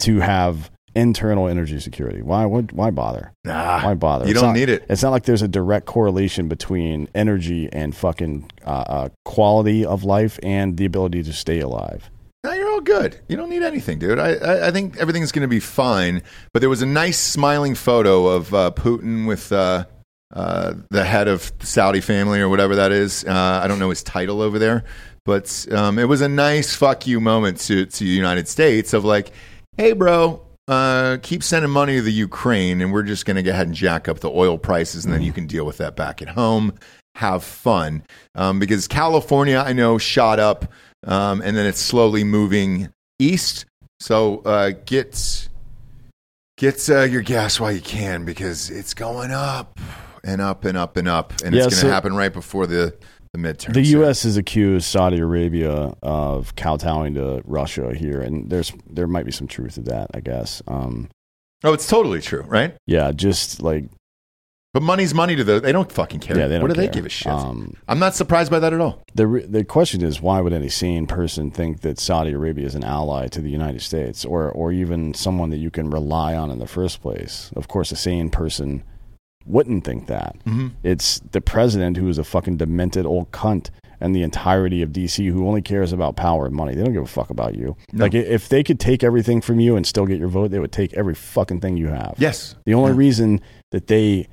to 0.00 0.20
have 0.20 0.70
internal 0.94 1.48
energy 1.48 1.80
security. 1.80 2.22
Why 2.22 2.44
would 2.46 2.72
why 2.72 2.90
bother? 2.90 3.32
Nah, 3.44 3.82
Why 3.84 3.94
bother? 3.94 4.24
You 4.26 4.32
It's 4.32 4.40
don't 4.40 4.50
not- 4.50 4.56
need 4.56 4.68
it. 4.68 4.84
It's 4.88 5.02
not 5.02 5.10
like 5.10 5.24
there's 5.24 5.42
a 5.42 5.48
direct 5.48 5.86
correlation 5.86 6.48
between 6.48 7.08
energy 7.14 7.68
and 7.72 7.94
fucking 7.94 8.50
uh, 8.66 8.70
uh, 8.70 9.08
quality 9.24 9.84
of 9.84 10.04
life 10.04 10.38
and 10.42 10.76
the 10.76 10.84
ability 10.84 11.22
to 11.24 11.32
stay 11.32 11.60
alive. 11.60 12.10
No, 12.44 12.52
you're 12.52 12.70
all 12.70 12.80
good. 12.80 13.20
You 13.28 13.36
don't 13.36 13.50
need 13.50 13.62
anything, 13.62 13.98
dude. 14.00 14.18
I, 14.18 14.34
I, 14.34 14.66
I 14.68 14.70
think 14.72 14.96
everything's 14.96 15.30
going 15.30 15.42
to 15.42 15.48
be 15.48 15.60
fine. 15.60 16.22
But 16.52 16.58
there 16.60 16.68
was 16.68 16.82
a 16.82 16.86
nice 16.86 17.18
smiling 17.18 17.74
photo 17.76 18.26
of 18.26 18.52
uh, 18.52 18.72
Putin 18.74 19.28
with 19.28 19.52
uh, 19.52 19.84
uh, 20.34 20.74
the 20.90 21.04
head 21.04 21.28
of 21.28 21.56
the 21.60 21.66
Saudi 21.66 22.00
family 22.00 22.40
or 22.40 22.48
whatever 22.48 22.74
that 22.76 22.90
is. 22.90 23.24
Uh, 23.24 23.60
I 23.62 23.68
don't 23.68 23.78
know 23.78 23.90
his 23.90 24.02
title 24.02 24.42
over 24.42 24.58
there, 24.58 24.82
but 25.24 25.66
um, 25.70 26.00
it 26.00 26.08
was 26.08 26.20
a 26.20 26.28
nice 26.28 26.74
fuck 26.74 27.06
you 27.06 27.20
moment 27.20 27.58
to 27.60 27.86
to 27.86 27.98
the 28.04 28.10
United 28.10 28.48
States 28.48 28.92
of 28.92 29.04
like, 29.04 29.30
hey, 29.76 29.92
bro. 29.92 30.42
Uh, 30.68 31.18
keep 31.22 31.42
sending 31.42 31.70
money 31.70 31.96
to 31.96 32.02
the 32.02 32.12
Ukraine, 32.12 32.80
and 32.80 32.92
we're 32.92 33.02
just 33.02 33.26
going 33.26 33.36
to 33.36 33.42
go 33.42 33.50
ahead 33.50 33.66
and 33.66 33.74
jack 33.74 34.08
up 34.08 34.20
the 34.20 34.30
oil 34.30 34.56
prices, 34.58 35.04
and 35.04 35.12
then 35.12 35.22
you 35.22 35.32
can 35.32 35.46
deal 35.46 35.64
with 35.66 35.78
that 35.78 35.96
back 35.96 36.22
at 36.22 36.28
home. 36.28 36.74
Have 37.16 37.42
fun, 37.44 38.04
um, 38.34 38.58
because 38.58 38.88
California, 38.88 39.58
I 39.66 39.72
know, 39.74 39.98
shot 39.98 40.38
up 40.38 40.72
um, 41.06 41.42
and 41.42 41.56
then 41.56 41.66
it's 41.66 41.80
slowly 41.80 42.24
moving 42.24 42.88
east. 43.18 43.66
So 44.00 44.38
uh, 44.44 44.72
get 44.86 45.48
get 46.56 46.88
uh, 46.88 47.02
your 47.02 47.22
gas 47.22 47.60
while 47.60 47.72
you 47.72 47.80
can 47.80 48.24
because 48.24 48.70
it's 48.70 48.94
going 48.94 49.30
up 49.30 49.78
and 50.24 50.40
up 50.40 50.64
and 50.64 50.78
up 50.78 50.96
and 50.96 51.08
up, 51.08 51.32
and 51.44 51.54
Yeah, 51.54 51.64
it's 51.64 51.74
going 51.74 51.80
to 51.82 51.88
so- 51.88 51.90
happen 51.90 52.14
right 52.14 52.32
before 52.32 52.66
the 52.66 52.94
the 53.32 53.38
midterms. 53.38 53.74
The. 53.74 53.82
U.S. 53.82 54.22
has 54.24 54.36
accused 54.36 54.86
Saudi 54.86 55.18
Arabia 55.18 55.94
of 56.02 56.54
kowtowing 56.56 57.14
to 57.14 57.42
Russia 57.44 57.94
here, 57.94 58.20
and 58.20 58.50
there's 58.50 58.72
there 58.90 59.06
might 59.06 59.24
be 59.26 59.32
some 59.32 59.46
truth 59.46 59.74
to 59.74 59.80
that, 59.82 60.10
I 60.14 60.20
guess. 60.20 60.62
Um, 60.66 61.08
Oh, 61.64 61.72
it's 61.72 61.86
totally 61.86 62.20
true, 62.20 62.42
right? 62.42 62.74
yeah, 62.86 63.12
just 63.12 63.62
like 63.62 63.84
But 64.74 64.82
money's 64.82 65.14
money 65.14 65.36
to 65.36 65.44
the. 65.44 65.60
They 65.60 65.70
don't 65.70 65.90
fucking 65.92 66.18
care. 66.18 66.36
yeah, 66.36 66.48
they 66.48 66.54
don't 66.58 66.62
what 66.68 66.74
do 66.74 66.80
they 66.80 66.88
give 66.88 67.06
a 67.06 67.08
shit? 67.08 67.30
Um, 67.30 67.76
I'm 67.86 68.00
not 68.00 68.16
surprised 68.16 68.50
by 68.50 68.58
that 68.58 68.72
at 68.72 68.80
all. 68.80 69.00
the 69.14 69.26
re- 69.28 69.46
the 69.46 69.64
question 69.64 70.02
is, 70.02 70.20
why 70.20 70.40
would 70.40 70.52
any 70.52 70.68
sane 70.68 71.06
person 71.06 71.52
think 71.52 71.82
that 71.82 72.00
Saudi 72.00 72.32
Arabia 72.32 72.66
is 72.66 72.74
an 72.74 72.82
ally 72.82 73.28
to 73.28 73.40
the 73.40 73.48
United 73.50 73.80
States, 73.82 74.24
or 74.24 74.50
or 74.50 74.72
even 74.72 75.14
someone 75.14 75.50
that 75.50 75.58
you 75.58 75.70
can 75.70 75.88
rely 75.88 76.34
on 76.34 76.50
in 76.50 76.58
the 76.58 76.66
first 76.66 77.00
place? 77.00 77.52
Of 77.54 77.68
course, 77.68 77.92
a 77.92 77.96
sane 77.96 78.28
person 78.28 78.82
wouldn't 79.46 79.84
think 79.84 80.06
that. 80.06 80.36
Mm-hmm. 80.46 80.68
It's 80.82 81.20
the 81.30 81.40
president 81.40 81.96
who 81.96 82.08
is 82.08 82.18
a 82.18 82.24
fucking 82.24 82.56
demented 82.58 83.06
old 83.06 83.30
cunt, 83.32 83.70
and 84.00 84.16
the 84.16 84.22
entirety 84.22 84.82
of 84.82 84.90
DC 84.90 85.30
who 85.30 85.46
only 85.46 85.62
cares 85.62 85.92
about 85.92 86.16
power 86.16 86.44
and 86.46 86.54
money. 86.54 86.74
They 86.74 86.82
don't 86.82 86.92
give 86.92 87.04
a 87.04 87.06
fuck 87.06 87.30
about 87.30 87.54
you. 87.54 87.76
No. 87.92 88.04
Like 88.04 88.14
if 88.14 88.48
they 88.48 88.64
could 88.64 88.80
take 88.80 89.04
everything 89.04 89.40
from 89.40 89.60
you 89.60 89.76
and 89.76 89.86
still 89.86 90.06
get 90.06 90.18
your 90.18 90.28
vote, 90.28 90.50
they 90.50 90.58
would 90.58 90.72
take 90.72 90.92
every 90.94 91.14
fucking 91.14 91.60
thing 91.60 91.76
you 91.76 91.86
have. 91.88 92.14
Yes. 92.18 92.56
The 92.66 92.74
only 92.74 92.90
Yeah. 92.92 92.96
reason 92.98 93.40
that 93.70 93.86
they 93.86 94.26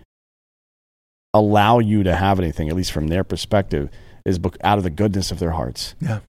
allow 1.36 1.78
you 1.78 2.02
to 2.02 2.16
have 2.16 2.40
anything, 2.40 2.70
at 2.70 2.76
least 2.76 2.92
from 2.92 3.08
their 3.08 3.24
perspective, 3.24 3.90
is 4.26 4.40
out 4.64 4.80
of 4.80 4.84
the 4.84 4.90
goodness 4.90 5.32
of 5.32 5.38
their 5.40 5.52
hearts. 5.52 5.94
Yeah. 6.02 6.20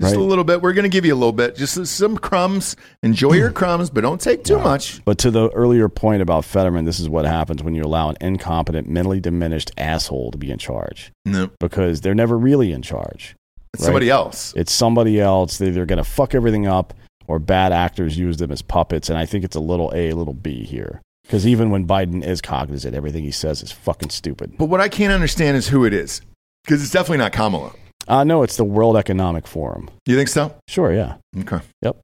Just 0.00 0.14
Right. 0.14 0.20
a 0.22 0.24
little 0.24 0.44
bit. 0.44 0.60
We're 0.60 0.74
going 0.74 0.82
to 0.82 0.90
give 0.90 1.06
you 1.06 1.14
a 1.14 1.16
little 1.16 1.32
bit. 1.32 1.56
Just 1.56 1.86
some 1.86 2.18
crumbs. 2.18 2.76
Enjoy 3.02 3.32
your 3.32 3.50
mm. 3.50 3.54
crumbs, 3.54 3.88
but 3.88 4.02
don't 4.02 4.20
take 4.20 4.44
too 4.44 4.58
much. 4.58 5.02
But 5.06 5.16
to 5.18 5.30
the 5.30 5.48
earlier 5.50 5.88
point 5.88 6.20
about 6.20 6.44
Fetterman, 6.44 6.84
this 6.84 7.00
is 7.00 7.08
what 7.08 7.24
happens 7.24 7.62
when 7.62 7.74
you 7.74 7.82
allow 7.82 8.10
an 8.10 8.16
incompetent, 8.20 8.88
mentally 8.88 9.20
diminished 9.20 9.70
asshole 9.78 10.32
to 10.32 10.38
be 10.38 10.50
in 10.50 10.58
charge 10.58 11.12
No, 11.24 11.48
because 11.58 12.02
they're 12.02 12.14
never 12.14 12.36
really 12.36 12.72
in 12.72 12.82
charge. 12.82 13.36
it's 13.72 13.82
Right. 13.82 13.86
somebody 13.86 14.10
else. 14.10 14.52
It's 14.54 14.72
somebody 14.72 15.18
else. 15.18 15.56
They're 15.56 15.68
either 15.68 15.86
going 15.86 15.96
to 15.96 16.04
fuck 16.04 16.34
everything 16.34 16.66
up 16.66 16.92
or 17.26 17.38
bad 17.38 17.72
actors 17.72 18.18
use 18.18 18.36
them 18.36 18.52
as 18.52 18.60
puppets. 18.60 19.08
And 19.08 19.18
I 19.18 19.24
think 19.24 19.44
it's 19.44 19.56
a 19.56 19.60
little 19.60 19.90
A, 19.94 20.10
a 20.10 20.14
little 20.16 20.34
B 20.34 20.64
here. 20.64 21.00
Because 21.22 21.46
even 21.46 21.70
when 21.70 21.86
Biden 21.86 22.22
is 22.22 22.40
cognizant, 22.40 22.94
everything 22.94 23.24
he 23.24 23.30
says 23.32 23.62
is 23.62 23.72
fucking 23.72 24.10
stupid. 24.10 24.56
But 24.58 24.66
what 24.66 24.80
I 24.80 24.88
can't 24.88 25.12
understand 25.12 25.56
is 25.56 25.68
who 25.68 25.84
it 25.84 25.92
is, 25.92 26.20
because 26.64 26.82
it's 26.82 26.92
definitely 26.92 27.18
not 27.18 27.32
Kamala. 27.32 27.72
Uh, 28.08 28.24
no, 28.24 28.42
it's 28.42 28.56
the 28.56 28.64
World 28.64 28.96
Economic 28.96 29.46
Forum. 29.46 29.90
You 30.06 30.16
think 30.16 30.28
so? 30.28 30.54
Sure, 30.68 30.92
yeah. 30.92 31.16
Okay. 31.40 31.60
Yep. 31.82 31.96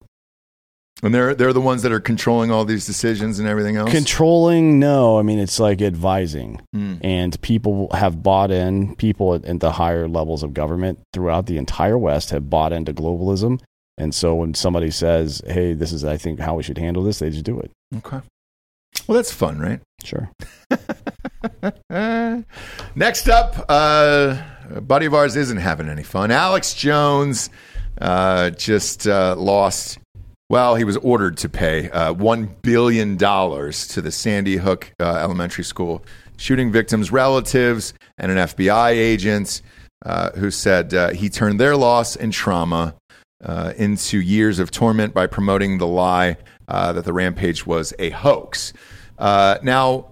And 1.04 1.12
they're 1.12 1.34
they're 1.34 1.52
the 1.52 1.60
ones 1.60 1.82
that 1.82 1.90
are 1.90 1.98
controlling 2.00 2.52
all 2.52 2.64
these 2.64 2.86
decisions 2.86 3.40
and 3.40 3.48
everything 3.48 3.76
else. 3.76 3.90
Controlling, 3.90 4.78
no. 4.78 5.18
I 5.18 5.22
mean, 5.22 5.40
it's 5.40 5.58
like 5.58 5.82
advising. 5.82 6.60
Hmm. 6.72 6.94
And 7.02 7.40
people 7.42 7.88
have 7.92 8.22
bought 8.22 8.52
in, 8.52 8.94
people 8.96 9.34
at, 9.34 9.44
at 9.44 9.58
the 9.58 9.72
higher 9.72 10.06
levels 10.06 10.44
of 10.44 10.54
government 10.54 11.00
throughout 11.12 11.46
the 11.46 11.58
entire 11.58 11.98
West 11.98 12.30
have 12.30 12.48
bought 12.48 12.72
into 12.72 12.94
globalism. 12.94 13.60
And 13.98 14.14
so 14.14 14.36
when 14.36 14.54
somebody 14.54 14.90
says, 14.90 15.42
hey, 15.46 15.74
this 15.74 15.92
is, 15.92 16.04
I 16.04 16.16
think, 16.16 16.38
how 16.38 16.54
we 16.54 16.62
should 16.62 16.78
handle 16.78 17.02
this, 17.02 17.18
they 17.18 17.30
just 17.30 17.44
do 17.44 17.58
it. 17.58 17.70
okay. 17.98 18.20
Well, 19.08 19.16
that's 19.16 19.32
fun, 19.32 19.58
right? 19.58 19.80
Sure. 20.04 20.30
Next 22.94 23.28
up, 23.28 23.64
uh, 23.68 24.40
a 24.74 24.80
buddy 24.80 25.06
of 25.06 25.14
ours 25.14 25.36
isn't 25.36 25.58
having 25.58 25.88
any 25.88 26.02
fun. 26.02 26.30
Alex 26.30 26.74
Jones 26.74 27.50
uh, 28.00 28.50
just 28.50 29.06
uh, 29.06 29.36
lost. 29.36 29.98
Well, 30.48 30.74
he 30.74 30.84
was 30.84 30.96
ordered 30.98 31.36
to 31.38 31.48
pay 31.48 31.90
uh, 31.90 32.14
$1 32.14 32.62
billion 32.62 33.16
to 33.16 34.00
the 34.02 34.12
Sandy 34.12 34.56
Hook 34.56 34.92
uh, 35.00 35.16
Elementary 35.16 35.64
School 35.64 36.04
shooting 36.36 36.72
victims' 36.72 37.12
relatives 37.12 37.94
and 38.18 38.32
an 38.32 38.38
FBI 38.38 38.90
agent 38.90 39.62
uh, 40.04 40.30
who 40.32 40.50
said 40.50 40.92
uh, 40.92 41.10
he 41.10 41.28
turned 41.28 41.60
their 41.60 41.76
loss 41.76 42.16
and 42.16 42.32
trauma 42.32 42.94
uh, 43.44 43.72
into 43.76 44.20
years 44.20 44.58
of 44.58 44.70
torment 44.70 45.14
by 45.14 45.26
promoting 45.26 45.78
the 45.78 45.86
lie 45.86 46.36
uh, 46.68 46.92
that 46.92 47.04
the 47.04 47.12
rampage 47.12 47.66
was 47.66 47.94
a 47.98 48.10
hoax. 48.10 48.72
Uh, 49.18 49.58
now, 49.62 50.11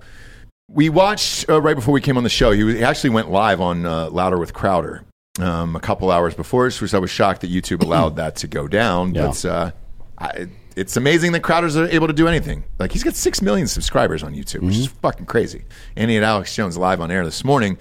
we 0.73 0.89
watched 0.89 1.49
uh, 1.49 1.61
right 1.61 1.75
before 1.75 1.93
we 1.93 2.01
came 2.01 2.17
on 2.17 2.23
the 2.23 2.31
show. 2.31 2.53
He, 2.53 2.63
was, 2.63 2.77
he 2.77 2.85
actually 2.85 3.11
went 3.11 3.31
live 3.31 3.61
on 3.61 3.85
uh, 3.85 4.09
Louder 4.11 4.39
with 4.39 4.53
Crowder 4.53 5.05
um, 5.41 5.75
a 5.75 5.81
couple 5.81 6.11
hours 6.11 6.35
before, 6.35 6.65
which 6.65 6.95
I 6.95 6.99
was 6.99 7.11
shocked 7.11 7.41
that 7.41 7.51
YouTube 7.51 7.83
allowed 7.83 8.17
that 8.17 8.37
to 8.37 8.47
go 8.47 8.69
down. 8.69 9.15
Yeah. 9.15 9.27
But 9.27 9.45
uh, 9.45 9.71
I, 10.19 10.47
it's 10.77 10.97
amazing 10.97 11.33
that 11.33 11.43
Crowder's 11.43 11.77
are 11.77 11.89
able 11.89 12.07
to 12.07 12.13
do 12.13 12.29
anything. 12.29 12.65
Like 12.79 12.93
he's 12.93 13.03
got 13.03 13.15
six 13.15 13.43
million 13.43 13.67
subscribers 13.67 14.23
on 14.23 14.35
YouTube, 14.35 14.61
which 14.63 14.77
is 14.77 14.87
fucking 14.87 15.27
crazy. 15.27 15.65
And 15.97 16.09
he 16.11 16.15
had 16.15 16.25
Alex 16.25 16.55
Jones 16.55 16.79
live 16.79 17.01
on 17.01 17.11
air 17.11 17.25
this 17.25 17.45
morning. 17.45 17.77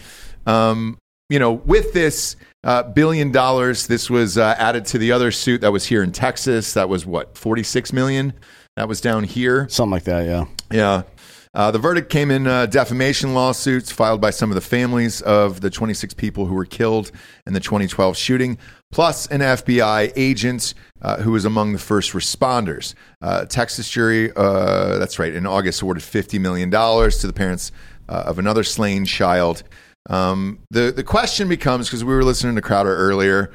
Um, 0.46 0.98
you 1.30 1.38
know, 1.38 1.54
with 1.54 1.94
this 1.94 2.36
uh, 2.64 2.84
billion 2.84 3.32
dollars, 3.32 3.86
this 3.86 4.10
was 4.10 4.38
uh, 4.38 4.56
added 4.58 4.86
to 4.88 4.98
the 4.98 5.12
other 5.12 5.32
suit 5.32 5.62
that 5.62 5.72
was 5.72 5.86
here 5.86 6.02
in 6.02 6.12
Texas. 6.12 6.74
That 6.74 6.90
was 6.90 7.06
what 7.06 7.38
forty 7.38 7.62
six 7.62 7.94
million. 7.94 8.34
That 8.76 8.88
was 8.88 9.00
down 9.00 9.26
here. 9.26 9.68
Something 9.70 9.92
like 9.92 10.06
that, 10.06 10.26
yeah. 10.26 10.46
Yeah. 10.72 11.04
Uh, 11.54 11.72
the 11.72 11.80
verdict 11.80 12.12
came 12.12 12.30
in 12.30 12.46
uh, 12.46 12.68
defamation 12.68 13.34
lawsuits 13.34 13.92
filed 13.92 14.22
by 14.22 14.30
some 14.30 14.52
of 14.52 14.56
the 14.56 14.62
families 14.62 15.22
of 15.22 15.62
the 15.62 15.70
26 15.70 16.14
people 16.14 16.46
who 16.46 16.54
were 16.54 16.66
killed 16.66 17.12
in 17.48 17.54
the 17.54 17.60
2012 17.60 18.16
shooting, 18.16 18.58
plus 18.92 19.26
an 19.28 19.42
FBI 19.42 20.14
agent 20.16 20.76
uh, 21.02 21.18
who 21.18 21.32
was 21.32 21.46
among 21.46 21.74
the 21.74 21.80
first 21.80 22.14
responders. 22.14 22.94
Uh, 23.22 23.46
Texas 23.46 23.90
jury, 23.90 24.32
uh, 24.36 25.00
that's 25.00 25.18
right, 25.18 25.34
in 25.34 25.48
August 25.48 25.82
awarded 25.82 26.04
$50 26.04 26.40
million 26.40 26.70
to 26.70 27.28
the 27.28 27.34
parents 27.34 27.72
uh, 28.08 28.24
of 28.28 28.38
another 28.38 28.64
slain 28.64 29.04
child. 29.04 29.64
Um, 30.08 30.60
the, 30.70 30.92
the 30.92 31.04
question 31.04 31.50
becomes 31.50 31.88
because 31.88 32.04
we 32.04 32.14
were 32.14 32.24
listening 32.24 32.56
to 32.56 32.62
Crowder 32.62 32.96
earlier 32.96 33.52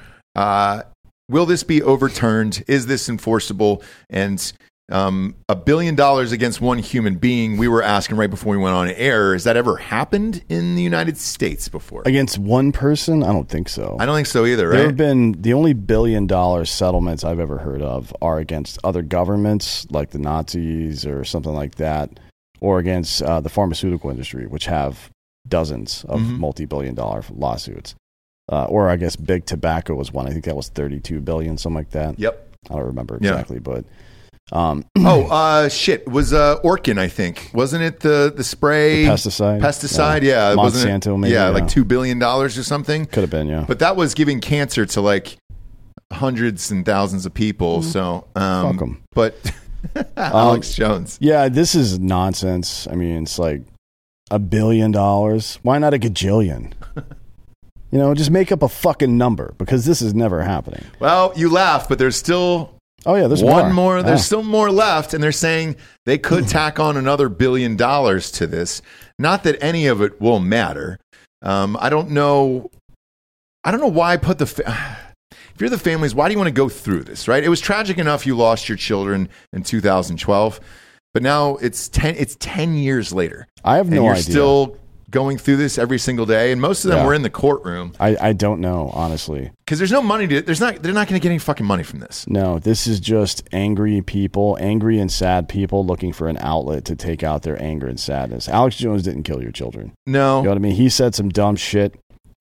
will 1.29 1.47
this 1.47 1.63
be 1.63 1.83
overturned? 1.83 2.65
Is 2.69 2.87
this 2.87 3.09
enforceable? 3.09 3.83
And 4.11 4.53
um, 4.93 5.35
a 5.49 5.57
billion 5.57 5.95
dollars 5.95 6.31
against 6.33 6.61
one 6.61 6.79
human 6.79 7.17
being. 7.17 7.57
We 7.57 7.69
were 7.69 7.83
asking 7.83 8.17
right 8.19 8.29
before 8.29 8.53
we 8.53 8.59
went 8.63 8.75
on 8.77 8.89
air, 8.91 9.33
has 9.33 9.45
that 9.45 9.57
ever 9.57 9.77
happened 9.77 10.45
in 10.49 10.75
the 10.75 10.83
United 10.83 11.17
States 11.17 11.69
before? 11.69 12.03
Against 12.05 12.39
one 12.39 12.71
person? 12.71 13.23
I 13.23 13.33
don't 13.33 13.49
think 13.49 13.69
so. 13.71 13.97
I 13.99 14.05
don't 14.07 14.15
think 14.15 14.27
so 14.27 14.45
either, 14.45 14.69
Right? 14.69 14.77
There 14.77 14.87
have 14.87 14.97
been 14.97 15.33
the 15.41 15.55
only 15.55 15.73
billion 15.73 16.27
dollar 16.27 16.65
settlements 16.67 17.25
I've 17.25 17.41
ever 17.41 17.59
heard 17.59 17.81
of 17.81 18.15
are 18.21 18.39
against 18.39 18.79
other 18.85 19.01
governments, 19.03 19.87
like 19.91 20.11
the 20.11 20.19
Nazis 20.19 21.07
or 21.07 21.25
something 21.25 21.55
like 21.55 21.77
that, 21.77 22.21
or 22.61 22.79
against 22.79 23.23
uh, 23.23 23.41
the 23.41 23.49
pharmaceutical 23.49 24.11
industry, 24.11 24.47
which 24.47 24.67
have 24.67 25.11
dozens 25.49 26.05
of 26.09 26.21
Mhm. 26.21 26.39
multi 26.39 26.65
billion 26.67 26.95
dollar 26.95 27.23
lawsuits. 27.31 27.95
Uh, 28.53 28.65
or 28.67 28.91
I 28.91 28.97
guess 28.97 29.17
big 29.17 29.47
tobacco 29.47 29.95
was 29.95 30.13
one. 30.13 30.27
I 30.27 30.31
think 30.31 30.45
that 30.45 30.55
was 30.57 30.69
32 30.69 31.21
billion, 31.21 31.57
something 31.57 31.77
like 31.77 31.91
that. 31.91 32.19
Yep. 32.19 32.51
I 32.71 32.75
don't 32.75 32.85
remember 32.85 33.19
Yeah. 33.23 33.31
exactly, 33.33 33.59
but 33.59 33.87
um, 34.53 34.85
oh, 34.99 35.27
uh, 35.29 35.69
shit. 35.69 36.07
Was 36.09 36.33
uh, 36.33 36.61
Orkin, 36.63 36.99
I 36.99 37.09
think. 37.09 37.51
Wasn't 37.55 37.83
it 37.83 38.01
the, 38.01 38.33
the 38.35 38.45
spray? 38.45 39.05
The 39.05 39.11
pesticide? 39.11 39.61
Pesticide, 39.61 40.23
Yeah. 40.23 40.51
yeah. 40.51 40.55
Wasn't 40.55 40.89
it- 40.89 41.01
Monsanto, 41.01 41.19
maybe, 41.19 41.33
Yeah, 41.33 41.47
yeah. 41.49 41.55
like 41.55 41.65
$2 41.65 41.87
billion 41.87 42.23
or 42.23 42.49
something. 42.49 43.07
could 43.07 43.23
have 43.23 43.31
been, 43.31 43.47
yeah. 43.49 43.65
But 43.67 43.79
that 43.81 43.97
was 43.97 44.15
giving 44.15 44.41
cancer 44.41 44.87
to 44.87 45.01
like 45.01 45.37
hundreds 46.13 46.71
and 46.71 46.85
thousands 46.85 47.27
of 47.27 47.35
people. 47.35 47.83
So, 47.83 48.27
um, 48.37 48.79
Fuck. 49.15 49.35
But 49.95 50.07
Alex 50.17 50.75
Jones. 50.75 51.19
Yeah, 51.21 51.49
this 51.49 51.75
is 51.75 51.99
nonsense. 51.99 52.87
I 52.91 52.95
mean, 52.95 53.23
it's 53.23 53.39
like 53.39 53.63
a 54.31 54.39
billion 54.39 54.91
dollars. 54.91 55.59
Why 55.63 55.79
not 55.79 55.95
a 55.95 55.99
gajillion? 55.99 56.73
you 57.91 57.99
know, 57.99 58.15
just 58.15 58.31
make 58.31 58.53
up 58.53 58.63
a 58.63 58.69
fucking 58.69 59.17
number 59.17 59.55
because 59.59 59.85
this 59.87 60.03
is 60.03 60.15
never 60.15 60.43
happening. 60.43 60.85
Well, 61.01 61.33
you 61.37 61.51
laugh, 61.51 61.89
but 61.89 61.99
there's 61.99 62.17
still 62.17 62.74
Oh 63.07 63.15
yeah, 63.17 63.27
there's 63.27 63.43
one 63.43 63.67
more. 63.67 63.95
more. 63.97 64.03
There's 64.03 64.21
Yeah. 64.21 64.25
still 64.25 64.43
more 64.43 64.71
left, 64.71 65.13
and 65.15 65.23
they're 65.23 65.33
saying 65.33 65.77
they 66.07 66.19
could 66.19 66.49
tack 66.49 66.79
on 66.81 66.97
another 66.97 67.29
billion 67.29 67.77
dollars 67.77 68.31
to 68.33 68.47
this. 68.47 68.81
Not 69.19 69.45
that 69.45 69.63
any 69.63 69.87
of 69.87 70.01
it 70.01 70.21
will 70.21 70.41
matter. 70.41 70.99
Um, 71.43 71.77
I 71.81 71.91
don't 71.91 72.11
know. 72.11 72.71
I 73.63 73.71
don't 73.71 73.81
know 73.81 73.89
why 73.89 74.13
I 74.13 74.17
put 74.17 74.39
the. 74.39 74.47
Fa- 74.47 74.99
if 75.31 75.61
you're 75.61 75.71
the 75.71 75.79
families, 75.79 76.15
why 76.15 76.29
do 76.29 76.33
you 76.33 76.39
want 76.39 76.49
to 76.49 76.53
go 76.55 76.69
through 76.69 77.05
this? 77.05 77.29
Right? 77.29 77.45
It 77.45 77.49
was 77.49 77.61
tragic 77.61 77.99
enough 77.99 78.27
you 78.27 78.37
lost 78.37 78.69
your 78.69 78.77
children 78.79 79.29
in 79.53 79.63
2012, 79.63 80.61
but 81.13 81.23
now 81.23 81.57
it's 81.57 81.89
ten. 81.89 82.15
It's 82.17 82.37
ten 82.41 82.75
years 82.75 83.13
later. 83.13 83.47
I 83.65 83.77
have 83.77 83.87
and 83.87 83.97
no 83.97 84.05
you're 84.05 84.13
idea. 84.15 84.23
still 84.23 84.77
going 85.15 85.39
through 85.39 85.57
this 85.57 85.79
every 85.79 85.99
single 85.99 86.27
day, 86.27 86.53
and 86.53 86.61
most 86.61 86.85
of 86.85 86.91
them 86.91 86.99
Yeah. 87.01 87.07
were 87.07 87.15
in 87.15 87.23
the 87.23 87.31
courtroom 87.31 87.93
I, 88.01 88.17
I 88.21 88.33
don't 88.35 88.61
know, 88.61 88.91
honestly. 88.93 89.51
because 89.65 89.79
there's 89.79 89.93
no 89.93 90.03
money 90.03 90.27
to. 90.27 90.43
There's 90.43 90.61
not. 90.61 90.83
They're 90.83 90.93
not 90.93 91.09
going 91.09 91.19
to 91.19 91.23
get 91.23 91.31
any 91.31 91.39
fucking 91.39 91.65
money 91.65 91.85
from 91.85 92.01
this. 92.01 92.27
No, 92.29 92.59
this 92.59 92.87
is 92.87 93.01
just 93.01 93.49
angry 93.53 94.03
people, 94.03 94.59
angry 94.61 94.99
and 94.99 95.11
sad 95.11 95.49
people 95.49 95.87
looking 95.87 96.13
for 96.13 96.29
an 96.29 96.37
outlet 96.41 96.85
to 96.87 96.97
take 96.97 97.23
out 97.23 97.43
their 97.43 97.61
anger 97.63 97.87
and 97.87 97.99
sadness. 97.99 98.49
Alex 98.49 98.77
Jones 98.77 99.05
didn't 99.05 99.23
kill 99.23 99.41
your 99.41 99.53
children. 99.53 99.93
No. 100.07 100.39
You 100.39 100.45
know 100.45 100.51
what 100.51 100.57
I 100.57 100.61
mean? 100.61 100.75
He 100.75 100.89
said 100.89 101.15
some 101.15 101.29
dumb 101.29 101.57
shit, 101.57 101.95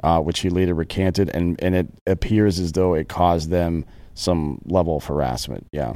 uh, 0.04 0.20
which 0.20 0.40
he 0.40 0.50
later 0.50 0.74
recanted, 0.74 1.30
and, 1.30 1.62
and 1.64 1.76
it 1.76 1.88
appears 2.08 2.60
as 2.60 2.72
though 2.74 2.96
it 2.96 3.08
caused 3.08 3.50
them 3.52 3.86
some 4.16 4.60
level 4.66 4.98
of 4.98 5.06
harassment. 5.06 5.68
Yeah. 5.72 5.94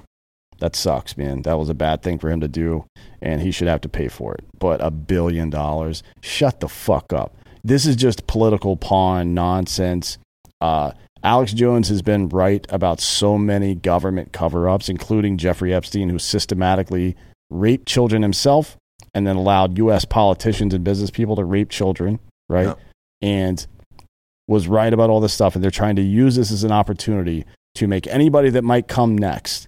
That 0.59 0.75
sucks, 0.75 1.17
man. 1.17 1.43
That 1.43 1.59
was 1.59 1.69
a 1.69 1.75
bad 1.75 2.01
thing 2.01 2.17
for 2.17 2.29
him 2.29 2.39
to 2.41 2.47
do, 2.47 2.85
and 3.21 3.41
he 3.41 3.51
should 3.51 3.67
have 3.67 3.81
to 3.81 3.89
pay 3.89 4.07
for 4.07 4.34
it. 4.34 4.45
But 4.57 4.81
a 4.81 4.89
billion 4.89 5.49
dollars? 5.49 6.03
Shut 6.21 6.59
the 6.59 6.67
fuck 6.67 7.13
up. 7.13 7.35
This 7.63 7.85
is 7.85 7.95
just 7.95 8.27
political 8.27 8.77
pawn 8.77 9.34
nonsense. 9.34 10.17
Uh, 10.59 10.91
Alex 11.23 11.53
Jones 11.53 11.89
has 11.89 12.01
been 12.01 12.29
right 12.29 12.65
about 12.69 12.99
so 12.99 13.38
many 13.38 13.75
government 13.75 14.31
cover 14.34 14.69
ups, 14.69 14.89
including 14.89 15.38
Jeffrey 15.38 15.73
Epstein, 15.73 16.09
who 16.09 16.19
systematically 16.19 17.15
raped 17.49 17.88
children 17.88 18.21
himself 18.21 18.77
and 19.13 19.25
then 19.25 19.35
allowed 19.35 19.77
U.S. 19.77 20.05
politicians 20.05 20.73
and 20.73 20.84
business 20.84 21.09
people 21.09 21.35
to 21.35 21.43
rape 21.43 21.69
children, 21.69 22.19
right? 22.49 22.67
Yeah. 22.67 22.75
And 23.21 23.67
was 24.47 24.67
right 24.67 24.93
about 24.93 25.09
all 25.09 25.19
this 25.19 25.34
stuff. 25.34 25.55
And 25.55 25.63
they're 25.63 25.71
trying 25.71 25.95
to 25.97 26.01
use 26.01 26.35
this 26.35 26.51
as 26.51 26.63
an 26.63 26.71
opportunity 26.71 27.45
to 27.75 27.88
make 27.88 28.07
anybody 28.07 28.49
that 28.51 28.63
might 28.63 28.88
come 28.88 29.17
next, 29.17 29.67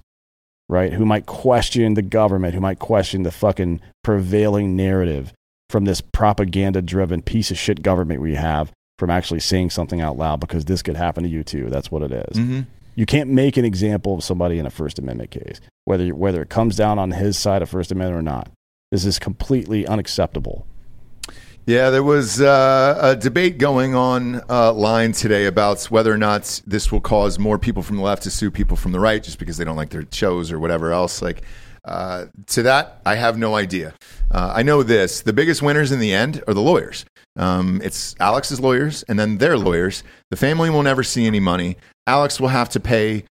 right, 0.70 0.94
who 0.94 1.06
might 1.06 1.26
question 1.26 1.96
the 1.96 2.02
government, 2.02 2.54
who 2.54 2.62
might 2.62 2.80
question 2.80 3.24
the 3.24 3.32
fucking 3.32 3.82
prevailing 4.04 4.76
narrative 4.76 5.34
from 5.70 5.86
this 5.86 6.00
propaganda 6.02 6.82
driven 6.82 7.22
piece 7.22 7.52
of 7.52 7.58
shit 7.58 7.82
government 7.82 8.22
we 8.22 8.36
have 8.36 8.72
from 8.98 9.10
actually 9.10 9.40
saying 9.40 9.70
something 9.70 10.02
out 10.02 10.18
loud 10.18 10.40
because 10.40 10.66
this 10.66 10.82
could 10.82 10.96
happen 10.96 11.24
to 11.24 11.30
you 11.30 11.44
too. 11.44 11.70
That's 11.70 11.92
what 11.92 12.04
it 12.04 12.12
is. 12.12 12.38
Mhm. 12.38 12.66
You 12.96 13.06
can't 13.06 13.30
make 13.30 13.56
an 13.56 13.66
example 13.66 14.16
of 14.16 14.24
somebody 14.24 14.60
in 14.60 14.66
a 14.66 14.70
First 14.70 15.00
Amendment 15.00 15.32
case, 15.32 15.62
whether 15.86 16.14
whether 16.14 16.42
it 16.42 16.50
comes 16.50 16.76
down 16.76 17.00
on 17.00 17.12
his 17.12 17.38
side 17.38 17.62
of 17.62 17.70
First 17.70 17.92
Amendment 17.92 18.20
or 18.20 18.24
not. 18.24 18.50
This 18.92 19.06
is 19.06 19.20
completely 19.20 19.86
unacceptable. 19.88 20.66
Yeah, 21.66 21.92
there 21.92 22.04
was 22.04 22.42
uh, 22.42 22.98
a 23.00 23.16
debate 23.16 23.60
going 23.60 23.94
on 23.94 24.42
uh, 24.50 24.74
line 24.74 25.12
today 25.12 25.46
about 25.46 25.84
whether 25.86 26.12
or 26.12 26.18
not 26.18 26.62
this 26.66 26.92
will 26.92 27.02
cause 27.02 27.38
more 27.38 27.60
people 27.60 27.84
from 27.84 27.98
the 27.98 28.02
left 28.02 28.24
to 28.24 28.32
sue 28.32 28.50
people 28.50 28.76
from 28.76 28.92
the 28.92 29.00
right 29.00 29.22
just 29.22 29.38
because 29.38 29.58
they 29.58 29.66
don't 29.66 29.76
like 29.76 29.92
their 29.92 30.06
shows 30.12 30.52
or 30.52 30.60
whatever 30.60 30.92
else. 30.92 31.22
Like 31.22 31.44
uh, 31.86 32.26
to 32.48 32.64
that, 32.64 33.02
I 33.06 33.16
have 33.16 33.38
no 33.38 33.56
idea. 33.56 33.94
Uh, 34.32 34.52
I 34.56 34.64
know 34.64 34.82
this: 34.82 35.22
the 35.22 35.34
biggest 35.34 35.62
winners 35.62 35.92
in 35.92 36.00
the 36.00 36.12
end 36.12 36.44
are 36.48 36.56
the 36.56 36.62
lawyers. 36.62 37.06
Um, 37.36 37.82
it's 37.84 38.16
Alex's 38.20 38.60
lawyers 38.60 39.04
and 39.04 39.20
then 39.20 39.38
their 39.38 39.58
lawyers. 39.58 40.04
The 40.32 40.38
family 40.38 40.70
will 40.70 40.84
never 40.84 41.04
see 41.04 41.28
any 41.28 41.40
money. 41.40 41.78
Alex 42.08 42.40
will 42.40 42.48
have 42.48 42.70
to 42.70 42.80
pay 42.80 43.26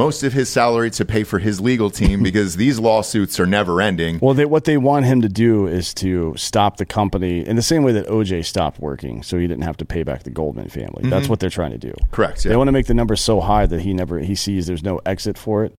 most 0.00 0.22
of 0.22 0.32
his 0.32 0.48
salary 0.48 0.90
to 0.92 1.04
pay 1.04 1.24
for 1.24 1.38
his 1.38 1.60
legal 1.60 1.90
team 1.90 2.22
because 2.28 2.56
these 2.56 2.78
lawsuits 2.78 3.38
are 3.38 3.46
never 3.46 3.80
ending. 3.80 4.18
Well, 4.20 4.34
they, 4.34 4.46
what 4.46 4.64
they 4.64 4.76
want 4.76 5.06
him 5.06 5.20
to 5.22 5.28
do 5.28 5.66
is 5.66 5.92
to 5.94 6.34
stop 6.36 6.78
the 6.78 6.86
company 6.86 7.46
in 7.46 7.56
the 7.56 7.62
same 7.62 7.82
way 7.82 7.92
that 7.92 8.06
OJ 8.06 8.44
stopped 8.44 8.80
working, 8.80 9.22
so 9.22 9.38
he 9.38 9.46
didn't 9.46 9.64
have 9.64 9.76
to 9.78 9.84
pay 9.84 10.02
back 10.02 10.22
the 10.22 10.30
Goldman 10.30 10.68
family. 10.68 11.08
That's 11.08 11.28
what 11.28 11.40
they're 11.40 11.50
trying 11.50 11.72
to 11.72 11.78
do. 11.78 11.92
Correct. 12.10 12.44
They 12.44 12.56
want 12.56 12.68
to 12.68 12.72
make 12.72 12.86
the 12.86 12.94
number 12.94 13.16
so 13.16 13.40
high 13.40 13.66
that 13.66 13.80
he 13.80 13.92
never 13.92 14.18
he 14.18 14.34
sees 14.34 14.66
there's 14.66 14.82
no 14.82 15.00
exit 15.04 15.36
for 15.36 15.64
it. 15.64 15.74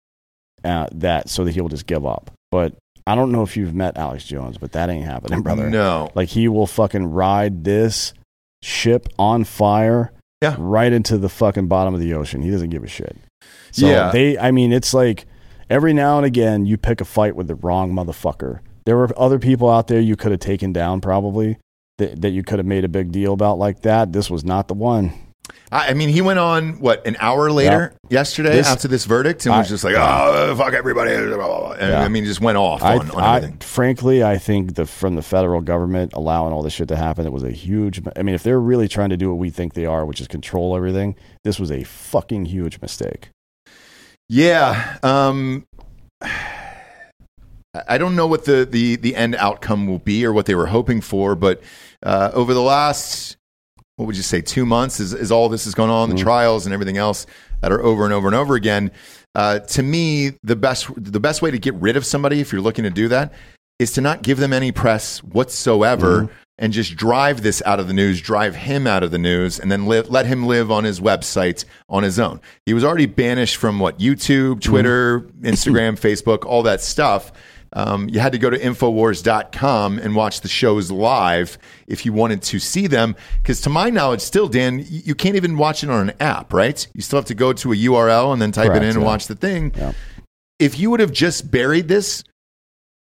Uh, 0.63 0.85
that 0.91 1.27
so 1.27 1.43
that 1.43 1.55
he'll 1.55 1.69
just 1.69 1.87
give 1.87 2.05
up. 2.05 2.29
But 2.51 2.75
I 3.07 3.15
don't 3.15 3.31
know 3.31 3.41
if 3.41 3.57
you've 3.57 3.73
met 3.73 3.97
Alex 3.97 4.23
Jones, 4.25 4.59
but 4.59 4.73
that 4.73 4.89
ain't 4.91 5.05
happening, 5.05 5.41
brother. 5.41 5.69
No. 5.69 6.11
Like 6.13 6.29
he 6.29 6.47
will 6.47 6.67
fucking 6.67 7.05
ride 7.07 7.63
this 7.63 8.13
ship 8.61 9.07
on 9.17 9.43
fire 9.43 10.11
Yeah. 10.41 10.55
right 10.59 10.93
into 10.93 11.17
the 11.17 11.29
fucking 11.29 11.67
bottom 11.67 11.95
of 11.95 11.99
the 11.99 12.13
ocean. 12.13 12.43
He 12.43 12.51
doesn't 12.51 12.69
give 12.69 12.83
a 12.83 12.87
shit. 12.87 13.17
So 13.71 13.87
Yeah. 13.87 14.11
they 14.11 14.37
I 14.37 14.51
mean 14.51 14.71
it's 14.73 14.93
like 14.93 15.25
every 15.69 15.93
now 15.93 16.17
and 16.17 16.25
again 16.25 16.65
you 16.65 16.77
pick 16.77 17.01
a 17.01 17.05
fight 17.05 17.35
with 17.35 17.47
the 17.47 17.55
wrong 17.55 17.91
motherfucker. 17.93 18.59
There 18.85 18.97
were 18.97 19.09
other 19.17 19.39
people 19.39 19.69
out 19.69 19.87
there 19.87 19.99
you 19.99 20.15
could 20.15 20.31
have 20.31 20.39
taken 20.39 20.73
down 20.73 21.01
probably 21.01 21.57
that, 21.97 22.21
that 22.21 22.29
you 22.31 22.43
could 22.43 22.59
have 22.59 22.65
made 22.65 22.83
a 22.83 22.89
big 22.89 23.11
deal 23.11 23.33
about 23.33 23.57
like 23.59 23.81
that. 23.81 24.11
This 24.13 24.29
was 24.29 24.43
not 24.43 24.67
the 24.67 24.73
one. 24.73 25.13
I 25.71 25.89
I 25.89 25.93
mean, 25.93 26.09
he 26.09 26.21
went 26.21 26.39
on 26.39 26.79
what 26.79 27.05
an 27.05 27.15
hour 27.19 27.51
later 27.51 27.93
yesterday 28.09 28.51
This- 28.53 28.67
after 28.67 28.87
this 28.87 29.05
verdict, 29.05 29.45
and 29.45 29.55
was 29.55 29.69
just 29.69 29.83
like, 29.83 29.95
"Oh, 29.97 30.53
fuck 30.57 30.73
everybody!" 30.73 31.15
blah, 31.15 31.35
blah, 31.35 31.47
blah. 31.59 31.71
And, 31.73 31.89
Yeah. 31.91 32.01
I 32.03 32.07
mean, 32.09 32.25
just 32.25 32.41
went 32.41 32.57
off 32.57 32.81
I, 32.83 32.97
on, 32.97 33.11
on 33.11 33.23
I- 33.23 33.37
everything. 33.37 33.57
frankly, 33.59 34.23
I 34.23 34.37
think 34.37 34.75
the 34.75 34.85
from 34.85 35.15
the 35.15 35.21
federal 35.21 35.61
government 35.61 36.13
allowing 36.13 36.53
all 36.53 36.61
this 36.63 36.73
shit 36.73 36.87
to 36.89 36.95
happen, 36.95 37.25
it 37.25 37.31
was 37.33 37.43
a 37.43 37.51
huge. 37.51 38.01
I 38.15 38.21
mean, 38.23 38.35
if 38.35 38.43
they're 38.43 38.59
really 38.59 38.87
trying 38.87 39.09
to 39.09 39.17
do 39.17 39.29
what 39.29 39.37
we 39.39 39.49
think 39.49 39.73
they 39.73 39.85
are, 39.85 40.05
which 40.05 40.21
is 40.21 40.27
control 40.27 40.75
everything, 40.75 41.15
this 41.43 41.59
was 41.59 41.71
a 41.71 41.83
fucking 41.83 42.45
huge 42.45 42.81
mistake. 42.81 43.29
Yeah. 44.31 44.97
Um, 45.03 45.67
I- 46.21 47.97
don't 47.97 48.15
know 48.15 48.27
what 48.27 48.45
the, 48.45 48.65
the, 48.65 48.95
the 48.95 49.13
end 49.13 49.35
outcome 49.35 49.87
will 49.87 49.99
be 49.99 50.25
or 50.25 50.31
what 50.31 50.45
they 50.45 50.55
were 50.55 50.67
hoping 50.67 51.01
for, 51.01 51.35
but 51.35 51.61
uh, 52.01 52.31
over 52.33 52.53
the 52.53 52.61
last, 52.61 53.35
what 53.97 54.05
would 54.05 54.15
you 54.15 54.23
say, 54.23 54.39
two 54.39 54.65
months, 54.65 55.01
is, 55.01 55.13
as 55.13 55.33
all 55.33 55.49
this 55.49 55.67
is 55.67 55.75
going 55.75 55.89
on, 55.89 56.09
the 56.09 56.15
trials 56.15 56.65
and 56.65 56.71
everything 56.71 56.95
else 56.95 57.27
that 57.59 57.73
are 57.73 57.83
over 57.83 58.05
and 58.05 58.13
over 58.13 58.27
and 58.27 58.35
over 58.35 58.55
again, 58.55 58.89
uh, 59.35 59.59
to 59.59 59.83
me, 59.83 60.31
the 60.43 60.55
best, 60.55 60.87
the 60.95 61.19
best 61.19 61.41
way 61.41 61.51
to 61.51 61.59
get 61.59 61.73
rid 61.75 61.97
of 61.97 62.05
somebody, 62.05 62.39
if 62.39 62.53
you're 62.53 62.61
looking 62.61 62.85
to 62.85 62.89
do 62.89 63.09
that, 63.09 63.33
is 63.79 63.91
to 63.91 64.01
not 64.01 64.21
give 64.21 64.37
them 64.37 64.53
any 64.53 64.71
press 64.71 65.21
whatsoever 65.23 66.29
and 66.61 66.71
just 66.71 66.95
drive 66.95 67.41
this 67.41 67.61
out 67.65 67.79
of 67.79 67.87
the 67.87 67.93
news, 67.93 68.21
drive 68.21 68.55
him 68.55 68.85
out 68.85 69.01
of 69.01 69.09
the 69.09 69.17
news, 69.17 69.59
and 69.59 69.71
then 69.71 69.87
li- 69.87 70.01
let 70.01 70.27
him 70.27 70.45
live 70.45 70.69
on 70.69 70.83
his 70.83 70.99
website 70.99 71.65
on 71.89 72.03
his 72.03 72.19
own. 72.19 72.39
He 72.67 72.75
was 72.75 72.83
already 72.83 73.07
banished 73.07 73.55
from 73.55 73.79
what 73.79 73.97
YouTube, 73.97 74.61
Twitter, 74.61 75.21
Instagram, 75.41 75.99
Facebook, 75.99 76.45
all 76.45 76.61
that 76.63 76.79
stuff. 76.79 77.31
Um, 77.73 78.09
you 78.09 78.19
had 78.19 78.33
to 78.33 78.37
go 78.37 78.49
to 78.49 78.59
Infowars.com 78.59 79.97
and 79.97 80.15
watch 80.15 80.41
the 80.41 80.47
shows 80.47 80.91
live 80.91 81.57
if 81.87 82.05
you 82.05 82.13
wanted 82.13 82.43
to 82.43 82.59
see 82.59 82.85
them. 82.85 83.15
Because 83.41 83.61
to 83.61 83.69
my 83.69 83.89
knowledge, 83.89 84.21
still, 84.21 84.47
Dan, 84.47 84.85
you 84.87 85.15
can't 85.15 85.37
even 85.37 85.57
watch 85.57 85.83
it 85.83 85.89
on 85.89 86.09
an 86.09 86.15
app, 86.19 86.53
right? 86.53 86.85
You 86.93 87.01
still 87.01 87.17
have 87.17 87.25
to 87.25 87.33
go 87.33 87.53
to 87.53 87.71
a 87.71 87.75
URL 87.75 88.33
and 88.33 88.41
then 88.41 88.51
type 88.51 88.67
Correct, 88.67 88.83
it 88.83 88.87
in 88.87 88.95
and 88.95 88.99
yeah. 88.99 89.05
watch 89.05 89.25
the 89.27 89.35
thing. 89.35 89.73
If 90.59 90.77
you 90.77 90.91
would 90.91 90.99
have 90.99 91.11
just 91.11 91.49
buried 91.49 91.87
this, 91.87 92.23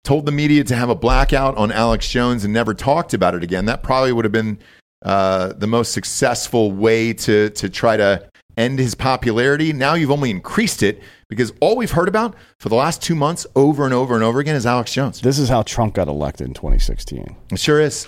told 0.03 0.25
the 0.25 0.31
media 0.31 0.63
to 0.63 0.75
have 0.75 0.89
a 0.89 0.95
blackout 0.95 1.57
on 1.57 1.71
Alex 1.71 2.09
Jones 2.09 2.43
and 2.43 2.53
never 2.53 2.73
talked 2.73 3.13
about 3.13 3.35
it 3.35 3.43
again, 3.43 3.65
that 3.65 3.83
probably 3.83 4.11
would 4.13 4.25
have 4.25 4.31
been 4.31 4.59
uh, 5.03 5.53
the 5.53 5.67
most 5.67 5.91
successful 5.93 6.71
way 6.71 7.13
to 7.13 7.49
to 7.51 7.69
try 7.69 7.95
to 7.97 8.27
end 8.57 8.77
his 8.79 8.93
popularity. 8.95 9.71
Now 9.71 9.93
you've 9.93 10.11
only 10.11 10.29
increased 10.31 10.83
it 10.83 11.01
because 11.29 11.53
all 11.61 11.77
we've 11.77 11.91
heard 11.91 12.09
about 12.09 12.35
for 12.59 12.67
the 12.69 12.75
last 12.75 13.01
two 13.01 13.15
months, 13.15 13.47
over 13.55 13.85
and 13.85 13.93
over 13.93 14.15
and 14.15 14.23
over 14.23 14.39
again, 14.39 14.55
is 14.55 14.65
Alex 14.65 14.93
Jones. 14.93 15.21
This 15.21 15.39
is 15.39 15.47
how 15.47 15.61
Trump 15.63 15.93
got 15.93 16.07
elected 16.09 16.47
in 16.47 16.53
2016. 16.53 17.35
It 17.51 17.59
sure 17.59 17.79
is. 17.79 18.07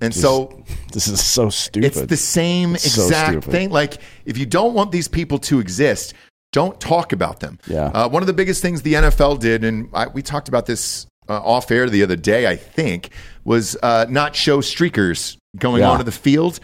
And 0.00 0.12
This- 0.12 0.22
so 0.22 0.62
this 0.92 1.08
is 1.08 1.22
so 1.24 1.50
stupid. 1.50 1.86
it's 1.86 2.00
the 2.02 2.16
same 2.16 2.74
It's 2.74 2.84
exact 2.86 3.30
stupid. 3.30 3.50
thing. 3.50 3.70
Like, 3.70 3.98
if 4.24 4.38
you 4.38 4.46
don't 4.46 4.74
want 4.74 4.92
these 4.92 5.08
people 5.08 5.38
to 5.40 5.58
exist, 5.58 6.14
don't 6.52 6.80
talk 6.80 7.12
about 7.12 7.40
them. 7.40 7.58
Yeah. 7.66 7.86
Uh, 7.86 8.08
one 8.08 8.22
of 8.22 8.26
the 8.28 8.32
biggest 8.32 8.62
things 8.62 8.82
the 8.82 8.94
NFL 8.94 9.40
did, 9.40 9.64
and 9.64 9.88
I, 9.92 10.06
we 10.06 10.22
talked 10.22 10.48
about 10.48 10.66
this 10.66 11.06
uh, 11.30 11.40
off 11.42 11.70
air 11.70 11.88
the 11.88 12.02
other 12.02 12.16
day, 12.16 12.46
I 12.48 12.56
think, 12.56 13.10
was 13.44 13.76
uh, 13.82 14.06
not 14.08 14.34
show 14.34 14.58
streakers 14.60 15.36
going 15.56 15.80
Yeah. 15.82 15.90
onto 15.90 16.04
the 16.04 16.12
field. 16.12 16.58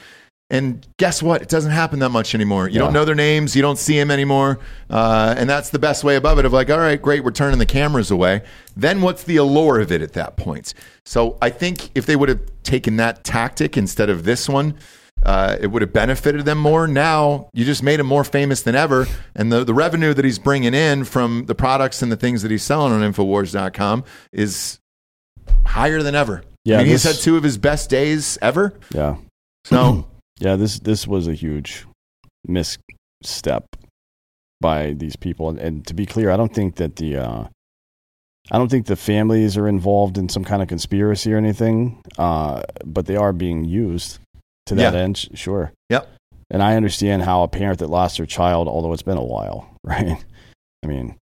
And 0.48 0.86
guess 0.98 1.22
what? 1.24 1.42
It 1.42 1.48
doesn't 1.48 1.72
happen 1.72 1.98
that 2.00 2.10
much 2.10 2.32
anymore. 2.34 2.68
You 2.68 2.74
Yeah. 2.74 2.80
don't 2.82 2.92
know 2.92 3.04
their 3.04 3.16
names. 3.16 3.56
You 3.56 3.62
don't 3.62 3.78
see 3.78 3.96
them 3.98 4.12
anymore. 4.12 4.60
Uh, 4.88 5.34
and 5.36 5.50
that's 5.50 5.70
the 5.70 5.78
best 5.80 6.04
way 6.04 6.14
above 6.14 6.38
it 6.38 6.44
of 6.44 6.52
like, 6.52 6.70
all 6.70 6.78
right, 6.78 7.00
great, 7.00 7.24
we're 7.24 7.32
turning 7.32 7.58
the 7.58 7.66
cameras 7.66 8.10
away. 8.12 8.42
Then 8.76 9.00
what's 9.02 9.24
the 9.24 9.36
allure 9.38 9.80
of 9.80 9.90
it 9.90 10.02
at 10.02 10.12
that 10.12 10.36
point? 10.36 10.72
So 11.04 11.36
I 11.42 11.50
think 11.50 11.90
if 11.96 12.06
they 12.06 12.14
would 12.14 12.28
have 12.28 12.40
taken 12.62 12.96
that 12.98 13.24
tactic 13.24 13.76
instead 13.76 14.08
of 14.08 14.22
this 14.24 14.48
one, 14.48 14.74
uh, 15.22 15.56
it 15.60 15.68
would 15.68 15.82
have 15.82 15.92
benefited 15.92 16.44
them 16.44 16.58
more. 16.58 16.86
Now 16.86 17.48
you 17.52 17.64
just 17.64 17.82
made 17.82 18.00
him 18.00 18.06
more 18.06 18.24
famous 18.24 18.62
than 18.62 18.74
ever. 18.74 19.06
And 19.34 19.52
the, 19.52 19.64
the 19.64 19.74
revenue 19.74 20.14
that 20.14 20.24
he's 20.24 20.38
bringing 20.38 20.74
in 20.74 21.04
from 21.04 21.46
the 21.46 21.54
products 21.54 22.02
and 22.02 22.12
the 22.12 22.16
things 22.16 22.42
that 22.42 22.50
he's 22.50 22.62
selling 22.62 22.92
on 22.92 23.00
Infowars.com 23.00 24.04
is 24.32 24.78
higher 25.64 26.02
than 26.02 26.14
ever. 26.14 26.44
Yeah, 26.64 26.76
I 26.76 26.78
mean, 26.78 26.88
he's 26.88 27.04
had 27.04 27.16
two 27.16 27.36
of 27.36 27.42
his 27.42 27.58
best 27.58 27.90
days 27.90 28.38
ever. 28.42 28.74
Yeah. 28.92 29.16
So 29.64 30.06
yeah, 30.38 30.56
this 30.56 30.78
this 30.80 31.06
was 31.06 31.28
a 31.28 31.34
huge 31.34 31.86
misstep 32.46 33.64
by 34.60 34.92
these 34.92 35.16
people. 35.16 35.48
And, 35.48 35.58
and 35.58 35.86
to 35.86 35.94
be 35.94 36.06
clear, 36.06 36.30
I 36.30 36.36
don't 36.36 36.54
think 36.54 36.76
that 36.76 36.96
the 36.96 37.16
uh, 37.16 37.44
I 38.50 38.58
don't 38.58 38.68
think 38.68 38.86
the 38.86 38.96
families 38.96 39.56
are 39.56 39.68
involved 39.68 40.18
in 40.18 40.28
some 40.28 40.44
kind 40.44 40.62
of 40.62 40.68
conspiracy 40.68 41.32
or 41.32 41.36
anything. 41.36 42.02
Uh, 42.18 42.62
but 42.84 43.06
they 43.06 43.16
are 43.16 43.32
being 43.32 43.64
used 43.64 44.18
to 44.66 44.74
that 44.76 44.94
Yeah. 44.94 45.00
end. 45.00 45.28
Sure. 45.34 45.72
Yep. 45.90 46.08
And 46.50 46.62
I 46.62 46.76
understand 46.76 47.22
how 47.22 47.42
a 47.42 47.48
parent 47.48 47.80
that 47.80 47.88
lost 47.90 48.18
their 48.18 48.26
child, 48.26 48.68
although 48.68 48.92
it's 48.92 49.02
been 49.02 49.18
a 49.18 49.24
while, 49.24 49.68
right? 49.84 50.22
I 50.84 50.86
mean, 50.86 51.16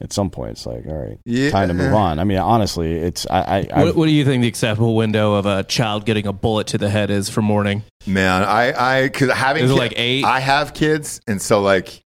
at 0.00 0.12
some 0.12 0.28
point, 0.28 0.50
it's 0.52 0.66
like, 0.66 0.84
all 0.86 0.94
right, 0.94 1.18
Yeah. 1.24 1.50
time 1.50 1.68
to 1.68 1.74
move 1.74 1.94
on. 2.04 2.18
I 2.18 2.24
mean, 2.24 2.38
honestly, 2.38 2.92
it's 2.96 3.26
I. 3.30 3.66
I 3.72 3.84
What, 3.84 3.96
what 3.96 4.06
do 4.06 4.12
you 4.12 4.24
think 4.24 4.42
the 4.42 4.48
acceptable 4.48 4.94
window 4.96 5.34
of 5.34 5.46
a 5.46 5.62
child 5.64 6.04
getting 6.04 6.26
a 6.26 6.32
bullet 6.32 6.66
to 6.68 6.78
the 6.78 6.90
head 6.90 7.10
is 7.10 7.30
for 7.30 7.42
mourning? 7.42 7.82
Man, 8.06 8.42
I, 8.44 9.04
I, 9.04 9.08
cause 9.08 9.30
having 9.30 9.64
Is 9.64 9.70
it 9.70 9.74
ki- 9.74 9.80
like 9.80 9.92
eight? 9.96 10.24
I 10.24 10.40
have 10.40 10.74
kids, 10.74 11.20
and 11.26 11.40
so 11.40 11.60
like 11.62 12.02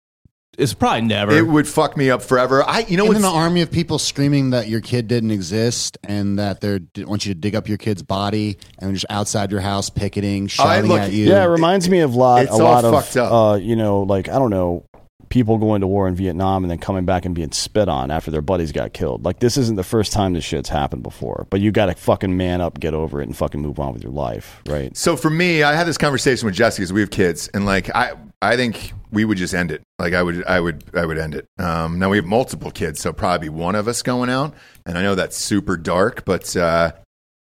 It's 0.58 0.74
probably 0.74 1.02
never. 1.02 1.32
it 1.32 1.46
would 1.46 1.68
fuck 1.68 1.96
me 1.96 2.10
up 2.10 2.20
forever. 2.20 2.64
I, 2.64 2.80
you 2.80 2.96
know, 2.96 3.06
and 3.06 3.14
then 3.14 3.22
what's 3.22 3.34
an 3.34 3.40
army 3.40 3.62
of 3.62 3.70
people 3.70 3.98
screaming 3.98 4.50
that 4.50 4.68
your 4.68 4.80
kid 4.80 5.06
didn't 5.06 5.30
exist 5.30 5.96
and 6.02 6.38
that 6.40 6.60
they 6.60 6.80
want 7.04 7.24
you 7.24 7.32
to 7.32 7.38
dig 7.38 7.54
up 7.54 7.68
your 7.68 7.78
kid's 7.78 8.02
body 8.02 8.58
and 8.80 8.92
just 8.92 9.06
outside 9.08 9.52
your 9.52 9.60
house 9.60 9.88
picketing, 9.88 10.48
shouting 10.48 10.90
look, 10.90 11.00
at 11.00 11.12
you. 11.12 11.26
Yeah, 11.26 11.44
it 11.44 11.48
reminds 11.48 11.88
me 11.88 12.00
of 12.00 12.16
lot, 12.16 12.42
It's 12.42 12.52
a 12.52 12.56
lot 12.56 12.84
of 12.84 12.92
up. 12.92 13.32
Uh, 13.32 13.54
you 13.56 13.76
know, 13.76 14.02
like 14.02 14.28
I 14.28 14.40
don't 14.40 14.50
know, 14.50 14.84
people 15.28 15.58
going 15.58 15.80
to 15.80 15.86
war 15.86 16.08
in 16.08 16.14
Vietnam 16.14 16.64
and 16.64 16.70
then 16.70 16.78
coming 16.78 17.04
back 17.04 17.24
and 17.24 17.34
being 17.34 17.52
spit 17.52 17.88
on 17.88 18.10
after 18.10 18.30
their 18.30 18.42
buddies 18.42 18.72
got 18.72 18.92
killed. 18.92 19.24
Like 19.24 19.38
this 19.38 19.56
isn't 19.56 19.76
the 19.76 19.84
first 19.84 20.12
time 20.12 20.32
this 20.32 20.44
shit's 20.44 20.68
happened 20.68 21.02
before. 21.02 21.46
But 21.50 21.60
you 21.60 21.70
got 21.70 21.86
to 21.86 21.94
fucking 21.94 22.36
man 22.36 22.60
up, 22.60 22.80
get 22.80 22.94
over 22.94 23.20
it, 23.20 23.24
and 23.24 23.36
fucking 23.36 23.60
move 23.60 23.78
on 23.78 23.92
with 23.92 24.02
your 24.02 24.12
life, 24.12 24.60
right? 24.66 24.96
So 24.96 25.16
for 25.16 25.30
me, 25.30 25.62
I 25.62 25.74
had 25.74 25.86
this 25.86 25.98
conversation 25.98 26.46
with 26.46 26.54
Jesse 26.54 26.82
because 26.82 26.92
we 26.92 27.00
have 27.00 27.10
kids, 27.10 27.48
and 27.48 27.64
like 27.66 27.94
I, 27.94 28.14
I 28.40 28.56
think 28.56 28.92
we 29.10 29.24
would 29.24 29.38
just 29.38 29.54
end 29.54 29.70
it. 29.72 29.82
Like 29.98 30.14
I 30.14 30.22
would, 30.22 30.44
I 30.44 30.60
would, 30.60 30.84
I 30.94 31.04
would 31.04 31.18
end 31.18 31.34
it. 31.34 31.46
Um, 31.58 31.98
now 31.98 32.10
we 32.10 32.18
have 32.18 32.26
multiple 32.26 32.70
kids, 32.70 33.00
so 33.00 33.12
probably 33.12 33.48
one 33.48 33.74
of 33.74 33.88
us 33.88 34.02
going 34.02 34.30
out, 34.30 34.54
and 34.86 34.96
I 34.96 35.02
know 35.02 35.14
that's 35.16 35.36
super 35.36 35.76
dark, 35.76 36.24
but 36.24 36.54
uh, 36.56 36.92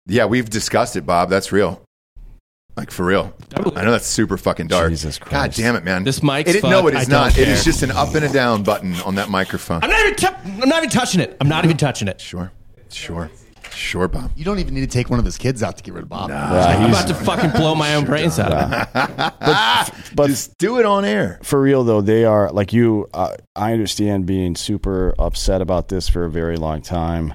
yeah, 0.07 0.25
we've 0.25 0.49
discussed 0.49 0.95
it, 0.95 1.05
Bob. 1.05 1.29
That's 1.29 1.51
real. 1.51 1.81
Like 2.75 2.91
for 2.91 3.05
real. 3.05 3.33
I 3.55 3.83
know 3.83 3.91
that's 3.91 4.05
super 4.05 4.37
fucking 4.37 4.67
dark. 4.67 4.91
Jesus 4.91 5.17
Christ 5.17 5.31
God 5.31 5.39
Christ. 5.45 5.57
damn 5.57 5.75
it, 5.75 5.83
man. 5.83 6.03
This 6.03 6.21
mic's 6.21 6.53
It, 6.53 6.63
no, 6.63 6.83
fucked. 6.83 6.93
it 6.95 6.97
is 7.01 7.09
I 7.09 7.11
not. 7.11 7.33
don't 7.33 7.41
It 7.43 7.47
is 7.47 7.63
care. 7.63 7.71
just 7.71 7.81
an 7.83 7.89
up 7.91 8.13
and 8.13 8.23
a 8.23 8.29
down 8.31 8.61
button 8.63 8.93
on 9.01 9.15
that 9.15 9.29
microphone. 9.29 9.83
I'm 9.83 9.89
not 9.89 9.99
even. 10.05 10.15
tou- 10.15 10.61
I'm 10.63 10.69
not 10.69 10.77
even 10.83 10.89
touching 10.91 11.19
it. 11.21 11.35
I'm 11.41 11.49
not 11.49 11.65
even 11.65 11.75
touching 11.77 12.07
it. 12.07 12.21
Sure, 12.21 12.51
sure, 12.89 13.31
sure, 13.77 14.07
Bob. 14.07 14.31
You 14.35 14.43
don't 14.43 14.59
even 14.59 14.73
need 14.73 14.81
to 14.81 14.87
take 14.87 15.09
one 15.09 15.19
of 15.19 15.25
his 15.25 15.37
kids 15.37 15.63
out 15.63 15.77
to 15.77 15.83
get 15.83 15.93
rid 15.93 16.03
of 16.03 16.09
Bob. 16.09 16.29
Yeah, 16.29 16.51
I'm 16.67 16.89
he's- 16.89 16.91
about 17.05 17.07
to 17.07 17.13
fucking 17.25 17.51
blow 17.51 17.75
my 17.75 17.95
own 17.95 18.05
brains 18.05 18.37
out 18.39 18.51
of 18.51 18.71
it. 18.71 18.89
but 20.15 20.27
Just 20.27 20.57
do 20.57 20.79
it 20.79 20.85
on 20.85 21.05
air. 21.05 21.39
for 21.43 21.61
real 21.61 21.83
though, 21.83 22.01
they 22.01 22.25
are 22.25 22.51
like 22.51 22.73
you. 22.73 23.07
Uh, 23.13 23.35
I 23.55 23.73
understand 23.73 24.25
being 24.25 24.55
super 24.55 25.13
upset 25.19 25.61
about 25.61 25.87
this 25.89 26.09
for 26.09 26.25
a 26.25 26.29
very 26.29 26.57
long 26.57 26.81
time. 26.81 27.33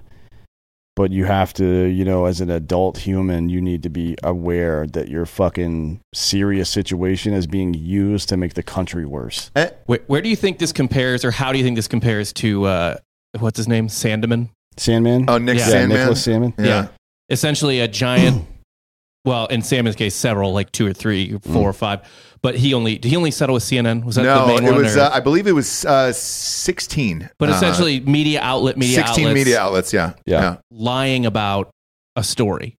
But 0.95 1.11
you 1.11 1.25
have 1.25 1.55
to, 1.55 1.85
you 1.87 2.05
know, 2.05 2.27
as 2.27 2.43
an 2.43 2.51
adult 2.51 2.99
human, 2.99 3.49
you 3.49 3.63
need 3.63 3.83
to 3.85 3.89
be 3.89 4.15
aware 4.23 4.87
that 4.89 5.09
your 5.09 5.25
fucking 5.25 6.01
serious 6.13 6.69
situation 6.69 7.33
is 7.33 7.47
being 7.47 7.73
used 7.73 8.29
to 8.29 8.37
make 8.37 8.53
the 8.53 8.63
country 8.63 9.07
worse. 9.07 9.51
Eh, 9.57 9.71
Where, 9.87 10.01
where 10.07 10.21
do 10.21 10.29
you 10.29 10.37
think 10.37 10.59
this 10.59 10.71
compares, 10.71 11.25
or 11.25 11.31
how 11.31 11.51
do 11.51 11.57
you 11.57 11.65
think 11.65 11.77
this 11.77 11.89
compares 11.89 12.31
to 12.35 12.65
uh, 12.67 12.97
what's 13.39 13.57
his 13.57 13.69
name, 13.69 13.89
Sandeman? 13.89 14.51
Sandmann? 14.77 15.25
Oh, 15.29 15.39
Nick 15.39 15.59
Yeah. 15.59 15.69
yeah, 15.69 15.75
Sandmann. 15.75 15.89
Nicholas 15.89 16.27
Sandmann. 16.27 16.55
Yeah. 16.59 16.89
essentially 17.31 17.81
a 17.81 17.89
giant. 17.89 18.45
well, 19.25 19.47
in 19.47 19.63
Salmon's 19.63 19.97
case, 19.97 20.15
several, 20.15 20.53
like 20.53 20.73
two 20.73 20.87
or 20.87 20.93
three, 20.93 21.39
four 21.39 21.69
or 21.69 21.73
five. 21.73 22.01
But 22.43 22.57
he 22.57 22.75
only 22.75 22.99
did 22.99 23.09
he 23.09 23.17
only 23.17 23.31
settle 23.31 23.55
with 23.55 23.63
CNN? 23.63 24.05
Was 24.05 24.17
that 24.17 24.25
no, 24.25 24.41
the 24.43 24.47
main 24.49 24.65
it 24.65 24.73
one? 24.73 24.83
was. 24.83 24.97
or- 24.97 25.01
Uh, 25.03 25.11
I 25.13 25.21
believe 25.21 25.47
it 25.47 25.53
was 25.53 25.85
uh, 25.85 26.13
sixteen. 26.13 27.31
but 27.39 27.49
Uh, 27.49 27.53
essentially, 27.53 28.01
media 28.01 28.41
outlet, 28.43 28.77
media 28.77 28.97
16 28.97 29.25
outlets 29.27 29.35
media 29.35 29.61
outlets. 29.61 29.93
Yeah. 29.93 30.13
Yeah. 30.27 30.57
lying 30.73 31.25
about 31.25 31.71
a 32.17 32.25
story 32.25 32.77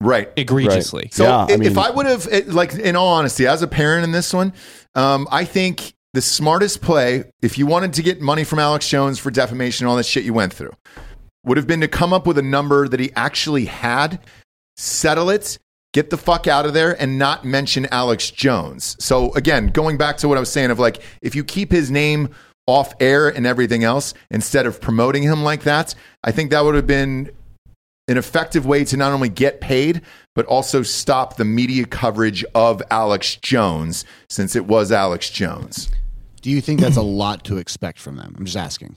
Right. 0.00 0.30
egregiously. 0.36 1.10
So 1.12 1.24
Yeah, 1.24 1.36
i- 1.48 1.52
I 1.52 1.56
mean- 1.56 1.62
if 1.70 1.78
I 1.78 1.90
would 1.90 2.06
have, 2.06 2.26
like, 2.48 2.74
in 2.74 2.96
all 2.96 3.08
honesty, 3.14 3.46
as 3.46 3.62
a 3.62 3.66
parent 3.68 4.02
in 4.04 4.10
this 4.12 4.34
one, 4.34 4.52
um, 4.96 5.26
I 5.30 5.44
think 5.44 5.94
the 6.12 6.20
smartest 6.20 6.82
play, 6.82 7.24
if 7.40 7.56
you 7.56 7.66
wanted 7.66 7.92
to 7.94 8.02
get 8.02 8.20
money 8.20 8.42
from 8.44 8.58
Alex 8.58 8.88
Jones 8.88 9.18
for 9.20 9.30
defamation 9.30 9.84
and 9.86 9.90
all 9.90 9.96
that 9.96 10.04
shit 10.06 10.24
you 10.24 10.34
went 10.34 10.52
through, 10.52 10.72
would 11.44 11.56
have 11.56 11.66
been 11.66 11.80
to 11.80 11.88
come 11.88 12.12
up 12.12 12.26
with 12.26 12.38
a 12.38 12.42
number 12.42 12.88
that 12.88 13.00
he 13.00 13.12
actually 13.14 13.66
had, 13.66 14.20
settle 14.76 15.30
it, 15.30 15.58
get 15.92 16.10
the 16.10 16.16
fuck 16.16 16.46
out 16.46 16.66
of 16.66 16.74
there, 16.74 17.00
and 17.00 17.18
not 17.18 17.44
mention 17.44 17.86
Alex 17.90 18.30
Jones. 18.30 18.96
So 18.98 19.32
again, 19.34 19.68
going 19.68 19.96
back 19.96 20.16
to 20.18 20.28
what 20.28 20.36
I 20.36 20.40
was 20.40 20.50
saying 20.50 20.70
of 20.70 20.78
like, 20.78 21.02
if 21.22 21.34
you 21.34 21.44
keep 21.44 21.70
his 21.70 21.90
name 21.90 22.30
off 22.66 22.94
air 22.98 23.28
and 23.28 23.46
everything 23.46 23.84
else 23.84 24.14
instead 24.30 24.66
of 24.66 24.80
promoting 24.80 25.22
him 25.22 25.42
like 25.42 25.64
that, 25.64 25.94
I 26.22 26.32
think 26.32 26.50
that 26.50 26.64
would 26.64 26.74
have 26.74 26.86
been 26.86 27.30
an 28.08 28.18
effective 28.18 28.66
way 28.66 28.84
to 28.84 28.96
not 28.96 29.12
only 29.12 29.28
get 29.28 29.60
paid, 29.60 30.02
but 30.34 30.44
also 30.46 30.82
stop 30.82 31.36
the 31.36 31.44
media 31.44 31.86
coverage 31.86 32.44
of 32.54 32.82
Alex 32.90 33.36
Jones, 33.36 34.04
since 34.28 34.56
it 34.56 34.66
was 34.66 34.92
Alex 34.92 35.30
Jones. 35.30 35.90
Do 36.42 36.50
you 36.50 36.60
think 36.60 36.80
that's 36.80 36.98
a 36.98 37.02
lot 37.02 37.44
to 37.44 37.56
expect 37.56 37.98
from 37.98 38.16
them? 38.16 38.34
I'm 38.36 38.44
just 38.44 38.56
asking. 38.56 38.96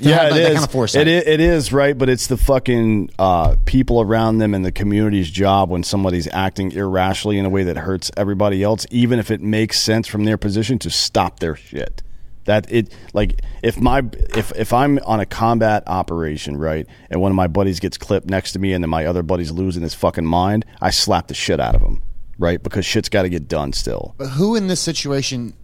Yeah, 0.00 0.16
have 0.16 0.26
it 0.26 0.28
that- 0.30 0.34
that 0.34 0.40
is. 0.50 0.54
kind 0.54 0.64
of 0.64 0.70
foresight. 0.72 1.08
It 1.08 1.26
i- 1.26 1.30
it 1.30 1.40
is 1.40 1.72
right, 1.72 1.96
but 1.96 2.08
it's 2.08 2.26
the 2.26 2.36
fucking 2.36 3.10
uh, 3.18 3.56
people 3.66 4.00
around 4.00 4.38
them 4.38 4.54
and 4.54 4.64
the 4.64 4.72
community's 4.72 5.30
job 5.30 5.70
when 5.70 5.82
somebody's 5.82 6.28
acting 6.32 6.72
irrationally 6.72 7.38
in 7.38 7.44
a 7.46 7.48
way 7.50 7.62
that 7.64 7.76
hurts 7.76 8.10
everybody 8.16 8.62
else, 8.62 8.86
even 8.90 9.18
if 9.18 9.30
it 9.30 9.40
makes 9.40 9.80
sense 9.80 10.08
from 10.08 10.24
their 10.24 10.36
position 10.36 10.78
to 10.80 10.90
stop 10.90 11.38
their 11.40 11.54
shit. 11.56 12.02
That 12.46 12.66
it 12.70 12.92
like 13.12 13.42
if 13.62 13.76
my 13.80 14.02
if 14.36 14.52
if 14.56 14.72
I'm 14.72 14.98
on 15.04 15.18
a 15.20 15.26
combat 15.26 15.82
operation 15.86 16.56
right, 16.56 16.86
and 17.10 17.20
one 17.20 17.32
of 17.32 17.36
my 17.36 17.48
buddies 17.48 17.80
gets 17.80 17.98
clipped 17.98 18.28
next 18.30 18.52
to 18.52 18.58
me, 18.60 18.72
and 18.72 18.82
then 18.84 18.88
my 18.90 19.04
other 19.06 19.22
buddy's 19.24 19.50
losing 19.50 19.82
his 19.82 19.94
fucking 19.94 20.26
mind, 20.26 20.64
I 20.80 20.90
slap 20.90 21.26
the 21.28 21.34
shit 21.34 21.58
out 21.58 21.74
of 21.74 21.80
him, 21.80 22.02
right? 22.38 22.62
Because 22.62 22.86
shit's 22.86 23.08
got 23.08 23.22
to 23.22 23.28
get 23.28 23.48
done 23.48 23.72
still. 23.72 24.14
But 24.16 24.28
who 24.30 24.54
in 24.54 24.68
this 24.68 24.80
situation 24.80 25.54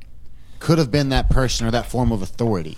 could 0.58 0.78
have 0.78 0.90
been 0.90 1.08
that 1.10 1.30
person 1.30 1.66
or 1.68 1.70
that 1.70 1.86
form 1.86 2.10
of 2.10 2.20
authority? 2.20 2.76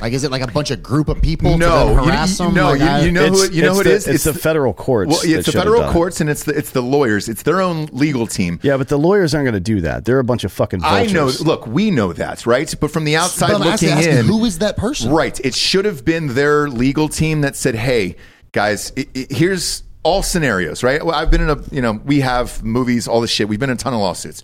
Like, 0.00 0.12
is 0.12 0.24
it 0.24 0.30
like 0.30 0.42
a 0.42 0.46
bunch 0.46 0.70
of 0.70 0.82
group 0.82 1.08
of 1.08 1.20
people 1.22 1.56
No, 1.58 1.66
to 1.68 1.74
then 1.74 1.88
you- 1.88 2.10
harass 2.10 2.38
you- 2.38 2.46
them? 2.46 2.54
no, 2.54 2.70
Like, 2.70 2.80
you- 2.80 2.86
I- 2.86 3.00
you 3.02 3.12
know 3.12 3.26
who 3.28 3.34
It's- 3.44 3.50
you 3.52 3.62
know 3.62 3.68
it's 3.68 3.74
who 3.76 3.80
it 3.80 3.84
the- 3.84 3.90
is? 3.94 4.08
It's, 4.08 4.24
the, 4.24 4.34
federal 4.34 4.72
courts. 4.72 5.10
Well, 5.10 5.20
that 5.20 5.28
it's 5.30 5.46
the 5.46 5.52
federal 5.52 5.80
done 5.82 5.90
it. 5.90 5.92
courts 5.92 6.20
and 6.20 6.30
it's 6.30 6.44
the 6.44 6.56
it's 6.56 6.70
the 6.70 6.82
lawyers. 6.82 7.28
It's 7.28 7.42
their 7.42 7.60
own 7.60 7.88
legal 7.92 8.26
team. 8.26 8.58
Yeah, 8.62 8.76
but 8.76 8.88
the 8.88 8.98
lawyers 8.98 9.34
aren't 9.34 9.44
going 9.44 9.54
to 9.54 9.60
do 9.60 9.80
that. 9.82 10.04
They're 10.04 10.18
a 10.18 10.24
bunch 10.24 10.44
of 10.44 10.52
fucking 10.52 10.80
I 10.84 11.06
know. 11.06 11.30
Look, 11.40 11.66
we 11.66 11.90
know 11.90 12.12
that, 12.12 12.46
right? 12.46 12.72
But 12.80 12.90
from 12.90 13.04
the 13.04 13.16
outside 13.16 13.48
But 13.52 13.58
looking 13.58 13.72
asking- 13.72 13.88
asking 13.90 14.16
in, 14.18 14.24
who 14.26 14.44
is 14.44 14.58
that 14.58 14.76
person? 14.76 15.10
Right. 15.12 15.38
It 15.44 15.54
should 15.54 15.84
have 15.84 16.04
been 16.04 16.34
their 16.34 16.68
legal 16.68 17.08
team 17.08 17.40
that 17.42 17.56
said, 17.56 17.74
"Hey, 17.74 18.16
guys, 18.52 18.92
i 18.96 19.06
i 19.16 19.26
here's 19.30 19.82
all 20.02 20.22
scenarios." 20.22 20.82
Right. 20.82 21.04
Well, 21.04 21.14
I've 21.14 21.30
been 21.30 21.40
in 21.42 21.50
a, 21.50 21.58
you 21.70 21.80
know, 21.82 22.00
we 22.04 22.20
have 22.20 22.62
movies, 22.64 23.06
all 23.08 23.20
this 23.20 23.30
shit. 23.30 23.48
We've 23.48 23.60
been 23.60 23.70
in 23.70 23.76
a 23.76 23.78
ton 23.78 23.94
of 23.94 24.00
lawsuits. 24.00 24.42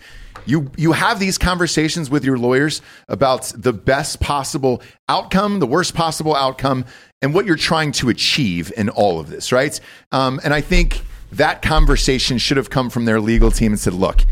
You 0.48 0.70
you 0.76 0.92
have 0.92 1.20
these 1.20 1.36
conversations 1.36 2.08
with 2.08 2.24
your 2.24 2.38
lawyers 2.38 2.80
about 3.06 3.52
the 3.54 3.72
best 3.72 4.18
possible 4.18 4.82
outcome, 5.08 5.58
the 5.58 5.66
worst 5.66 5.94
possible 5.94 6.34
outcome, 6.34 6.86
and 7.20 7.34
what 7.34 7.44
you're 7.44 7.56
trying 7.56 7.92
to 7.92 8.08
achieve 8.08 8.72
in 8.76 8.88
all 8.88 9.20
of 9.20 9.28
this, 9.28 9.52
right? 9.52 9.78
Um, 10.10 10.40
and 10.42 10.54
I 10.54 10.62
think 10.62 11.02
that 11.32 11.60
conversation 11.60 12.38
should 12.38 12.56
have 12.56 12.70
come 12.70 12.88
from 12.88 13.04
their 13.04 13.20
legal 13.20 13.50
team 13.50 13.72
and 13.72 13.80
said, 13.80 13.92
"Look." 13.92 14.24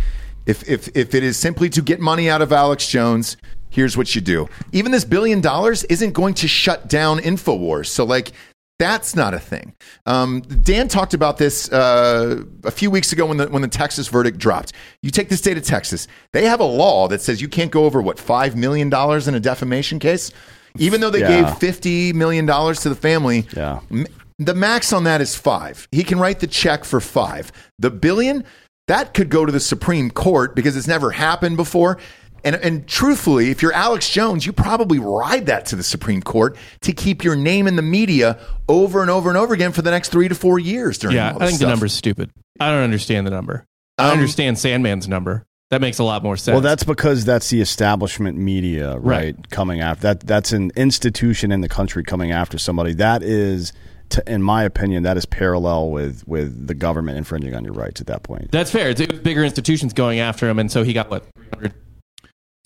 If, 0.46 0.68
if, 0.68 0.88
if 0.96 1.12
it 1.12 1.24
is 1.24 1.36
simply 1.36 1.68
to 1.70 1.82
get 1.82 1.98
money 1.98 2.30
out 2.30 2.40
of 2.40 2.52
Alex 2.52 2.86
Jones, 2.86 3.36
here's 3.68 3.96
what 3.96 4.14
you 4.14 4.20
do. 4.20 4.48
Even 4.70 4.92
this 4.92 5.04
billion 5.04 5.40
dollars 5.40 5.82
isn't 5.84 6.12
going 6.12 6.34
to 6.34 6.46
shut 6.46 6.88
down 6.88 7.18
InfoWars. 7.18 7.86
So, 7.86 8.04
like, 8.04 8.30
that's 8.78 9.16
not 9.16 9.32
a 9.34 9.38
thing. 9.38 9.74
Um, 10.04 10.40
Dan 10.42 10.88
talked 10.88 11.14
about 11.14 11.38
this 11.38 11.72
uh, 11.72 12.42
a 12.64 12.70
few 12.70 12.90
weeks 12.90 13.12
ago 13.12 13.24
when 13.26 13.38
the, 13.38 13.48
when 13.48 13.62
the 13.62 13.68
Texas 13.68 14.08
verdict 14.08 14.38
dropped. 14.38 14.72
You 15.02 15.10
take 15.10 15.28
the 15.30 15.36
state 15.36 15.56
of 15.56 15.64
Texas, 15.64 16.08
they 16.32 16.44
have 16.44 16.60
a 16.60 16.64
law 16.64 17.08
that 17.08 17.22
says 17.22 17.40
you 17.40 17.48
can't 17.48 17.70
go 17.70 17.84
over, 17.84 18.02
what, 18.02 18.18
$5 18.18 18.54
million 18.54 18.88
in 18.88 19.34
a 19.34 19.40
defamation 19.40 19.98
case? 19.98 20.30
Even 20.78 21.00
though 21.00 21.08
they 21.10 21.20
Yeah. 21.20 21.42
gave 21.58 21.74
$50 21.74 22.14
million 22.14 22.46
to 22.46 22.88
the 22.88 22.94
family, 22.94 23.46
Yeah. 23.56 23.80
M- 23.90 24.06
The 24.38 24.52
max 24.54 24.92
on 24.92 25.04
that 25.04 25.22
is 25.22 25.34
five. 25.34 25.88
He 25.90 26.04
can 26.04 26.18
write 26.18 26.40
the 26.40 26.46
check 26.46 26.84
for 26.84 27.00
five. 27.00 27.50
The 27.78 27.90
billion, 27.90 28.44
that 28.88 29.14
could 29.14 29.30
go 29.30 29.46
to 29.46 29.50
the 29.52 29.58
Supreme 29.60 30.10
Court 30.10 30.54
because 30.54 30.76
it's 30.76 30.86
never 30.86 31.10
happened 31.12 31.56
before. 31.56 31.96
And, 32.44 32.54
and 32.56 32.86
truthfully, 32.86 33.50
if 33.50 33.60
you're 33.62 33.72
Alex 33.72 34.08
Jones, 34.08 34.46
you 34.46 34.52
probably 34.52 34.98
ride 34.98 35.46
that 35.46 35.66
to 35.66 35.76
the 35.76 35.82
Supreme 35.82 36.22
Court 36.22 36.56
to 36.82 36.92
keep 36.92 37.24
your 37.24 37.34
name 37.36 37.66
in 37.66 37.76
the 37.76 37.82
media 37.82 38.38
over 38.68 39.02
and 39.02 39.10
over 39.10 39.28
and 39.28 39.36
over 39.36 39.52
again 39.52 39.72
for 39.72 39.82
the 39.82 39.90
next 39.90 40.10
three 40.10 40.28
to 40.28 40.34
four 40.34 40.58
years 40.58 40.98
during 40.98 41.16
Yeah, 41.16 41.32
all 41.32 41.36
I 41.36 41.46
this 41.46 41.48
think 41.50 41.58
the 41.60 41.64
stuff. 41.64 41.68
number's 41.70 41.92
stupid. 41.92 42.30
I 42.60 42.70
don't 42.70 42.82
understand 42.84 43.26
the 43.26 43.30
number. 43.32 43.64
I 43.98 44.06
Um, 44.06 44.12
understand 44.18 44.58
Sandmann's 44.58 45.08
number. 45.08 45.44
That 45.70 45.80
makes 45.80 45.98
a 45.98 46.04
lot 46.04 46.22
more 46.22 46.36
sense. 46.36 46.52
Well, 46.54 46.60
that's 46.62 46.84
because 46.84 47.24
that's 47.24 47.50
the 47.50 47.60
establishment 47.60 48.38
media, 48.38 48.96
right? 48.98 49.34
Right. 49.36 49.50
Coming 49.50 49.80
after 49.80 50.02
that. 50.02 50.20
That's 50.20 50.52
an 50.52 50.70
institution 50.76 51.50
in 51.50 51.60
the 51.62 51.68
country 51.68 52.04
coming 52.04 52.30
after 52.30 52.56
somebody. 52.56 52.94
That 52.94 53.24
is, 53.24 53.72
to, 54.10 54.22
in 54.32 54.44
my 54.44 54.62
opinion, 54.62 55.02
that 55.02 55.16
is 55.16 55.26
parallel 55.26 55.90
with 55.90 56.22
with 56.28 56.68
the 56.68 56.74
government 56.74 57.18
infringing 57.18 57.56
on 57.56 57.64
your 57.64 57.72
rights 57.74 58.00
at 58.00 58.06
that 58.06 58.22
point. 58.22 58.52
That's 58.52 58.70
fair. 58.70 58.90
It's- 58.90 59.18
bigger 59.22 59.42
institutions 59.42 59.92
going 59.92 60.20
after 60.20 60.48
him, 60.48 60.60
and 60.60 60.70
so 60.70 60.84
he 60.84 60.92
got 60.92 61.10
what 61.10 61.24
300 61.34 61.72
something? 61.72 61.80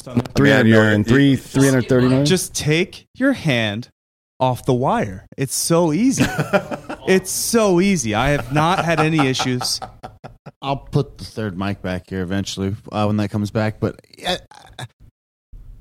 Three 0.03 0.51
hundred 0.51 0.69
you're- 0.69 0.81
million, 0.83 1.05
three 1.05 1.37
three 1.37 1.67
hundred 1.67 1.89
thirty 1.89 2.09
million. 2.09 2.27
Just 2.27 2.55
take 2.55 3.07
your 3.15 3.33
hand 3.33 3.89
off 4.39 4.65
the 4.65 4.75
wire. 4.75 5.27
It's 5.37 5.55
so 5.55 5.93
easy. 5.93 6.25
it's 7.07 7.31
so 7.31 7.81
easy. 7.81 8.15
I 8.15 8.31
have 8.31 8.53
not 8.53 8.85
had 8.85 8.99
any 9.01 9.27
issues. 9.27 9.81
I'll 10.63 10.77
put 10.79 11.19
the 11.19 11.25
third 11.25 11.59
mic 11.59 11.83
back 11.83 12.09
here 12.09 12.23
eventually 12.23 12.75
uh, 12.91 13.05
when 13.05 13.17
that 13.19 13.31
comes 13.31 13.51
back. 13.51 13.81
But 13.81 14.01
uh, 14.27 14.37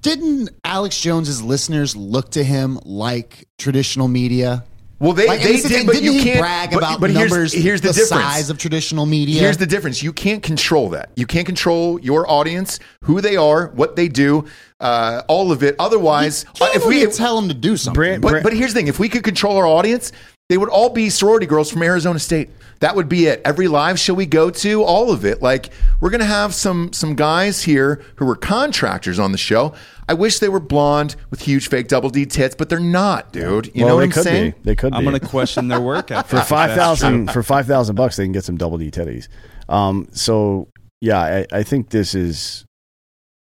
didn't 0.02 0.50
Alex 0.64 1.00
Jones's 1.00 1.42
listeners 1.42 1.96
look 1.96 2.32
to 2.32 2.44
him 2.44 2.80
like 2.84 3.46
traditional 3.58 4.08
media? 4.08 4.64
Well, 5.00 5.14
they, 5.14 5.28
Like, 5.28 5.42
they 5.42 5.54
it's 5.54 5.64
did, 5.64 5.72
thing, 5.72 5.86
but 5.86 5.94
didn't 5.94 6.06
you 6.06 6.12
he 6.20 6.24
can't 6.24 6.40
brag 6.42 6.72
but- 6.72 6.80
about 6.80 7.00
but 7.00 7.10
here's- 7.10 7.32
numbers. 7.32 7.54
Here's, 7.54 7.80
the, 7.80 7.88
the 7.88 7.94
difference. 7.94 8.10
size 8.24 8.50
of 8.50 8.58
traditional 8.58 9.06
media. 9.06 9.40
Here's 9.40 9.56
the 9.58 9.66
difference. 9.66 10.04
You 10.04 10.12
can't 10.12 10.44
control 10.44 10.90
that. 10.90 11.10
You 11.16 11.26
can't 11.26 11.46
control 11.46 12.00
your 12.02 12.30
audience, 12.30 12.80
who 13.06 13.22
they 13.22 13.38
are, 13.38 13.68
what 13.76 13.96
they 13.96 14.10
do, 14.10 14.44
uh, 14.82 15.22
all 15.30 15.52
of 15.54 15.64
it. 15.64 15.76
Otherwise, 15.80 16.44
uh, 16.44 16.66
Can't 16.66 16.76
if 16.76 16.86
we 16.86 17.00
really 17.02 17.14
tell 17.14 17.38
them 17.38 17.48
to 17.48 17.54
do 17.54 17.78
something. 17.78 17.96
Brand- 17.96 18.22
But, 18.22 18.44
but 18.44 18.52
here's 18.54 18.74
the 18.74 18.80
thing: 18.82 18.88
if 18.88 19.00
we 19.00 19.08
could 19.08 19.24
control 19.24 19.56
our 19.56 19.66
audience, 19.68 20.12
they 20.50 20.58
would 20.58 20.70
all 20.70 20.90
be 20.90 21.10
sorority 21.10 21.46
girls 21.46 21.72
from 21.72 21.82
Arizona 21.84 22.20
State. 22.20 22.50
That 22.80 22.96
would 22.96 23.10
be 23.10 23.26
it. 23.28 23.42
Every 23.44 23.68
live 23.68 24.00
show 24.00 24.14
we 24.14 24.26
go 24.26 24.50
to, 24.50 24.84
all 24.84 25.12
of 25.12 25.26
it. 25.26 25.42
Like 25.42 25.70
we're 26.00 26.10
gonna 26.12 26.24
have 26.26 26.54
some 26.54 26.94
some 26.94 27.14
guys 27.16 27.64
here 27.64 28.02
who 28.16 28.26
were 28.26 28.36
contractors 28.38 29.20
on 29.20 29.32
the 29.34 29.38
show. 29.38 29.74
I 30.08 30.14
wish 30.14 30.40
they 30.40 30.48
were 30.50 30.62
blonde 30.62 31.16
with 31.30 31.42
huge 31.42 31.68
fake 31.68 31.88
double 31.90 32.10
D 32.10 32.26
tits, 32.26 32.56
but 32.56 32.70
they're 32.70 32.80
not, 32.80 33.34
dude. 33.34 33.68
You 33.76 33.84
well, 33.84 33.90
know 33.90 33.96
what 33.98 34.04
I'm 34.06 34.12
could 34.12 34.24
saying? 34.24 34.52
be. 34.52 34.58
They 34.64 34.76
could 34.76 34.92
be. 34.92 34.98
I'm 34.98 35.04
be. 35.04 35.10
going 35.12 35.20
to 35.20 35.28
question 35.28 35.68
their 35.68 35.82
work 35.82 36.10
ethic. 36.12 36.30
for 36.32 36.38
if 36.38 36.48
five 36.48 36.70
that's 36.70 36.80
thousand 36.80 37.26
true. 37.26 37.34
for 37.34 37.44
five 37.44 37.68
thousand 37.68 37.96
bucks, 37.96 38.16
they 38.16 38.24
can 38.24 38.32
get 38.32 38.44
some 38.46 38.58
double 38.58 38.78
D 38.78 38.90
teddies. 38.92 39.28
Um, 39.68 40.08
so 40.14 40.70
yeah, 41.02 41.20
I, 41.20 41.46
I 41.52 41.64
think 41.64 41.90
this 41.90 42.16
is. 42.16 42.66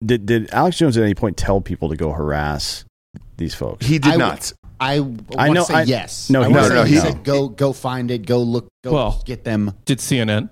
Did 0.05 0.25
did 0.25 0.49
Alex 0.53 0.77
Jones 0.77 0.97
at 0.97 1.03
any 1.03 1.15
point 1.15 1.37
tell 1.37 1.61
people 1.61 1.87
to 1.89 1.95
go 1.95 2.11
harass 2.11 2.83
these 3.37 3.55
folks? 3.55 3.85
He 3.85 3.99
did 3.99 4.13
I- 4.13 4.17
not. 4.17 4.51
I, 4.79 4.95
I 4.95 4.97
I 5.37 5.47
know- 5.47 5.53
know. 5.53 5.63
Say 5.63 5.73
I- 5.75 5.83
yes. 5.83 6.29
no, 6.29 6.41
I 6.41 6.47
he 6.47 6.53
wanna 6.53 6.69
doesn't. 6.69 6.87
he 6.87 6.95
No, 6.95 7.01
said 7.01 7.23
go 7.23 7.47
go 7.49 7.73
find 7.73 8.11
it. 8.11 8.25
Go 8.25 8.39
look. 8.39 8.67
Go 8.83 8.91
Well, 8.93 9.21
get 9.25 9.43
them. 9.43 9.73
Did 9.85 9.99
CNN 9.99 10.49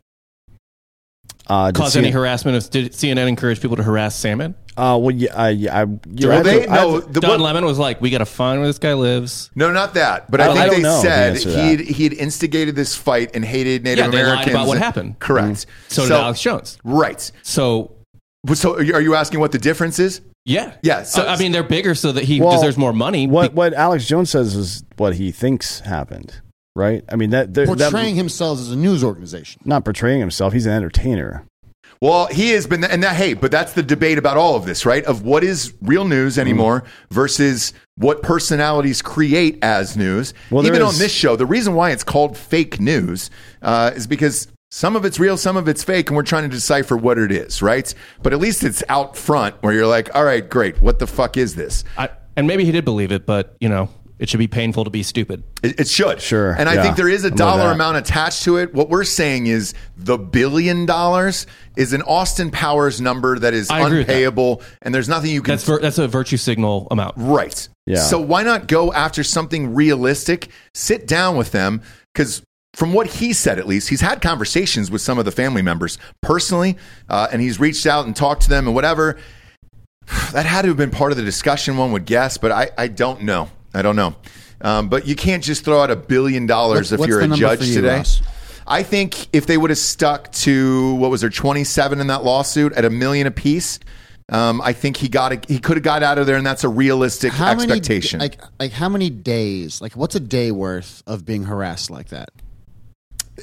Uh, 1.47 1.67
did 1.71 1.75
cause 1.75 1.93
CNN 1.95 1.97
any 1.99 2.11
harassment? 2.11 2.57
Of, 2.57 2.69
did 2.69 2.91
CNN 2.93 3.27
encourage 3.27 3.61
people 3.61 3.75
to 3.77 3.83
harass 3.83 4.15
Salmon? 4.15 4.55
Uh, 4.77 4.97
well, 5.01 5.11
yeah, 5.13 5.35
I, 5.35 5.49
yeah, 5.49 5.81
I, 5.81 5.85
yeah, 6.13 6.27
Well, 6.29 6.43
they 6.43 6.65
I- 6.65 6.75
no. 6.75 6.99
The, 7.01 7.19
Don 7.19 7.31
what- 7.31 7.39
Lemon 7.41 7.65
was 7.65 7.77
like, 7.77 7.99
"We 7.99 8.09
got 8.09 8.19
to 8.19 8.25
find 8.25 8.59
where 8.59 8.69
this 8.69 8.79
guy 8.79 8.93
lives." 8.93 9.49
no, 9.53 9.69
not 9.71 9.95
that. 9.95 10.31
But 10.31 10.39
I 10.39 10.43
I, 10.43 10.47
don't- 10.47 10.57
I 10.57 10.61
think 10.69 10.75
they 10.77 10.81
know 10.83 10.95
the 10.95 11.01
said 11.01 11.29
answer 11.35 11.49
he 11.49 11.75
that. 11.75 11.85
he 11.87 12.03
had 12.05 12.13
instigated 12.13 12.75
this 12.77 12.95
fight 12.95 13.31
and 13.33 13.43
hated 13.43 13.83
Native 13.83 14.05
Yeah, 14.05 14.11
they 14.11 14.23
lied 14.23 14.47
about 14.47 14.67
what 14.67 14.77
happened. 14.77 15.19
Correct. 15.19 15.65
So, 15.89 16.03
did 16.03 16.11
Alex 16.13 16.41
Jones. 16.41 16.77
Right. 16.85 17.29
So 17.41 17.91
So 18.53 18.75
are 18.77 19.01
you 19.01 19.15
asking 19.15 19.41
what 19.41 19.51
the 19.51 19.59
difference 19.59 19.99
is? 19.99 20.21
Yeah, 20.45 20.73
Yeah, 20.83 21.03
So 21.03 21.21
so- 21.21 21.27
I 21.27 21.37
mean, 21.37 21.51
they're 21.51 21.63
bigger, 21.63 21.93
so 21.95 22.11
that 22.11 22.23
he 22.23 22.41
Well, 22.41 22.51
deserves 22.53 22.77
more 22.77 22.93
money. 22.93 23.27
what 23.27 23.53
what 23.53 23.73
Alex 23.73 24.05
Jones 24.07 24.29
says 24.29 24.55
is 24.55 24.83
what 24.97 25.15
he 25.15 25.31
thinks 25.31 25.81
happened, 25.81 26.41
right? 26.75 27.03
I 27.09 27.15
mean 27.15 27.29
that 27.31 27.53
they're- 27.53 27.65
that- 27.67 27.91
Portraying 27.91 28.15
himself 28.15 28.59
as 28.59 28.71
a 28.71 28.75
news 28.75 29.03
organization. 29.03 29.61
not 29.65 29.83
portraying 29.85 30.19
himself. 30.19 30.53
He's 30.53 30.65
an 30.65 30.73
entertainer. 30.73 31.43
Well, 32.03 32.25
he 32.31 32.49
has 32.51 32.65
been, 32.65 32.83
and 32.83 33.03
that, 33.03 33.15
hey, 33.15 33.35
but 33.35 33.51
that's 33.51 33.73
the 33.73 33.83
debate 33.83 34.17
about 34.17 34.35
all 34.35 34.55
of 34.55 34.65
this, 34.65 34.87
right? 34.87 35.03
Of 35.05 35.21
what 35.21 35.43
is 35.43 35.71
real 35.83 36.03
news 36.03 36.39
anymore 36.39 36.83
versus 37.11 37.73
what 37.95 38.23
personalities 38.23 39.03
create 39.03 39.59
as 39.61 39.95
news. 39.95 40.33
Well, 40.49 40.63
there 40.63 40.73
Even 40.73 40.81
on 40.81 40.97
this 40.97 41.11
show, 41.11 41.35
the 41.35 41.45
reason 41.45 41.75
why 41.75 41.91
it's 41.91 42.03
called 42.03 42.35
fake 42.35 42.79
news 42.79 43.29
uh, 43.61 43.91
is 43.95 44.07
because 44.07 44.47
some 44.71 44.95
of 44.95 45.03
it's 45.03 45.19
real, 45.19 45.35
some 45.37 45.57
of 45.57 45.67
it's 45.67 45.83
fake, 45.83 46.09
and 46.09 46.15
we're 46.15 46.23
trying 46.23 46.43
to 46.43 46.49
decipher 46.49 46.95
what 46.95 47.17
it 47.17 47.31
is, 47.31 47.61
right? 47.61 47.93
But 48.23 48.31
at 48.31 48.39
least 48.39 48.63
it's 48.63 48.81
out 48.87 49.17
front 49.17 49.55
where 49.61 49.73
you're 49.73 49.85
like, 49.87 50.15
all 50.15 50.23
right, 50.23 50.47
great. 50.49 50.81
What 50.81 50.97
the 50.99 51.07
fuck 51.07 51.35
is 51.35 51.55
this? 51.55 51.83
I, 51.97 52.09
and 52.37 52.47
maybe 52.47 52.63
he 52.63 52.71
did 52.71 52.85
believe 52.85 53.11
it, 53.11 53.25
but 53.25 53.57
you 53.59 53.67
know, 53.67 53.89
it 54.17 54.29
should 54.29 54.37
be 54.37 54.47
painful 54.47 54.85
to 54.85 54.89
be 54.89 55.03
stupid. 55.03 55.43
It, 55.61 55.81
it 55.81 55.87
should. 55.89 56.21
Sure, 56.21 56.51
And 56.53 56.69
I 56.69 56.75
yeah. 56.75 56.83
think 56.83 56.95
there 56.95 57.09
is 57.09 57.23
a 57.25 57.27
I'm 57.27 57.31
with 57.31 57.39
dollar 57.39 57.71
amount 57.71 57.97
attached 57.97 58.43
to 58.43 58.57
it. 58.57 58.73
What 58.73 58.87
we're 58.87 59.03
saying 59.03 59.47
is 59.47 59.73
the 59.97 60.17
billion 60.17 60.85
dollars 60.85 61.47
is 61.75 61.91
an 61.91 62.03
Austin 62.03 62.49
Powers 62.49 63.01
number 63.01 63.37
that 63.39 63.53
is 63.53 63.69
I 63.69 63.81
agree 63.81 63.97
with 63.97 64.07
that. 64.07 64.13
unpayable, 64.13 64.61
and 64.83 64.95
there's 64.95 65.09
nothing 65.09 65.31
you 65.31 65.41
can 65.41 65.53
That's 65.53 65.65
vir- 65.65 65.79
that's 65.79 65.97
a 65.97 66.07
virtue 66.07 66.37
signal 66.37 66.87
amount. 66.91 67.15
Right. 67.17 67.67
Yeah. 67.87 67.97
So 67.97 68.21
why 68.21 68.43
not 68.43 68.67
go 68.67 68.93
after 68.93 69.23
something 69.23 69.73
realistic? 69.75 70.47
Sit 70.73 71.07
down 71.07 71.35
with 71.35 71.51
them 71.51 71.81
because. 72.13 72.41
From 72.73 72.93
what 72.93 73.07
he 73.07 73.33
said, 73.33 73.59
at 73.59 73.67
least, 73.67 73.89
he's 73.89 74.01
had 74.01 74.21
conversations 74.21 74.89
with 74.89 75.01
some 75.01 75.19
of 75.19 75.25
the 75.25 75.31
family 75.31 75.61
members 75.61 75.97
personally, 76.21 76.77
uh, 77.09 77.27
and 77.31 77.41
he's 77.41 77.59
reached 77.59 77.85
out 77.85 78.05
and 78.05 78.15
talked 78.15 78.43
to 78.43 78.49
them 78.49 78.67
and 78.67 78.75
whatever. 78.75 79.17
That 80.33 80.45
had 80.45 80.63
to 80.63 80.69
have 80.69 80.77
been 80.77 80.91
part 80.91 81.11
of 81.11 81.17
the 81.17 81.23
discussion, 81.23 81.77
one 81.77 81.91
would 81.91 82.05
guess, 82.05 82.37
but 82.37 82.51
I, 82.51 82.69
I 82.77 82.87
don't 82.87 83.23
know. 83.23 83.49
I 83.73 83.81
don't 83.81 83.95
know. 83.95 84.15
Um, 84.61 84.89
but 84.89 85.07
you 85.07 85.15
can't 85.15 85.43
just 85.43 85.63
throw 85.65 85.81
out 85.81 85.91
a 85.91 85.95
billion 85.95 86.45
dollars 86.45 86.91
if 86.91 87.05
you're 87.05 87.21
a 87.21 87.27
judge 87.29 87.63
you, 87.63 87.75
today. 87.75 87.97
Ross? 87.97 88.21
I 88.67 88.83
think 88.83 89.27
if 89.33 89.45
they 89.45 89.57
would 89.57 89.69
have 89.69 89.79
stuck 89.79 90.31
to 90.33 90.95
what 90.95 91.11
was 91.11 91.21
there, 91.21 91.29
27 91.29 91.99
in 91.99 92.07
that 92.07 92.23
lawsuit 92.23 92.73
at 92.73 92.85
a 92.85 92.89
million 92.89 93.27
apiece, 93.27 93.79
um, 94.29 94.61
I 94.61 94.71
think 94.71 94.97
he 94.97 95.09
got 95.09 95.33
a, 95.33 95.41
he 95.47 95.59
could 95.59 95.77
have 95.77 95.83
got 95.83 96.03
out 96.03 96.17
of 96.17 96.25
there, 96.25 96.37
and 96.37 96.45
that's 96.45 96.63
a 96.63 96.69
realistic 96.69 97.33
How 97.33 97.51
expectation. 97.51 98.19
Many, 98.19 98.29
like 98.29 98.41
like 98.59 98.71
how 98.71 98.87
many 98.87 99.09
days? 99.09 99.81
Like 99.81 99.93
what's 99.93 100.15
a 100.15 100.21
day 100.21 100.51
worth 100.51 101.03
of 101.05 101.25
being 101.25 101.43
harassed 101.43 101.89
like 101.89 102.09
that? 102.09 102.29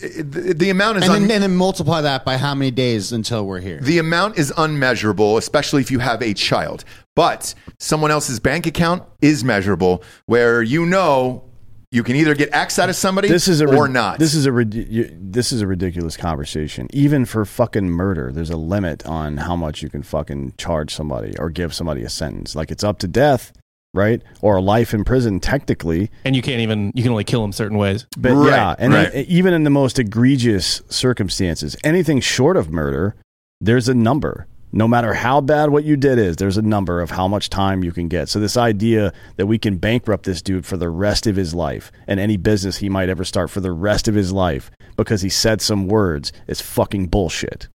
The, 0.00 0.54
the 0.54 0.70
amount 0.70 0.98
is 0.98 1.04
And 1.04 1.12
un- 1.12 1.22
then, 1.22 1.30
and 1.30 1.42
then 1.42 1.56
multiply 1.56 2.00
that 2.00 2.24
by 2.24 2.36
how 2.36 2.54
many 2.54 2.70
days 2.70 3.12
until 3.12 3.46
we're 3.46 3.60
here. 3.60 3.80
the 3.80 3.98
amount 3.98 4.38
is 4.38 4.52
unmeasurable, 4.56 5.36
especially 5.36 5.82
if 5.82 5.90
you 5.90 5.98
have 5.98 6.22
a 6.22 6.34
child. 6.34 6.84
But 7.16 7.54
someone 7.78 8.10
else's 8.10 8.40
bank 8.40 8.66
account 8.66 9.02
is 9.20 9.42
measurable, 9.44 10.02
where 10.26 10.62
you 10.62 10.86
know 10.86 11.44
you 11.90 12.02
can 12.02 12.16
either 12.16 12.34
get 12.34 12.50
X 12.52 12.78
out 12.78 12.90
of 12.90 12.96
somebody 12.96 13.28
This 13.28 13.48
is 13.48 13.60
a 13.62 13.66
or 13.66 13.88
not. 13.88 14.18
This 14.18 14.34
is 14.34 14.46
a 14.46 14.50
this 14.52 15.52
is 15.52 15.62
a 15.62 15.66
ridiculous 15.66 16.16
conversation. 16.16 16.86
Even 16.92 17.24
for 17.24 17.44
fucking 17.44 17.88
murder, 17.88 18.30
there's 18.30 18.50
a 18.50 18.56
limit 18.56 19.06
on 19.06 19.38
how 19.38 19.56
much 19.56 19.82
you 19.82 19.88
can 19.88 20.02
fucking 20.02 20.52
charge 20.58 20.94
somebody 20.94 21.36
or 21.38 21.48
give 21.50 21.72
somebody 21.74 22.02
a 22.02 22.08
sentence. 22.10 22.54
Like 22.54 22.70
it's 22.70 22.84
up 22.84 22.98
to 23.00 23.08
death. 23.08 23.52
Right? 23.94 24.22
Or 24.42 24.60
life 24.60 24.94
in 24.94 25.04
prison, 25.04 25.40
technically. 25.40 26.10
And 26.24 26.36
you 26.36 26.42
can't 26.42 26.60
even 26.60 26.92
you 26.94 27.02
can 27.02 27.12
only 27.12 27.24
kill 27.24 27.44
him 27.44 27.52
certain 27.52 27.78
ways. 27.78 28.06
But 28.16 28.32
Right, 28.32 28.50
yeah, 28.50 28.74
and 28.78 28.92
right. 28.92 29.14
e- 29.14 29.20
even 29.28 29.54
in 29.54 29.64
the 29.64 29.70
most 29.70 29.98
egregious 29.98 30.82
circumstances, 30.88 31.76
anything 31.84 32.20
short 32.20 32.56
of 32.56 32.70
murder, 32.70 33.14
there's 33.60 33.88
a 33.88 33.94
number. 33.94 34.46
No 34.70 34.86
matter 34.86 35.14
how 35.14 35.40
bad 35.40 35.70
what 35.70 35.84
you 35.84 35.96
did 35.96 36.18
is, 36.18 36.36
there's 36.36 36.58
a 36.58 36.62
number 36.62 37.00
of 37.00 37.10
how 37.10 37.26
much 37.26 37.48
time 37.48 37.82
you 37.82 37.90
can 37.90 38.06
get. 38.06 38.28
So 38.28 38.38
this 38.38 38.54
idea 38.58 39.14
that 39.36 39.46
we 39.46 39.56
can 39.58 39.78
bankrupt 39.78 40.24
this 40.26 40.42
dude 40.42 40.66
for 40.66 40.76
the 40.76 40.90
rest 40.90 41.26
of 41.26 41.36
his 41.36 41.54
life 41.54 41.90
and 42.06 42.20
any 42.20 42.36
business 42.36 42.76
he 42.76 42.90
might 42.90 43.08
ever 43.08 43.24
start 43.24 43.48
for 43.48 43.60
the 43.60 43.72
rest 43.72 44.08
of 44.08 44.14
his 44.14 44.30
life 44.30 44.70
because 44.94 45.22
he 45.22 45.30
said 45.30 45.62
some 45.62 45.88
words 45.88 46.32
is 46.46 46.60
fucking 46.60 47.06
bullshit. 47.06 47.68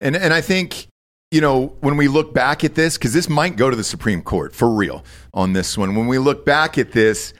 And 0.00 0.16
and 0.16 0.32
I 0.32 0.40
think 0.40 0.86
you 1.34 1.40
know 1.40 1.74
when 1.80 1.96
we 1.96 2.06
look 2.06 2.32
back 2.32 2.62
at 2.62 2.76
this 2.76 2.96
because 2.96 3.12
this 3.12 3.28
might 3.28 3.56
go 3.56 3.68
to 3.68 3.74
the 3.74 3.82
Supreme 3.82 4.22
Court 4.22 4.54
for 4.54 4.70
real 4.70 5.04
on 5.34 5.52
this 5.52 5.76
one. 5.76 5.96
When 5.96 6.06
we 6.06 6.18
look 6.18 6.46
back 6.46 6.78
at 6.78 6.92
this, 6.92 7.34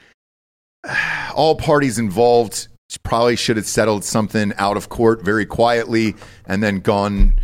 all 1.33 1.55
parties 1.55 1.97
involved 1.97 2.67
probably 3.03 3.37
should 3.37 3.55
have 3.55 3.65
settled 3.65 4.03
something 4.03 4.53
out 4.57 4.77
of 4.77 4.89
court 4.89 5.23
very 5.23 5.45
quietly 5.45 6.15
and 6.45 6.61
then 6.61 6.79
gone 6.79 7.35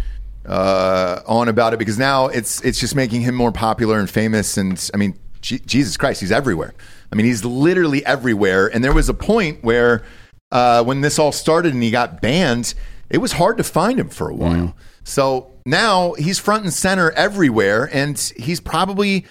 uh, 0.45 1.21
on 1.25 1.47
about 1.47 1.73
it 1.73 1.79
because 1.79 1.97
now 1.97 2.27
it's 2.27 2.61
it's 2.61 2.79
just 2.79 2.95
making 2.95 3.21
him 3.21 3.33
more 3.33 3.53
popular 3.53 3.97
and 3.97 4.09
famous. 4.09 4.57
And 4.57 4.89
I 4.93 4.97
mean, 4.97 5.17
Je- 5.39 5.59
Jesus 5.59 5.95
Christ, 5.95 6.19
he's 6.19 6.33
everywhere. 6.33 6.73
I 7.13 7.15
mean, 7.15 7.25
he's 7.25 7.45
literally 7.45 8.05
everywhere. 8.05 8.67
And 8.67 8.83
there 8.83 8.93
was 8.93 9.07
a 9.07 9.13
point 9.13 9.63
where 9.63 10.03
uh, 10.51 10.83
when 10.83 10.99
this 10.99 11.17
all 11.17 11.31
started 11.31 11.73
and 11.73 11.81
he 11.81 11.91
got 11.91 12.21
banned, 12.21 12.73
it 13.11 13.19
was 13.19 13.33
hard 13.33 13.57
to 13.57 13.63
find 13.63 13.99
him 13.99 14.09
for 14.09 14.29
a 14.29 14.33
while. 14.33 14.75
So 15.03 15.51
now 15.65 16.13
he's 16.13 16.39
front 16.39 16.63
and 16.63 16.73
center 16.73 17.11
everywhere, 17.11 17.89
and 17.93 18.17
he's 18.37 18.59
probably 18.59 19.25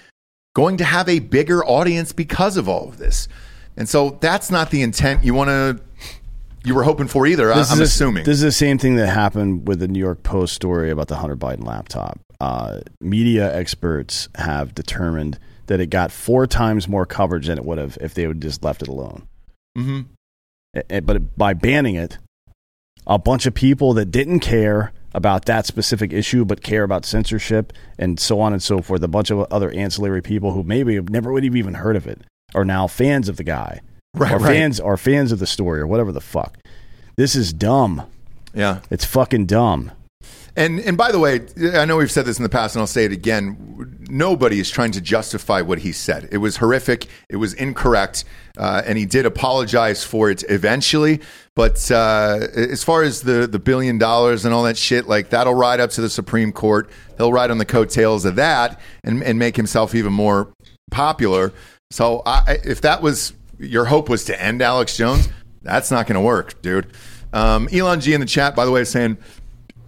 going 0.55 0.77
to 0.77 0.85
have 0.85 1.09
a 1.09 1.19
bigger 1.20 1.65
audience 1.65 2.12
because 2.12 2.57
of 2.57 2.69
all 2.69 2.89
of 2.89 2.98
this. 2.98 3.27
And 3.77 3.89
so 3.89 4.19
that's 4.20 4.51
not 4.51 4.70
the 4.70 4.82
intent 4.82 5.24
you 5.24 5.35
want 5.35 5.48
to. 5.48 5.81
You 6.62 6.74
were 6.74 6.82
hoping 6.82 7.07
for 7.09 7.27
either. 7.27 7.51
I, 7.52 7.57
This 7.57 7.73
I'm 7.73 7.81
is- 7.81 7.89
assuming. 7.90 8.24
this 8.24 8.35
is 8.35 8.43
the 8.43 8.52
same 8.52 8.77
thing 8.77 8.97
that 8.97 9.07
happened 9.07 9.66
with 9.66 9.78
the 9.81 9.89
New 9.89 9.98
York 10.01 10.23
Post 10.23 10.55
story 10.55 10.90
about 10.90 11.09
the 11.09 11.16
Hunter 11.16 11.36
Biden 11.36 11.65
laptop. 11.65 12.19
Uh, 12.39 12.81
media 13.01 13.55
experts 13.57 14.28
have 14.35 14.74
determined 14.74 15.39
that 15.69 15.81
it 15.81 15.86
got 15.86 16.11
four 16.12 16.47
times 16.47 16.86
more 16.89 17.07
coverage 17.07 17.47
than 17.47 17.57
it 17.57 17.65
would 17.65 17.78
have 17.78 17.97
if 18.01 18.12
they 18.12 18.27
would 18.27 18.43
just 18.43 18.62
left 18.62 18.82
it 18.82 18.89
alone. 18.89 19.27
hmm 19.77 20.01
Eh, 20.77 20.82
eh, 20.90 21.01
But 21.01 21.36
by 21.39 21.55
banning 21.55 21.94
it, 21.94 22.19
a 23.10 23.18
bunch 23.18 23.44
of 23.44 23.52
people 23.52 23.92
that 23.94 24.06
didn't 24.06 24.40
care 24.40 24.92
about 25.12 25.44
that 25.46 25.66
specific 25.66 26.12
issue 26.12 26.44
but 26.44 26.62
care 26.62 26.84
about 26.84 27.04
censorship 27.04 27.72
and 27.98 28.20
so 28.20 28.40
on 28.40 28.52
and 28.52 28.62
so 28.62 28.80
forth, 28.80 29.02
a 29.02 29.08
bunch 29.08 29.30
of 29.30 29.40
other 29.50 29.70
ancillary 29.72 30.22
people 30.22 30.52
who 30.52 30.62
maybe 30.62 30.94
have 30.94 31.10
never 31.10 31.32
would 31.32 31.42
have 31.42 31.56
even 31.56 31.74
heard 31.74 31.96
of 31.96 32.06
it 32.06 32.20
are 32.54 32.64
now 32.64 32.86
fans 32.86 33.28
of 33.28 33.36
the 33.36 33.44
guy. 33.44 33.80
Right, 34.14 34.32
or 34.32 34.38
right. 34.38 34.52
fans 34.52 34.80
are 34.80 34.96
fans 34.96 35.32
of 35.32 35.40
the 35.40 35.46
story 35.46 35.80
or 35.80 35.86
whatever 35.86 36.12
the 36.12 36.20
fuck. 36.20 36.58
This 37.16 37.34
is 37.34 37.52
dumb. 37.52 38.06
Yeah. 38.54 38.80
It's 38.90 39.04
fucking 39.04 39.46
dumb. 39.46 39.90
And 40.56 40.81
and 40.81 40.97
by 40.97 41.12
the 41.12 41.18
way, 41.18 41.40
I 41.74 41.85
know 41.85 41.97
we've 41.97 42.10
said 42.10 42.27
this 42.27 42.39
in 42.39 42.43
the 42.43 42.48
past, 42.48 42.74
and 42.74 42.81
I'll 42.81 42.86
say 42.86 43.05
it 43.05 43.12
again. 43.12 43.97
Nobody 44.09 44.59
is 44.59 44.70
trying 44.70 44.90
to 44.93 45.01
justify 45.01 45.60
what 45.60 45.78
he 45.78 45.93
said. 45.93 46.28
It 46.32 46.39
was 46.39 46.56
horrific. 46.56 47.06
It 47.28 47.36
was 47.36 47.55
incorrect, 47.55 48.24
uh, 48.59 48.82
and 48.85 48.98
he 48.98 49.06
did 49.06 49.27
apologize 49.27 50.02
for 50.05 50.31
it 50.31 50.43
eventually. 50.48 51.20
But 51.55 51.90
uh, 51.90 52.48
as 52.55 52.82
far 52.82 53.02
as 53.02 53.22
the 53.22 53.47
the 53.47 53.59
billion 53.59 53.98
dollars 53.98 54.44
and 54.44 54.52
all 54.52 54.64
that 54.64 54.77
shit, 54.77 55.06
like 55.06 55.31
that'll 55.31 55.55
ride 55.55 55.81
up 55.81 55.90
to 55.90 56.01
the 56.01 56.10
Supreme 56.10 56.52
Court. 56.52 56.90
He'll 57.16 57.32
ride 57.32 57.51
on 57.51 57.59
the 57.59 57.64
coattails 57.64 58.24
of 58.24 58.36
that 58.36 58.81
and 59.05 59.22
and 59.22 59.39
make 59.39 59.56
himself 59.56 59.94
even 59.94 60.12
more 60.12 60.52
popular. 60.90 61.52
So 61.90 62.22
I, 62.27 62.59
if 62.64 62.81
that 62.82 63.02
was 63.02 63.32
your 63.59 63.85
hope 63.85 64.09
was 64.09 64.24
to 64.24 64.43
end 64.43 64.62
Alex 64.62 64.97
Jones, 64.97 65.28
that's 65.62 65.90
not 65.90 66.06
going 66.06 66.14
to 66.14 66.20
work, 66.20 66.60
dude. 66.62 66.93
Um, 67.32 67.68
Elon 67.72 68.01
G 68.01 68.14
in 68.14 68.20
the 68.20 68.27
chat, 68.27 68.56
by 68.56 68.64
the 68.64 68.70
way, 68.70 68.81
is 68.81 68.89
saying 68.89 69.18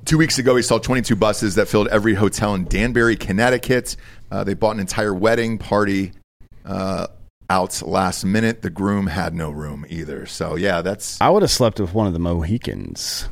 Two 0.04 0.18
weeks 0.18 0.38
ago, 0.38 0.56
he 0.56 0.62
saw 0.62 0.78
22 0.78 1.14
buses 1.16 1.54
that 1.54 1.68
filled 1.68 1.88
every 1.88 2.14
hotel 2.14 2.54
in 2.54 2.64
Danbury, 2.64 3.16
Connecticut. 3.16 3.96
Uh, 4.30 4.42
they 4.44 4.54
bought 4.54 4.72
an 4.74 4.80
entire 4.80 5.14
wedding 5.14 5.58
party 5.58 6.12
uh, 6.64 7.06
out 7.48 7.80
last 7.86 8.24
minute. 8.24 8.62
The 8.62 8.70
groom 8.70 9.06
had 9.06 9.32
no 9.34 9.50
room 9.50 9.86
either. 9.88 10.26
So, 10.26 10.56
yeah, 10.56 10.82
that's. 10.82 11.20
I 11.20 11.30
would 11.30 11.42
have 11.42 11.50
slept 11.52 11.78
with 11.78 11.94
one 11.94 12.06
of 12.08 12.12
the 12.14 12.18
Mohicans. 12.18 13.28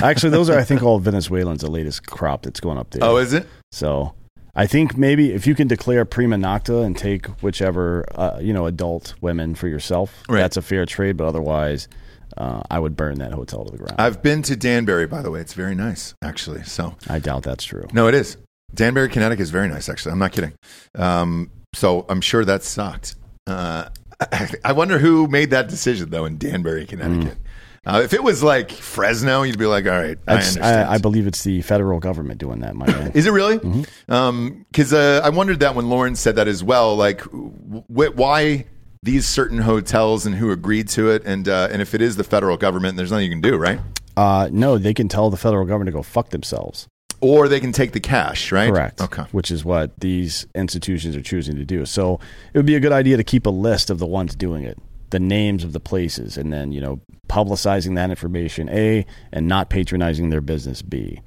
Actually, 0.00 0.30
those 0.30 0.48
are 0.48 0.58
I 0.58 0.64
think 0.64 0.82
all 0.82 0.98
Venezuelans, 1.00 1.60
the 1.60 1.70
latest 1.70 2.06
crop 2.06 2.42
that's 2.42 2.60
going 2.60 2.78
up 2.78 2.90
there. 2.90 3.04
Oh, 3.04 3.16
is 3.18 3.34
it? 3.34 3.46
So 3.72 4.14
I 4.54 4.66
think 4.66 4.96
maybe 4.96 5.32
if 5.32 5.46
you 5.46 5.54
can 5.54 5.68
declare 5.68 6.04
prima 6.06 6.36
nocta 6.36 6.82
and 6.84 6.96
take 6.96 7.26
whichever 7.42 8.06
uh, 8.14 8.38
you 8.40 8.54
know 8.54 8.64
adult 8.64 9.12
women 9.20 9.54
for 9.54 9.68
yourself, 9.68 10.22
Right. 10.30 10.40
that's 10.40 10.56
a 10.56 10.62
fair 10.62 10.86
trade. 10.86 11.18
But 11.18 11.26
otherwise, 11.26 11.88
uh, 12.36 12.62
I 12.70 12.78
would 12.78 12.96
burn 12.96 13.18
that 13.18 13.32
hotel 13.32 13.64
to 13.64 13.70
the 13.72 13.78
ground. 13.78 13.96
I've 13.98 14.22
been 14.22 14.42
to 14.42 14.56
Danbury, 14.56 15.06
by 15.06 15.22
the 15.22 15.30
way. 15.30 15.40
It's 15.40 15.54
very 15.54 15.74
nice, 15.74 16.14
actually. 16.22 16.62
So, 16.64 16.96
I 17.08 17.18
doubt 17.18 17.42
that's 17.42 17.64
true. 17.64 17.86
no, 17.92 18.08
it 18.08 18.14
is. 18.14 18.36
Danbury, 18.74 19.08
Connecticut 19.08 19.42
is 19.42 19.50
very 19.50 19.68
nice, 19.68 19.88
actually. 19.88 20.12
I'm 20.12 20.18
not 20.18 20.32
kidding. 20.32 20.54
Um, 20.94 21.50
so, 21.74 22.06
I'm 22.08 22.20
sure 22.20 22.44
that 22.44 22.62
sucked. 22.62 23.16
Uh, 23.46 23.88
I 24.64 24.72
wonder 24.72 24.98
who 24.98 25.26
made 25.28 25.50
that 25.50 25.68
decision, 25.68 26.10
though, 26.10 26.24
in 26.24 26.38
Danbury, 26.38 26.86
Connecticut. 26.86 27.38
Uh, 27.84 28.00
if 28.04 28.12
it 28.12 28.22
was 28.22 28.44
like 28.44 28.70
Fresno, 28.70 29.42
you'd 29.42 29.58
be 29.58 29.66
like, 29.66 29.86
all 29.86 29.90
right, 29.90 30.16
I 30.28 30.34
understand. 30.34 30.64
I, 30.64 30.92
I 30.94 30.98
believe 30.98 31.26
it's 31.26 31.42
the 31.42 31.62
federal 31.62 31.98
government 31.98 32.38
doing 32.38 32.60
that, 32.60 32.76
my 32.76 32.86
man. 32.86 33.10
Is 33.14 33.26
it 33.26 33.32
really? 33.32 33.58
Because 33.58 34.92
uh, 34.92 35.20
I 35.24 35.30
wondered 35.30 35.58
that 35.60 35.74
when 35.74 35.88
Lauren 35.90 36.14
said 36.14 36.36
that 36.36 36.46
as 36.46 36.62
well. 36.62 36.94
Like, 36.94 37.22
wh- 37.22 37.88
why 38.16 38.66
these 39.02 39.26
certain 39.26 39.58
hotels 39.58 40.26
and 40.26 40.36
who 40.36 40.50
agreed 40.50 40.88
to 40.90 41.10
it, 41.10 41.24
and 41.24 41.48
uh, 41.48 41.68
and 41.70 41.82
if 41.82 41.94
it 41.94 42.00
is 42.00 42.16
the 42.16 42.24
federal 42.24 42.56
government, 42.56 42.96
there's 42.96 43.10
nothing 43.10 43.24
you 43.24 43.30
can 43.30 43.40
do, 43.40 43.56
right? 43.56 43.80
Uh, 44.16 44.48
no, 44.52 44.78
they 44.78 44.94
can 44.94 45.08
tell 45.08 45.30
the 45.30 45.36
federal 45.36 45.64
government 45.64 45.88
to 45.88 45.92
go 45.92 46.02
fuck 46.02 46.30
themselves. 46.30 46.86
Or 47.20 47.46
they 47.48 47.60
can 47.60 47.72
take 47.72 47.92
the 47.92 48.00
cash, 48.00 48.50
right? 48.50 48.70
Correct. 48.70 49.00
Okay. 49.00 49.22
Which 49.30 49.50
is 49.50 49.64
what 49.64 49.98
these 50.00 50.46
institutions 50.56 51.14
are 51.14 51.22
choosing 51.22 51.54
to 51.56 51.64
do. 51.64 51.86
So 51.86 52.18
it 52.52 52.58
would 52.58 52.66
be 52.66 52.74
a 52.74 52.80
good 52.80 52.92
idea 52.92 53.16
to 53.16 53.24
keep 53.24 53.46
a 53.46 53.50
list 53.50 53.90
of 53.90 54.00
the 54.00 54.06
ones 54.06 54.34
doing 54.34 54.64
it, 54.64 54.76
the 55.10 55.20
names 55.20 55.62
of 55.62 55.72
the 55.72 55.78
places, 55.78 56.36
and 56.36 56.52
then, 56.52 56.72
you 56.72 56.80
know, 56.80 57.00
publicizing 57.28 57.94
that 57.94 58.10
information, 58.10 58.68
A, 58.70 59.06
and 59.32 59.46
not 59.46 59.70
patronizing 59.70 60.30
their 60.30 60.40
business, 60.40 60.82
B. 60.82 61.20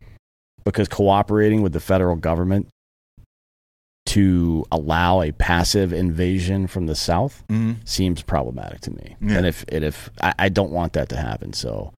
Because 0.65 0.89
cooperating 0.89 1.61
with 1.61 1.71
the 1.71 1.79
federal 1.79 2.17
government 2.17 2.67
to 4.15 4.65
allow 4.71 5.21
a 5.21 5.31
passive 5.33 5.91
invasion 5.91 6.67
from 6.67 6.85
the 6.85 6.95
South 6.95 7.43
Mhm. 7.49 7.77
seems 7.85 8.21
problematic 8.21 8.79
to 8.81 8.91
me. 8.91 9.15
Yeah. 9.21 9.37
And 9.37 9.45
if, 9.45 9.65
and 9.69 9.83
if 9.83 10.09
I, 10.21 10.33
I 10.39 10.49
don't 10.49 10.71
want 10.71 10.93
that 10.93 11.09
to 11.09 11.17
happen. 11.17 11.51
So, 11.53 11.91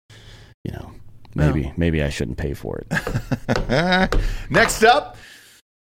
you 0.64 0.72
know, 0.72 0.92
maybe, 1.36 1.74
maybe 1.76 2.02
I 2.02 2.10
shouldn't 2.10 2.38
pay 2.38 2.54
for 2.54 2.80
it. 2.80 2.88
Next 4.50 4.84
up, 4.84 5.18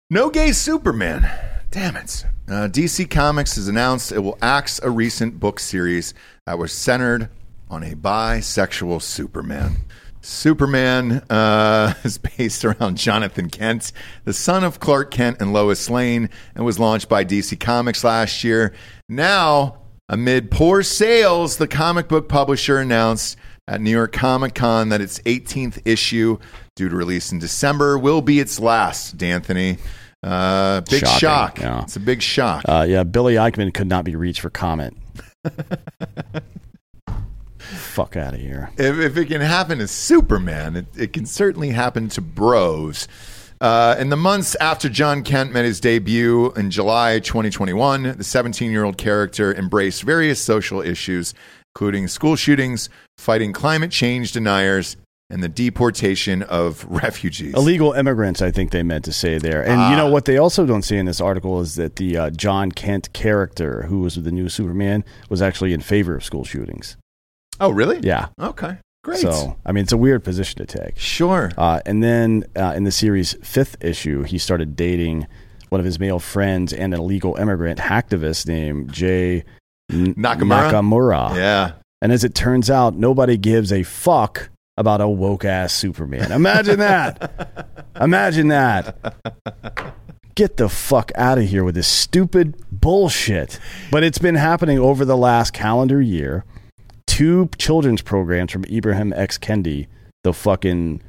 no 0.09 0.29
gay 0.29 0.51
Superman. 0.51 1.29
Damn 1.71 1.95
it. 1.97 2.25
Uh, 2.47 2.67
DC 2.67 3.09
Comics 3.09 3.55
has 3.55 3.67
announced 3.67 4.11
it 4.11 4.19
will 4.19 4.37
axe 4.41 4.79
a 4.83 4.89
recent 4.89 5.39
book 5.39 5.59
series 5.59 6.13
that 6.45 6.57
was 6.57 6.71
centered 6.71 7.29
on 7.69 7.83
a 7.83 7.95
bisexual 7.95 9.01
Superman. 9.01 9.77
Superman 10.25 11.23
uh, 11.29 11.93
is 12.03 12.17
based 12.17 12.65
around 12.65 12.97
Jonathan 12.97 13.49
Kent, 13.49 13.91
the 14.23 14.33
son 14.33 14.63
of 14.63 14.79
Clark 14.79 15.11
Kent 15.11 15.37
and 15.39 15.53
Lois 15.53 15.89
Lane, 15.89 16.29
and 16.55 16.65
was 16.65 16.79
launched 16.79 17.07
by 17.07 17.23
DC 17.23 17.59
Comics 17.59 18.03
last 18.03 18.43
year. 18.43 18.73
Now, 19.07 19.77
amid 20.09 20.51
poor 20.51 20.83
sales, 20.83 21.57
the 21.57 21.67
comic 21.67 22.07
book 22.07 22.27
publisher 22.27 22.79
announced 22.79 23.37
at 23.67 23.81
New 23.81 23.91
York 23.91 24.13
Comic 24.13 24.55
Con 24.55 24.89
that 24.89 25.01
its 25.01 25.19
18th 25.19 25.81
issue, 25.85 26.37
due 26.75 26.89
to 26.89 26.95
release 26.95 27.31
in 27.31 27.39
December, 27.39 27.97
will 27.97 28.21
be 28.21 28.39
its 28.39 28.59
last, 28.59 29.17
D'Anthony. 29.17 29.77
Uh, 30.23 30.81
big 30.81 31.01
Shocking, 31.01 31.19
shock. 31.19 31.59
yeah. 31.59 31.83
It's 31.83 31.95
a 31.95 31.99
big 31.99 32.21
shock. 32.21 32.65
Uh, 32.67 32.85
yeah, 32.87 33.03
Billy 33.03 33.35
Eichner 33.35 33.71
could 33.71 33.87
not 33.87 34.05
be 34.05 34.15
reached 34.15 34.41
for 34.41 34.49
comment. 34.49 34.97
Fuck 37.73 38.15
out 38.15 38.33
of 38.33 38.39
here. 38.39 38.69
if, 38.77 38.97
if 38.99 39.17
it 39.17 39.25
can 39.25 39.41
happen 39.41 39.79
to 39.79 39.87
Superman, 39.87 40.75
it, 40.75 40.85
it 40.97 41.13
can 41.13 41.25
certainly 41.25 41.69
happen 41.69 42.07
to 42.09 42.21
bros. 42.21 43.07
Uh, 43.61 43.95
in 43.97 44.09
the 44.09 44.17
months 44.17 44.55
after 44.55 44.89
John 44.89 45.23
Kent 45.23 45.53
made 45.53 45.65
his 45.65 45.79
debut 45.79 46.51
in 46.53 46.69
July 46.71 47.19
2021, 47.19 48.17
the 48.17 48.23
17 48.23 48.69
year 48.71 48.83
old 48.83 48.97
character 48.97 49.53
embraced 49.55 50.03
various 50.03 50.41
social 50.41 50.81
issues, 50.81 51.33
including 51.73 52.07
school 52.07 52.35
shootings, 52.35 52.89
fighting 53.17 53.53
climate 53.53 53.91
change 53.91 54.33
deniers, 54.33 54.97
and 55.29 55.41
the 55.41 55.47
deportation 55.49 56.43
of 56.43 56.85
refugees. 56.89 57.53
Illegal 57.55 57.93
immigrants, 57.93 58.41
I 58.41 58.51
think 58.51 58.71
they 58.71 58.83
meant 58.83 59.05
to 59.05 59.13
say 59.13 59.37
there. 59.39 59.61
And 59.63 59.79
you 59.79 59.87
Ah. 59.87 59.95
know 59.95 60.09
what 60.11 60.25
they 60.25 60.37
also 60.37 60.65
don't 60.65 60.83
say 60.83 60.97
in 60.97 61.05
this 61.05 61.21
article 61.21 61.61
is 61.61 61.75
that 61.75 61.95
the 61.95 62.17
uh, 62.17 62.29
John 62.31 62.71
Kent 62.71 63.11
character, 63.13 63.83
who 63.83 63.99
was 64.01 64.15
the 64.15 64.31
new 64.31 64.49
Superman, 64.49 65.03
was 65.29 65.41
actually 65.41 65.71
in 65.73 65.79
favor 65.81 66.15
of 66.15 66.23
school 66.25 66.43
shootings. 66.43 66.97
Oh, 67.59 67.71
really? 67.71 67.99
Yeah. 68.01 68.27
Okay. 68.39 68.77
Great. 69.03 69.19
So, 69.19 69.55
I 69.65 69.71
mean, 69.71 69.83
it's 69.83 69.91
a 69.91 69.97
weird 69.97 70.23
position 70.23 70.65
to 70.65 70.79
take. 70.79 70.97
sure. 70.97 71.51
Uh, 71.57 71.79
and 71.85 72.03
then 72.03 72.43
uh, 72.55 72.73
in 72.75 72.85
the 72.85 72.91
series' 72.91 73.33
fifth 73.43 73.77
issue, 73.79 74.23
he 74.23 74.39
started 74.39 74.75
dating 74.75 75.27
one 75.69 75.79
of 75.79 75.85
his 75.85 75.99
male 75.99 76.19
friends 76.19 76.73
and 76.73 76.93
an 76.93 76.99
illegal 76.99 77.35
immigrant 77.35 77.79
hacktivist 77.79 78.47
named 78.47 78.91
Jay 78.91 79.43
Nakamura? 79.91 80.71
Nakamura. 80.71 81.35
Yeah. 81.35 81.73
And 82.01 82.11
as 82.11 82.23
it 82.23 82.35
turns 82.35 82.69
out, 82.69 82.95
nobody 82.95 83.37
gives 83.37 83.71
a 83.71 83.83
fuck 83.83 84.49
about 84.77 85.01
a 85.01 85.07
woke 85.07 85.45
ass 85.45 85.73
Superman. 85.73 86.31
Imagine 86.31 86.79
that. 86.79 87.67
Imagine 88.01 88.49
that. 88.49 88.97
Get 90.35 90.57
the 90.57 90.67
fuck 90.67 91.11
out 91.15 91.37
of 91.37 91.45
here 91.45 91.63
with 91.63 91.75
this 91.75 91.87
stupid 91.87 92.61
bullshit. 92.71 93.59
But 93.91 94.03
it's 94.03 94.17
been 94.17 94.35
happening 94.35 94.79
over 94.79 95.05
the 95.05 95.15
last 95.15 95.53
calendar 95.53 96.01
year. 96.01 96.43
Two 97.07 97.49
children's 97.57 98.01
programs 98.01 98.51
from 98.51 98.65
Ibrahim 98.65 99.13
X 99.13 99.37
Kendi, 99.37 99.87
the 100.23 100.33
fucking 100.33 101.01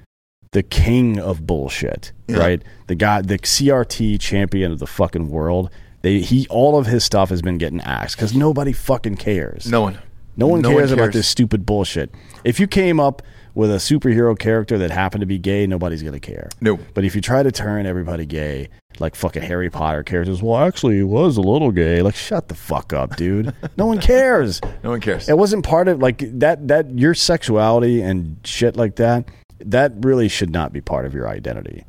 the 0.52 0.62
king 0.62 1.18
of 1.18 1.46
bullshit, 1.46 2.12
Yeah. 2.28 2.36
right? 2.38 2.62
The 2.86 2.94
guy, 2.94 3.22
the 3.22 3.38
CRT 3.38 4.18
champion 4.20 4.72
of 4.72 4.78
the 4.78 4.86
fucking 4.86 5.28
world. 5.30 5.70
They 6.02 6.20
he 6.20 6.46
all 6.48 6.78
of 6.78 6.86
his 6.86 7.02
stuff 7.04 7.30
has 7.30 7.42
been 7.42 7.58
getting 7.58 7.80
axed 7.80 8.16
because 8.16 8.34
nobody 8.34 8.72
fucking 8.72 9.16
cares. 9.16 9.66
No 9.66 9.82
one. 9.82 9.98
No 10.36 10.46
one 10.46 10.60
No 10.60 10.70
one 10.70 10.78
cares 10.78 10.92
about 10.92 11.12
this 11.12 11.26
stupid 11.28 11.64
bullshit. 11.64 12.14
If 12.44 12.60
you 12.60 12.66
came 12.66 13.00
up 13.00 13.22
with 13.54 13.70
a 13.70 13.76
superhero 13.76 14.38
character 14.38 14.76
that 14.78 14.90
happened 14.90 15.20
to 15.22 15.26
be 15.26 15.38
gay, 15.38 15.66
nobody's 15.66 16.02
gonna 16.02 16.20
care. 16.20 16.50
No. 16.60 16.78
But 16.94 17.04
if 17.04 17.14
you 17.14 17.22
try 17.22 17.42
to 17.42 17.50
turn 17.50 17.86
everybody 17.86 18.26
gay, 18.26 18.68
like 18.98 19.14
fucking 19.14 19.42
Harry 19.42 19.70
Potter 19.70 20.02
characters, 20.02 20.42
well, 20.42 20.58
actually, 20.58 20.96
he 20.96 21.02
was 21.02 21.38
a 21.38 21.40
little 21.40 21.70
gay. 21.72 22.02
Like, 22.02 22.14
shut 22.14 22.48
the 22.48 22.54
fuck 22.54 22.92
up, 22.92 23.16
dude. 23.16 23.54
no 23.78 23.86
one 23.86 23.98
cares. 23.98 24.60
No 24.84 24.90
one 24.90 25.00
cares. 25.00 25.28
It 25.28 25.38
wasn't 25.38 25.64
part 25.64 25.88
of 25.88 26.00
like 26.00 26.18
that. 26.38 26.68
That 26.68 26.90
your 26.98 27.14
sexuality 27.14 28.02
and 28.02 28.36
shit 28.44 28.76
like 28.76 28.96
that. 28.96 29.28
That 29.60 29.92
really 30.04 30.28
should 30.28 30.50
not 30.50 30.72
be 30.72 30.82
part 30.82 31.06
of 31.06 31.14
your 31.14 31.26
identity. 31.28 31.84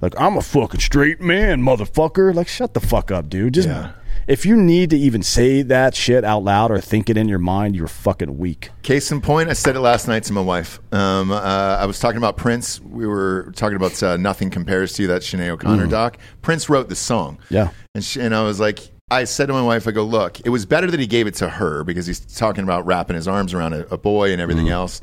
Like, 0.00 0.18
I'm 0.18 0.38
a 0.38 0.40
fucking 0.42 0.80
straight 0.80 1.20
man, 1.20 1.60
motherfucker. 1.62 2.34
Like, 2.34 2.48
shut 2.48 2.72
the 2.72 2.80
fuck 2.80 3.10
up, 3.10 3.28
dude. 3.28 3.52
Just 3.54 3.68
Yeah. 3.68 3.92
If 4.26 4.46
you 4.46 4.56
need 4.56 4.90
to 4.90 4.98
even 4.98 5.22
say 5.22 5.62
that 5.62 5.94
shit 5.94 6.24
out 6.24 6.44
loud 6.44 6.70
or 6.70 6.80
think 6.80 7.10
it 7.10 7.16
in 7.16 7.28
your 7.28 7.38
mind, 7.38 7.76
you're 7.76 7.88
fucking 7.88 8.38
weak. 8.38 8.70
Case 8.82 9.10
in 9.10 9.20
point, 9.20 9.48
I 9.48 9.54
said 9.54 9.76
it 9.76 9.80
last 9.80 10.08
night 10.08 10.24
to 10.24 10.32
my 10.32 10.40
wife. 10.40 10.80
Um, 10.92 11.30
uh, 11.30 11.36
I 11.40 11.86
was 11.86 11.98
talking 11.98 12.18
about 12.18 12.36
Prince. 12.36 12.80
We 12.80 13.06
were 13.06 13.52
talking 13.56 13.76
about 13.76 14.02
uh, 14.02 14.16
"Nothing 14.16 14.50
Compares 14.50 14.92
to 14.94 15.02
You," 15.02 15.08
that 15.08 15.22
Sinead 15.22 15.48
O'Connor 15.48 15.86
doc. 15.86 16.18
Prince 16.42 16.68
wrote 16.68 16.88
the 16.88 16.96
song. 16.96 17.38
Yeah. 17.48 17.70
And, 17.94 18.04
she, 18.04 18.20
and 18.20 18.34
I 18.34 18.42
was 18.42 18.60
like, 18.60 18.90
I 19.10 19.24
said 19.24 19.46
to 19.46 19.52
my 19.52 19.62
wife, 19.62 19.88
I 19.88 19.90
go, 19.90 20.04
look, 20.04 20.38
it 20.46 20.50
was 20.50 20.64
better 20.64 20.88
that 20.88 21.00
he 21.00 21.06
gave 21.08 21.26
it 21.26 21.34
to 21.36 21.48
her 21.48 21.82
because 21.82 22.06
he's 22.06 22.20
talking 22.20 22.62
about 22.62 22.86
wrapping 22.86 23.16
his 23.16 23.26
arms 23.26 23.52
around 23.52 23.72
a, 23.72 23.86
a 23.92 23.98
boy 23.98 24.30
and 24.32 24.40
everything 24.40 24.68
else. 24.68 25.02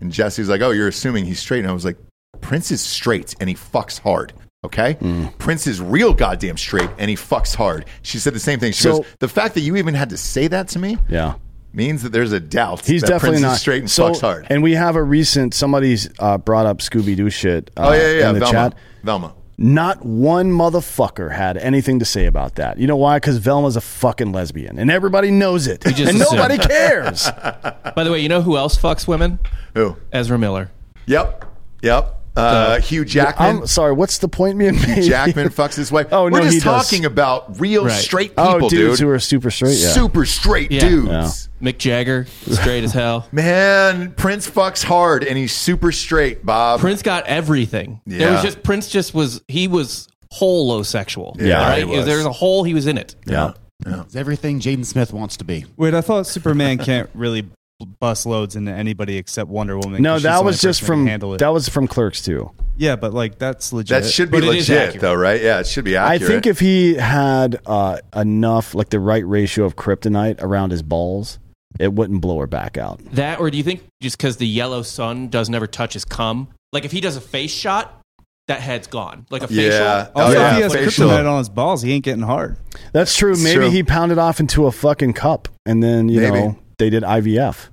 And 0.00 0.10
Jesse 0.10 0.42
was 0.42 0.48
like, 0.48 0.60
oh, 0.60 0.70
you're 0.70 0.88
assuming 0.88 1.24
he's 1.24 1.38
straight. 1.38 1.60
And 1.60 1.68
I 1.68 1.72
was 1.72 1.84
like, 1.84 1.96
Prince 2.40 2.72
is 2.72 2.80
straight 2.80 3.34
and 3.38 3.48
he 3.48 3.54
fucks 3.54 4.00
hard. 4.00 4.32
Okay? 4.64 4.96
Prince 5.38 5.66
is 5.66 5.80
real 5.80 6.12
goddamn 6.14 6.56
straight 6.56 6.90
and 6.98 7.08
he 7.10 7.16
fucks 7.16 7.54
hard. 7.54 7.84
She 8.02 8.18
said 8.18 8.34
the 8.34 8.40
same 8.40 8.58
thing. 8.58 8.72
She 8.72 8.82
So- 8.82 8.98
goes, 8.98 9.06
the 9.20 9.28
fact 9.28 9.54
that 9.54 9.60
you 9.60 9.76
even 9.76 9.94
had 9.94 10.10
to 10.10 10.16
say 10.16 10.48
that 10.48 10.68
to 10.68 10.78
me 10.78 10.98
Yeah. 11.08 11.34
means 11.72 12.02
that 12.02 12.12
there's 12.12 12.32
a 12.32 12.40
doubt 12.40 12.84
He's 12.86 13.02
that 13.02 13.08
definitely 13.08 13.36
Prince 13.36 13.42
not 13.42 13.54
is 13.54 13.60
straight 13.60 13.80
and 13.80 13.90
so, 13.90 14.10
fucks 14.10 14.20
hard. 14.20 14.46
And 14.50 14.62
we 14.62 14.72
have 14.74 14.96
a 14.96 15.02
recent 15.02 15.54
somebody's 15.54 16.08
uh, 16.18 16.38
brought 16.38 16.66
up 16.66 16.78
Scooby 16.78 17.16
Doo 17.16 17.30
shit. 17.30 17.70
Uh, 17.76 17.88
oh, 17.88 17.92
yeah, 17.92 17.98
yeah, 18.00 18.18
yeah. 18.20 18.28
in 18.28 18.34
the 18.34 18.40
Velma. 18.40 18.52
chat. 18.52 18.74
Velma. 19.02 19.34
Not 19.56 20.04
one 20.04 20.50
motherfucker 20.50 21.30
had 21.30 21.56
anything 21.58 22.00
to 22.00 22.04
say 22.04 22.26
about 22.26 22.56
that. 22.56 22.76
You 22.78 22.88
know 22.88 22.96
why? 22.96 23.18
Because 23.18 23.36
Velma's 23.38 23.76
a 23.76 23.80
fucking 23.80 24.32
lesbian, 24.32 24.80
and 24.80 24.90
everybody 24.90 25.30
knows 25.30 25.68
it, 25.68 25.82
just 25.82 26.12
and 26.12 26.20
assume. 26.20 26.38
nobody 26.38 26.58
cares. 26.58 27.30
By 27.94 28.02
the 28.02 28.10
way, 28.10 28.18
you 28.18 28.28
know 28.28 28.42
who 28.42 28.56
else 28.56 28.76
fucks 28.76 29.06
women? 29.06 29.38
Who? 29.74 29.96
Ezra 30.12 30.38
Miller. 30.38 30.72
Yep. 31.06 31.44
Yep. 31.82 32.20
Uh, 32.36 32.80
Hugh 32.80 33.04
Jackman. 33.04 33.58
I'm 33.60 33.66
sorry. 33.66 33.92
What's 33.92 34.18
the 34.18 34.28
point 34.28 34.58
being 34.58 34.74
made? 34.80 35.04
Jackman 35.04 35.48
fucks 35.50 35.76
his 35.76 35.92
wife. 35.92 36.08
Oh, 36.12 36.24
We're 36.24 36.30
no, 36.30 36.40
just 36.42 36.54
he 36.54 36.60
does. 36.60 36.88
talking 36.88 37.04
about 37.04 37.60
real 37.60 37.84
Right. 37.84 37.92
straight 37.92 38.30
people, 38.30 38.44
oh, 38.66 38.68
dudes 38.68 38.98
dude. 38.98 39.06
who 39.06 39.08
are 39.12 39.18
super 39.20 39.50
straight. 39.50 39.76
Yeah. 39.78 39.88
Super 39.90 40.24
straight 40.26 40.70
Yeah. 40.72 40.80
dudes. 40.88 41.48
Yeah. 41.60 41.70
Mick 41.72 41.78
Jagger, 41.78 42.26
straight 42.46 42.84
as 42.84 42.92
hell. 43.00 43.26
Man, 43.32 44.12
Prince 44.12 44.50
fucks 44.50 44.82
hard 44.84 45.24
and 45.24 45.38
he's 45.38 45.52
super 45.54 45.92
straight, 45.92 46.44
Bob. 46.44 46.80
Prince 46.80 47.02
got 47.02 47.26
everything. 47.26 48.00
It 48.06 48.20
Yeah. 48.20 48.32
was 48.32 48.42
just 48.42 48.62
Prince. 48.62 48.88
Just 48.88 49.14
was 49.14 49.40
he 49.48 49.66
was 49.68 50.08
holosexual. 50.32 51.40
Yeah, 51.40 51.58
right. 51.68 51.78
he 51.78 51.84
was. 51.84 52.04
There 52.06 52.16
was 52.16 52.26
a 52.26 52.32
hole. 52.32 52.64
He 52.64 52.74
was 52.74 52.86
in 52.86 52.98
it. 52.98 53.14
yeah. 53.26 53.52
It's 53.86 54.16
everything 54.16 54.60
Jaden 54.60 54.84
Smith 54.86 55.12
wants 55.12 55.36
to 55.38 55.44
be. 55.44 55.66
Wait, 55.76 55.94
I 55.94 56.00
thought 56.00 56.26
Superman 56.26 56.78
can't 56.84 57.10
really 57.12 57.48
b- 57.80 57.86
bust 58.00 58.26
loads 58.26 58.56
into 58.56 58.72
anybody 58.72 59.16
except 59.16 59.48
Wonder 59.50 59.78
Woman. 59.78 60.02
No, 60.02 60.18
that 60.18 60.44
was 60.44 60.60
just 60.60 60.80
person 60.80 60.86
that 60.86 60.94
can 60.94 61.02
from 61.02 61.06
handle 61.06 61.34
it. 61.34 61.38
that 61.38 61.48
was 61.52 61.68
from 61.68 61.86
Clerks 61.88 62.22
too. 62.22 62.50
yeah, 62.76 62.96
but 62.96 63.12
like 63.14 63.38
that's 63.38 63.72
legit. 63.72 64.02
that 64.02 64.08
should 64.10 64.30
be 64.30 64.40
But 64.40 64.48
legit, 64.48 65.00
though, 65.00 65.14
right? 65.14 65.40
Yeah, 65.42 65.60
it 65.60 65.66
should 65.66 65.84
be 65.84 65.96
accurate. 65.96 66.22
I 66.22 66.26
think 66.26 66.46
if 66.46 66.60
he 66.60 66.94
had 66.94 67.60
uh, 67.66 67.98
enough, 68.14 68.74
like 68.74 68.90
the 68.90 69.00
right 69.00 69.26
ratio 69.26 69.64
of 69.64 69.76
kryptonite 69.76 70.42
around 70.42 70.70
his 70.70 70.82
balls, 70.82 71.38
it 71.78 71.92
wouldn't 71.92 72.20
blow 72.20 72.38
her 72.40 72.46
back 72.46 72.76
out. 72.76 73.00
That, 73.12 73.40
or 73.40 73.50
do 73.50 73.56
you 73.56 73.64
think 73.64 73.84
just 74.00 74.16
because 74.16 74.36
the 74.36 74.46
yellow 74.46 74.82
sun 74.82 75.28
does 75.28 75.48
never 75.50 75.66
touch 75.66 75.94
his 75.94 76.04
cum? 76.04 76.48
Like 76.72 76.84
if 76.84 76.92
he 76.92 77.00
does 77.00 77.16
a 77.16 77.20
face 77.20 77.50
shot, 77.52 78.00
that 78.46 78.60
head's 78.60 78.86
gone. 78.88 79.26
Like 79.30 79.42
a 79.42 79.48
facial. 79.48 79.64
Yeah. 79.72 80.10
Also, 80.14 80.36
Oh, 80.36 80.40
yeah, 80.40 80.50
if 80.50 80.56
he 80.56 80.62
has 80.62 80.74
facial. 80.74 81.08
kryptonite 81.08 81.30
on 81.30 81.38
his 81.38 81.48
balls, 81.48 81.82
he 81.82 81.92
ain't 81.92 82.04
getting 82.04 82.22
hard. 82.22 82.58
That's 82.92 83.16
true. 83.16 83.32
It's 83.32 83.42
Maybe 83.42 83.54
true. 83.56 83.70
he 83.70 83.82
pounded 83.82 84.18
off 84.18 84.38
into 84.38 84.66
a 84.66 84.72
fucking 84.72 85.14
cup, 85.14 85.48
and 85.64 85.82
then 85.82 86.08
you 86.08 86.20
Maybe. 86.20 86.36
know 86.38 86.58
they 86.78 86.90
did 86.90 87.02
IVF. 87.02 87.68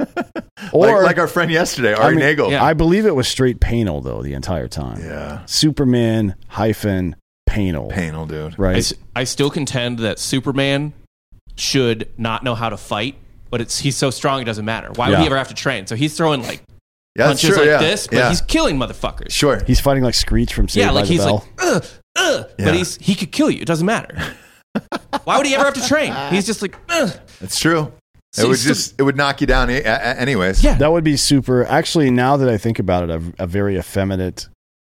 or 0.72 1.02
like 1.02 1.18
our 1.18 1.26
friend 1.26 1.50
yesterday, 1.50 1.94
I 1.94 2.10
mean, 2.10 2.20
Nagel. 2.20 2.50
Yeah. 2.50 2.62
I 2.62 2.74
believe 2.74 3.04
it 3.06 3.14
was 3.14 3.26
straight 3.26 3.60
panel 3.60 4.00
though 4.00 4.22
the 4.22 4.34
entire 4.34 4.68
time. 4.68 5.00
Yeah. 5.00 5.44
Superman 5.46 6.36
hyphen 6.48 7.16
panel. 7.46 7.88
Panel, 7.90 8.26
dude. 8.26 8.54
I, 8.54 8.56
Right. 8.58 8.76
s- 8.76 8.94
I 9.16 9.24
still 9.24 9.50
contend 9.50 9.98
that 10.00 10.18
Superman 10.18 10.92
should 11.56 12.08
not 12.16 12.44
know 12.44 12.54
how 12.54 12.68
to 12.68 12.76
fight, 12.76 13.16
but 13.50 13.60
it's 13.60 13.78
he's 13.78 13.96
so 13.96 14.10
strong 14.10 14.40
it 14.40 14.44
doesn't 14.44 14.64
matter. 14.64 14.90
Why 14.94 15.08
would 15.08 15.14
Yeah. 15.14 15.20
he 15.20 15.26
ever 15.26 15.36
have 15.38 15.48
to 15.48 15.54
train? 15.54 15.86
So 15.86 15.96
he's 15.96 16.16
throwing 16.16 16.42
like 16.42 16.62
Yeah, 17.16 17.26
punches 17.26 17.50
true. 17.50 17.58
like 17.58 17.66
yeah. 17.66 17.78
this, 17.78 18.06
but 18.06 18.16
yeah. 18.18 18.28
he's 18.28 18.40
killing 18.42 18.76
motherfuckers. 18.78 19.30
sure. 19.32 19.62
He's 19.66 19.80
fighting 19.80 20.04
like 20.04 20.14
Screech 20.14 20.54
from 20.54 20.68
Saved 20.68 20.84
yeah, 20.84 20.90
like 20.92 21.04
by 21.04 21.06
the 21.08 21.12
he's 21.14 21.24
Bell. 21.24 21.34
like, 21.34 21.66
ugh, 21.66 21.84
ugh, 22.16 22.46
Yeah. 22.58 22.64
but 22.66 22.74
he's 22.74 22.96
he 22.98 23.14
could 23.16 23.32
kill 23.32 23.50
you. 23.50 23.60
It 23.62 23.66
doesn't 23.66 23.86
matter. 23.86 24.16
Why 25.24 25.38
would 25.38 25.46
he 25.46 25.54
ever 25.56 25.64
have 25.64 25.74
to 25.74 25.86
train? 25.88 26.14
He's 26.30 26.46
just 26.46 26.62
like, 26.62 26.76
ugh. 26.88 27.10
That's 27.40 27.58
true. 27.58 27.92
So 28.38 28.46
it 28.46 28.48
would 28.48 28.58
still- 28.58 28.74
just 28.74 28.94
it 28.98 29.02
would 29.02 29.16
knock 29.16 29.40
you 29.40 29.46
down 29.46 29.70
a- 29.70 29.82
a- 29.82 30.20
anyways. 30.20 30.62
yeah. 30.62 30.74
that 30.74 30.92
would 30.92 31.04
be 31.04 31.16
super. 31.16 31.64
Actually, 31.64 32.10
now 32.10 32.36
that 32.36 32.48
I 32.48 32.58
think 32.58 32.78
about 32.78 33.08
it, 33.08 33.10
a, 33.10 33.44
a 33.44 33.46
very 33.46 33.78
effeminate 33.78 34.48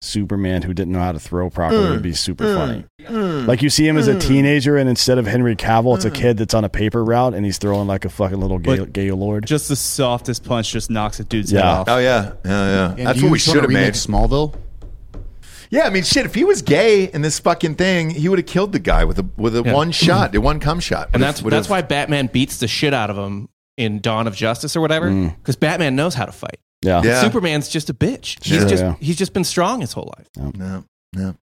Superman 0.03 0.63
who 0.63 0.75
didn't 0.75 0.93
know 0.93 0.99
how 0.99 1.13
to 1.13 1.21
throw 1.21 1.49
properly 1.49 1.91
would 1.91 2.03
be 2.03 2.11
mm. 2.11 2.17
super 2.17 2.45
mm. 2.45 2.57
funny. 2.57 2.85
Mm. 3.05 3.47
Like 3.47 3.63
you 3.63 3.71
see 3.71 3.87
him 3.87 3.97
as 3.97 4.09
a 4.09 4.19
teenager, 4.19 4.77
and 4.77 4.89
instead 4.89 5.17
of 5.17 5.27
Henry 5.27 5.55
Cavill, 5.55 5.95
it's 5.95 6.05
a 6.05 6.11
kid 6.11 6.37
that's 6.39 6.55
on 6.55 6.65
a 6.65 6.69
paper 6.69 7.05
route, 7.05 7.35
and 7.35 7.45
he's 7.45 7.59
throwing 7.59 7.87
like 7.87 8.05
a 8.05 8.09
fucking 8.09 8.41
little 8.41 8.59
gay, 8.59 8.85
gay 8.85 9.13
lord. 9.13 9.47
Just 9.47 9.69
the 9.69 9.77
softest 9.77 10.45
punch 10.45 10.73
just 10.73 10.91
knocks 10.91 11.21
a 11.21 11.25
dude's 11.25 11.53
Yeah. 11.53 11.61
head 11.61 11.69
off. 11.69 11.89
Oh 11.89 11.99
yeah. 11.99 12.33
Yeah, 12.45 12.51
yeah. 12.51 12.95
And 12.99 13.07
That's 13.07 13.23
what 13.23 13.31
we 13.31 13.39
should 13.39 13.63
have 13.63 13.71
made. 13.71 13.95
Smallville. 13.95 14.57
Yeah, 15.73 15.87
I 15.87 15.91
mean, 15.91 16.03
shit. 16.05 16.27
If 16.27 16.35
he 16.35 16.45
was 16.45 16.63
gay 16.63 17.05
in 17.11 17.23
this 17.23 17.39
fucking 17.41 17.75
thing, 17.77 18.11
he 18.11 18.29
would 18.29 18.39
have 18.39 18.47
killed 18.47 18.73
the 18.73 18.79
guy 18.79 19.05
with 19.05 19.19
a 19.19 19.27
with 19.37 19.57
a 19.57 19.63
Yeah. 19.65 19.73
one 19.73 19.91
shot, 19.91 20.31
the 20.33 20.41
one 20.41 20.61
cum 20.61 20.79
shot. 20.81 21.09
and 21.15 21.23
Would've- 21.23 21.43
that's 21.43 21.43
that's 21.43 21.69
why 21.69 21.81
Batman 21.83 22.27
beats 22.33 22.59
the 22.59 22.69
shit 22.69 22.93
out 22.95 23.09
of 23.11 23.17
him 23.17 23.49
in 23.79 24.01
Dawn 24.01 24.27
of 24.27 24.37
Justice 24.37 24.77
or 24.77 24.81
whatever, 24.83 25.11
because 25.41 25.57
Batman 25.57 25.97
knows 25.97 26.15
how 26.15 26.27
to 26.27 26.33
fight. 26.33 26.59
yeah. 26.83 27.01
Yeah. 27.03 27.23
Superman's 27.23 27.69
just 27.69 27.89
a 27.91 27.95
bitch. 27.95 28.45
Sure, 28.45 28.61
he's 28.61 28.71
just 28.71 28.83
yeah. 28.83 28.95
he's 29.01 29.17
just 29.17 29.33
been 29.33 29.45
strong 29.45 29.81
his 29.81 29.93
whole 29.95 30.13
life. 30.19 30.29
No, 30.55 30.85
no. 31.15 31.35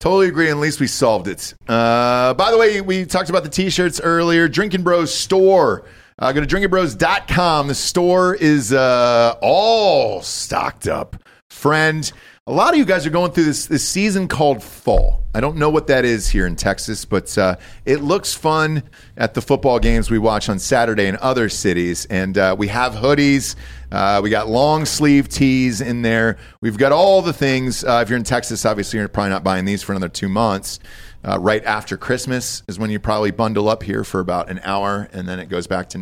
Totally 0.00 0.28
agree. 0.28 0.48
At 0.50 0.58
least 0.58 0.78
we 0.78 0.86
solved 0.86 1.26
it. 1.26 1.54
Uh, 1.66 2.32
by 2.34 2.50
the 2.52 2.58
way, 2.58 2.80
we 2.80 3.04
talked 3.04 3.30
about 3.30 3.42
the 3.42 3.48
t-shirts 3.48 4.00
earlier. 4.00 4.46
Drinkin' 4.46 4.82
Bros 4.82 5.12
store. 5.12 5.84
Uh, 6.20 6.30
go 6.32 6.40
to 6.40 6.46
drinkinbros.com. 6.46 7.66
The 7.68 7.74
store 7.74 8.34
is 8.34 8.72
uh, 8.72 9.34
all 9.40 10.20
stocked 10.22 10.86
up. 10.86 11.16
Friend, 11.50 12.12
a 12.48 12.52
lot 12.52 12.72
of 12.72 12.78
you 12.78 12.86
guys 12.86 13.06
are 13.06 13.10
going 13.10 13.30
through 13.30 13.44
this, 13.44 13.66
this 13.66 13.86
season 13.86 14.26
called 14.26 14.62
fall. 14.62 15.22
I 15.34 15.40
don't 15.40 15.58
know 15.58 15.68
what 15.68 15.86
that 15.88 16.06
is 16.06 16.30
here 16.30 16.46
in 16.46 16.56
Texas, 16.56 17.04
but 17.04 17.36
uh, 17.36 17.56
it 17.84 18.00
looks 18.00 18.32
fun 18.32 18.84
at 19.18 19.34
the 19.34 19.42
football 19.42 19.78
games 19.78 20.10
we 20.10 20.18
watch 20.18 20.48
on 20.48 20.58
Saturday 20.58 21.08
in 21.08 21.18
other 21.20 21.50
cities. 21.50 22.06
And 22.06 22.38
uh, 22.38 22.56
we 22.58 22.68
have 22.68 22.94
hoodies. 22.94 23.54
Uh, 23.92 24.22
we 24.24 24.30
got 24.30 24.48
long 24.48 24.86
sleeve 24.86 25.28
tees 25.28 25.82
in 25.82 26.00
there. 26.00 26.38
We've 26.62 26.78
got 26.78 26.90
all 26.90 27.20
the 27.20 27.34
things. 27.34 27.84
Uh, 27.84 28.00
if 28.02 28.08
you're 28.08 28.16
in 28.16 28.24
Texas, 28.24 28.64
obviously 28.64 28.98
you're 28.98 29.08
probably 29.08 29.28
not 29.28 29.44
buying 29.44 29.66
these 29.66 29.82
for 29.82 29.92
another 29.92 30.08
two 30.08 30.30
months. 30.30 30.80
Uh, 31.22 31.38
right 31.38 31.64
after 31.66 31.98
Christmas 31.98 32.62
is 32.66 32.78
when 32.78 32.88
you 32.88 32.98
probably 32.98 33.30
bundle 33.30 33.68
up 33.68 33.82
here 33.82 34.04
for 34.04 34.20
about 34.20 34.48
an 34.48 34.58
hour, 34.64 35.10
and 35.12 35.28
then 35.28 35.38
it 35.38 35.50
goes 35.50 35.66
back 35.66 35.90
to 35.90 35.98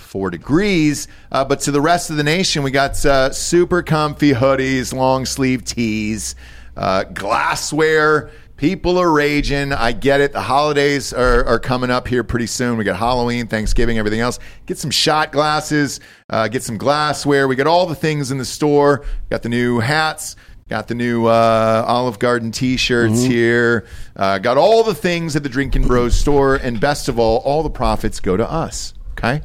94 0.00 0.30
degrees. 0.30 1.08
Uh, 1.30 1.44
but 1.44 1.60
to 1.60 1.70
the 1.70 1.80
rest 1.80 2.10
of 2.10 2.16
the 2.16 2.24
nation, 2.24 2.62
we 2.62 2.70
got 2.70 3.04
uh, 3.04 3.30
super 3.32 3.82
comfy 3.82 4.32
hoodies, 4.32 4.92
long 4.92 5.26
sleeve 5.26 5.64
tees, 5.64 6.34
uh, 6.76 7.04
glassware. 7.04 8.30
People 8.56 8.98
are 8.98 9.10
raging. 9.10 9.72
I 9.72 9.92
get 9.92 10.20
it. 10.20 10.32
The 10.32 10.40
holidays 10.42 11.14
are, 11.14 11.44
are 11.46 11.58
coming 11.58 11.90
up 11.90 12.06
here 12.06 12.22
pretty 12.22 12.46
soon. 12.46 12.76
We 12.76 12.84
got 12.84 12.96
Halloween, 12.98 13.46
Thanksgiving, 13.46 13.98
everything 13.98 14.20
else. 14.20 14.38
Get 14.66 14.76
some 14.76 14.90
shot 14.90 15.32
glasses, 15.32 16.00
uh, 16.28 16.48
get 16.48 16.62
some 16.62 16.76
glassware. 16.76 17.48
We 17.48 17.56
got 17.56 17.66
all 17.66 17.86
the 17.86 17.94
things 17.94 18.30
in 18.30 18.36
the 18.38 18.44
store. 18.44 19.04
Got 19.30 19.42
the 19.42 19.48
new 19.48 19.80
hats, 19.80 20.36
Got 20.68 20.86
the 20.86 20.94
new 20.94 21.26
uh, 21.26 21.84
Olive 21.88 22.20
Garden 22.20 22.52
T-shirts 22.52 23.14
Mm-hmm. 23.22 23.30
here. 23.32 23.86
Uh, 24.14 24.38
got 24.38 24.56
all 24.56 24.84
the 24.84 24.94
things 24.94 25.34
at 25.34 25.42
the 25.42 25.48
Drinkin' 25.48 25.84
Bros 25.84 26.14
store, 26.14 26.54
and 26.54 26.78
best 26.78 27.08
of 27.08 27.18
all, 27.18 27.38
all 27.38 27.64
the 27.64 27.70
profits 27.70 28.20
go 28.20 28.36
to 28.36 28.48
us. 28.48 28.94
Okay, 29.12 29.40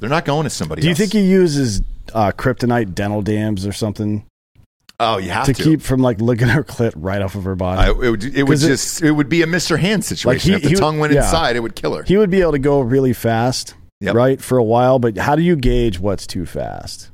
they're 0.00 0.10
not 0.10 0.24
going 0.24 0.44
to 0.44 0.50
somebody. 0.50 0.82
Do 0.82 0.86
you 0.88 0.92
else. 0.92 0.98
think 0.98 1.12
he 1.12 1.22
uses 1.22 1.82
uh, 2.14 2.32
kryptonite 2.32 2.94
dental 2.94 3.22
dams 3.22 3.66
or 3.66 3.72
something 3.72 4.24
Oh, 4.98 5.18
you 5.18 5.28
have 5.28 5.44
to, 5.44 5.52
to, 5.52 5.62
keep 5.62 5.82
from 5.82 6.00
like 6.00 6.20
licking 6.22 6.48
her 6.48 6.64
clit 6.64 6.92
right 6.96 7.20
off 7.20 7.34
of 7.34 7.44
her 7.44 7.54
body? 7.54 7.82
I, 7.82 7.90
it 7.90 7.96
would, 8.10 8.24
it 8.24 8.42
would 8.44 8.62
it- 8.62 8.66
just 8.66 9.02
it 9.02 9.12
would 9.12 9.28
be 9.28 9.42
a 9.42 9.46
Mr. 9.46 9.78
Hand 9.78 10.04
situation. 10.04 10.54
if 10.54 10.62
the 10.62 10.70
he- 10.70 10.74
tongue 10.74 10.98
went 10.98 11.12
yeah. 11.12 11.22
inside, 11.24 11.54
it 11.56 11.60
would 11.60 11.76
kill 11.76 11.94
her. 11.96 12.02
He 12.02 12.16
would 12.16 12.30
be 12.30 12.40
able 12.40 12.52
to 12.52 12.58
go 12.58 12.80
really 12.80 13.12
fast, 13.12 13.74
Yep. 14.00 14.14
right, 14.14 14.40
for 14.40 14.56
a 14.56 14.64
while. 14.64 14.98
But 14.98 15.18
how 15.18 15.36
do 15.36 15.42
you 15.42 15.54
gauge 15.54 15.98
what's 16.00 16.26
too 16.26 16.46
fast? 16.46 17.10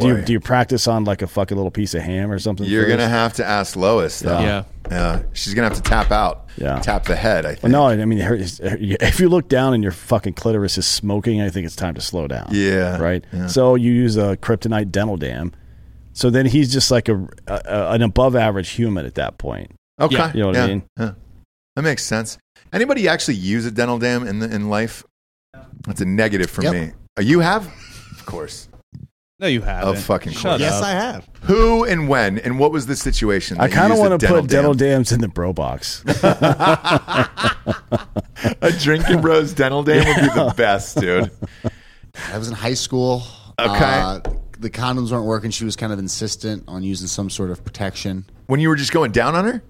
Do 0.00 0.08
you, 0.08 0.22
do 0.22 0.32
you 0.32 0.40
practice 0.40 0.86
on 0.88 1.04
like 1.04 1.22
a 1.22 1.26
fucking 1.26 1.56
little 1.56 1.70
piece 1.70 1.94
of 1.94 2.02
ham 2.02 2.30
or 2.30 2.38
something? 2.38 2.66
You're 2.66 2.84
first? 2.84 2.96
gonna 2.98 3.08
have 3.08 3.32
to 3.34 3.44
ask 3.44 3.76
Lois, 3.76 4.20
though. 4.20 4.40
Yeah. 4.40 4.64
yeah. 4.90 5.22
She's 5.32 5.54
gonna 5.54 5.68
have 5.68 5.76
to 5.76 5.82
tap 5.82 6.10
out. 6.10 6.48
Yeah. 6.56 6.78
tap 6.80 7.04
the 7.04 7.16
head. 7.16 7.44
I 7.46 7.48
Well, 7.50 7.56
think. 7.56 7.72
no, 7.72 7.86
I 7.88 8.04
mean, 8.04 8.18
her, 8.20 8.36
if 8.38 9.18
you 9.20 9.28
look 9.28 9.48
down 9.48 9.74
and 9.74 9.82
your 9.82 9.92
fucking 9.92 10.34
clitoris 10.34 10.78
is 10.78 10.86
smoking, 10.86 11.40
I 11.40 11.50
think 11.50 11.66
it's 11.66 11.74
time 11.76 11.94
to 11.94 12.00
slow 12.00 12.28
down. 12.28 12.48
Yeah, 12.52 12.98
Right. 12.98 13.24
yeah. 13.32 13.46
So 13.48 13.74
you 13.74 13.90
use 13.92 14.16
a 14.16 14.36
kryptonite 14.36 14.90
dental 14.92 15.16
dam. 15.16 15.52
So 16.12 16.30
then 16.30 16.46
he's 16.46 16.72
just 16.72 16.90
like 16.92 17.08
a, 17.08 17.26
a 17.48 17.90
an 17.92 18.02
above 18.02 18.36
average 18.36 18.68
human 18.70 19.04
at 19.04 19.16
that 19.16 19.36
point. 19.38 19.72
Okay, 20.00 20.16
Yeah. 20.16 20.32
You 20.32 20.40
know 20.42 20.46
what 20.48 20.56
I 20.56 20.66
mean? 20.68 20.82
yeah. 20.98 21.12
That 21.76 21.82
makes 21.82 22.04
sense. 22.04 22.38
Anybody 22.72 23.08
actually 23.08 23.34
use 23.34 23.66
a 23.66 23.70
dental 23.72 23.98
dam 23.98 24.26
in 24.26 24.38
the, 24.38 24.52
in 24.54 24.68
life? 24.70 25.02
That's 25.86 26.00
a 26.00 26.04
negative 26.04 26.50
for 26.50 26.62
Yep. 26.62 26.72
me. 26.72 26.92
Uh, 27.18 27.22
you 27.22 27.40
have, 27.40 27.66
of 28.12 28.24
course. 28.26 28.68
No, 29.44 29.48
you 29.48 29.60
haven't. 29.60 29.98
Of 29.98 30.02
fucking 30.04 30.32
Shut 30.32 30.42
course. 30.42 30.60
Yes. 30.62 30.80
I 30.80 30.92
have. 30.92 31.28
Who 31.42 31.84
and 31.84 32.08
when 32.08 32.38
and 32.38 32.58
what 32.58 32.72
was 32.72 32.86
the 32.86 32.96
situation? 32.96 33.58
I 33.60 33.66
that 33.66 33.72
you 33.72 33.76
kind 33.76 33.92
of 33.92 33.98
used 33.98 34.06
a 34.06 34.08
want 34.08 34.20
to 34.22 34.26
put 34.26 34.46
dental 34.46 34.72
dams 34.72 35.12
in 35.12 35.20
the 35.20 35.28
bro 35.28 35.52
box. 35.52 36.02
a 38.62 38.72
drinking 38.80 39.20
bros 39.20 39.52
dental 39.52 39.82
dam 39.82 40.06
would 40.06 40.16
be 40.16 40.34
the 40.34 40.54
best, 40.56 40.98
dude. 40.98 41.30
I 42.32 42.38
was 42.38 42.48
in 42.48 42.54
high 42.54 42.72
school. 42.72 43.22
Okay. 43.60 43.68
Uh, 43.70 44.20
the 44.60 44.70
condoms 44.70 45.12
weren't 45.12 45.26
working. 45.26 45.50
She 45.50 45.66
was 45.66 45.76
kind 45.76 45.92
of 45.92 45.98
insistent 45.98 46.64
on 46.66 46.82
using 46.82 47.06
some 47.06 47.28
sort 47.28 47.50
of 47.50 47.62
protection. 47.62 48.24
When 48.46 48.60
you 48.60 48.70
were 48.70 48.76
just 48.76 48.92
going 48.92 49.12
down 49.12 49.34
on 49.34 49.44
her? 49.44 49.62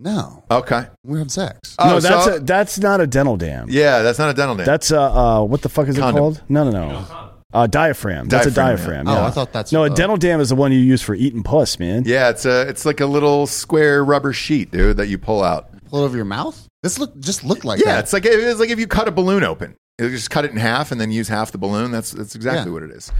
No, 0.00 0.42
Okay. 0.50 0.88
We're 1.04 1.18
having 1.18 1.28
sex. 1.28 1.76
Oh, 1.78 1.90
no, 1.90 2.00
that's 2.00 2.24
so- 2.24 2.34
a, 2.34 2.40
that's 2.40 2.78
not 2.80 3.00
a 3.00 3.06
dental 3.06 3.36
dam. 3.36 3.68
Yeah, 3.70 4.02
that's 4.02 4.18
not 4.18 4.30
a 4.30 4.34
dental 4.34 4.56
dam. 4.56 4.66
That's 4.66 4.90
uh, 4.90 5.38
uh 5.38 5.44
what 5.44 5.62
the 5.62 5.68
fuck 5.68 5.86
is 5.86 5.96
Condom. 5.96 6.16
it 6.16 6.18
called? 6.18 6.42
No, 6.48 6.64
no, 6.64 6.70
no. 6.72 7.25
Uh, 7.56 7.66
diaphragm. 7.66 8.28
That's 8.28 8.46
Diaphragm, 8.46 8.66
a 8.66 8.76
diaphragm. 8.76 9.06
yeah. 9.06 9.12
yeah. 9.14 9.20
Oh, 9.20 9.26
I 9.26 9.30
thought 9.30 9.52
that's- 9.52 9.72
no. 9.72 9.84
A 9.84 9.90
uh, 9.90 9.94
dental 9.94 10.16
dam 10.16 10.40
is 10.40 10.50
the 10.50 10.56
one 10.56 10.72
you 10.72 10.78
use 10.78 11.00
for 11.02 11.14
eating 11.14 11.42
puss, 11.42 11.78
man. 11.78 12.02
yeah, 12.06 12.28
it's 12.28 12.44
a 12.44 12.68
it's 12.68 12.84
like 12.84 13.00
a 13.00 13.06
little 13.06 13.46
square 13.46 14.04
rubber 14.04 14.32
sheet, 14.32 14.70
dude, 14.70 14.96
that 14.98 15.08
you 15.08 15.18
pull 15.18 15.42
out. 15.42 15.68
Pull 15.86 16.02
it 16.02 16.04
over 16.04 16.16
your 16.16 16.24
mouth. 16.26 16.66
This 16.82 16.98
look 16.98 17.18
just 17.18 17.44
looked 17.44 17.64
like 17.64 17.80
yeah, 17.80 17.86
that. 17.94 17.98
it's 18.00 18.12
like 18.12 18.24
it's 18.26 18.60
like 18.60 18.70
if 18.70 18.78
you 18.78 18.86
cut 18.86 19.08
a 19.08 19.10
balloon 19.10 19.42
open. 19.42 19.74
You 19.98 20.10
just 20.10 20.28
cut 20.30 20.44
it 20.44 20.50
in 20.50 20.58
half 20.58 20.92
and 20.92 21.00
then 21.00 21.10
use 21.10 21.26
half 21.28 21.52
the 21.52 21.58
balloon. 21.58 21.90
That's 21.90 22.10
that's 22.10 22.34
exactly 22.34 22.66
Yeah. 22.66 22.72
what 22.74 22.82
it 22.82 22.90
is. 22.90 23.10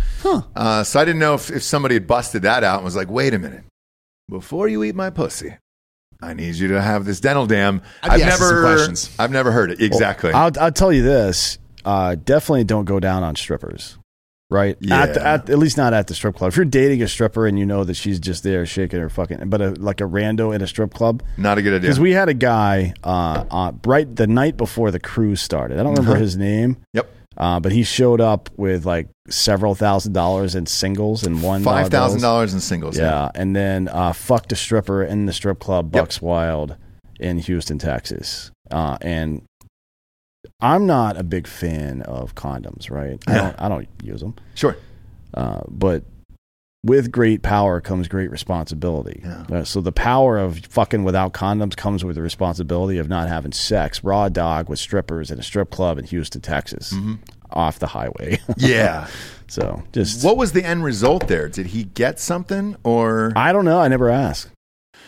Uh, 0.54 0.84
so 0.84 1.00
I 1.00 1.06
didn't 1.06 1.20
know 1.20 1.32
if, 1.32 1.50
if 1.50 1.62
somebody 1.62 1.94
had 1.94 2.06
busted 2.06 2.42
that 2.42 2.62
out 2.64 2.76
and 2.76 2.84
was 2.84 2.94
like, 2.94 3.08
"Wait 3.08 3.32
a 3.32 3.38
minute, 3.38 3.64
before 4.28 4.68
you 4.68 4.84
eat 4.84 4.94
my 4.94 5.08
pussy, 5.08 5.56
I 6.20 6.34
need 6.34 6.56
you 6.56 6.68
to 6.68 6.82
have 6.82 7.06
this 7.06 7.18
dental 7.20 7.46
dam." 7.46 7.80
I'd 8.02 8.10
I've 8.10 8.18
be 8.18 8.24
asking 8.24 8.46
some 8.46 8.62
never. 8.62 9.22
I've 9.22 9.30
never 9.30 9.52
heard 9.52 9.70
it 9.70 9.80
exactly. 9.80 10.32
I'll 10.32 10.50
I'll 10.60 10.70
tell 10.72 10.92
you 10.92 11.02
this. 11.02 11.56
Uh, 11.84 12.14
definitely 12.16 12.64
don't 12.64 12.84
go 12.84 13.00
down 13.00 13.22
on 13.22 13.36
strippers. 13.36 13.96
Right 14.48 14.77
at, 14.90 15.14
the, 15.14 15.20
Yeah. 15.20 15.32
at 15.35 15.51
at 15.51 15.59
least 15.59 15.77
not 15.77 15.93
at 15.93 16.06
the 16.06 16.14
strip 16.14 16.36
club. 16.36 16.51
If 16.51 16.56
you're 16.56 16.64
dating 16.64 17.02
a 17.02 17.09
stripper 17.09 17.48
and 17.48 17.59
you 17.59 17.66
know 17.66 17.82
that 17.82 17.94
she's 17.94 18.20
just 18.20 18.44
there 18.44 18.64
shaking 18.64 19.01
her 19.01 19.09
fucking, 19.09 19.48
but 19.48 19.60
a, 19.60 19.70
like 19.70 20.01
a 20.01 20.05
rando 20.05 20.55
in 20.55 20.62
a 20.62 20.68
strip 20.68 20.94
club, 20.94 21.23
Not 21.36 21.59
a 21.59 21.62
good 21.62 21.70
idea. 21.74 21.81
Because 21.81 21.98
we 21.98 22.12
had 22.12 22.28
a 22.28 22.35
guy 22.35 22.94
uh, 23.02 23.44
uh, 23.51 23.73
right 23.85 24.14
the 24.14 24.28
night 24.28 24.56
before 24.56 24.93
the 24.93 25.01
cruise 25.01 25.40
started. 25.40 25.81
I 25.81 25.82
don't 25.82 25.94
remember 25.94 26.12
Uh-huh. 26.12 26.20
his 26.20 26.36
name. 26.36 26.77
Yep. 26.93 27.10
Uh, 27.36 27.59
but 27.60 27.73
he 27.73 27.82
showed 27.82 28.20
up 28.20 28.48
with 28.56 28.86
like 28.86 29.09
several 29.28 29.74
thousand 29.74 30.12
dollars 30.12 30.55
in 30.55 30.64
singles 30.66 31.24
and 31.27 31.43
one 31.43 31.62
Five 31.64 31.89
thousand 31.90 32.20
dollars 32.23 32.55
in 32.55 32.60
singles. 32.60 32.97
Yeah, 32.97 33.31
and 33.35 33.55
then 33.55 33.89
uh, 33.89 34.12
fucked 34.12 34.52
a 34.52 34.56
stripper 34.56 35.02
in 35.02 35.27
the 35.27 35.32
strip 35.32 35.59
club 35.59 35.93
Yep. 35.94 36.02
Bucks 36.05 36.23
Wild 36.23 36.77
in 37.18 37.39
Houston, 37.39 37.78
Texas. 37.78 38.52
Uh, 38.70 38.97
and 39.02 39.43
I'm 40.60 40.86
not 40.86 41.16
a 41.16 41.23
big 41.23 41.47
fan 41.47 42.02
of 42.02 42.35
condoms, 42.35 42.90
right? 42.90 43.23
I 43.27 43.35
don't 43.35 43.56
I 43.60 43.68
don't 43.68 43.89
use 44.02 44.20
them. 44.20 44.35
Sure. 44.55 44.77
Uh, 45.35 45.60
but 45.68 46.05
with 46.85 47.10
great 47.10 47.43
power 47.43 47.81
comes 47.81 48.06
great 48.06 48.31
responsibility. 48.31 49.20
Yeah. 49.24 49.44
Uh, 49.52 49.64
so 49.64 49.81
the 49.81 49.90
power 49.93 50.39
of 50.39 50.59
fucking 50.66 51.02
without 51.05 51.32
condoms 51.32 51.77
comes 51.77 52.05
with 52.05 52.14
the 52.16 52.23
responsibility 52.23 52.98
of 52.98 53.09
not 53.09 53.28
having 53.28 53.52
sex. 53.52 54.05
Raw 54.05 54.28
dog 54.28 54.68
with 54.68 54.78
strippers 54.78 55.31
in 55.31 55.39
a 55.39 55.43
strip 55.43 55.70
club 55.70 55.98
in 55.98 56.05
Houston, 56.05 56.40
Texas, 56.40 56.94
off 57.51 57.78
the 57.81 57.89
highway. 57.89 58.36
Mm-hmm. 58.36 58.52
Yeah. 58.59 59.09
so 59.48 59.82
just 59.93 60.24
what 60.24 60.36
was 60.36 60.52
the 60.52 60.64
end 60.64 60.85
result 60.85 61.27
there? 61.28 61.48
Did 61.48 61.66
he 61.66 61.85
get 61.85 62.20
something 62.20 62.77
or? 62.85 63.32
I 63.35 63.52
don't 63.52 63.64
know. 63.64 63.81
I 63.81 63.89
never 63.89 64.09
asked. 64.09 64.48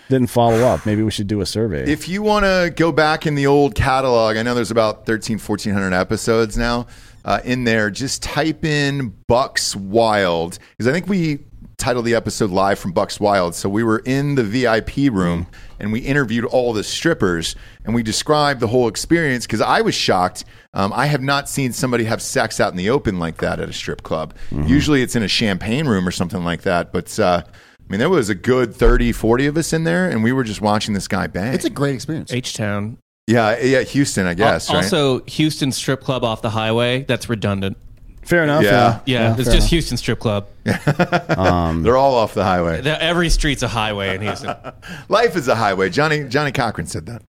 Didn't 0.09 0.31
follow 0.31 0.61
up. 0.67 0.87
Maybe 0.87 1.03
we 1.03 1.11
should 1.11 1.27
do 1.27 1.41
a 1.41 1.47
survey. 1.47 1.91
If 1.91 2.09
you 2.09 2.23
want 2.23 2.45
to 2.45 2.73
go 2.75 2.93
back 2.93 3.27
in 3.27 3.35
the 3.35 3.47
old 3.47 3.75
catalog, 3.75 4.37
I 4.37 4.43
know 4.43 4.55
there's 4.55 4.71
about 4.71 5.05
13, 5.05 5.39
1400 5.39 5.95
episodes 5.95 6.57
now 6.57 6.87
uh, 7.25 7.41
in 7.45 7.65
there. 7.65 7.91
Just 7.91 8.23
type 8.23 8.65
in 8.65 9.15
Bucks 9.27 9.77
Wild 9.77 10.59
because 10.71 10.89
I 10.89 10.93
think 10.93 11.09
we 11.09 11.41
titled 11.77 12.05
the 12.05 12.15
episode 12.15 12.51
live 12.51 12.79
from 12.79 12.93
Bucks 12.93 13.21
Wild. 13.21 13.55
So 13.55 13.69
we 13.69 13.85
were 13.85 14.01
in 14.05 14.35
the 14.35 14.43
VIP 14.43 15.13
room 15.13 15.47
and 15.79 15.93
we 15.93 16.01
interviewed 16.01 16.45
all 16.47 16.73
the 16.73 16.83
strippers 16.83 17.55
and 17.85 17.95
we 17.95 18.03
described 18.03 18.61
the 18.61 18.67
whole 18.67 18.89
experience 18.89 19.47
because 19.47 19.61
I 19.61 19.83
was 19.83 19.95
shocked. 19.95 20.45
Um, 20.75 20.93
I 20.93 21.07
have 21.07 21.23
not 21.23 21.49
seen 21.49 21.73
somebody 21.73 22.05
have 22.05 22.21
sex 22.21 22.61
out 22.61 22.73
in 22.73 22.77
the 22.77 22.91
open 22.91 23.19
like 23.19 23.37
that 23.39 23.61
at 23.61 23.69
a 23.69 23.73
strip 23.73 24.03
club. 24.03 24.35
Usually 24.51 25.03
it's 25.03 25.15
in 25.17 25.23
a 25.23 25.29
champagne 25.29 25.87
room 25.87 26.09
or 26.09 26.11
something 26.11 26.45
like 26.45 26.63
that. 26.63 26.93
But 26.93 27.17
uh, 27.21 27.45
I 27.89 27.93
mean, 27.93 28.01
there 28.01 28.11
was 28.11 28.29
a 28.29 28.35
good 28.35 28.75
30, 28.75 29.13
40 29.13 29.47
of 29.47 29.57
us 29.57 29.73
in 29.73 29.85
there 29.85 30.11
and 30.11 30.23
we 30.23 30.31
were 30.33 30.45
just 30.45 30.61
watching 30.61 30.93
this 30.93 31.09
guy 31.09 31.27
bang. 31.27 31.55
It's 31.55 31.65
a 31.65 31.71
great 31.71 31.95
experience. 31.95 32.31
H 32.33 32.53
Town. 32.55 32.99
Yeah, 33.27 33.59
yeah, 33.61 33.83
Houston, 33.83 34.27
I 34.27 34.35
guess. 34.35 34.69
right? 34.69 34.77
Also, 34.77 35.21
Houston 35.25 35.73
strip 35.73 36.01
club 36.03 36.25
off 36.25 36.43
the 36.43 36.51
highway. 36.51 37.03
That's 37.05 37.29
redundant. 37.29 37.77
Fair 38.25 38.43
enough. 38.45 38.63
Yeah. 38.63 39.01
Yeah, 39.07 39.21
Yeah, 39.21 39.35
it's 39.37 39.45
fair 39.45 39.55
just 39.55 39.69
Houston 39.71 39.97
strip 39.97 40.19
club. 40.19 40.47
they're 40.65 41.97
all 41.97 42.15
off 42.15 42.35
the 42.35 42.45
highway. 42.45 42.81
The- 42.83 43.03
Every 43.03 43.31
street's 43.31 43.63
a 43.63 43.69
highway 43.69 44.15
in 44.17 44.21
Houston. 44.23 44.55
Life 45.09 45.35
is 45.37 45.49
a 45.49 45.55
highway. 45.55 45.89
Johnny 45.91 46.25
Johnny 46.25 46.53
Cochran 46.53 46.87
said 46.87 47.07
that. 47.07 47.23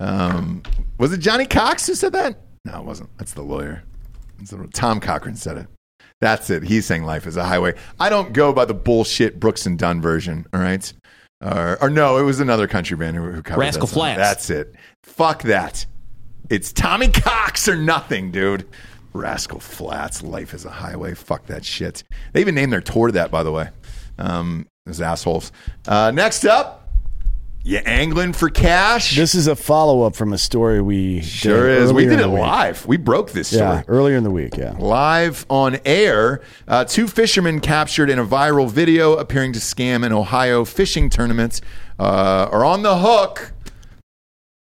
Um, 0.00 0.62
was 0.98 1.12
it 1.12 1.18
Johnny 1.18 1.46
Cox 1.46 1.86
who 1.86 1.94
said 1.94 2.12
that? 2.14 2.36
No, 2.64 2.80
it 2.80 2.84
wasn't. 2.84 3.10
That's 3.18 3.32
the 3.32 3.42
lawyer. 3.42 3.84
It's 4.40 4.50
the- 4.50 4.68
Tom 4.72 4.98
Cochrane 5.00 5.36
said 5.36 5.56
it. 5.58 5.66
That's 6.20 6.48
it. 6.50 6.62
He's 6.62 6.86
saying 6.86 7.04
life 7.04 7.26
is 7.26 7.36
a 7.36 7.44
highway. 7.44 7.74
I 8.00 8.08
don't 8.08 8.32
go 8.32 8.52
by 8.52 8.64
the 8.64 8.74
bullshit 8.74 9.38
Brooks 9.38 9.66
and 9.66 9.78
Dunn 9.78 10.00
version. 10.00 10.46
All 10.52 10.60
right. 10.60 10.92
Or, 11.44 11.76
or 11.82 11.90
no, 11.90 12.16
it 12.16 12.22
was 12.22 12.40
another 12.40 12.66
country 12.66 12.96
band 12.96 13.16
who, 13.16 13.30
who 13.30 13.42
covered 13.42 13.60
Rascal 13.60 13.86
that 13.86 13.92
song. 13.92 13.98
Flatts. 13.98 14.18
That's 14.18 14.50
it. 14.50 14.74
Fuck 15.02 15.42
that. 15.42 15.84
It's 16.48 16.72
Tommy 16.72 17.08
Cox 17.08 17.68
or 17.68 17.76
nothing, 17.76 18.30
dude. 18.30 18.66
Rascal 19.12 19.60
Flatts. 19.60 20.22
Life 20.22 20.54
is 20.54 20.64
a 20.64 20.70
highway. 20.70 21.14
Fuck 21.14 21.46
that 21.46 21.64
shit. 21.64 22.02
They 22.32 22.40
even 22.40 22.54
named 22.54 22.72
their 22.72 22.80
tour 22.80 23.10
that, 23.10 23.30
by 23.30 23.42
the 23.42 23.52
way. 23.52 23.68
Um, 24.18 24.66
those 24.86 25.00
assholes. 25.00 25.52
Uh, 25.86 26.10
next 26.10 26.44
up, 26.44 26.83
you 27.64 27.78
angling 27.78 28.34
for 28.34 28.50
cash? 28.50 29.16
This 29.16 29.34
is 29.34 29.46
a 29.46 29.56
follow 29.56 30.02
up 30.02 30.14
from 30.14 30.34
a 30.34 30.38
story 30.38 30.82
we 30.82 31.22
sure 31.22 31.66
did 31.66 31.82
is. 31.82 31.92
We 31.94 32.04
did 32.04 32.20
it 32.20 32.26
live. 32.26 32.86
We 32.86 32.98
broke 32.98 33.32
this 33.32 33.48
story. 33.48 33.62
Yeah, 33.62 33.82
earlier 33.88 34.16
in 34.16 34.22
the 34.22 34.30
week. 34.30 34.56
Yeah. 34.56 34.76
Live 34.78 35.46
on 35.48 35.78
air, 35.86 36.42
uh, 36.68 36.84
two 36.84 37.08
fishermen 37.08 37.60
captured 37.60 38.10
in 38.10 38.18
a 38.18 38.24
viral 38.24 38.70
video 38.70 39.14
appearing 39.14 39.54
to 39.54 39.60
scam 39.60 40.04
an 40.04 40.12
Ohio 40.12 40.66
fishing 40.66 41.08
tournament 41.08 41.62
uh, 41.98 42.48
are 42.52 42.66
on 42.66 42.82
the 42.82 42.98
hook 42.98 43.52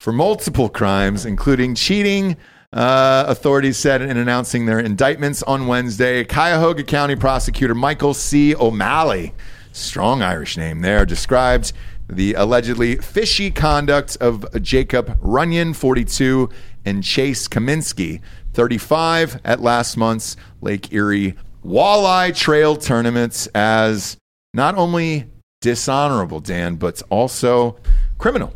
for 0.01 0.13
multiple 0.13 0.69
crimes, 0.69 1.25
including 1.25 1.77
cheating. 1.77 2.37
Uh, 2.71 3.25
authorities 3.29 3.79
said 3.79 4.03
in 4.03 4.17
announcing 4.19 4.67
their 4.67 4.81
indictments 4.81 5.43
on 5.45 5.69
Wednesday. 5.69 6.25
Cuyahoga 6.25 6.83
County 6.83 7.17
prosecutor 7.17 7.75
Michael 7.75 8.13
C. 8.13 8.55
O'Malley, 8.55 9.33
strong 9.73 10.21
Irish 10.21 10.57
name 10.59 10.81
there, 10.81 11.07
described 11.07 11.73
the 12.09 12.35
allegedly 12.35 12.97
fishy 12.97 13.51
conduct 13.51 14.17
of 14.21 14.47
Jacob 14.63 15.21
Runyan, 15.21 15.75
42, 15.77 16.49
and 16.85 17.05
Chase 17.05 17.49
Cominsky, 17.49 18.21
35, 18.55 19.41
at 19.45 19.61
last 19.61 19.97
month's 19.97 20.37
Lake 20.61 20.93
Erie 20.93 21.35
Walleye 21.65 22.35
Trail 22.35 22.77
tournaments 22.77 23.47
as 23.49 24.17
not 24.55 24.75
only 24.77 25.27
dishonorable, 25.61 26.41
Dan, 26.41 26.77
but 26.77 27.03
also 27.11 27.79
criminal, 28.17 28.55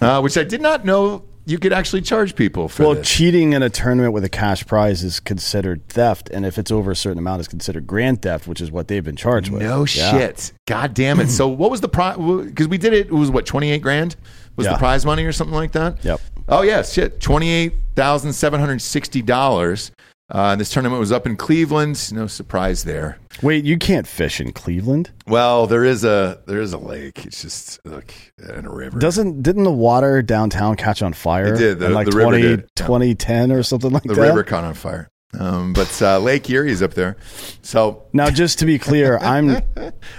uh, 0.00 0.20
which 0.20 0.36
I 0.36 0.44
did 0.44 0.60
not 0.60 0.84
know 0.84 1.24
you 1.46 1.58
could 1.58 1.72
actually 1.72 2.02
charge 2.02 2.36
people 2.36 2.68
for 2.68 2.84
well 2.84 2.94
this. 2.94 3.08
cheating 3.08 3.54
in 3.54 3.62
a 3.62 3.70
tournament 3.70 4.12
with 4.12 4.24
a 4.24 4.28
cash 4.28 4.66
prize 4.66 5.02
is 5.02 5.18
considered 5.20 5.86
theft 5.88 6.28
and 6.30 6.44
if 6.46 6.58
it's 6.58 6.70
over 6.70 6.90
a 6.90 6.96
certain 6.96 7.18
amount 7.18 7.40
is 7.40 7.48
considered 7.48 7.86
grand 7.86 8.20
theft 8.22 8.46
which 8.46 8.60
is 8.60 8.70
what 8.70 8.88
they've 8.88 9.04
been 9.04 9.16
charged 9.16 9.50
with 9.50 9.62
no 9.62 9.78
yeah. 9.80 10.10
shit 10.10 10.52
god 10.66 10.92
damn 10.94 11.20
it 11.20 11.28
so 11.28 11.48
what 11.48 11.70
was 11.70 11.80
the 11.80 11.88
prize 11.88 12.16
because 12.44 12.68
we 12.68 12.76
did 12.78 12.92
it 12.92 13.06
it 13.06 13.12
was 13.12 13.30
what 13.30 13.46
28 13.46 13.78
grand 13.78 14.16
was 14.56 14.66
yeah. 14.66 14.72
the 14.72 14.78
prize 14.78 15.06
money 15.06 15.24
or 15.24 15.32
something 15.32 15.56
like 15.56 15.72
that 15.72 16.04
yep 16.04 16.20
oh 16.48 16.62
yeah 16.62 16.82
shit 16.82 17.18
$28760 17.20 19.90
uh, 20.30 20.54
this 20.56 20.70
tournament 20.70 21.00
was 21.00 21.10
up 21.10 21.26
in 21.26 21.36
Cleveland. 21.36 22.12
No 22.12 22.26
surprise 22.26 22.84
there. 22.84 23.18
Wait, 23.42 23.64
you 23.64 23.76
can't 23.78 24.06
fish 24.06 24.40
in 24.40 24.52
Cleveland? 24.52 25.10
Well, 25.26 25.66
there 25.66 25.84
is 25.84 26.04
a 26.04 26.40
there 26.46 26.60
is 26.60 26.72
a 26.72 26.78
lake. 26.78 27.26
It's 27.26 27.42
just 27.42 27.84
look 27.84 28.12
in 28.38 28.64
a 28.64 28.70
river. 28.72 28.98
Doesn't 28.98 29.42
didn't 29.42 29.64
the 29.64 29.72
water 29.72 30.22
downtown 30.22 30.76
catch 30.76 31.02
on 31.02 31.12
fire? 31.14 31.54
It 31.54 31.58
did. 31.58 31.78
The- 31.80 31.90
like 31.90 32.08
the 32.08 32.16
river 32.16 32.30
20, 32.30 32.42
did. 32.42 32.60
Yeah. 32.60 32.86
2010 32.86 33.52
or 33.52 33.62
something 33.62 33.90
like 33.90 34.02
the 34.04 34.10
that. 34.10 34.14
The 34.14 34.20
river 34.22 34.44
caught 34.44 34.64
on 34.64 34.74
fire. 34.74 35.08
Um, 35.38 35.72
but 35.72 36.02
uh, 36.02 36.18
Lake 36.18 36.48
Erie 36.50 36.72
is 36.72 36.82
up 36.82 36.94
there. 36.94 37.16
So 37.62 38.02
Now, 38.12 38.30
just 38.30 38.58
to 38.60 38.66
be 38.66 38.78
clear, 38.80 39.16
I'm 39.18 39.46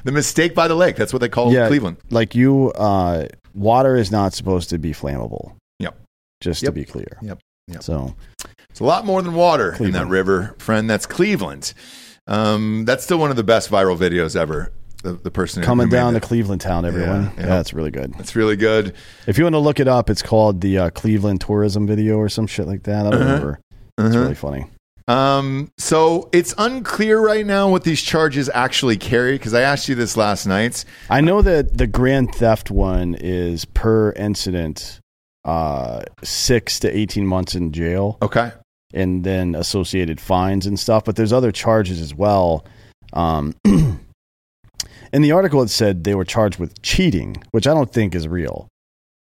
the 0.06 0.12
mistake 0.12 0.56
by 0.56 0.68
the 0.70 0.76
lake. 0.76 0.96
That's 0.96 1.12
what 1.12 1.20
they 1.20 1.28
call 1.30 1.52
yeah, 1.54 1.68
Cleveland. 1.68 1.98
Like 2.10 2.34
you, 2.34 2.72
uh, 2.72 3.28
water 3.54 3.98
is 3.98 4.10
not 4.10 4.34
supposed 4.34 4.70
to 4.70 4.78
be 4.78 4.94
flammable. 4.94 5.54
Yep. 5.80 5.98
Just 6.40 6.64
Yep. 6.64 6.70
to 6.70 6.80
be 6.80 6.86
clear. 6.86 7.18
Yep. 7.22 7.40
Yep. 7.68 7.84
So 7.84 8.16
a 8.82 8.86
lot 8.86 9.06
more 9.06 9.22
than 9.22 9.34
water 9.34 9.76
in 9.80 9.91
that 9.91 10.08
river, 10.08 10.56
friend. 10.58 10.90
That's 10.90 11.06
Cleveland. 11.06 11.74
Um, 12.28 12.86
that's 12.86 13.03
still 13.03 13.18
one 13.18 13.30
of 13.30 13.36
the 13.36 13.44
best 13.44 13.70
viral 13.70 13.98
videos 13.98 14.36
ever. 14.36 14.72
The, 15.03 15.14
the 15.14 15.32
person 15.32 15.64
coming 15.64 15.90
down 15.90 16.14
to. 16.14 16.20
Cleveland 16.20 16.62
town, 16.62 16.86
everyone. 16.86 17.24
Yeah, 17.24 17.32
Yeah, 17.40 17.48
yeah. 17.48 17.60
it's 17.60 17.74
really 17.74 17.90
good. 17.90 18.14
It's 18.20 18.36
really 18.36 18.56
good. 18.56 18.94
If 19.26 19.38
you 19.40 19.44
want 19.45 19.56
to 19.56 19.60
look 19.60 19.80
it 19.80 19.88
up, 19.88 20.10
it's 20.12 20.22
called 20.22 20.62
the 20.62 20.78
uh, 20.78 20.90
Cleveland 20.91 21.41
tourism 21.41 21.88
video 21.88 22.18
or 22.18 22.30
some 22.30 22.45
shit 22.45 22.68
like 22.68 22.84
that. 22.84 23.08
I 23.08 23.10
don't 23.10 23.14
Uh-huh. 23.22 23.26
remember. 23.32 23.60
It's 23.98 24.10
Uh-huh. 24.10 24.20
really 24.20 24.36
funny. 24.36 24.68
Um, 25.08 25.72
so 25.80 26.30
it's 26.32 26.53
unclear 26.60 27.20
right 27.20 27.45
now 27.45 27.70
what 27.70 27.84
these 27.84 28.02
charges 28.02 28.49
actually 28.53 28.98
carry 28.98 29.34
because 29.34 29.56
I 29.56 29.62
asked 29.62 29.90
you 29.90 29.95
this 29.95 30.16
last 30.16 30.45
night. 30.45 30.86
I 31.10 31.22
know 31.22 31.41
that 31.41 31.78
the 31.78 31.88
grand 31.88 32.36
theft 32.36 32.70
one 32.70 33.16
is 33.20 33.66
per 33.66 34.12
incident, 34.12 34.99
uh, 35.44 36.03
six 36.24 36.80
to 36.82 36.95
eighteen 36.95 37.26
months 37.26 37.56
in 37.56 37.72
jail. 37.74 38.20
Okay. 38.22 38.52
And 38.93 39.23
then 39.23 39.55
associated 39.55 40.19
fines 40.22 40.65
and 40.65 40.80
stuff. 40.80 41.03
But 41.05 41.15
there's 41.15 41.34
other 41.34 41.51
charges 41.51 41.99
as 42.01 42.13
well. 42.13 42.65
Um, 43.13 43.53
in 43.65 45.22
the 45.22 45.31
article, 45.31 45.61
it 45.61 45.69
said 45.69 46.03
they 46.03 46.15
were 46.15 46.26
charged 46.26 46.59
with 46.59 46.81
cheating, 46.81 47.43
which 47.51 47.68
I 47.68 47.73
don't 47.73 47.91
think 47.91 48.15
is 48.15 48.27
real. 48.27 48.68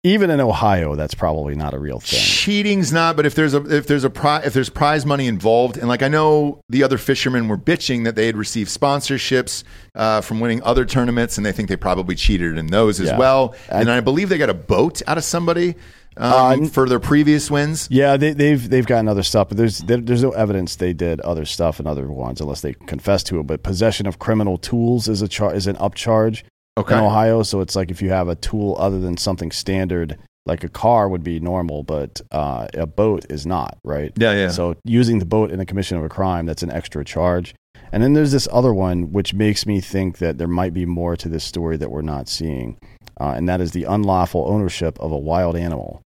Even 0.07 0.29
in 0.29 0.39
Ohio, 0.39 0.97
that's 0.97 1.15
probably 1.15 1.55
not 1.55 1.73
a 1.73 1.79
real 1.79 1.99
thing. 1.99 2.21
Cheating's 2.21 2.93
not, 2.93 3.17
but 3.17 3.25
if 3.25 3.35
there's 3.35 3.55
a 3.55 3.65
if 3.75 3.87
there's 3.87 4.05
a 4.05 4.11
pri- 4.11 4.43
if 4.45 4.53
there's 4.53 4.69
prize 4.69 5.07
money 5.07 5.27
involved, 5.27 5.79
and 5.79 5.89
like 5.89 6.03
I 6.03 6.09
know 6.09 6.61
the 6.69 6.83
other 6.83 6.99
fishermen 6.99 7.49
were 7.49 7.57
bitching 7.57 8.05
that 8.05 8.15
they 8.15 8.27
had 8.27 8.37
received 8.37 8.69
sponsorships 8.69 9.65
uh, 9.95 10.21
from 10.21 10.41
winning 10.41 10.63
other 10.63 10.85
tournaments, 10.85 11.39
and 11.39 11.47
they 11.47 11.53
think 11.53 11.71
they 11.71 11.77
probably 11.77 12.17
cheated 12.17 12.59
in 12.59 12.67
those 12.67 13.01
as 13.01 13.09
Yeah. 13.09 13.19
well. 13.19 13.55
I- 13.73 13.81
and 13.81 13.91
I 13.91 14.01
believe 14.01 14.29
they 14.29 14.37
got 14.37 14.51
a 14.51 14.55
boat 14.55 15.01
out 15.07 15.17
of 15.17 15.25
somebody 15.25 15.75
um, 16.17 16.65
Uh, 16.65 16.67
for 16.69 16.89
their 16.89 17.01
previous 17.01 17.51
wins. 17.51 17.89
Yeah, 17.91 18.17
they, 18.17 18.33
they've 18.33 18.69
they've 18.69 18.87
gotten 18.87 19.09
other 19.09 19.23
stuff, 19.23 19.49
but 19.49 19.57
there's 19.57 19.79
there, 19.79 19.99
there's 19.99 20.23
no 20.23 20.31
evidence 20.31 20.77
they 20.77 20.93
did 20.93 21.21
other 21.21 21.45
stuff 21.45 21.81
in 21.81 21.87
other 21.87 22.07
ones 22.11 22.41
unless 22.41 22.61
they 22.61 22.75
confess 22.87 23.23
to 23.25 23.41
it. 23.41 23.47
But 23.47 23.63
possession 23.63 24.07
of 24.07 24.19
criminal 24.19 24.59
tools 24.59 25.09
is 25.09 25.23
a 25.23 25.29
char- 25.29 25.55
is 25.55 25.67
an 25.67 25.77
upcharge 25.77 26.43
Okay. 26.77 26.95
in 26.97 27.01
Ohio. 27.05 27.43
So 27.43 27.61
it's 27.61 27.77
like 27.77 27.91
if 27.91 28.03
you 28.03 28.11
have 28.11 28.29
a 28.29 28.35
tool 28.37 28.77
other 28.79 28.99
than 29.01 29.17
something 29.17 29.51
standard, 29.53 30.19
like 30.47 30.63
a 30.65 30.69
car 30.69 31.09
would 31.09 31.23
be 31.25 31.41
normal, 31.41 31.83
but 31.85 32.21
uh, 32.31 32.67
a 32.75 32.87
boat 32.87 33.25
is 33.31 33.47
not, 33.47 33.79
right? 33.85 34.13
Yeah, 34.17 34.33
yeah. 34.33 34.49
So 34.51 34.77
using 34.85 35.19
the 35.19 35.25
boat 35.25 35.51
in 35.51 35.59
the 35.59 35.67
commission 35.67 35.97
of 35.97 36.05
a 36.05 36.09
crime, 36.09 36.47
that's 36.47 36.63
an 36.63 36.71
extra 36.71 37.05
charge. 37.05 37.55
And 37.93 38.03
then 38.03 38.13
there's 38.15 38.33
this 38.33 38.49
other 38.53 38.75
one, 38.75 39.13
which 39.13 39.35
makes 39.35 39.67
me 39.67 39.81
think 39.81 40.19
that 40.19 40.37
there 40.37 40.49
might 40.49 40.75
be 40.75 40.85
more 40.85 41.17
to 41.17 41.29
this 41.29 41.45
story 41.45 41.77
that 41.77 41.91
we're 41.93 42.03
not 42.03 42.29
seeing, 42.29 42.77
uh, 43.21 43.35
and 43.37 43.49
that 43.49 43.61
is 43.61 43.71
the 43.71 43.85
unlawful 43.85 44.45
ownership 44.49 44.99
of 44.99 45.13
a 45.13 45.19
wild 45.19 45.55
animal. 45.57 46.03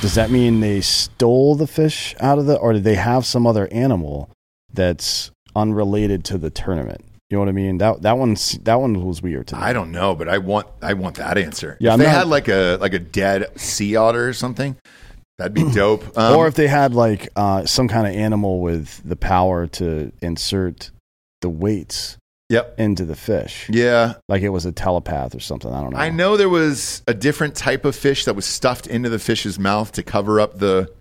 Does 0.00 0.14
that 0.14 0.30
mean 0.30 0.60
they 0.60 0.80
stole 0.80 1.54
the 1.56 1.66
fish 1.66 2.14
out 2.20 2.38
of 2.38 2.46
the, 2.46 2.56
or 2.56 2.72
did 2.72 2.84
they 2.84 2.94
have 2.94 3.26
some 3.26 3.46
other 3.46 3.68
animal 3.70 4.30
that's 4.72 5.30
unrelated 5.54 6.24
to 6.24 6.38
the 6.38 6.48
tournament? 6.48 7.04
You 7.28 7.36
know 7.36 7.40
what 7.40 7.48
I 7.50 7.52
mean? 7.52 7.78
That 7.78 8.02
that 8.02 8.16
one's 8.18 8.52
that 8.62 8.80
one 8.80 9.04
was 9.06 9.22
weird 9.22 9.46
to 9.48 9.56
me. 9.56 9.62
I 9.62 9.72
don't 9.72 9.92
know, 9.92 10.14
but 10.14 10.28
I 10.28 10.38
want 10.38 10.66
I 10.82 10.94
want 10.94 11.16
that 11.16 11.38
answer. 11.38 11.76
Yeah, 11.80 11.90
if 11.90 11.92
I'm 11.94 11.98
they 12.00 12.06
not- 12.06 12.14
had 12.14 12.28
like 12.28 12.48
a 12.48 12.78
like 12.80 12.94
a 12.94 12.98
dead 12.98 13.60
sea 13.60 13.94
otter 13.94 14.26
or 14.26 14.32
something, 14.32 14.76
that'd 15.38 15.54
be 15.54 15.70
dope. 15.70 16.02
Um, 16.16 16.34
or 16.36 16.48
if 16.48 16.54
they 16.54 16.66
had 16.66 16.92
like 16.94 17.28
uh, 17.36 17.66
some 17.66 17.86
kind 17.86 18.06
of 18.08 18.14
animal 18.14 18.60
with 18.60 19.00
the 19.08 19.16
power 19.16 19.66
to 19.68 20.10
insert 20.20 20.90
the 21.40 21.48
weights 21.50 22.16
Yep. 22.50 22.78
into 22.78 23.04
the 23.06 23.16
fish. 23.16 23.66
Yeah. 23.70 24.14
Like 24.28 24.42
it 24.42 24.50
was 24.50 24.66
a 24.66 24.72
telepath 24.72 25.34
or 25.34 25.40
something. 25.40 25.72
I 25.72 25.80
don't 25.80 25.92
know. 25.92 25.98
I 25.98 26.10
know 26.10 26.36
there 26.36 26.48
was 26.50 27.02
a 27.08 27.14
different 27.14 27.54
type 27.54 27.84
of 27.86 27.96
fish 27.96 28.26
that 28.26 28.34
was 28.36 28.44
stuffed 28.44 28.86
into 28.86 29.08
the 29.08 29.18
fish's 29.18 29.58
mouth 29.58 29.92
to 29.92 30.02
cover 30.02 30.40
up 30.40 30.58
the 30.58 30.92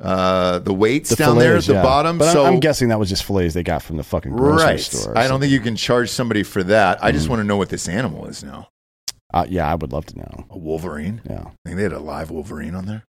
uh, 0.00 0.58
the 0.60 0.72
weights 0.74 1.10
The 1.10 1.16
down 1.16 1.38
there 1.38 1.56
at 1.56 1.64
the 1.64 1.74
yeah. 1.74 1.82
bottom. 1.82 2.18
But 2.18 2.32
so 2.32 2.44
I'm 2.44 2.58
guessing 2.58 2.88
that 2.88 2.98
was 2.98 3.08
just 3.08 3.22
fillets 3.24 3.54
they 3.54 3.62
got 3.62 3.82
from 3.84 3.98
the 3.98 4.02
fucking 4.02 4.32
grocery 4.34 4.64
right, 4.64 4.80
store. 4.80 5.12
or 5.12 5.18
I 5.18 5.22
don't 5.22 5.28
something. 5.30 5.40
think 5.50 5.52
you 5.52 5.60
can 5.60 5.76
charge 5.76 6.08
somebody 6.10 6.42
for 6.42 6.62
that. 6.64 7.02
I 7.04 7.12
just 7.12 7.26
Mhm. 7.26 7.30
want 7.30 7.40
to 7.40 7.44
know 7.44 7.56
what 7.56 7.68
this 7.68 7.88
animal 7.88 8.26
is 8.26 8.42
now. 8.42 8.68
Uh, 9.34 9.46
yeah, 9.48 9.70
I 9.70 9.74
would 9.76 9.92
love 9.92 10.06
to 10.06 10.18
know. 10.18 10.44
A 10.50 10.58
wolverine. 10.58 11.20
Yeah. 11.28 11.44
I 11.46 11.50
think 11.64 11.76
they 11.76 11.82
had 11.84 11.92
a 11.92 12.00
live 12.00 12.30
wolverine 12.30 12.74
on 12.74 12.86
there. 12.86 13.04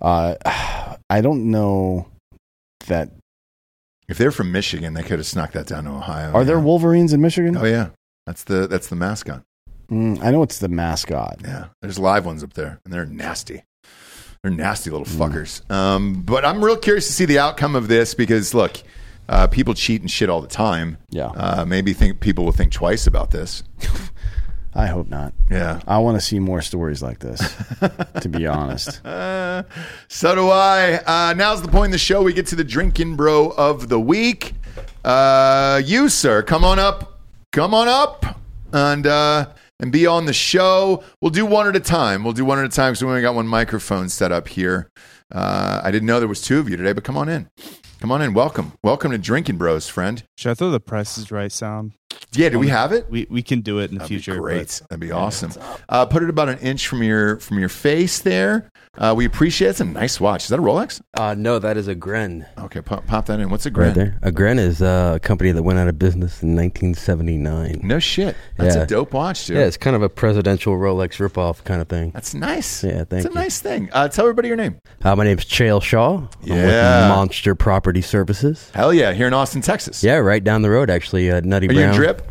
Uh, 0.00 0.34
I 1.10 1.20
don't 1.20 1.50
know 1.50 2.08
that. 2.86 3.10
If 4.08 4.18
they're 4.18 4.30
from 4.32 4.52
Michigan, 4.52 4.94
they 4.94 5.02
could 5.02 5.18
have 5.18 5.26
snuck 5.26 5.52
that 5.52 5.66
down 5.66 5.84
to 5.84 5.90
Ohio. 5.90 6.32
Are 6.32 6.44
there. 6.44 6.58
Wolverines 6.60 7.12
in 7.12 7.20
Michigan? 7.20 7.56
Oh 7.56 7.64
yeah, 7.64 7.90
that's 8.26 8.44
the 8.44 8.66
that's 8.66 8.88
the 8.88 8.96
mascot. 8.96 9.42
Mm, 9.90 10.22
I 10.22 10.30
know 10.30 10.42
it's 10.42 10.58
the 10.58 10.68
mascot. 10.68 11.38
Yeah, 11.42 11.66
there's 11.82 11.98
live 11.98 12.24
ones 12.26 12.42
up 12.42 12.54
there, 12.54 12.80
and 12.84 12.92
they're 12.92 13.06
nasty. 13.06 13.62
They're 14.42 14.50
nasty 14.52 14.90
little 14.90 15.06
Mm. 15.06 15.16
fuckers. 15.18 15.70
Um, 15.70 16.22
but 16.22 16.44
I'm 16.44 16.64
real 16.64 16.76
curious 16.76 17.06
to 17.06 17.12
see 17.12 17.24
the 17.26 17.38
outcome 17.38 17.76
of 17.76 17.86
this 17.88 18.12
because 18.14 18.54
look, 18.54 18.82
uh, 19.28 19.46
people 19.46 19.72
cheat 19.74 20.00
and 20.00 20.10
shit 20.10 20.28
all 20.28 20.40
the 20.40 20.48
time. 20.48 20.98
Yeah. 21.10 21.26
Uh, 21.26 21.64
maybe 21.64 21.92
think 21.92 22.18
people 22.20 22.44
will 22.44 22.52
think 22.52 22.72
twice 22.72 23.06
about 23.06 23.30
this. 23.30 23.62
I 24.74 24.86
hope 24.86 25.08
not. 25.08 25.34
Yeah. 25.50 25.80
I 25.86 25.98
want 25.98 26.16
to 26.16 26.20
see 26.20 26.38
more 26.38 26.62
stories 26.62 27.02
like 27.02 27.18
this, 27.18 27.40
to 28.20 28.28
be 28.28 28.46
honest. 28.46 29.04
Uh, 29.04 29.64
so 30.08 30.34
do 30.34 30.48
I. 30.48 30.94
Uh, 31.06 31.34
now's 31.34 31.60
the 31.60 31.68
point 31.68 31.86
in 31.86 31.90
the 31.90 31.98
show 31.98 32.22
we 32.22 32.32
get 32.32 32.46
to 32.48 32.56
the 32.56 32.64
drinking 32.64 33.16
bro 33.16 33.50
of 33.50 33.88
the 33.88 34.00
week. 34.00 34.54
Uh, 35.04 35.82
you, 35.84 36.08
sir, 36.08 36.42
come 36.42 36.64
on 36.64 36.78
up. 36.78 37.20
Come 37.52 37.74
on 37.74 37.86
up 37.86 38.40
and 38.72 39.06
uh, 39.06 39.50
and 39.78 39.92
be 39.92 40.06
on 40.06 40.24
the 40.24 40.32
show. 40.32 41.04
We'll 41.20 41.30
do 41.30 41.44
one 41.44 41.66
at 41.66 41.76
a 41.76 41.80
time. 41.80 42.24
We'll 42.24 42.32
do 42.32 42.46
one 42.46 42.58
at 42.58 42.64
a 42.64 42.70
time 42.70 42.92
because 42.92 43.04
we 43.04 43.10
only 43.10 43.20
got 43.20 43.34
one 43.34 43.46
microphone 43.46 44.08
set 44.08 44.32
up 44.32 44.48
here. 44.48 44.88
Uh, 45.30 45.82
I 45.84 45.90
didn't 45.90 46.06
know 46.06 46.18
there 46.18 46.28
was 46.28 46.40
two 46.40 46.58
of 46.58 46.68
you 46.70 46.78
today, 46.78 46.92
but 46.94 47.04
come 47.04 47.16
on 47.18 47.28
in. 47.28 47.48
Come 48.00 48.10
on 48.10 48.22
in. 48.22 48.32
Welcome. 48.32 48.72
Welcome 48.82 49.12
to 49.12 49.18
Drinkin' 49.18 49.58
Bros, 49.58 49.88
friend. 49.88 50.22
Should 50.36 50.50
I 50.50 50.54
throw 50.54 50.70
the 50.70 50.80
Price 50.80 51.16
is 51.18 51.30
Right 51.30 51.52
sound? 51.52 51.92
Yeah, 52.34 52.48
do 52.48 52.58
we 52.58 52.68
have 52.68 52.92
it? 52.92 53.10
We 53.10 53.26
we 53.28 53.42
can 53.42 53.60
do 53.60 53.78
it 53.80 53.90
in 53.90 53.96
the 53.96 54.00
That'd 54.00 54.08
be 54.08 54.14
future. 54.22 54.40
great. 54.40 54.58
but- 54.80 54.88
That'd 54.88 55.00
be 55.00 55.12
awesome. 55.12 55.52
Uh, 55.88 56.06
put 56.06 56.22
it 56.22 56.30
about 56.30 56.48
an 56.48 56.58
inch 56.58 56.86
from 56.86 57.02
your 57.02 57.38
from 57.40 57.58
your 57.58 57.68
face 57.68 58.20
there. 58.20 58.70
Uh, 58.98 59.14
we 59.16 59.24
appreciate 59.24 59.68
it. 59.68 59.70
It's 59.70 59.80
a 59.80 59.84
nice 59.86 60.20
watch. 60.20 60.42
Is 60.44 60.48
that 60.50 60.58
a 60.58 60.62
Rolex? 60.62 61.00
Uh, 61.14 61.34
no, 61.36 61.58
that 61.58 61.78
is 61.78 61.88
a 61.88 61.94
Gren. 61.94 62.46
Okay, 62.58 62.82
pop, 62.82 63.06
pop 63.06 63.24
that 63.26 63.40
in. 63.40 63.48
What's 63.48 63.64
a 63.64 63.70
Gren? 63.70 63.88
Right 63.88 63.94
there. 63.94 64.18
A 64.20 64.30
Gren 64.30 64.58
is 64.58 64.82
uh, 64.82 65.12
a 65.16 65.18
company 65.20 65.50
that 65.50 65.62
went 65.62 65.78
out 65.78 65.88
of 65.88 65.98
business 65.98 66.42
in 66.42 66.54
1979. 66.54 67.80
No 67.82 67.98
shit. 67.98 68.36
That's 68.58 68.76
Yeah. 68.76 68.82
a 68.82 68.86
dope 68.86 69.14
watch, 69.14 69.46
dude. 69.46 69.56
Yeah, 69.56 69.64
it's 69.64 69.78
kind 69.78 69.96
of 69.96 70.02
a 70.02 70.08
presidential 70.10 70.74
Rolex 70.74 71.16
ripoff 71.26 71.64
kind 71.64 71.80
of 71.80 71.88
thing. 71.88 72.10
That's 72.10 72.34
nice. 72.34 72.84
Yeah, 72.84 73.04
thank 73.04 73.24
It's 73.24 73.34
a 73.34 73.38
nice 73.38 73.60
thing. 73.60 73.88
Uh, 73.92 74.08
tell 74.08 74.26
everybody 74.26 74.48
your 74.48 74.56
name. 74.58 74.78
Uh, 75.02 75.16
my 75.16 75.24
name's 75.24 75.46
Chael 75.46 75.82
Shaw. 75.82 76.16
I'm 76.18 76.28
with 76.42 76.48
Yeah. 76.58 77.08
Monster 77.08 77.54
Property 77.54 78.02
Services. 78.02 78.70
Hell 78.74 78.92
yeah, 78.92 79.12
here 79.12 79.26
in 79.26 79.32
Austin, 79.34 79.62
Texas. 79.62 80.02
Yeah, 80.04 80.16
right 80.16 80.42
down 80.44 80.60
the 80.62 80.70
road, 80.70 80.90
actually. 80.90 81.30
Uh, 81.30 81.40
Nutty 81.42 81.68
Are 81.68 81.72
you 81.72 81.78
Brown. 81.80 81.94
Drip? 82.04 82.22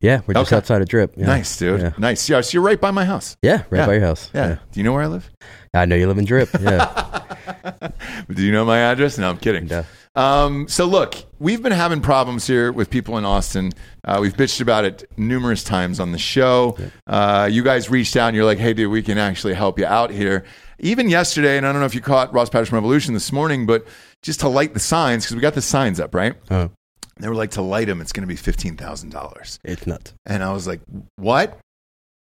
Yeah, 0.00 0.20
we're 0.26 0.34
just 0.34 0.52
Okay. 0.52 0.56
outside 0.58 0.82
of 0.82 0.88
Drip. 0.88 1.14
Yeah. 1.16 1.26
Nice, 1.26 1.56
dude. 1.56 1.80
Yeah. 1.80 1.92
Nice. 1.98 2.28
Yeah, 2.28 2.40
so 2.42 2.54
you're 2.54 2.62
right 2.62 2.80
by 2.80 2.90
my 2.90 3.04
house. 3.04 3.36
Yeah, 3.42 3.62
right 3.70 3.86
by 3.86 3.94
your 3.94 4.02
house. 4.04 4.30
Yeah. 4.34 4.48
Yeah. 4.48 4.54
Do 4.72 4.80
you 4.80 4.84
know 4.84 4.92
where 4.92 5.02
I 5.02 5.06
live? 5.06 5.30
I 5.74 5.84
know 5.86 5.96
you 5.96 6.06
live 6.06 6.18
in 6.18 6.24
Drip. 6.24 6.48
Yeah. 6.60 7.22
Do 8.32 8.42
you 8.42 8.52
know 8.52 8.64
my 8.64 8.78
address? 8.78 9.18
No, 9.18 9.28
I'm 9.30 9.38
kidding. 9.38 9.68
Yeah. 9.68 9.84
Um, 10.14 10.66
so 10.68 10.86
look, 10.86 11.14
we've 11.38 11.62
been 11.62 11.72
having 11.72 12.00
problems 12.00 12.46
here 12.46 12.72
with 12.72 12.88
people 12.90 13.18
in 13.18 13.24
Austin. 13.24 13.72
Uh, 14.04 14.18
we've 14.20 14.34
bitched 14.34 14.60
about 14.60 14.84
it 14.84 15.04
numerous 15.16 15.62
times 15.62 16.00
on 16.00 16.12
the 16.12 16.18
show. 16.18 16.76
Uh, 17.06 17.48
you 17.50 17.62
guys 17.62 17.90
reached 17.90 18.16
out 18.16 18.28
and 18.28 18.36
you're 18.36 18.44
like, 18.46 18.58
"Hey, 18.58 18.72
dude, 18.72 18.90
we 18.90 19.02
can 19.02 19.18
actually 19.18 19.54
help 19.54 19.78
you 19.78 19.86
out 19.86 20.10
here." 20.10 20.44
Even 20.78 21.08
yesterday, 21.08 21.56
and 21.56 21.66
I 21.66 21.72
don't 21.72 21.80
know 21.80 21.86
if 21.86 21.94
you 21.94 22.00
caught 22.00 22.32
Ross 22.32 22.48
Patterson 22.50 22.74
Revolution 22.74 23.14
this 23.14 23.30
morning, 23.32 23.66
but 23.66 23.86
just 24.22 24.40
to 24.40 24.48
light 24.48 24.74
the 24.74 24.80
signs 24.80 25.24
because 25.24 25.36
we 25.36 25.42
got 25.42 25.54
the 25.54 25.62
signs 25.62 26.00
up, 26.00 26.14
right? 26.14 26.34
Oh. 26.50 26.70
They 27.18 27.28
were 27.28 27.34
like, 27.34 27.52
"To 27.52 27.62
light 27.62 27.86
them, 27.86 28.00
it's 28.00 28.12
going 28.12 28.22
to 28.22 28.32
be 28.32 28.36
fifteen 28.36 28.76
thousand 28.76 29.10
dollars." 29.10 29.58
it's 29.64 29.86
nuts. 29.86 30.14
And 30.26 30.42
I 30.42 30.52
was 30.52 30.66
like, 30.66 30.80
what? 31.16 31.58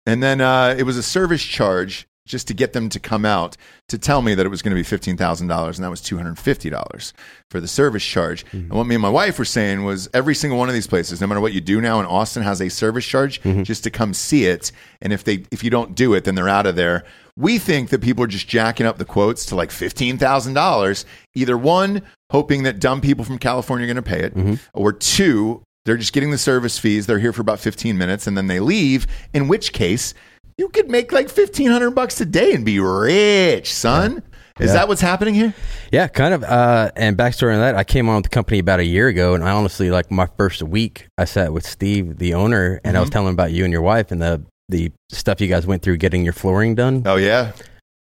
And 0.06 0.22
then 0.22 0.40
uh, 0.40 0.74
it 0.78 0.84
was 0.84 0.96
a 0.96 1.02
service 1.02 1.42
charge 1.42 2.06
just 2.26 2.46
to 2.46 2.54
get 2.54 2.74
them 2.74 2.90
to 2.90 3.00
come 3.00 3.24
out 3.24 3.56
to 3.88 3.96
tell 3.98 4.20
me 4.20 4.34
that 4.34 4.44
it 4.44 4.50
was 4.50 4.60
going 4.60 4.70
to 4.70 4.76
be 4.76 4.82
fifteen 4.82 5.16
thousand 5.16 5.48
dollars, 5.48 5.78
and 5.78 5.84
that 5.84 5.90
was 5.90 6.00
two 6.00 6.16
hundred 6.16 6.38
fifty 6.38 6.70
dollars 6.70 7.12
for 7.50 7.60
the 7.60 7.66
service 7.68 8.04
charge. 8.04 8.44
And 8.52 8.70
what 8.70 8.86
me 8.86 8.94
and 8.94 9.02
my 9.02 9.08
wife 9.08 9.38
were 9.38 9.44
saying 9.44 9.84
was 9.84 10.08
every 10.14 10.34
single 10.34 10.58
one 10.58 10.68
of 10.68 10.74
these 10.74 10.86
places, 10.86 11.20
no 11.20 11.26
matter 11.26 11.40
what 11.40 11.52
you 11.54 11.60
do 11.60 11.80
now 11.80 11.98
in 12.00 12.06
Austin, 12.06 12.42
has 12.42 12.60
a 12.60 12.68
service 12.68 13.06
charge 13.06 13.40
just 13.64 13.82
to 13.84 13.90
come 13.90 14.14
see 14.14 14.44
it. 14.44 14.70
And 15.02 15.12
if 15.12 15.24
they 15.24 15.44
if 15.50 15.64
you 15.64 15.70
don't 15.70 15.94
do 15.94 16.14
it, 16.14 16.24
then 16.24 16.34
they're 16.34 16.48
out 16.48 16.66
of 16.66 16.76
there. 16.76 17.04
We 17.36 17.58
think 17.58 17.90
that 17.90 18.00
people 18.00 18.24
are 18.24 18.28
just 18.28 18.48
jacking 18.48 18.84
up 18.84 18.98
the 18.98 19.04
quotes 19.04 19.46
to 19.46 19.56
like 19.56 19.70
fifteen 19.70 20.18
thousand 20.18 20.54
dollars. 20.54 21.06
Either 21.34 21.56
one, 21.56 22.02
hoping 22.30 22.62
that 22.64 22.78
dumb 22.80 23.00
people 23.00 23.24
from 23.24 23.38
California 23.38 23.84
are 23.84 23.92
going 23.92 24.02
to 24.04 24.10
pay 24.10 24.20
it, 24.22 24.58
or 24.74 24.92
two, 24.92 25.62
they're 25.84 25.96
just 25.96 26.12
getting 26.12 26.30
the 26.30 26.38
service 26.38 26.78
fees. 26.78 27.06
They're 27.06 27.18
here 27.18 27.32
for 27.32 27.40
about 27.42 27.60
fifteen 27.60 27.96
minutes 27.98 28.26
and 28.26 28.36
then 28.36 28.46
they 28.46 28.60
leave. 28.60 29.06
In 29.32 29.48
which 29.48 29.72
case, 29.72 30.12
you 30.58 30.68
could 30.68 30.90
make 30.90 31.12
like 31.12 31.28
fifteen 31.30 31.70
hundred 31.70 31.92
bucks 31.92 32.20
a 32.20 32.26
day 32.26 32.52
and 32.52 32.64
be 32.64 32.78
rich, 32.80 33.72
son. 33.72 34.22
Is 34.60 34.66
Yeah. 34.70 34.72
that 34.78 34.88
what's 34.88 35.00
happening 35.00 35.34
here? 35.34 35.54
Yeah, 35.92 36.08
kind 36.08 36.34
of. 36.34 36.42
Uh, 36.42 36.90
and 36.96 37.16
backstory 37.16 37.54
on 37.54 37.60
that, 37.60 37.76
I 37.76 37.84
came 37.84 38.08
on 38.08 38.16
with 38.16 38.24
the 38.24 38.28
company 38.30 38.58
about 38.58 38.80
a 38.80 38.84
year 38.84 39.06
ago, 39.06 39.34
and 39.34 39.44
I 39.44 39.52
honestly, 39.52 39.88
like 39.90 40.10
my 40.10 40.26
first 40.36 40.62
week, 40.64 41.06
I 41.16 41.26
sat 41.26 41.52
with 41.52 41.64
Steve, 41.64 42.18
the 42.18 42.34
owner, 42.34 42.80
and 42.84 42.96
I 42.96 43.00
was 43.00 43.08
Mhm. 43.08 43.12
telling 43.12 43.28
him 43.28 43.34
about 43.34 43.52
you 43.52 43.62
and 43.64 43.72
your 43.72 43.82
wife 43.82 44.10
and 44.10 44.20
the 44.20 44.42
the 44.70 44.90
stuff 45.10 45.40
you 45.40 45.46
guys 45.48 45.64
went 45.66 45.80
through 45.82 45.96
getting 45.96 46.24
your 46.24 46.32
flooring 46.34 46.74
done. 46.74 47.02
Oh 47.06 47.16
yeah, 47.16 47.52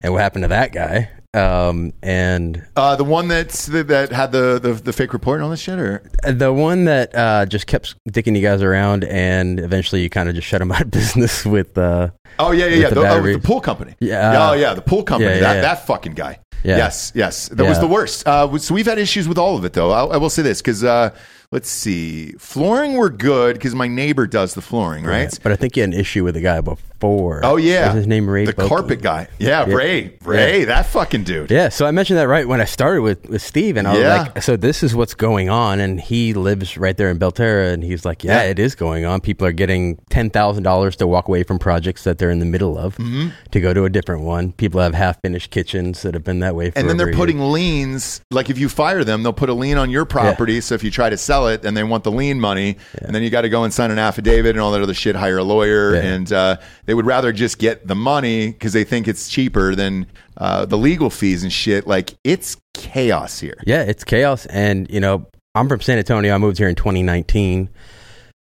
and 0.00 0.12
what 0.12 0.22
happened 0.22 0.42
to 0.44 0.48
that 0.48 0.72
guy? 0.72 1.10
Um, 1.38 1.92
and 2.02 2.66
Uh, 2.76 2.96
the 2.96 3.04
one 3.04 3.28
that's 3.28 3.66
that, 3.66 3.88
that 3.88 4.10
had 4.12 4.32
the, 4.32 4.58
the 4.58 4.72
the 4.72 4.92
fake 4.92 5.12
report 5.12 5.36
and 5.36 5.44
all 5.44 5.50
this 5.50 5.60
shit, 5.60 5.78
or 5.78 6.02
the 6.26 6.52
one 6.52 6.84
that 6.84 7.14
uh, 7.14 7.46
just 7.46 7.66
kept 7.66 7.94
dicking 8.10 8.34
you 8.36 8.42
guys 8.42 8.62
around, 8.62 9.04
and 9.04 9.60
eventually 9.60 10.02
you 10.02 10.10
kind 10.10 10.28
of 10.28 10.34
just 10.34 10.46
shut 10.46 10.60
him 10.60 10.72
out 10.72 10.82
of 10.82 10.90
business 11.00 11.44
with. 11.46 11.78
Uh, 11.78 12.10
oh 12.38 12.50
yeah, 12.50 12.66
yeah, 12.66 12.76
yeah, 12.76 12.88
the 12.88 12.94
the, 12.96 13.08
oh, 13.08 13.22
the 13.22 13.38
pool 13.38 13.60
company. 13.60 13.94
Yeah. 14.00 14.50
oh 14.50 14.52
yeah, 14.54 14.74
the 14.74 14.82
pool 14.82 15.02
company. 15.02 15.30
Yeah, 15.30 15.36
yeah, 15.36 15.54
that 15.54 15.62
that 15.62 15.86
fucking 15.86 16.12
guy. 16.14 16.40
Yeah. 16.64 16.76
Yes, 16.76 17.12
yes, 17.14 17.48
that 17.50 17.64
was 17.64 17.78
the 17.78 17.86
worst. 17.86 18.26
Uh, 18.26 18.58
so 18.58 18.74
we've 18.74 18.86
had 18.86 18.98
issues 18.98 19.28
with 19.28 19.38
all 19.38 19.56
of 19.56 19.64
it, 19.64 19.74
though. 19.74 19.92
I, 19.92 20.14
I 20.14 20.16
will 20.16 20.30
say 20.30 20.42
this 20.42 20.60
because 20.60 20.82
uh, 20.82 21.14
let's 21.52 21.68
see, 21.70 22.32
flooring 22.32 22.94
were 22.94 23.10
good 23.10 23.54
because 23.54 23.76
my 23.76 23.86
neighbor 23.86 24.26
does 24.26 24.54
the 24.54 24.60
flooring, 24.60 25.04
right? 25.04 25.38
But 25.42 25.52
I 25.52 25.56
think 25.56 25.76
you 25.76 25.82
had 25.82 25.92
an 25.94 26.00
issue 26.00 26.24
with 26.24 26.34
the 26.34 26.40
guy 26.40 26.60
before. 26.98 27.40
Oh 27.44 27.56
yeah, 27.56 27.86
Was 27.88 27.96
his 27.96 28.06
name 28.06 28.28
Ray? 28.28 28.44
the 28.44 28.52
carpet 28.52 29.02
guy. 29.02 29.28
Yeah, 29.38 29.66
Yeah. 29.66 29.74
Ray, 29.74 30.18
Ray, 30.24 30.60
Yeah. 30.60 30.64
that 30.66 30.86
fucking 30.86 31.24
dude. 31.24 31.50
Yeah, 31.50 31.68
so 31.68 31.86
I 31.86 31.90
mentioned 31.90 32.18
that 32.18 32.28
right 32.28 32.46
when 32.46 32.60
I 32.60 32.64
started 32.64 33.02
with, 33.02 33.28
with 33.28 33.42
Steve, 33.42 33.76
and 33.76 33.86
I 33.86 33.92
was 33.92 34.00
Yeah. 34.00 34.22
like, 34.34 34.42
"So 34.42 34.56
this 34.56 34.82
is 34.82 34.94
what's 34.94 35.14
going 35.14 35.48
on," 35.48 35.80
and 35.80 36.00
he 36.00 36.34
lives 36.34 36.76
right 36.76 36.96
there 36.96 37.10
in 37.10 37.18
Belterra, 37.18 37.72
and 37.72 37.82
he's 37.82 38.04
like, 38.04 38.24
"Yeah, 38.24 38.42
it 38.42 38.58
is 38.58 38.74
going 38.74 39.04
on. 39.04 39.20
People 39.20 39.46
are 39.46 39.52
getting 39.52 39.98
ten 40.10 40.30
thousand 40.30 40.62
dollars 40.64 40.96
to 40.96 41.06
walk 41.06 41.28
away 41.28 41.42
from 41.42 41.58
projects 41.58 42.04
that 42.04 42.18
they're 42.18 42.30
in 42.30 42.38
the 42.40 42.44
middle 42.46 42.76
of 42.78 42.96
Mhm. 42.96 43.32
to 43.52 43.60
go 43.60 43.72
to 43.72 43.84
a 43.84 43.90
different 43.90 44.22
one. 44.22 44.52
People 44.52 44.80
have 44.80 44.94
half 44.94 45.20
finished 45.22 45.50
kitchens 45.50 46.02
that 46.02 46.14
have 46.14 46.24
been 46.24 46.40
that 46.40 46.54
way, 46.54 46.70
for 46.70 46.78
And 46.78 46.88
then 46.88 46.96
they're 46.96 47.06
a 47.06 47.10
year. 47.10 47.16
putting 47.16 47.40
liens. 47.40 48.20
Like 48.30 48.50
if 48.50 48.58
you 48.58 48.68
fire 48.68 49.04
them, 49.04 49.22
they'll 49.22 49.32
put 49.32 49.48
a 49.48 49.54
lien 49.54 49.78
on 49.78 49.90
your 49.90 50.04
property. 50.04 50.60
So 50.60 50.74
if 50.74 50.82
you 50.84 50.90
try 50.90 51.10
to 51.10 51.16
sell 51.16 51.48
it, 51.48 51.64
and 51.64 51.76
they 51.76 51.82
want 51.84 52.04
the 52.04 52.10
lien 52.10 52.40
money, 52.40 52.76
and 53.02 53.14
then 53.14 53.22
you 53.22 53.30
got 53.30 53.42
to 53.42 53.48
go 53.48 53.64
and 53.64 53.72
sign 53.72 53.90
an 53.90 53.98
affidavit 53.98 54.50
and 54.56 54.60
all 54.60 54.72
that 54.72 54.82
other 54.82 54.94
shit. 54.94 55.16
Hire 55.16 55.38
a 55.38 55.44
lawyer, 55.44 55.94
and 55.94 56.32
uh, 56.32 56.56
they 56.88 56.94
would 56.94 57.04
rather 57.04 57.34
just 57.34 57.58
get 57.58 57.86
the 57.86 57.94
money 57.94 58.50
because 58.50 58.72
they 58.72 58.82
think 58.82 59.06
it's 59.06 59.28
cheaper 59.28 59.74
than 59.74 60.06
uh, 60.38 60.64
the 60.64 60.78
legal 60.78 61.10
fees 61.10 61.42
and 61.42 61.52
shit. 61.52 61.86
Like 61.86 62.14
it's 62.24 62.56
chaos 62.72 63.38
here. 63.38 63.62
Yeah, 63.66 63.82
it's 63.82 64.04
chaos. 64.04 64.46
And, 64.46 64.90
you 64.90 64.98
know, 64.98 65.26
I'm 65.54 65.68
from 65.68 65.82
San 65.82 65.98
Antonio. 65.98 66.34
I 66.34 66.38
moved 66.38 66.56
here 66.56 66.66
in 66.66 66.74
2019. 66.74 67.68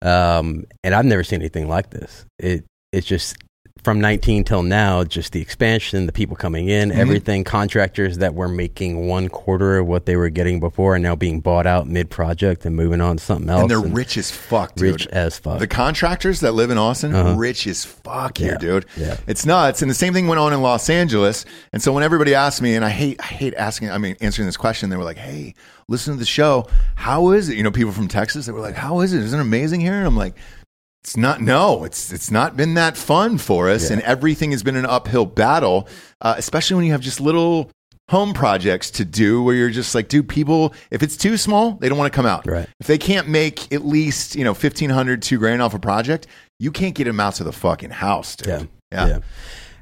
Um, 0.02 0.66
and 0.82 0.94
I've 0.94 1.06
never 1.06 1.24
seen 1.24 1.40
anything 1.40 1.70
like 1.70 1.88
this. 1.88 2.26
It 2.38 2.66
It's 2.92 3.06
just 3.06 3.34
from 3.85 4.01
19 4.01 4.44
till 4.44 4.62
now, 4.62 5.05
just 5.05 5.32
the 5.32 5.43
expansion, 5.43 6.06
the 6.06 6.12
people 6.12 6.35
coming 6.36 6.69
in, 6.70 6.90
Mhm. 6.90 6.97
everything, 6.97 7.44
contractors 7.44 8.16
that 8.19 8.35
were 8.35 8.48
making 8.48 9.06
one 9.06 9.28
quarter 9.28 9.77
of 9.78 9.86
what 9.86 10.06
they 10.06 10.16
were 10.16 10.31
getting 10.31 10.59
before 10.59 10.94
and 10.94 11.02
now 11.02 11.15
being 11.15 11.40
bought 11.40 11.66
out 11.66 11.86
mid 11.86 12.09
project 12.09 12.65
and 12.65 12.74
moving 12.74 13.02
on 13.02 13.19
to 13.19 13.23
something 13.24 13.48
else. 13.51 13.61
And 13.61 13.70
they're 13.70 13.78
rich 13.78 14.16
as 14.16 14.31
fuck, 14.31 14.74
dude. 14.74 14.93
Rich 14.93 15.06
as 15.09 15.39
fuck. 15.39 15.59
The 15.59 15.66
contractors 15.66 16.40
that 16.40 16.52
live 16.52 16.70
in 16.70 16.78
Austin, 16.78 17.15
Uh-huh. 17.15 17.35
rich 17.36 17.66
as 17.66 17.85
fuck 17.85 18.39
here, 18.39 18.52
Yeah. 18.52 18.59
dude. 18.59 18.86
Yeah. 18.97 19.16
It's 19.27 19.44
nuts. 19.44 19.82
And 19.82 19.90
the 19.90 19.94
same 19.94 20.15
thing 20.15 20.27
went 20.28 20.39
on 20.40 20.55
in 20.55 20.62
Los 20.62 20.89
Angeles. 20.89 21.44
And 21.73 21.82
so 21.82 21.93
when 21.93 22.02
everybody 22.02 22.35
asked 22.35 22.62
me, 22.62 22.74
and 22.74 22.85
I 22.86 22.90
hate, 22.90 23.20
I 23.20 23.27
hate 23.27 23.55
asking, 23.59 23.90
I 23.90 23.98
mean, 23.98 24.16
answering 24.23 24.47
this 24.47 24.56
question, 24.56 24.89
they 24.89 24.97
were 24.97 25.05
like, 25.05 25.19
"Hey, 25.19 25.55
listen 25.89 26.15
to 26.15 26.19
the 26.19 26.24
show. 26.24 26.66
How 26.94 27.32
is 27.32 27.51
it?" 27.51 27.56
You 27.59 27.62
know, 27.62 27.70
people 27.70 27.93
from 27.93 28.09
Texas, 28.09 28.47
they 28.47 28.52
were 28.52 28.61
like, 28.61 28.77
"How 28.77 29.01
is 29.01 29.12
it? 29.12 29.23
Isn't 29.23 29.39
it 29.39 29.43
amazing 29.43 29.81
here?" 29.81 29.93
And 29.94 30.06
I'm 30.06 30.16
like. 30.16 30.35
It's 31.05 31.16
not 31.18 31.43
no. 31.43 31.85
It's 31.85 32.10
it's 32.12 32.31
not 32.31 32.56
been 32.56 32.74
that 32.74 32.97
fun 32.97 33.36
for 33.36 33.68
us, 33.68 33.89
Yeah. 33.90 33.97
and 33.97 34.02
everything 34.02 34.52
has 34.52 34.62
been 34.62 34.76
an 34.76 34.86
uphill 34.86 35.26
battle. 35.26 35.86
Uh, 36.22 36.35
especially 36.39 36.76
when 36.76 36.86
you 36.86 36.93
have 36.93 37.02
just 37.02 37.20
little 37.20 37.70
home 38.10 38.32
projects 38.32 38.90
to 38.93 39.05
do, 39.05 39.43
where 39.43 39.55
you're 39.55 39.68
just 39.70 39.94
like, 39.94 40.09
dude, 40.09 40.28
people. 40.31 40.72
If 40.90 41.02
it's 41.02 41.16
too 41.18 41.36
small, 41.36 41.72
they 41.72 41.90
don't 41.90 41.98
want 41.98 42.10
to 42.10 42.16
come 42.16 42.24
out. 42.24 42.47
Right. 42.47 42.66
If 42.81 42.86
they 42.86 42.97
can't 42.97 43.28
make 43.28 43.70
at 43.70 43.85
least 43.85 44.35
you 44.35 44.44
know 44.44 44.55
fifteen 44.55 44.89
hundred, 44.89 45.20
two 45.20 45.39
grand 45.39 45.60
off 45.60 45.74
a 45.74 45.78
project, 45.78 46.26
you 46.59 46.72
can't 46.72 46.94
get 46.94 47.05
them 47.05 47.20
out 47.20 47.35
to 47.35 47.44
the 47.44 47.52
fucking 47.52 47.90
house, 47.90 48.35
dude. 48.36 48.48
Yeah. 48.48 48.62
Yeah. 48.93 49.06
Yeah. 49.09 49.18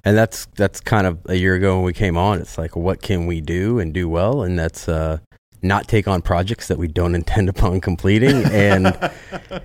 And 0.04 0.16
that's 0.16 0.46
that's 0.56 0.80
kind 0.80 1.06
of 1.06 1.20
a 1.26 1.36
year 1.36 1.54
ago 1.54 1.76
when 1.76 1.84
we 1.84 1.92
came 1.92 2.16
on. 2.16 2.40
It's 2.40 2.58
like, 2.58 2.74
what 2.74 3.00
can 3.00 3.26
we 3.26 3.40
do 3.40 3.78
and 3.78 3.94
do 3.94 4.08
well? 4.08 4.42
And 4.42 4.58
that's 4.58 4.88
uh, 4.88 5.18
not 5.62 5.88
take 5.88 6.08
on 6.08 6.22
projects 6.22 6.68
that 6.68 6.78
we 6.78 6.88
don't 6.88 7.14
intend 7.22 7.48
upon 7.48 7.80
completing. 7.80 8.44
And 8.46 8.96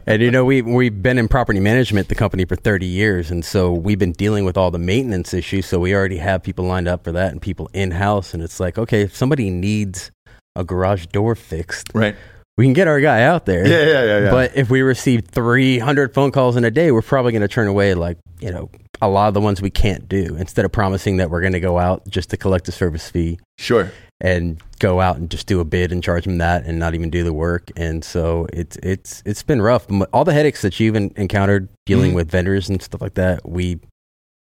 and 0.06 0.22
you 0.22 0.32
know, 0.32 0.46
we 0.46 0.62
we've 0.62 1.02
been 1.02 1.18
in 1.18 1.28
property 1.28 1.60
management, 1.60 2.08
the 2.08 2.16
company 2.16 2.46
for 2.46 2.56
thirty 2.56 2.86
years, 2.86 3.32
and 3.32 3.44
so 3.44 3.74
we've 3.74 4.00
been 4.00 4.14
dealing 4.14 4.46
with 4.46 4.58
all 4.58 4.72
the 4.72 4.80
maintenance 4.80 5.34
issues. 5.34 5.66
So 5.66 5.80
we 5.80 5.94
already 5.94 6.18
have 6.18 6.44
people 6.44 6.66
lined 6.66 6.88
up 6.88 7.04
for 7.04 7.12
that 7.12 7.32
and 7.32 7.42
people 7.42 7.70
in 7.74 7.92
house. 7.92 8.34
And 8.34 8.44
it's 8.44 8.60
like, 8.60 8.78
okay, 8.78 9.02
if 9.02 9.16
somebody 9.16 9.50
needs 9.50 10.12
a 10.56 10.64
garage 10.64 11.08
door 11.08 11.36
fixed, 11.36 11.90
Right. 11.94 12.16
We 12.58 12.66
can 12.66 12.74
get 12.74 12.88
our 12.88 13.00
guy 13.00 13.24
out 13.24 13.46
there. 13.46 13.68
Yeah, 13.68 13.84
yeah, 13.86 14.04
yeah, 14.06 14.20
yeah. 14.26 14.32
But 14.32 14.56
if 14.58 14.70
we 14.70 14.82
receive 14.82 15.26
300 15.28 16.14
phone 16.14 16.32
calls 16.32 16.56
in 16.56 16.64
a 16.66 16.72
day, 16.72 16.92
we're 16.92 17.02
probably 17.02 17.32
going 17.32 17.42
to 17.44 17.48
turn 17.48 17.68
away 17.68 17.94
like, 17.94 18.18
you 18.40 18.52
know, 18.52 18.70
a 19.02 19.08
lot 19.08 19.28
of 19.28 19.34
the 19.36 19.42
ones 19.42 19.62
we 19.62 19.70
can't 19.70 20.10
do 20.10 20.36
instead 20.38 20.66
of 20.66 20.72
promising 20.72 21.18
that 21.18 21.30
we're 21.30 21.42
going 21.42 21.54
to 21.54 21.60
go 21.60 21.78
out 21.78 22.08
just 22.08 22.32
to 22.32 22.38
collect 22.38 22.68
a 22.68 22.72
service 22.72 23.10
fee 23.12 23.40
Sure. 23.60 23.92
and 24.22 24.60
go 24.80 25.00
out 25.00 25.18
and 25.18 25.30
just 25.30 25.46
do 25.46 25.60
a 25.60 25.66
bid 25.66 25.92
and 25.92 26.04
charge 26.04 26.24
them 26.24 26.40
that 26.40 26.66
and 26.66 26.80
not 26.80 26.96
even 26.96 27.12
do 27.12 27.24
the 27.24 27.34
work. 27.34 27.70
And 27.76 28.04
so 28.04 28.48
it's, 28.52 28.76
it's, 28.78 29.22
it's 29.24 29.44
been 29.44 29.62
rough. 29.62 29.86
All 30.12 30.26
the 30.26 30.34
headaches 30.34 30.64
that 30.64 30.80
you've 30.80 30.96
en- 30.96 31.14
encountered 31.16 31.70
dealing 31.86 32.14
Mhm. 32.14 32.16
with 32.16 32.32
vendors 32.32 32.70
and 32.70 32.82
stuff 32.82 33.02
like 33.02 33.14
that, 33.14 33.48
we, 33.48 33.80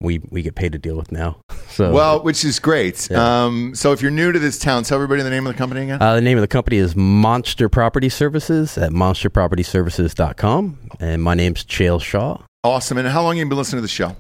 we, 0.02 0.20
we 0.30 0.42
get 0.42 0.56
paid 0.56 0.72
to 0.74 0.78
deal 0.78 0.96
with 0.98 1.12
now. 1.12 1.38
So, 1.76 1.92
Well, 1.92 2.24
which 2.24 2.46
is 2.46 2.58
great. 2.60 3.10
Yeah. 3.12 3.44
Um, 3.46 3.76
so 3.76 3.92
if 3.92 4.02
you're 4.02 4.10
new 4.10 4.32
to 4.32 4.40
this 4.40 4.58
town, 4.58 4.84
tell 4.84 4.96
everybody 4.96 5.24
the 5.24 5.30
name 5.30 5.46
of 5.46 5.52
the 5.54 5.58
company 5.58 5.82
again. 5.82 6.02
Uh, 6.02 6.16
the 6.16 6.22
name 6.22 6.38
of 6.38 6.42
the 6.42 6.48
company 6.48 6.78
is 6.78 6.96
Monster 6.96 7.68
Property 7.68 8.08
Services 8.08 8.78
at 8.78 8.92
monsterpropertyservices.com. 8.92 10.90
And 11.02 11.22
my 11.22 11.34
name's 11.34 11.66
Chael 11.66 12.02
Shaw. 12.02 12.42
awesome. 12.64 12.98
And 12.98 13.08
how 13.10 13.24
long 13.24 13.36
have 13.36 13.44
you 13.46 13.50
been 13.50 13.58
listening 13.58 13.80
to 13.80 13.82
the 13.82 13.88
show? 13.90 14.16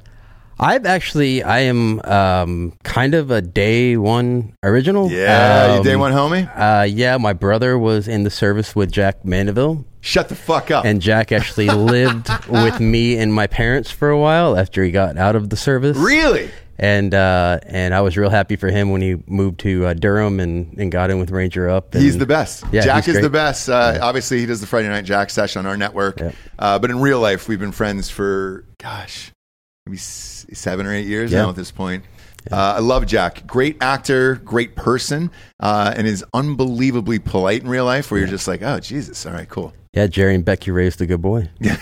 I've 0.60 0.86
actually, 0.86 1.44
I 1.44 1.60
am 1.61 1.99
um, 2.06 2.73
kind 2.84 3.14
of 3.14 3.30
a 3.32 3.41
day 3.41 3.98
one 3.98 4.53
original. 4.64 5.11
Yeah, 5.11 5.73
you 5.73 5.77
Um, 5.80 5.84
day 5.84 5.95
one 5.95 6.14
homie. 6.14 6.49
Uh, 6.56 6.84
yeah, 6.84 7.18
my 7.18 7.34
brother 7.34 7.77
was 7.77 8.07
in 8.07 8.23
the 8.23 8.30
service 8.30 8.76
with 8.76 8.91
Jack 8.91 9.23
Mandaville. 9.23 9.84
Shut 10.02 10.30
the 10.30 10.36
fuck 10.36 10.72
up. 10.72 10.86
And 10.86 11.02
Jack 11.02 11.32
actually 11.32 11.68
lived 11.69 12.30
with 12.48 12.80
me 12.80 13.18
and 13.18 13.34
my 13.34 13.48
parents 13.48 13.91
for 13.91 14.10
a 14.10 14.18
while 14.19 14.57
after 14.57 14.84
he 14.84 14.91
got 14.91 15.18
out 15.18 15.36
of 15.36 15.49
the 15.49 15.57
service. 15.57 15.98
really? 15.98 16.49
And 16.77 17.14
uh, 17.14 17.60
and 17.68 17.94
I 17.95 18.02
was 18.02 18.18
real 18.18 18.30
happy 18.30 18.57
for 18.57 18.68
him 18.69 18.91
when 18.91 19.02
he 19.02 19.15
moved 19.27 19.61
to 19.61 19.86
uh, 19.86 19.94
Durham 19.94 20.41
and, 20.41 20.77
and 20.77 20.91
got 20.91 21.10
in 21.10 21.19
with 21.19 21.32
Ranger 21.32 21.69
Up. 21.69 21.95
And, 21.95 22.03
He's 22.03 22.18
the 22.18 22.26
best. 22.26 22.65
Yeah, 22.73 22.82
Jack 22.82 23.07
is 23.07 23.22
the 23.22 23.30
best. 23.30 23.69
Uh, 23.69 23.98
Obviously, 24.02 24.40
he 24.41 24.45
does 24.45 24.60
the 24.60 24.68
Friday 24.68 24.90
Night 24.90 25.06
Jack 25.06 25.30
session 25.30 25.60
on 25.60 25.65
our 25.68 25.77
network. 25.77 26.19
Yeah. 26.19 26.34
Uh, 26.60 26.77
but 26.77 26.90
in 26.91 26.99
real 26.99 27.22
life, 27.22 27.48
we've 27.48 27.61
been 27.61 27.72
friends 27.72 28.10
for, 28.10 28.65
gosh, 28.77 29.32
maybe 29.86 29.99
seven 30.53 30.85
or 30.85 30.93
eight 30.93 31.05
years 31.07 31.31
Yeah. 31.31 31.43
now 31.43 31.49
at 31.49 31.55
this 31.55 31.72
point. 31.72 32.03
Uh, 32.51 32.76
I 32.77 32.80
love 32.80 33.07
Jack. 33.07 33.47
Great 33.47 33.77
actor, 33.81 34.35
great 34.35 34.76
person, 34.76 35.31
uh, 35.59 35.93
and 35.97 36.05
is 36.05 36.23
unbelievably 36.34 37.19
polite 37.19 37.63
in 37.63 37.69
real 37.69 37.85
life 37.85 38.11
where 38.11 38.19
you're 38.19 38.30
just 38.30 38.47
like, 38.47 38.61
oh, 38.61 38.80
Jesus. 38.80 39.26
All 39.26 39.34
right, 39.34 39.49
cool. 39.49 39.73
Yeah, 39.93 40.05
Jerry 40.07 40.35
and 40.35 40.45
Becky 40.45 40.69
raised 40.72 41.01
a 41.01 41.05
good 41.07 41.22
boy. 41.22 41.49
Yeah, 41.59 41.77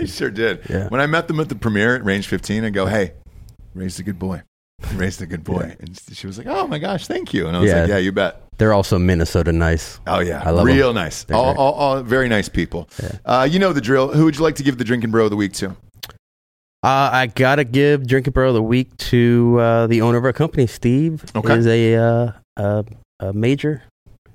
he 0.00 0.06
sure 0.06 0.30
did. 0.30 0.60
Yeah. 0.70 0.88
When 0.88 1.00
I 1.00 1.06
met 1.06 1.28
them 1.28 1.38
at 1.38 1.48
the 1.48 1.54
premiere 1.54 1.94
at 1.96 2.04
Range 2.04 2.26
15, 2.26 2.64
I 2.64 2.70
go, 2.70 2.86
hey, 2.86 3.12
raised 3.74 4.00
a 4.00 4.02
good 4.02 4.18
boy. 4.18 4.42
Raised 4.94 5.22
a 5.22 5.26
good 5.26 5.42
boy. 5.44 5.74
And 5.80 5.98
she 6.12 6.26
was 6.26 6.36
like, 6.38 6.46
oh 6.46 6.66
my 6.66 6.78
gosh, 6.78 7.06
thank 7.06 7.32
you. 7.32 7.46
And 7.46 7.56
I 7.56 7.60
was 7.60 7.70
Yeah. 7.70 7.80
like, 7.82 7.88
yeah, 7.88 7.96
you 7.98 8.12
bet. 8.12 8.42
They're 8.58 8.72
also 8.74 8.98
Minnesota 8.98 9.50
nice. 9.52 10.00
Oh 10.06 10.18
yeah, 10.20 10.42
I 10.44 10.50
love 10.50 10.66
real 10.66 10.88
them. 10.88 10.96
nice. 11.02 11.24
All, 11.32 11.56
all, 11.56 11.72
all 11.74 12.02
very 12.02 12.28
nice 12.28 12.48
people. 12.48 12.88
Uh, 13.24 13.48
you 13.50 13.58
know 13.58 13.72
the 13.72 13.80
drill. 13.80 14.08
Who 14.12 14.24
would 14.26 14.36
you 14.36 14.42
like 14.42 14.56
to 14.56 14.62
give 14.62 14.76
the 14.78 14.84
drinking 14.84 15.10
bro 15.12 15.24
of 15.24 15.30
the 15.30 15.36
week 15.36 15.52
to? 15.54 15.76
Uh, 16.86 17.10
I 17.12 17.26
gotta 17.26 17.64
give 17.64 18.06
Drinking 18.06 18.32
Bro 18.32 18.48
of 18.48 18.54
the 18.54 18.62
week 18.62 18.96
to 18.98 19.56
uh, 19.58 19.86
the 19.88 20.02
owner 20.02 20.18
of 20.18 20.24
our 20.24 20.32
company. 20.32 20.68
Steve 20.68 21.24
Okay. 21.34 21.56
is 21.56 21.66
a, 21.66 21.96
uh, 21.96 22.32
a 22.56 22.84
a 23.18 23.32
major 23.32 23.82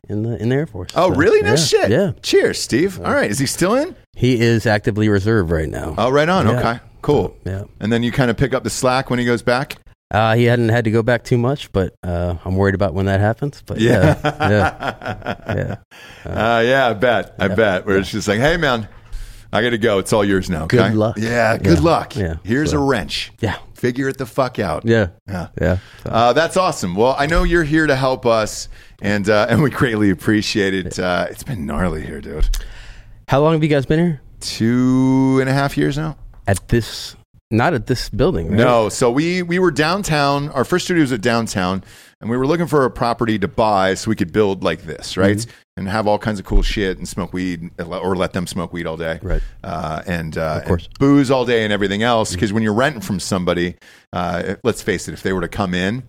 in 0.10 0.23
the 0.23 0.36
in 0.41 0.49
the 0.49 0.56
Air 0.56 0.65
Force. 0.68 0.91
Oh, 0.95 1.11
So, 1.14 1.15
really? 1.18 1.41
No 1.41 1.52
yeah, 1.52 1.56
shit. 1.56 1.90
Yeah, 1.91 2.11
Cheers, 2.22 2.61
Steve. 2.61 2.99
All 2.99 3.14
right. 3.14 3.32
Is 3.32 3.40
he 3.40 3.45
still 3.45 3.76
in? 3.76 3.95
he 4.18 4.41
is 4.41 4.65
actively 4.65 5.07
reserved 5.07 5.49
right 5.49 5.69
now. 5.69 5.95
Oh, 5.98 6.10
right 6.11 6.28
on. 6.28 6.45
Yeah. 6.45 6.60
Okay. 6.60 6.80
Cool. 7.02 7.34
Yeah. 7.45 7.64
And 7.80 7.91
then 7.91 8.03
you 8.03 8.11
kind 8.11 8.30
of 8.30 8.36
pick 8.36 8.53
up 8.53 8.64
the 8.65 8.69
slack 8.69 9.10
when 9.10 9.18
he 9.18 9.23
goes 9.23 9.41
back. 9.41 9.78
Uh, 10.14 10.36
he 10.36 10.44
hadn't 10.44 10.68
had 10.69 10.84
to 10.84 10.91
go 10.91 11.02
back 11.02 11.23
too 11.23 11.38
much, 11.38 11.72
but 11.72 11.94
uh, 12.03 12.36
I'm 12.44 12.57
worried 12.57 12.76
about 12.76 12.94
when 12.94 13.06
that 13.06 13.22
happens. 13.22 13.64
But 13.65 13.80
yeah, 13.80 14.19
yeah, 14.26 15.56
yeah. 15.56 15.76
Uh, 16.26 16.61
yeah, 16.65 16.90
I 16.90 16.94
bet. 16.94 17.34
I 17.40 17.48
bet. 17.48 17.86
Where 17.86 17.98
it's 17.98 18.11
just 18.11 18.28
like, 18.28 18.40
hey, 18.41 18.57
man, 18.57 18.90
I 19.53 19.61
got 19.61 19.72
to 19.72 19.78
go. 19.78 19.99
It's 19.99 20.14
all 20.14 20.23
yours 20.23 20.49
now. 20.49 20.65
Good 20.68 20.94
luck. 20.95 21.18
Yeah, 21.18 21.57
good 21.57 21.80
Yeah. 21.80 21.84
luck. 21.84 22.15
Yeah. 22.15 22.36
Here's 22.44 22.72
So- 22.72 22.78
a 22.78 22.86
wrench. 22.86 23.32
Yeah. 23.40 23.56
Figure 23.73 24.07
it 24.07 24.18
the 24.19 24.26
fuck 24.28 24.60
out. 24.60 24.86
yeah, 24.86 25.07
Yeah. 25.28 25.48
yeah. 25.60 25.78
Uh, 26.06 26.34
that's 26.34 26.56
awesome. 26.56 26.95
Well, 26.95 27.15
I 27.18 27.26
know 27.26 27.41
you're 27.44 27.64
here 27.64 27.88
to 27.88 27.95
help 27.95 28.28
us, 28.28 28.68
and 29.02 29.28
uh, 29.28 29.48
and 29.49 29.64
we 29.64 29.69
greatly 29.72 30.11
appreciate 30.11 30.73
it. 30.76 30.99
Uh, 30.99 31.26
it's 31.32 31.41
been 31.44 31.65
gnarly 31.65 32.06
here, 32.06 32.22
dude. 32.22 32.48
How 33.28 33.41
long 33.41 33.53
have 33.53 33.64
you 33.64 33.69
guys 33.69 33.88
been 33.88 33.99
here? 33.99 34.22
Two 34.40 35.40
and 35.41 35.49
a 35.49 35.53
half 35.53 35.78
years 35.78 35.98
now. 35.98 36.15
At 36.48 36.68
this, 36.68 37.15
not 37.49 37.73
at 37.73 37.88
this 37.88 38.07
building. 38.10 38.49
Right? 38.49 38.57
No, 38.57 38.90
so 38.90 39.10
we 39.11 39.41
we 39.41 39.57
were 39.57 39.72
downtown. 39.72 40.49
Our 40.49 40.64
first 40.64 40.86
studio 40.86 41.02
was 41.02 41.11
at 41.11 41.22
downtown, 41.22 41.84
and 42.22 42.30
we 42.30 42.38
were 42.38 42.48
looking 42.48 42.68
for 42.68 42.85
a 42.85 42.91
property 42.91 43.38
to 43.39 43.48
buy 43.48 43.95
so 43.95 44.10
we 44.10 44.15
could 44.15 44.31
build 44.31 44.64
like 44.64 44.84
this, 44.84 45.18
right? 45.18 45.38
Mm-hmm. 45.38 45.52
And 45.77 45.88
have 45.89 46.06
all 46.07 46.19
kinds 46.19 46.39
of 46.39 46.45
cool 46.45 46.61
shit 46.61 46.98
and 46.98 47.07
smoke 47.07 47.34
weed, 47.34 47.72
or 47.80 48.15
let 48.15 48.34
them 48.34 48.45
smoke 48.45 48.72
weed 48.73 48.85
all 48.85 48.98
day, 48.98 49.19
Right. 49.23 49.41
Uh, 49.64 50.02
and 50.06 50.38
uh, 50.38 50.60
Of 50.61 50.65
course. 50.65 50.85
and 50.85 50.99
booze 50.99 51.31
all 51.31 51.45
day 51.45 51.64
and 51.64 51.73
everything 51.73 52.03
else. 52.03 52.34
Because 52.34 52.53
when 52.53 52.61
you're 52.61 52.73
renting 52.73 53.02
from 53.02 53.19
somebody, 53.19 53.76
uh, 54.14 54.56
let's 54.64 54.81
face 54.84 55.07
it, 55.07 55.14
if 55.14 55.23
they 55.23 55.34
were 55.34 55.41
to 55.41 55.48
come 55.48 55.73
in, 55.73 56.03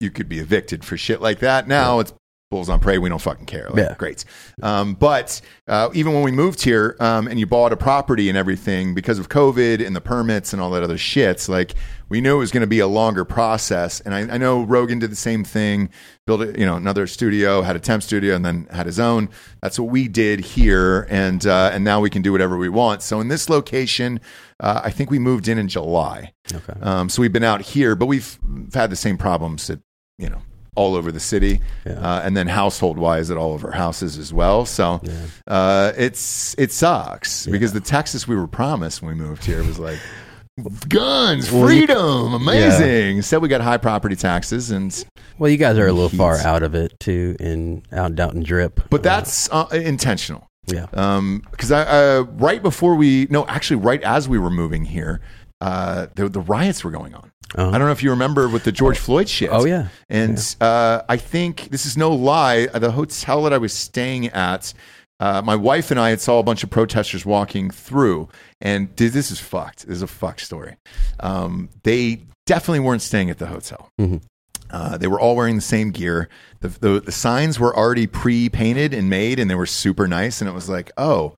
you 0.00 0.10
could 0.10 0.28
be 0.28 0.38
evicted 0.40 0.84
for 0.84 0.96
shit 0.96 1.20
like 1.20 1.38
that. 1.40 1.68
Now 1.68 2.00
it's 2.00 2.12
bulls 2.52 2.68
on 2.68 2.78
prey. 2.78 2.98
We 2.98 3.08
don't 3.08 3.20
fucking 3.20 3.46
care. 3.46 3.68
Like, 3.70 3.78
Yeah. 3.78 3.94
Great. 3.98 4.24
Um, 4.62 4.94
but 4.94 5.40
uh, 5.66 5.88
even 5.94 6.12
when 6.12 6.22
we 6.22 6.30
moved 6.30 6.62
here 6.62 6.96
um, 7.00 7.26
and 7.26 7.40
you 7.40 7.46
bought 7.46 7.72
a 7.72 7.76
property 7.76 8.28
and 8.28 8.36
everything 8.36 8.94
because 8.94 9.18
of 9.18 9.30
COVID 9.30 9.84
and 9.84 9.96
the 9.96 10.02
permits 10.02 10.52
and 10.52 10.60
all 10.60 10.70
that 10.72 10.82
other 10.82 10.98
shit, 10.98 11.48
like 11.48 11.74
we 12.10 12.20
knew 12.20 12.36
it 12.36 12.40
was 12.40 12.52
going 12.52 12.60
to 12.60 12.66
be 12.66 12.80
a 12.80 12.86
longer 12.86 13.24
process. 13.24 14.00
And 14.00 14.14
I, 14.14 14.34
I 14.34 14.36
know 14.36 14.64
Rogan 14.64 14.98
did 14.98 15.10
the 15.10 15.16
same 15.16 15.44
thing, 15.44 15.88
built 16.26 16.42
a, 16.42 16.58
you 16.58 16.66
know 16.66 16.76
another 16.76 17.06
studio, 17.06 17.62
had 17.62 17.74
a 17.74 17.80
temp 17.80 18.02
studio, 18.02 18.36
and 18.36 18.44
then 18.44 18.68
had 18.70 18.84
his 18.84 19.00
own. 19.00 19.30
That's 19.62 19.78
what 19.78 19.90
we 19.90 20.08
did 20.08 20.40
here, 20.40 21.06
and 21.08 21.44
uh, 21.46 21.70
and 21.72 21.84
now 21.84 22.00
we 22.00 22.10
can 22.10 22.20
do 22.20 22.32
whatever 22.32 22.58
we 22.58 22.68
want. 22.68 23.00
So 23.00 23.18
in 23.20 23.28
this 23.28 23.48
location, 23.48 24.20
uh, 24.60 24.82
I 24.84 24.90
think 24.90 25.10
we 25.10 25.18
moved 25.18 25.48
in 25.48 25.56
in 25.56 25.68
July. 25.68 26.34
Okay. 26.52 26.78
Um, 26.82 27.08
so 27.08 27.22
we've 27.22 27.32
been 27.32 27.44
out 27.44 27.62
here, 27.62 27.96
but 27.96 28.06
we've 28.06 28.38
had 28.74 28.90
the 28.90 28.96
same 28.96 29.16
problems 29.16 29.68
that 29.68 29.80
you 30.18 30.28
know 30.28 30.42
all 30.74 30.94
over 30.94 31.12
the 31.12 31.20
city, 31.20 31.60
Yeah. 31.84 31.92
uh, 31.94 32.22
and 32.24 32.36
then 32.36 32.46
household 32.48 32.98
wise 32.98 33.30
at 33.30 33.36
all 33.36 33.54
of 33.54 33.64
our 33.64 33.72
houses 33.72 34.16
as 34.18 34.32
well. 34.32 34.64
So 34.64 35.00
uh, 35.46 35.92
it's 35.96 36.54
it 36.58 36.72
sucks 36.72 37.46
because 37.46 37.72
the 37.72 37.80
Texas 37.80 38.26
we 38.26 38.36
were 38.36 38.46
promised 38.46 39.02
when 39.02 39.16
we 39.16 39.22
moved 39.22 39.44
here 39.44 39.62
was 39.62 39.78
like 39.78 39.98
guns, 40.88 41.48
freedom, 41.48 42.34
amazing. 42.34 43.16
Instead, 43.18 43.42
we 43.42 43.48
got 43.48 43.60
high 43.60 43.76
property 43.78 44.16
taxes, 44.16 44.70
and 44.70 45.04
Well, 45.38 45.50
you 45.50 45.56
guys 45.56 45.76
are 45.78 45.86
a 45.86 45.92
little 45.92 46.08
far 46.16 46.38
out 46.38 46.62
of 46.62 46.74
it 46.74 46.98
too, 47.00 47.36
in 47.40 47.82
out 47.92 48.18
out 48.20 48.34
in 48.34 48.42
drip. 48.42 48.80
but 48.90 49.02
that's 49.02 49.48
uh, 49.52 49.66
intentional. 49.72 50.46
yeah. 50.66 50.86
Um, 50.92 51.42
because 51.50 51.72
I 51.72 51.82
uh, 51.82 52.20
right 52.34 52.62
before 52.62 52.94
we 52.94 53.26
no, 53.30 53.46
actually 53.46 53.76
right 53.80 54.02
as 54.02 54.28
we 54.28 54.38
were 54.38 54.50
moving 54.50 54.84
here, 54.84 55.20
uh, 55.62 56.06
the 56.16 56.28
the 56.28 56.40
riots 56.40 56.82
were 56.84 56.90
going 56.90 57.14
on. 57.14 57.30
Uh-huh. 57.54 57.68
I 57.68 57.78
don't 57.78 57.86
know 57.86 57.92
if 57.92 58.02
you 58.02 58.10
remember 58.10 58.48
with 58.48 58.64
the 58.64 58.72
George 58.72 58.98
Floyd 58.98 59.28
shit. 59.28 59.50
Oh, 59.52 59.64
yeah. 59.66 59.88
and 60.08 60.38
uh, 60.60 61.02
I 61.08 61.18
think 61.18 61.68
this 61.70 61.84
is 61.84 61.96
no 61.96 62.10
lie. 62.10 62.66
The 62.66 62.90
hotel 62.90 63.42
that 63.44 63.52
I 63.52 63.58
was 63.58 63.72
staying 63.74 64.28
at, 64.28 64.72
uh, 65.20 65.42
my 65.42 65.54
wife 65.54 65.90
and 65.90 66.00
I 66.00 66.10
had 66.10 66.20
saw 66.20 66.38
a 66.38 66.42
bunch 66.42 66.64
of 66.64 66.70
protesters 66.70 67.26
walking 67.26 67.70
through, 67.70 68.28
and 68.60 68.94
dude, 68.96 69.12
this 69.12 69.30
is 69.30 69.38
fucked. 69.38 69.86
This 69.86 69.96
is 69.96 70.02
a 70.02 70.06
fucked 70.06 70.40
story. 70.40 70.76
Um, 71.20 71.68
they 71.82 72.22
definitely 72.46 72.80
weren't 72.80 73.02
staying 73.02 73.28
at 73.30 73.38
the 73.38 73.46
hotel. 73.46 73.88
Mhm. 74.00 74.22
Uh, 74.70 74.96
they 74.96 75.06
were 75.06 75.20
all 75.20 75.36
wearing 75.36 75.56
the 75.56 75.60
same 75.76 75.90
gear. 75.90 76.30
The, 76.60 76.68
the, 76.68 77.00
the 77.00 77.12
signs 77.12 77.60
were 77.60 77.76
already 77.76 78.06
pre 78.06 78.48
painted 78.48 78.94
and 78.94 79.10
made, 79.10 79.38
and 79.38 79.50
they 79.50 79.54
were 79.54 79.66
super 79.66 80.08
nice. 80.08 80.40
And 80.40 80.48
it 80.48 80.54
was 80.54 80.70
like, 80.70 80.90
oh, 80.96 81.34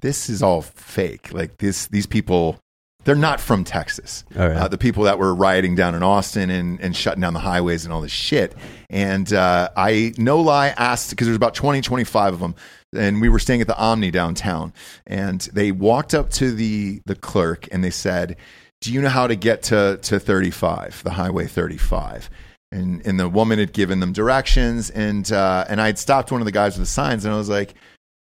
this 0.00 0.30
is 0.30 0.42
all 0.42 0.62
fake. 0.62 1.34
Like 1.34 1.58
this, 1.58 1.86
these 1.88 2.06
people, 2.06 2.58
they're 3.04 3.14
not 3.14 3.40
from 3.40 3.64
Texas. 3.64 4.24
Right. 4.34 4.52
Uh, 4.52 4.68
the 4.68 4.78
people 4.78 5.04
that 5.04 5.18
were 5.18 5.34
rioting 5.34 5.74
down 5.74 5.94
in 5.94 6.02
Austin 6.02 6.50
and, 6.50 6.80
and 6.80 6.94
shutting 6.94 7.20
down 7.20 7.32
the 7.32 7.40
highways 7.40 7.84
and 7.84 7.92
all 7.92 8.00
this 8.00 8.12
shit. 8.12 8.54
And 8.90 9.32
uh, 9.32 9.70
I, 9.76 10.12
no 10.18 10.40
lie, 10.40 10.68
asked 10.68 11.10
because 11.10 11.26
there's 11.26 11.36
about 11.36 11.54
20, 11.54 11.80
25 11.80 12.34
of 12.34 12.40
them. 12.40 12.54
And 12.94 13.20
we 13.20 13.28
were 13.28 13.38
staying 13.38 13.60
at 13.60 13.66
the 13.66 13.78
Omni 13.78 14.10
downtown. 14.10 14.72
And 15.06 15.40
they 15.52 15.72
walked 15.72 16.14
up 16.14 16.30
to 16.30 16.52
the, 16.52 17.00
the 17.06 17.14
clerk 17.14 17.68
and 17.72 17.82
they 17.82 17.90
said, 17.90 18.36
Do 18.80 18.92
you 18.92 19.00
know 19.00 19.08
how 19.08 19.26
to 19.26 19.36
get 19.36 19.62
to, 19.64 19.98
to 20.02 20.20
35, 20.20 21.02
the 21.04 21.10
Highway 21.10 21.46
35? 21.46 22.28
And, 22.72 23.04
and 23.06 23.18
the 23.18 23.28
woman 23.28 23.58
had 23.58 23.72
given 23.72 24.00
them 24.00 24.12
directions. 24.12 24.90
And, 24.90 25.30
uh, 25.32 25.64
and 25.68 25.80
I 25.80 25.86
had 25.86 25.98
stopped 25.98 26.30
one 26.30 26.40
of 26.40 26.44
the 26.44 26.52
guys 26.52 26.76
with 26.76 26.86
the 26.86 26.92
signs 26.92 27.24
and 27.24 27.32
I 27.32 27.38
was 27.38 27.48
like, 27.48 27.74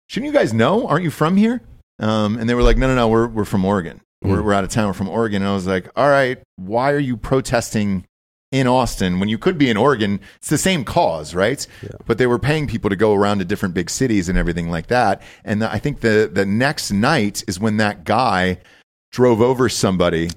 Shouldn't 0.10 0.32
you 0.32 0.38
guys 0.38 0.54
know? 0.54 0.88
Aren't 0.88 1.04
you 1.04 1.12
from 1.12 1.38
here? 1.38 1.62
Um, 2.00 2.38
and 2.38 2.50
they 2.50 2.56
were 2.56 2.64
like, 2.64 2.78
No, 2.78 2.88
no, 2.88 2.95
no, 2.95 3.08
we're, 3.08 3.28
we're 3.28 3.45
from 3.45 3.66
Oregon. 3.66 4.02
We're, 4.24 4.38
hmm. 4.38 4.45
we're 4.45 4.54
out 4.54 4.64
of 4.64 4.70
town. 4.70 4.88
We're 4.88 4.94
from 4.94 5.10
Oregon. 5.10 5.41
And 5.41 5.50
I 5.50 5.54
was 5.54 5.68
like, 5.68 5.90
All 5.95 6.10
right, 6.10 6.41
why 6.56 6.91
are 6.91 7.00
you 7.00 7.18
protesting 7.18 8.06
in 8.52 8.68
Austin 8.68 9.20
when 9.20 9.30
you 9.30 9.38
could 9.38 9.58
be 9.58 9.70
in 9.70 9.78
Oregon? 9.78 10.20
It's 10.38 10.50
the 10.50 10.58
same 10.58 10.86
cause, 10.86 11.36
right? 11.36 11.66
But 12.06 12.18
they 12.18 12.28
were 12.28 12.40
paying 12.40 12.68
people 12.68 12.90
to 12.90 12.95
go 12.95 13.14
around 13.14 13.40
to 13.40 13.45
different 13.45 13.76
big 13.76 13.90
cities 13.90 14.30
and 14.30 14.38
everything 14.38 14.70
like 14.70 14.88
that. 14.88 15.22
And 15.44 15.62
the, 15.62 15.72
I 15.72 15.80
think 15.80 16.02
the, 16.02 16.30
the 16.32 16.45
next 16.45 16.91
night 16.91 17.44
is 17.48 17.60
when 17.60 17.78
that 17.78 18.04
guy 18.04 18.60
drove 19.12 19.41
over 19.41 19.70
somebody 19.70 20.30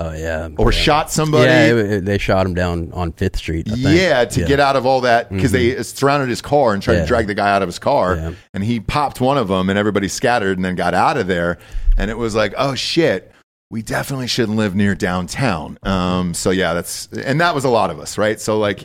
Oh 0.00 0.12
yeah. 0.12 0.48
or 0.58 0.72
yeah. 0.72 0.78
shot 0.78 1.10
somebody. 1.10 1.44
Yeah, 1.46 1.66
it- 1.66 1.92
it- 1.92 2.04
they 2.04 2.18
shot 2.18 2.46
him 2.46 2.54
down 2.54 2.90
on 2.92 3.12
Fifth 3.12 3.36
Street. 3.36 3.66
I 3.70 3.74
think. 3.74 3.98
Yeah, 4.00 4.24
to 4.24 4.44
get 4.44 4.60
out 4.60 4.76
of 4.76 4.86
all 4.86 5.00
that 5.02 5.28
because 5.30 5.50
Mhm. 5.50 5.76
they 5.76 5.82
surrounded 5.82 6.28
his 6.28 6.40
car 6.40 6.72
and 6.74 6.82
tried 6.82 6.94
Yeah. 6.94 7.00
to 7.02 7.06
drag 7.06 7.26
the 7.26 7.34
guy 7.34 7.50
out 7.50 7.62
of 7.62 7.68
his 7.68 7.78
car, 7.78 8.14
Yeah. 8.16 8.30
and 8.54 8.62
he 8.64 8.80
popped 8.80 9.20
one 9.20 9.36
of 9.38 9.48
them, 9.48 9.68
and 9.70 9.78
everybody 9.78 10.08
scattered 10.08 10.56
and 10.58 10.64
then 10.64 10.74
got 10.76 10.94
out 10.94 11.16
of 11.16 11.26
there, 11.26 11.58
and 11.96 12.10
it 12.10 12.16
was 12.18 12.34
like, 12.34 12.54
oh 12.56 12.74
shit, 12.74 13.32
we 13.70 13.82
definitely 13.82 14.26
shouldn't 14.28 14.56
live 14.56 14.74
near 14.74 14.94
downtown. 14.94 15.78
Um, 15.82 16.32
so 16.32 16.50
yeah, 16.50 16.72
that's 16.74 17.08
and 17.24 17.40
that 17.40 17.54
was 17.54 17.64
a 17.64 17.68
lot 17.68 17.90
of 17.90 17.98
us, 17.98 18.16
right? 18.16 18.40
So 18.40 18.58
like 18.58 18.84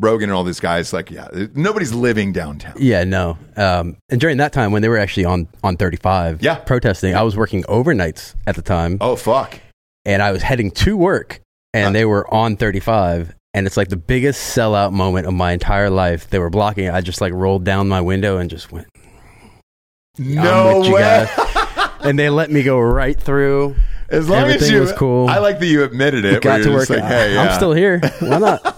Rogan 0.00 0.28
and 0.28 0.36
all 0.36 0.44
these 0.44 0.60
guys, 0.60 0.92
like 0.92 1.10
yeah, 1.10 1.26
nobody's 1.54 1.92
living 1.92 2.32
downtown. 2.32 2.74
Yeah, 2.78 3.04
no. 3.04 3.36
Um, 3.56 3.96
and 4.10 4.20
during 4.20 4.36
that 4.36 4.52
time 4.52 4.70
when 4.72 4.82
they 4.82 4.88
were 4.88 4.98
actually 4.98 5.24
on 5.24 5.48
on 5.64 5.76
35, 5.76 6.38
Yeah. 6.42 6.56
protesting, 6.56 7.14
I 7.16 7.22
was 7.22 7.36
working 7.36 7.62
overnights 7.64 8.34
at 8.46 8.54
the 8.56 8.62
time, 8.62 8.98
Oh 9.00 9.16
fuck, 9.16 9.58
and 10.08 10.22
I 10.22 10.32
was 10.32 10.42
heading 10.42 10.70
to 10.70 10.96
work, 10.96 11.40
and 11.74 11.94
they 11.94 12.06
were 12.06 12.32
on 12.32 12.56
35, 12.56 13.34
and 13.52 13.66
it's 13.66 13.76
like 13.76 13.88
the 13.88 13.96
biggest 13.96 14.56
sellout 14.56 14.90
moment 14.90 15.26
of 15.26 15.34
my 15.34 15.52
entire 15.52 15.90
life. 15.90 16.30
They 16.30 16.38
were 16.38 16.48
blocking 16.48 16.86
it. 16.86 16.94
I 16.94 17.02
just 17.02 17.20
like 17.20 17.34
rolled 17.34 17.64
down 17.64 17.88
my 17.88 18.00
window 18.00 18.38
and 18.38 18.48
just 18.48 18.72
went, 18.72 18.88
no 20.18 20.70
I'm 20.70 20.78
with 20.78 20.88
you 20.88 20.94
way. 20.94 21.26
and 22.00 22.18
they 22.18 22.30
let 22.30 22.50
me 22.50 22.62
go 22.62 22.80
right 22.80 23.20
through. 23.20 23.76
As 24.08 24.26
long 24.26 24.44
as 24.44 24.54
Everything 24.54 24.76
you, 24.76 24.80
was 24.80 24.92
cool. 24.94 25.28
I 25.28 25.36
like 25.36 25.58
that 25.58 25.66
you 25.66 25.84
admitted 25.84 26.24
it. 26.24 26.42
Got 26.42 26.62
to 26.62 26.70
work. 26.70 26.88
Like, 26.88 27.02
hey, 27.02 27.34
yeah. 27.34 27.42
I'm 27.42 27.54
still 27.54 27.74
here. 27.74 28.00
Why 28.20 28.38
not? 28.38 28.76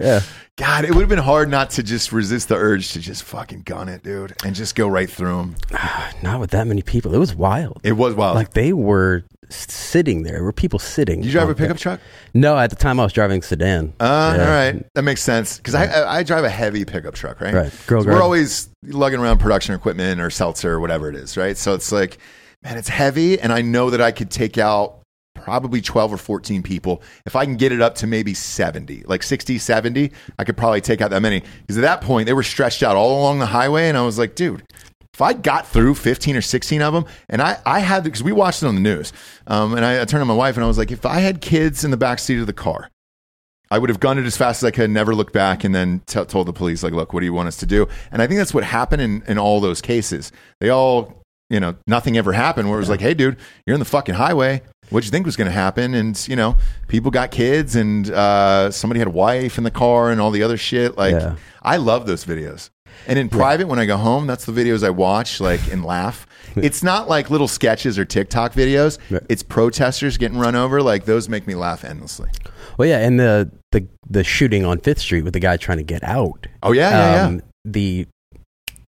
yeah. 0.00 0.20
God, 0.56 0.84
it 0.84 0.90
would 0.90 1.00
have 1.00 1.08
been 1.08 1.18
hard 1.18 1.48
not 1.48 1.70
to 1.70 1.84
just 1.84 2.10
resist 2.10 2.48
the 2.48 2.56
urge 2.56 2.92
to 2.92 3.00
just 3.00 3.22
fucking 3.22 3.62
gun 3.62 3.88
it, 3.88 4.02
dude, 4.02 4.34
and 4.44 4.56
just 4.56 4.74
go 4.74 4.88
right 4.88 5.08
through 5.08 5.36
them. 5.36 5.56
Not 6.22 6.40
with 6.40 6.50
that 6.50 6.66
many 6.66 6.82
people. 6.82 7.14
It 7.14 7.18
was 7.18 7.32
wild. 7.32 7.80
It 7.84 7.92
was 7.92 8.16
wild. 8.16 8.34
Like 8.34 8.54
they 8.54 8.72
were 8.72 9.22
sitting 9.50 10.24
there. 10.24 10.34
There 10.34 10.42
were 10.42 10.52
people 10.52 10.80
sitting. 10.80 11.20
Did 11.20 11.26
you 11.26 11.32
drive 11.32 11.48
a 11.48 11.54
pickup 11.54 11.76
that. 11.76 11.82
truck? 11.82 12.00
No, 12.34 12.58
at 12.58 12.70
the 12.70 12.76
time 12.76 12.98
I 12.98 13.04
was 13.04 13.12
driving 13.12 13.40
sedan. 13.42 13.94
Uh, 14.00 14.34
Yeah. 14.36 14.44
All 14.44 14.50
right, 14.50 14.94
that 14.94 15.02
makes 15.02 15.22
sense 15.22 15.58
because 15.58 15.76
I, 15.76 15.84
I 15.84 16.18
I 16.18 16.22
drive 16.24 16.42
a 16.42 16.50
heavy 16.50 16.84
pickup 16.84 17.14
truck, 17.14 17.40
right? 17.40 17.54
Right. 17.54 17.72
Girl 17.86 18.02
So 18.02 18.10
we're 18.10 18.22
always 18.22 18.68
lugging 18.82 19.20
around 19.20 19.38
production 19.38 19.76
equipment 19.76 20.20
or 20.20 20.28
seltzer 20.28 20.72
or 20.72 20.80
whatever 20.80 21.08
it 21.08 21.14
is, 21.14 21.36
right? 21.36 21.56
So 21.56 21.74
it's 21.74 21.92
like, 21.92 22.18
man, 22.62 22.76
it's 22.76 22.88
heavy, 22.88 23.40
and 23.40 23.52
I 23.52 23.62
know 23.62 23.90
that 23.90 24.00
I 24.00 24.10
could 24.10 24.30
take 24.30 24.58
out 24.58 24.97
probably 25.38 25.80
12 25.80 26.12
or 26.12 26.16
14 26.16 26.62
people 26.62 27.02
if 27.26 27.36
i 27.36 27.44
can 27.44 27.56
get 27.56 27.72
it 27.72 27.80
up 27.80 27.94
to 27.96 28.06
maybe 28.06 28.34
70 28.34 29.04
like 29.06 29.22
60 29.22 29.58
70 29.58 30.12
i 30.38 30.44
could 30.44 30.56
probably 30.56 30.80
take 30.80 31.00
out 31.00 31.10
that 31.10 31.22
many 31.22 31.42
because 31.60 31.78
at 31.78 31.82
that 31.82 32.00
point 32.00 32.26
they 32.26 32.32
were 32.32 32.42
stretched 32.42 32.82
out 32.82 32.96
all 32.96 33.20
along 33.20 33.38
the 33.38 33.46
highway 33.46 33.88
and 33.88 33.96
i 33.96 34.02
was 34.02 34.18
like 34.18 34.34
dude 34.34 34.62
if 35.18 35.22
I 35.22 35.32
got 35.32 35.66
through 35.66 35.96
15 35.96 36.36
or 36.36 36.40
16 36.40 36.80
of 36.80 36.94
them, 36.94 37.04
and 37.28 37.42
I, 37.42 37.58
I 37.66 37.80
had, 37.80 38.04
because 38.04 38.22
we 38.22 38.30
watched 38.30 38.62
it 38.62 38.66
on 38.66 38.76
the 38.76 38.80
news, 38.80 39.12
um, 39.48 39.74
and 39.74 39.84
I, 39.84 40.00
I 40.00 40.04
turned 40.04 40.20
to 40.20 40.24
my 40.24 40.32
wife 40.32 40.54
and 40.56 40.62
I 40.62 40.68
was 40.68 40.78
like, 40.78 40.92
if 40.92 41.04
I 41.04 41.18
had 41.18 41.40
kids 41.40 41.82
in 41.82 41.90
the 41.90 41.96
back 41.96 42.20
seat 42.20 42.38
of 42.38 42.46
the 42.46 42.52
car, 42.52 42.88
I 43.68 43.78
would 43.78 43.90
have 43.90 43.98
gunned 43.98 44.20
it 44.20 44.26
as 44.26 44.36
fast 44.36 44.62
as 44.62 44.68
I 44.68 44.70
could, 44.70 44.90
never 44.90 45.16
looked 45.16 45.32
back, 45.32 45.64
and 45.64 45.74
then 45.74 46.02
t- 46.06 46.24
told 46.24 46.46
the 46.46 46.52
police, 46.52 46.84
like, 46.84 46.92
look, 46.92 47.12
what 47.12 47.20
do 47.20 47.26
you 47.26 47.32
want 47.32 47.48
us 47.48 47.56
to 47.56 47.66
do? 47.66 47.88
And 48.12 48.22
I 48.22 48.28
think 48.28 48.38
that's 48.38 48.54
what 48.54 48.62
happened 48.62 49.02
in, 49.02 49.22
in 49.26 49.38
all 49.38 49.60
those 49.60 49.82
cases. 49.82 50.30
They 50.60 50.70
all, 50.70 51.20
you 51.50 51.58
know, 51.58 51.74
nothing 51.86 52.16
ever 52.16 52.32
happened 52.32 52.68
where 52.68 52.78
it 52.78 52.80
was 52.80 52.88
like, 52.88 53.00
hey, 53.00 53.14
dude, 53.14 53.38
you're 53.66 53.74
in 53.74 53.80
the 53.80 53.86
fucking 53.86 54.14
highway. 54.14 54.62
What'd 54.90 55.06
you 55.06 55.10
think 55.10 55.26
was 55.26 55.36
going 55.36 55.46
to 55.46 55.52
happen? 55.52 55.94
And, 55.94 56.26
you 56.28 56.36
know, 56.36 56.56
people 56.88 57.10
got 57.10 57.30
kids 57.30 57.76
and 57.76 58.10
uh, 58.10 58.70
somebody 58.70 58.98
had 58.98 59.08
a 59.08 59.12
wife 59.12 59.58
in 59.58 59.64
the 59.64 59.70
car 59.70 60.10
and 60.10 60.20
all 60.20 60.30
the 60.30 60.42
other 60.42 60.56
shit. 60.56 60.96
Like, 60.96 61.12
Yeah. 61.14 61.36
I 61.62 61.76
love 61.76 62.06
those 62.06 62.24
videos. 62.24 62.70
And 63.06 63.18
in 63.18 63.28
private, 63.28 63.68
when 63.68 63.78
I 63.78 63.86
go 63.86 63.96
home, 63.96 64.26
that's 64.26 64.44
the 64.44 64.52
videos 64.52 64.82
I 64.84 64.90
watch, 64.90 65.40
like 65.40 65.70
and 65.72 65.84
laugh. 65.84 66.26
It's 66.56 66.82
not 66.82 67.08
like 67.08 67.30
little 67.30 67.46
sketches 67.46 67.98
or 68.00 68.04
TikTok 68.04 68.52
videos. 68.52 68.98
It's 69.28 69.44
protesters 69.44 70.16
getting 70.16 70.38
run 70.38 70.56
over. 70.56 70.82
Like 70.82 71.04
those 71.04 71.28
make 71.28 71.46
me 71.46 71.54
laugh 71.54 71.84
endlessly. 71.84 72.30
Well, 72.76 72.88
yeah, 72.88 72.98
and 73.06 73.20
the 73.20 73.50
the 73.70 73.86
the 74.10 74.24
shooting 74.24 74.64
on 74.64 74.78
Fifth 74.80 74.98
Street 75.00 75.22
with 75.22 75.34
the 75.34 75.40
guy 75.40 75.56
trying 75.56 75.78
to 75.78 75.84
get 75.84 76.02
out. 76.02 76.48
Oh 76.62 76.72
yeah, 76.72 76.90
yeah, 76.90 77.30
yeah. 77.30 77.40
The 77.64 78.06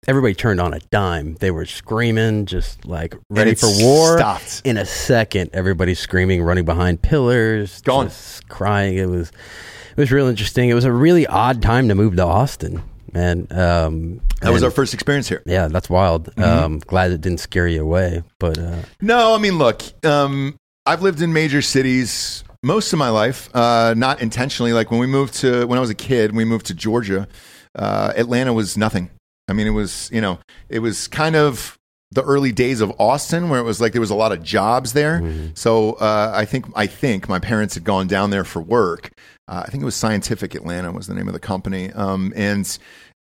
everybody 0.09 0.33
turned 0.33 0.59
on 0.59 0.73
a 0.73 0.79
dime. 0.91 1.35
They 1.35 1.51
were 1.51 1.65
screaming, 1.65 2.47
just 2.47 2.83
like 2.85 3.15
ready 3.29 3.53
for 3.53 3.67
war. 3.79 4.17
stopped. 4.17 4.63
In 4.65 4.75
a 4.77 4.85
second, 4.85 5.51
everybody's 5.53 5.99
screaming, 5.99 6.41
running 6.41 6.65
behind 6.65 7.01
pillars, 7.03 7.81
Gone. 7.81 8.07
just 8.07 8.49
crying. 8.49 8.97
It 8.97 9.07
was 9.07 9.29
it 9.29 9.97
was 9.97 10.11
real 10.11 10.25
interesting. 10.27 10.69
It 10.69 10.73
was 10.73 10.85
a 10.85 10.91
really 10.91 11.27
odd 11.27 11.61
time 11.61 11.87
to 11.89 11.95
move 11.95 12.15
to 12.15 12.25
Austin, 12.25 12.81
and 13.13 13.51
um, 13.53 14.21
That 14.41 14.51
was 14.51 14.63
and- 14.63 14.65
our 14.65 14.71
first 14.71 14.93
experience 14.95 15.29
here. 15.29 15.43
Yeah, 15.45 15.67
that's 15.67 15.89
wild. 15.89 16.33
Mhm. 16.35 16.43
Um, 16.43 16.79
glad 16.79 17.11
it 17.11 17.21
didn't 17.21 17.39
scare 17.39 17.67
you 17.67 17.81
away, 17.83 18.23
but 18.39 18.57
uh, 18.57 18.77
No, 19.01 19.35
I 19.35 19.37
mean, 19.37 19.57
look, 19.59 19.83
um, 20.03 20.55
I've 20.87 21.03
lived 21.03 21.21
in 21.21 21.33
major 21.33 21.61
cities 21.61 22.43
most 22.63 22.91
of 22.93 22.99
my 22.99 23.09
life, 23.09 23.47
uh, 23.53 23.93
not 23.95 24.21
intentionally. 24.21 24.73
Like 24.73 24.89
when 24.89 24.99
we 24.99 25.07
moved 25.07 25.35
to, 25.35 25.65
when 25.67 25.77
I 25.77 25.81
was 25.81 25.89
a 25.91 25.95
kid, 25.95 26.35
we 26.35 26.45
moved 26.45 26.65
to 26.65 26.73
Georgia. 26.73 27.27
Uh, 27.75 28.11
Atlanta 28.17 28.51
was 28.53 28.75
nothing. 28.75 29.11
I 29.49 29.53
mean, 29.53 29.67
it 29.67 29.71
was, 29.71 30.09
you 30.11 30.21
know, 30.21 30.39
it 30.69 30.79
was 30.79 31.07
kind 31.07 31.35
of 31.35 31.77
the 32.11 32.23
early 32.23 32.51
days 32.51 32.81
of 32.81 32.91
Austin 32.99 33.49
where 33.49 33.59
it 33.59 33.63
was 33.63 33.79
like 33.79 33.91
there 33.91 34.01
was 34.01 34.09
a 34.09 34.15
lot 34.15 34.31
of 34.31 34.41
jobs 34.41 34.93
there. 34.93 35.21
So 35.53 35.93
uh, 35.93 36.31
I 36.33 36.45
think, 36.45 36.65
I 36.75 36.87
think 36.87 37.29
my 37.29 37.39
parents 37.39 37.75
had 37.75 37.83
gone 37.83 38.07
down 38.07 38.31
there 38.31 38.43
for 38.43 38.61
work. 38.61 39.11
Uh, 39.47 39.63
I 39.65 39.69
think 39.69 39.81
it 39.81 39.85
was 39.85 39.95
Scientific 39.95 40.55
Atlanta 40.55 40.91
was 40.91 41.07
the 41.07 41.13
name 41.13 41.27
of 41.27 41.33
the 41.33 41.39
company. 41.39 41.91
Um, 41.93 42.33
and 42.35 42.65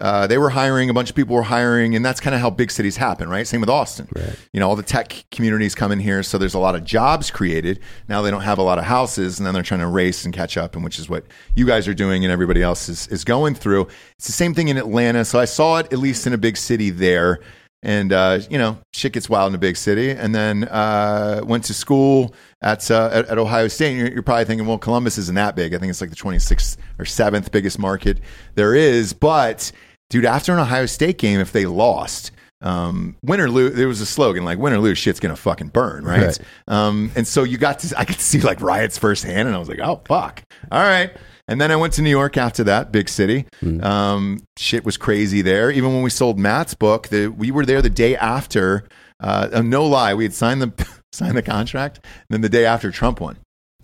uh, 0.00 0.28
they 0.28 0.38
were 0.38 0.50
hiring, 0.50 0.90
a 0.90 0.94
bunch 0.94 1.10
of 1.10 1.16
people 1.16 1.34
were 1.34 1.42
hiring, 1.42 1.96
and 1.96 2.04
that's 2.04 2.20
kind 2.20 2.34
of 2.34 2.40
how 2.40 2.50
big 2.50 2.70
cities 2.70 2.96
happen, 2.96 3.28
right? 3.28 3.46
Same 3.46 3.60
with 3.60 3.68
Austin. 3.70 4.08
You 4.52 4.60
know, 4.60 4.68
all 4.68 4.76
the 4.76 4.82
tech 4.84 5.24
communities 5.32 5.74
come 5.74 5.90
in 5.90 5.98
here, 5.98 6.22
so 6.22 6.38
there's 6.38 6.54
a 6.54 6.58
lot 6.58 6.76
of 6.76 6.84
jobs 6.84 7.32
created. 7.32 7.80
Now 8.08 8.22
they 8.22 8.30
don't 8.30 8.42
have 8.42 8.58
a 8.58 8.62
lot 8.62 8.78
of 8.78 8.84
houses, 8.84 9.38
and 9.38 9.46
then 9.46 9.54
they're 9.54 9.62
trying 9.64 9.80
to 9.80 9.88
race 9.88 10.24
and 10.24 10.32
catch 10.32 10.56
up, 10.56 10.76
and 10.76 10.84
which 10.84 11.00
is 11.00 11.08
what 11.08 11.24
you 11.56 11.66
guys 11.66 11.88
are 11.88 11.94
doing 11.94 12.24
and 12.24 12.32
everybody 12.32 12.62
else 12.62 12.88
is, 12.88 13.08
is 13.08 13.24
going 13.24 13.54
through. 13.54 13.88
It's 14.16 14.26
the 14.26 14.32
same 14.32 14.54
thing 14.54 14.68
in 14.68 14.76
Atlanta. 14.76 15.24
So 15.24 15.40
I 15.40 15.46
saw 15.46 15.78
it 15.78 15.92
at 15.92 15.98
least 15.98 16.26
in 16.26 16.32
a 16.32 16.38
big 16.38 16.56
city 16.56 16.90
there. 16.90 17.40
And, 17.80 18.12
uh, 18.12 18.40
you 18.50 18.58
know, 18.58 18.78
shit 18.92 19.12
gets 19.12 19.28
wild 19.28 19.52
in 19.52 19.54
a 19.54 19.58
big 19.58 19.76
city. 19.76 20.10
And 20.10 20.34
then 20.34 20.64
uh, 20.64 21.42
went 21.44 21.64
to 21.64 21.74
school 21.74 22.34
at, 22.60 22.90
uh, 22.90 23.08
at, 23.12 23.26
at 23.26 23.38
Ohio 23.38 23.68
State. 23.68 23.90
And 23.90 23.98
you're, 23.98 24.12
you're 24.14 24.22
probably 24.22 24.46
thinking, 24.46 24.66
well, 24.66 24.78
Columbus 24.78 25.16
isn't 25.16 25.36
that 25.36 25.54
big. 25.54 25.74
I 25.74 25.78
think 25.78 25.90
it's 25.90 26.00
like 26.00 26.10
the 26.10 26.16
26th 26.16 26.76
or 26.98 27.04
7th 27.04 27.52
biggest 27.52 27.78
market 27.78 28.18
there 28.56 28.74
is. 28.74 29.12
But, 29.12 29.70
dude, 30.10 30.24
after 30.24 30.52
an 30.52 30.58
Ohio 30.58 30.86
State 30.86 31.18
game, 31.18 31.40
if 31.40 31.52
they 31.52 31.66
lost, 31.66 32.30
um, 32.60 33.16
win 33.22 33.40
or 33.40 33.50
lose, 33.50 33.74
there 33.74 33.88
was 33.88 34.00
a 34.00 34.06
slogan 34.06 34.44
like 34.44 34.58
win 34.58 34.72
or 34.72 34.78
lose, 34.78 34.98
shit's 34.98 35.20
gonna 35.20 35.36
fucking 35.36 35.68
burn, 35.68 36.04
right? 36.04 36.26
Right. 36.26 36.38
Um, 36.66 37.12
and 37.14 37.26
so 37.26 37.44
you 37.44 37.56
got 37.58 37.78
to, 37.80 37.98
I 37.98 38.04
could 38.04 38.20
see 38.20 38.40
like 38.40 38.60
riots 38.60 38.98
firsthand, 38.98 39.46
and 39.48 39.54
I 39.54 39.58
was 39.58 39.68
like, 39.68 39.80
oh 39.80 40.00
fuck, 40.06 40.42
all 40.70 40.80
right. 40.82 41.10
And 41.50 41.58
then 41.58 41.70
I 41.70 41.76
went 41.76 41.94
to 41.94 42.02
New 42.02 42.10
York 42.10 42.36
after 42.36 42.62
that, 42.64 42.92
big 42.92 43.08
city. 43.08 43.46
Um, 43.82 44.42
shit 44.58 44.84
was 44.84 44.98
crazy 44.98 45.40
there. 45.40 45.70
Even 45.70 45.94
when 45.94 46.02
we 46.02 46.10
sold 46.10 46.38
Matt's 46.38 46.74
book, 46.74 47.08
the, 47.08 47.28
we 47.28 47.50
were 47.50 47.64
there 47.64 47.80
the 47.80 47.88
day 47.88 48.16
after. 48.16 48.84
Uh, 49.18 49.48
uh, 49.50 49.62
no 49.62 49.86
lie, 49.86 50.12
we 50.12 50.24
had 50.24 50.34
signed 50.34 50.60
the 50.60 50.88
signed 51.12 51.36
the 51.36 51.42
contract, 51.42 52.00
and 52.04 52.26
then 52.28 52.40
the 52.42 52.48
day 52.48 52.66
after 52.66 52.90
Trump 52.90 53.20
won, 53.20 53.38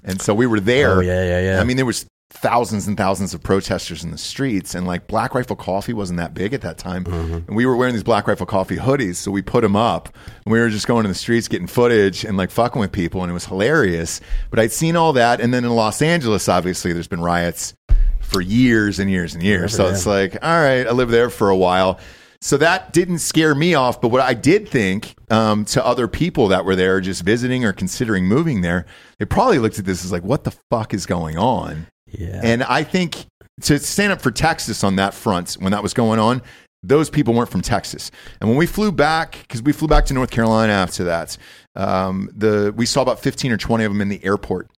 and 0.05 0.21
so 0.21 0.35
we 0.35 0.47
were 0.47 0.61
there. 0.61 0.99
Oh, 0.99 1.01
yeah, 1.01 1.25
yeah, 1.25 1.41
yeah. 1.41 1.61
I 1.61 1.65
mean, 1.65 1.77
there 1.77 1.87
was 1.87 2.07
thousands 2.37 2.87
and 2.87 2.97
thousands 2.97 3.33
of 3.33 3.43
protesters 3.43 4.05
in 4.05 4.11
the 4.11 4.19
streets, 4.19 4.75
and 4.75 4.87
like 4.87 5.07
Black 5.07 5.35
Rifle 5.35 5.57
Coffee 5.57 5.93
wasn't 5.95 6.19
that 6.19 6.35
big 6.35 6.53
at 6.53 6.61
that 6.63 6.77
time, 6.79 7.05
Mm-hmm. 7.05 7.35
and 7.49 7.57
we 7.57 7.65
were 7.65 7.77
wearing 7.77 7.95
these 7.95 8.03
Black 8.03 8.27
Rifle 8.29 8.45
Coffee 8.47 8.77
hoodies, 8.77 9.17
so 9.17 9.31
we 9.31 9.41
put 9.41 9.63
them 9.63 9.77
up, 9.77 10.09
and 10.45 10.53
we 10.53 10.59
were 10.59 10.69
just 10.69 10.87
going 10.87 11.05
in 11.05 11.11
the 11.11 11.15
streets 11.15 11.49
getting 11.49 11.67
footage 11.67 12.25
and 12.25 12.37
like 12.37 12.51
fucking 12.51 12.81
with 12.81 12.93
people, 12.93 13.23
and 13.23 13.31
it 13.31 13.35
was 13.35 13.47
hilarious. 13.47 14.21
But 14.51 14.59
I'd 14.59 14.73
seen 14.73 14.97
all 14.97 15.13
that, 15.15 15.41
and 15.41 15.55
then 15.55 15.65
in 15.65 15.71
Los 15.71 16.03
Angeles, 16.03 16.49
obviously, 16.49 16.93
there's 16.93 17.09
been 17.09 17.23
riots 17.23 17.75
for 18.21 18.41
years 18.41 18.99
and 18.99 19.11
years 19.11 19.35
and 19.35 19.43
years. 19.43 19.75
So 19.77 19.85
Yeah. 19.87 19.93
it's 19.93 20.07
like, 20.07 20.35
all 20.43 20.61
right, 20.61 20.87
I 20.87 20.91
lived 20.91 21.13
there 21.13 21.31
for 21.31 21.49
a 21.51 21.57
while. 21.57 21.99
So 22.41 22.59
that 22.59 22.93
didn't 22.93 23.21
scare 23.21 23.55
me 23.55 23.73
off. 23.75 24.03
But 24.03 24.09
what 24.09 24.21
I 24.21 24.35
did 24.35 24.69
think 24.69 25.15
um, 25.31 25.65
to 25.67 25.83
other 25.85 26.09
people 26.09 26.49
that 26.49 26.67
were 26.67 26.77
there 26.77 27.01
just 27.01 27.23
visiting 27.23 27.65
or 27.65 27.73
considering 27.73 28.27
moving 28.27 28.61
there, 28.61 28.85
they 29.19 29.25
probably 29.25 29.59
looked 29.59 29.79
at 29.79 29.87
this 29.87 30.05
as 30.05 30.13
like, 30.13 30.25
what 30.25 30.45
the 30.45 30.51
fuck 30.71 30.93
is 30.93 31.07
going 31.07 31.39
on? 31.39 31.87
Yeah, 32.19 32.41
And 32.43 32.63
I 32.63 32.85
think 32.85 33.27
to 33.63 33.79
stand 33.79 34.13
up 34.13 34.21
for 34.21 34.31
Texas 34.31 34.83
on 34.83 34.97
that 34.97 35.15
front 35.15 35.55
when 35.55 35.73
that 35.73 35.83
was 35.83 35.95
going 35.95 36.19
on, 36.19 36.43
those 36.83 37.09
people 37.09 37.35
weren't 37.35 37.51
from 37.51 37.63
Texas. 37.63 38.11
And 38.41 38.49
when 38.49 38.59
we 38.59 38.67
flew 38.67 38.93
back, 38.93 39.39
because 39.43 39.63
we 39.63 39.73
flew 39.73 39.89
back 39.89 40.05
to 40.07 40.15
North 40.15 40.31
Carolina 40.31 40.73
after 40.73 41.05
that, 41.05 41.37
um, 41.75 42.31
the 42.35 42.73
we 42.77 42.87
saw 42.87 43.03
about 43.03 43.21
15 43.21 43.53
or 43.53 43.57
20 43.57 43.85
of 43.85 43.93
them 43.93 44.01
in 44.01 44.09
the 44.09 44.23
airport. 44.25 44.71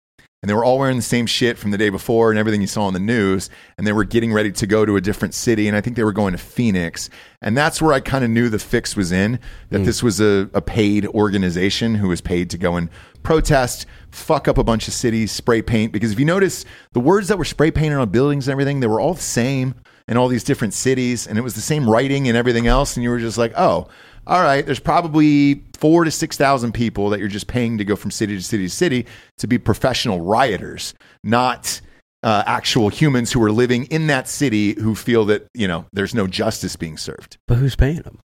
And 0.44 0.50
they 0.50 0.54
were 0.54 0.64
all 0.64 0.78
wearing 0.78 0.98
the 0.98 1.02
same 1.02 1.26
shit 1.26 1.58
from 1.58 1.72
the 1.72 1.78
day 1.78 1.90
before 1.90 2.30
and 2.30 2.38
everything 2.38 2.62
you 2.62 2.68
saw 2.68 2.84
on 2.84 2.94
the 2.94 3.00
news. 3.00 3.50
And 3.80 3.88
they 3.88 3.94
were 3.94 4.04
getting 4.04 4.32
ready 4.32 4.52
to 4.52 4.68
go 4.68 4.86
to 4.86 4.96
a 4.96 5.02
different 5.02 5.34
city. 5.34 5.68
And 5.68 5.76
I 5.76 5.82
think 5.82 5.96
they 5.96 6.04
were 6.04 6.12
going 6.12 6.34
to 6.34 6.38
Phoenix. 6.38 7.10
And 7.42 7.58
that's 7.58 7.82
where 7.82 7.94
I 7.94 8.00
kind 8.00 8.24
of 8.24 8.30
knew 8.30 8.48
the 8.50 8.60
fix 8.60 8.96
was 8.96 9.12
in 9.12 9.40
that 9.72 9.80
this 9.86 10.04
was 10.04 10.22
a, 10.22 10.48
a 10.54 10.62
paid 10.62 11.08
organization 11.08 11.96
who 11.96 12.10
was 12.10 12.22
paid 12.22 12.52
to 12.52 12.60
go 12.60 12.76
and 12.76 12.92
protest, 13.24 13.88
fuck 14.16 14.48
up 14.48 14.58
a 14.58 14.64
bunch 14.64 14.88
of 14.88 14.94
cities, 14.94 15.32
spray 15.32 15.62
paint. 15.62 15.92
Because 15.92 16.12
if 16.12 16.20
you 16.20 16.26
notice, 16.26 16.66
the 16.94 17.00
words 17.00 17.28
that 17.28 17.38
were 17.38 17.46
spray 17.46 17.72
painted 17.72 17.98
on 17.98 18.10
buildings 18.10 18.48
and 18.48 18.54
everything, 18.54 18.80
they 18.80 18.88
were 18.88 19.00
all 19.00 19.14
the 19.14 19.22
same 19.22 19.76
in 20.08 20.18
all 20.18 20.28
these 20.28 20.44
different 20.44 20.74
cities. 20.74 21.28
And 21.28 21.38
it 21.38 21.42
was 21.42 21.56
the 21.56 21.62
same 21.62 21.90
writing 21.90 22.28
and 22.28 22.38
everything 22.38 22.68
else. 22.68 22.96
And 22.96 23.04
you 23.04 23.10
were 23.10 23.20
just 23.20 23.38
like, 23.38 23.54
oh, 23.58 23.88
all 24.28 24.42
right, 24.42 24.66
there's 24.66 24.80
probably 24.80 25.64
four 25.78 26.04
to 26.04 26.12
6,000 26.12 26.72
people 26.74 27.10
that 27.10 27.20
you're 27.20 27.28
just 27.28 27.48
paying 27.48 27.78
to 27.78 27.86
go 27.86 27.96
from 27.96 28.10
city 28.10 28.36
to 28.36 28.42
city 28.42 28.64
to 28.64 28.70
city 28.70 29.06
to 29.38 29.48
be 29.48 29.58
professional 29.58 30.22
rioters, 30.22 30.96
not 31.24 31.80
uh, 32.24 32.44
actual 32.48 32.90
humans 32.90 33.32
who 33.32 33.44
are 33.44 33.52
living 33.52 33.86
in 33.86 34.08
that 34.08 34.28
city 34.28 34.74
who 34.82 34.96
feel 34.96 35.26
that, 35.26 35.48
you 35.54 35.68
know, 35.68 35.86
there's 35.94 36.16
no 36.16 36.26
justice 36.26 36.76
being 36.76 36.98
served. 36.98 37.38
but 37.48 37.58
who's 37.58 37.76
paying 37.76 38.02
them? 38.02 38.20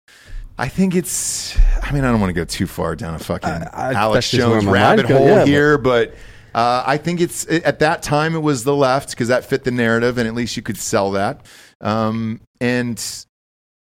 I 0.58 0.68
think 0.68 0.94
it's, 0.96 1.56
I 1.82 1.92
mean, 1.92 2.04
I 2.04 2.10
don't 2.10 2.20
want 2.20 2.30
to 2.30 2.34
go 2.34 2.44
too 2.44 2.66
far 2.66 2.96
down 2.96 3.14
a 3.14 3.18
fucking 3.18 3.48
I- 3.48 3.92
Alex 3.94 4.14
that's 4.14 4.30
just 4.30 4.48
where 4.48 4.56
Jones 4.56 4.66
my 4.66 4.72
rabbit 4.72 5.08
mind 5.08 5.18
hole 5.18 5.26
yeah, 5.26 5.34
but- 5.36 5.48
here, 5.48 5.78
but. 5.78 6.14
Uh, 6.54 6.82
I 6.84 6.96
think 6.96 7.20
it's 7.20 7.46
at 7.46 7.78
that 7.80 8.02
time 8.02 8.34
it 8.34 8.40
was 8.40 8.64
the 8.64 8.74
left 8.74 9.10
because 9.10 9.28
that 9.28 9.44
fit 9.44 9.64
the 9.64 9.70
narrative 9.70 10.18
and 10.18 10.26
at 10.26 10.34
least 10.34 10.56
you 10.56 10.62
could 10.62 10.78
sell 10.78 11.12
that. 11.12 11.44
Um, 11.80 12.40
and 12.60 13.00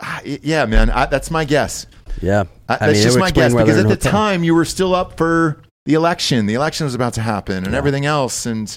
ah, 0.01 0.21
yeah, 0.25 0.67
man, 0.67 0.91
I, 0.91 1.07
that's 1.07 1.31
my 1.31 1.45
guess. 1.45 1.87
Yeah, 2.21 2.45
I, 2.69 2.75
I 2.75 2.79
that's 2.79 2.99
it 2.99 3.03
just 3.03 3.17
would 3.17 3.21
my 3.21 3.29
explain 3.29 3.47
guess 3.47 3.55
why 3.55 3.63
because 3.63 3.77
at 3.79 3.83
in 3.83 3.89
the 3.89 3.95
hotel. 3.95 4.13
time 4.13 4.45
you 4.45 4.55
were 4.55 4.65
still 4.65 4.95
up 4.95 5.17
for 5.17 5.63
the 5.87 5.95
election. 5.95 6.47
The 6.47 6.55
election 6.55 6.85
was 6.85 6.95
about 6.95 7.15
to 7.15 7.23
happen 7.23 7.65
and 7.65 7.75
everything 7.75 8.05
else, 8.05 8.45
and 8.47 8.77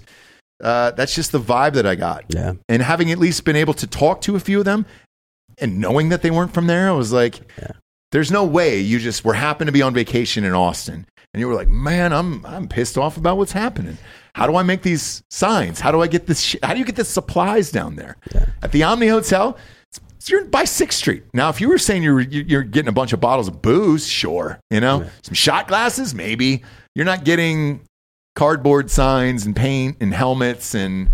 uh, 0.64 0.92
that's 0.92 1.16
just 1.16 1.32
the 1.32 1.40
vibe 1.40 1.74
that 1.74 1.88
I 1.88 1.96
got. 1.96 2.26
Yeah. 2.30 2.54
And 2.70 2.82
having 2.82 3.12
at 3.12 3.18
least 3.18 3.44
been 3.44 3.56
able 3.56 3.74
to 3.74 3.88
talk 3.88 4.22
to 4.22 4.36
a 4.36 4.40
few 4.40 4.60
of 4.60 4.66
them, 4.66 4.86
and 5.58 5.80
knowing 5.80 6.10
that 6.10 6.22
they 6.22 6.32
weren't 6.32 6.54
from 6.54 6.68
there, 6.68 6.88
I 6.88 6.94
was 6.94 7.12
like, 7.12 7.40
"There's 8.12 8.32
no 8.32 8.44
way 8.44 8.80
you 8.80 9.00
just 9.00 9.24
were 9.26 9.34
happen 9.34 9.66
to 9.68 9.72
be 9.72 9.82
on 9.82 9.94
vacation 9.94 10.44
in 10.44 10.54
Austin, 10.54 11.06
and 11.34 11.42
you 11.42 11.48
were 11.48 11.56
like, 11.56 11.68
man, 11.68 12.14
I'm 12.14 12.46
I'm 12.46 12.68
pissed 12.68 12.98
off 12.98 13.18
about 13.18 13.38
what's 13.38 13.52
happening. 13.52 13.98
How 14.36 14.48
do 14.48 14.56
I 14.56 14.64
make 14.64 14.84
these 14.84 15.24
signs? 15.30 15.80
How 15.80 15.92
do 15.92 16.02
I 16.02 16.08
get 16.08 16.28
this? 16.28 16.42
Sh- 16.42 16.56
how 16.64 16.74
do 16.74 16.80
you 16.80 16.86
get 16.86 16.96
the 16.96 17.04
supplies 17.06 17.72
down 17.72 17.96
there 17.96 18.18
at 18.62 18.72
the 18.72 18.84
Omni 18.84 19.08
Hotel?" 19.08 19.58
So 20.22 20.36
you're 20.36 20.46
by 20.46 20.66
Sixth 20.66 21.00
Street 21.00 21.24
now. 21.34 21.50
If 21.50 21.62
you 21.62 21.70
were 21.70 21.78
saying 21.78 22.04
you're 22.04 22.20
you're 22.20 22.64
getting 22.64 22.90
a 22.90 22.94
bunch 22.94 23.14
of 23.14 23.22
bottles 23.22 23.48
of 23.48 23.62
booze, 23.62 24.06
sure, 24.08 24.60
you 24.70 24.82
know, 24.82 25.06
some 25.24 25.34
shot 25.34 25.68
glasses, 25.68 26.14
maybe. 26.14 26.64
You're 26.96 27.06
not 27.06 27.24
getting 27.24 27.82
cardboard 28.36 28.92
signs 28.92 29.46
and 29.46 29.56
paint 29.56 29.98
and 30.02 30.14
helmets 30.14 30.76
and 30.76 31.10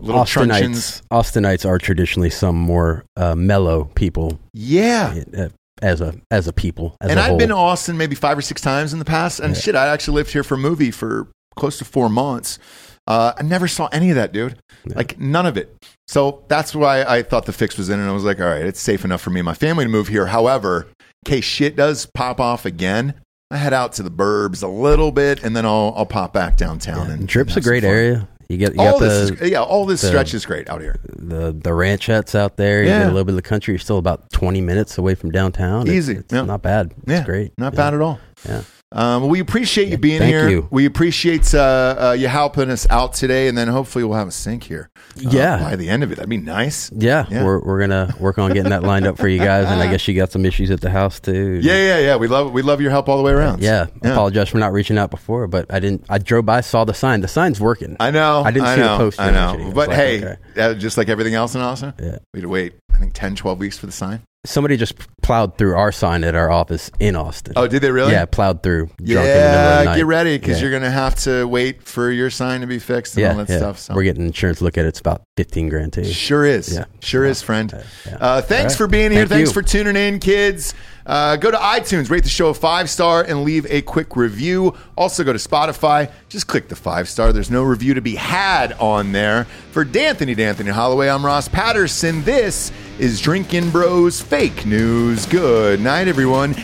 little 0.00 0.24
truncheons. 0.24 1.02
Austinites, 1.10 1.62
Austinites 1.62 1.68
are 1.68 1.78
traditionally 1.78 2.30
some 2.30 2.56
more 2.56 3.04
uh, 3.16 3.34
mellow 3.34 3.84
people. 3.94 4.38
Yeah. 4.52 5.22
uh, 5.36 5.48
as 5.82 6.00
a 6.00 6.14
as 6.30 6.46
a 6.48 6.52
people. 6.52 6.96
As 7.00 7.10
and 7.10 7.18
a 7.18 7.22
I've 7.22 7.28
whole. 7.30 7.38
been 7.38 7.48
to 7.50 7.56
Austin 7.56 7.96
maybe 7.96 8.14
five 8.14 8.36
or 8.38 8.42
six 8.42 8.60
times 8.60 8.92
in 8.92 8.98
the 8.98 9.04
past. 9.04 9.40
And 9.40 9.56
shit, 9.56 9.74
I 9.74 9.88
actually 9.88 10.16
lived 10.16 10.32
here 10.32 10.42
for 10.42 10.54
a 10.54 10.58
movie 10.58 10.90
for 10.90 11.28
close 11.56 11.78
to 11.78 11.84
four 11.84 12.08
months. 12.08 12.58
Uh, 13.06 13.32
I 13.38 13.42
never 13.42 13.68
saw 13.68 13.86
any 13.92 14.10
of 14.10 14.16
that, 14.16 14.32
dude. 14.32 14.58
Like 14.84 15.18
none 15.18 15.46
of 15.46 15.56
it. 15.56 15.74
So 16.08 16.44
that's 16.48 16.74
why 16.74 17.02
I 17.02 17.22
thought 17.22 17.46
the 17.46 17.52
fix 17.52 17.76
was 17.78 17.88
in, 17.88 17.98
and 18.00 18.08
I 18.08 18.12
was 18.12 18.24
like, 18.24 18.40
all 18.40 18.46
right, 18.46 18.64
it's 18.64 18.80
safe 18.80 19.04
enough 19.04 19.20
for 19.20 19.30
me 19.30 19.40
and 19.40 19.44
my 19.44 19.54
family 19.54 19.84
to 19.84 19.88
move 19.88 20.08
here. 20.08 20.26
However, 20.26 20.88
in 21.00 21.32
case 21.32 21.44
shit 21.44 21.76
does 21.76 22.06
pop 22.14 22.40
off 22.40 22.64
again, 22.64 23.14
I 23.50 23.56
head 23.58 23.72
out 23.72 23.92
to 23.94 24.02
the 24.02 24.10
burbs 24.10 24.62
a 24.62 24.68
little 24.68 25.12
bit, 25.12 25.42
and 25.44 25.56
then 25.56 25.64
I'll 25.64 25.94
I'll 25.96 26.06
pop 26.06 26.32
back 26.32 26.56
downtown. 26.56 27.10
And 27.10 27.28
Trip's 27.28 27.56
a 27.56 27.60
great 27.60 27.84
area. 27.84 28.28
You 28.48 28.56
get 28.58 28.74
you 28.74 28.80
all 28.80 28.92
got 28.98 29.00
this, 29.00 29.30
the, 29.30 29.44
is, 29.44 29.50
yeah, 29.50 29.62
all 29.62 29.86
this 29.86 30.00
the- 30.02 30.06
stretch 30.08 30.32
is 30.34 30.46
great 30.46 30.68
out 30.70 30.80
here. 30.80 30.96
the 31.04 31.46
the 31.52 31.70
ranchettes 31.70 32.34
out 32.34 32.56
there. 32.56 32.82
You 32.82 32.88
Yeah. 32.90 32.98
get 33.00 33.06
a 33.08 33.10
little 33.12 33.24
bit 33.24 33.32
of 33.32 33.36
the 33.36 33.42
country. 33.42 33.72
You're 33.72 33.78
still 33.80 33.98
about 33.98 34.30
20 34.30 34.60
minutes 34.60 34.98
away 34.98 35.14
from 35.16 35.30
downtown. 35.32 35.82
It's- 35.82 35.96
Easy. 35.96 36.14
It's, 36.18 36.32
Yeah. 36.32 36.42
not 36.42 36.62
bad. 36.62 36.92
Yeah, 37.06 37.24
great. 37.24 37.52
not 37.58 37.72
Yeah. 37.72 37.76
bad 37.76 37.94
at 37.94 38.00
all. 38.00 38.20
Yeah. 38.48 38.62
Um, 38.92 39.28
we 39.28 39.40
appreciate 39.40 39.88
you 39.88 39.98
being 39.98 40.20
thank 40.20 40.30
here. 40.32 40.48
you. 40.48 40.68
We 40.70 40.86
appreciate 40.86 41.52
uh, 41.52 41.96
uh, 41.98 42.16
you 42.16 42.28
helping 42.28 42.70
us 42.70 42.86
out 42.88 43.14
today, 43.14 43.48
and 43.48 43.58
then 43.58 43.66
hopefully 43.66 44.04
we'll 44.04 44.16
have 44.16 44.28
a 44.28 44.32
sync 44.32 44.62
here. 44.62 44.90
uh, 45.18 45.28
Yeah. 45.28 45.58
by 45.58 45.74
the 45.74 45.88
end 45.88 46.04
of 46.04 46.12
it, 46.12 46.16
that'd 46.16 46.30
be 46.30 46.36
nice. 46.36 46.92
Yeah, 46.94 47.26
Yeah. 47.28 47.44
we're 47.44 47.58
we're 47.60 47.80
gonna 47.80 48.14
work 48.20 48.38
on 48.38 48.52
getting 48.52 48.70
that 48.70 48.84
lined 48.84 49.04
up 49.06 49.18
for 49.18 49.26
you 49.26 49.38
guys, 49.38 49.66
and 49.66 49.82
I 49.82 49.90
guess 49.90 50.06
you 50.06 50.14
got 50.14 50.30
some 50.30 50.46
issues 50.46 50.70
at 50.70 50.80
the 50.80 50.90
house 50.90 51.18
too. 51.18 51.58
Yeah, 51.66 51.74
yeah, 51.76 51.98
yeah. 51.98 52.16
We 52.16 52.28
love 52.28 52.52
we 52.52 52.62
love 52.62 52.80
your 52.80 52.92
help 52.92 53.08
all 53.08 53.16
the 53.16 53.24
way 53.24 53.32
around. 53.32 53.60
Yeah, 53.60 53.86
apologize 54.02 54.50
for 54.50 54.58
not 54.58 54.72
reaching 54.72 54.98
out 54.98 55.10
before, 55.10 55.48
but 55.48 55.66
I 55.74 55.80
didn't. 55.80 56.04
I 56.08 56.18
drove 56.18 56.46
by, 56.46 56.60
saw 56.60 56.84
the 56.84 56.94
sign. 56.94 57.22
The 57.22 57.28
sign's 57.28 57.60
working. 57.60 57.96
I 57.98 58.12
know. 58.12 58.44
I 58.44 58.52
didn't 58.52 58.68
I 58.68 58.74
see 58.76 58.80
know, 58.82 58.92
the 58.92 59.04
post. 59.04 59.20
I 59.20 59.30
know. 59.32 59.52
I 59.60 59.64
was 59.64 59.74
But 59.74 59.88
like, 59.88 59.96
hey, 59.96 60.24
okay. 60.24 60.36
uh, 60.62 60.74
just 60.74 60.96
like 60.96 61.08
everything 61.08 61.34
else 61.34 61.56
in 61.56 61.60
Austin, 61.60 61.92
Yeah. 62.00 62.18
we 62.32 62.38
had 62.38 62.42
to 62.42 62.48
wait. 62.48 62.74
I 62.94 62.98
think 62.98 63.14
10, 63.14 63.34
12 63.34 63.58
weeks 63.58 63.76
for 63.78 63.86
the 63.86 63.92
sign. 63.92 64.22
Somebody 64.46 64.76
just 64.76 64.94
plowed 65.22 65.58
through 65.58 65.76
our 65.76 65.92
sign 65.92 66.24
at 66.24 66.34
our 66.34 66.50
office 66.50 66.90
in 67.00 67.16
Austin. 67.16 67.54
Oh, 67.56 67.66
did 67.66 67.82
they 67.82 67.90
really? 67.90 68.12
Yeah, 68.12 68.24
plowed 68.26 68.62
through. 68.62 68.86
drunk 68.86 69.00
in 69.00 69.06
the 69.08 69.14
middle 69.14 69.26
of 69.26 69.78
the 69.84 69.90
Yeah, 69.90 69.96
get 69.96 70.06
ready 70.06 70.38
because 70.38 70.56
Yeah. 70.56 70.62
you're 70.68 70.78
gonna 70.78 70.90
have 70.90 71.14
to 71.16 71.46
wait 71.46 71.82
for 71.82 72.10
your 72.10 72.30
sign 72.30 72.60
to 72.60 72.66
be 72.66 72.78
fixed 72.78 73.16
and 73.16 73.22
yeah, 73.22 73.30
all 73.32 73.38
that 73.38 73.48
yeah. 73.48 73.58
stuff. 73.58 73.78
So. 73.78 73.94
We're 73.94 74.04
getting 74.04 74.24
insurance. 74.24 74.60
Look 74.60 74.78
at 74.78 74.84
it. 74.84 74.88
It's 74.88 75.00
about 75.00 75.22
fifteen 75.36 75.68
grand 75.68 75.92
too. 75.92 76.04
Sure 76.04 76.44
is. 76.44 76.72
Yeah. 76.72 76.84
Sure 77.00 77.24
is, 77.24 77.42
friend. 77.42 77.72
Uh, 78.20 78.40
thanks 78.40 78.74
right. 78.74 78.78
for 78.78 78.86
being 78.86 79.10
here. 79.10 79.20
Thank 79.20 79.30
thanks 79.30 79.50
you. 79.50 79.54
for 79.54 79.62
tuning 79.62 79.96
in, 79.96 80.18
kids. 80.20 80.74
Uh, 81.06 81.36
go 81.36 81.50
to 81.50 81.56
iTunes, 81.56 82.10
rate 82.10 82.24
the 82.24 82.28
show 82.28 82.48
a 82.48 82.54
five 82.54 82.90
star, 82.90 83.22
and 83.22 83.44
leave 83.44 83.64
a 83.70 83.80
quick 83.82 84.16
review. 84.16 84.74
Also, 84.96 85.22
go 85.22 85.32
to 85.32 85.38
Spotify. 85.38 86.10
Just 86.28 86.48
click 86.48 86.68
the 86.68 86.76
five 86.76 87.08
star. 87.08 87.32
There's 87.32 87.50
no 87.50 87.62
review 87.62 87.94
to 87.94 88.00
be 88.00 88.16
had 88.16 88.72
on 88.74 89.12
there. 89.12 89.44
For 89.70 89.84
D'Anthony, 89.84 90.34
D'Anthony 90.34 90.70
Holloway, 90.70 91.08
I'm 91.08 91.24
Ross 91.24 91.48
Patterson. 91.48 92.24
This 92.24 92.72
is 92.98 93.20
Drinkin' 93.20 93.70
Bros 93.70 94.20
Fake 94.20 94.66
News. 94.66 95.26
Good 95.26 95.80
night, 95.80 96.08
everyone. 96.08 96.54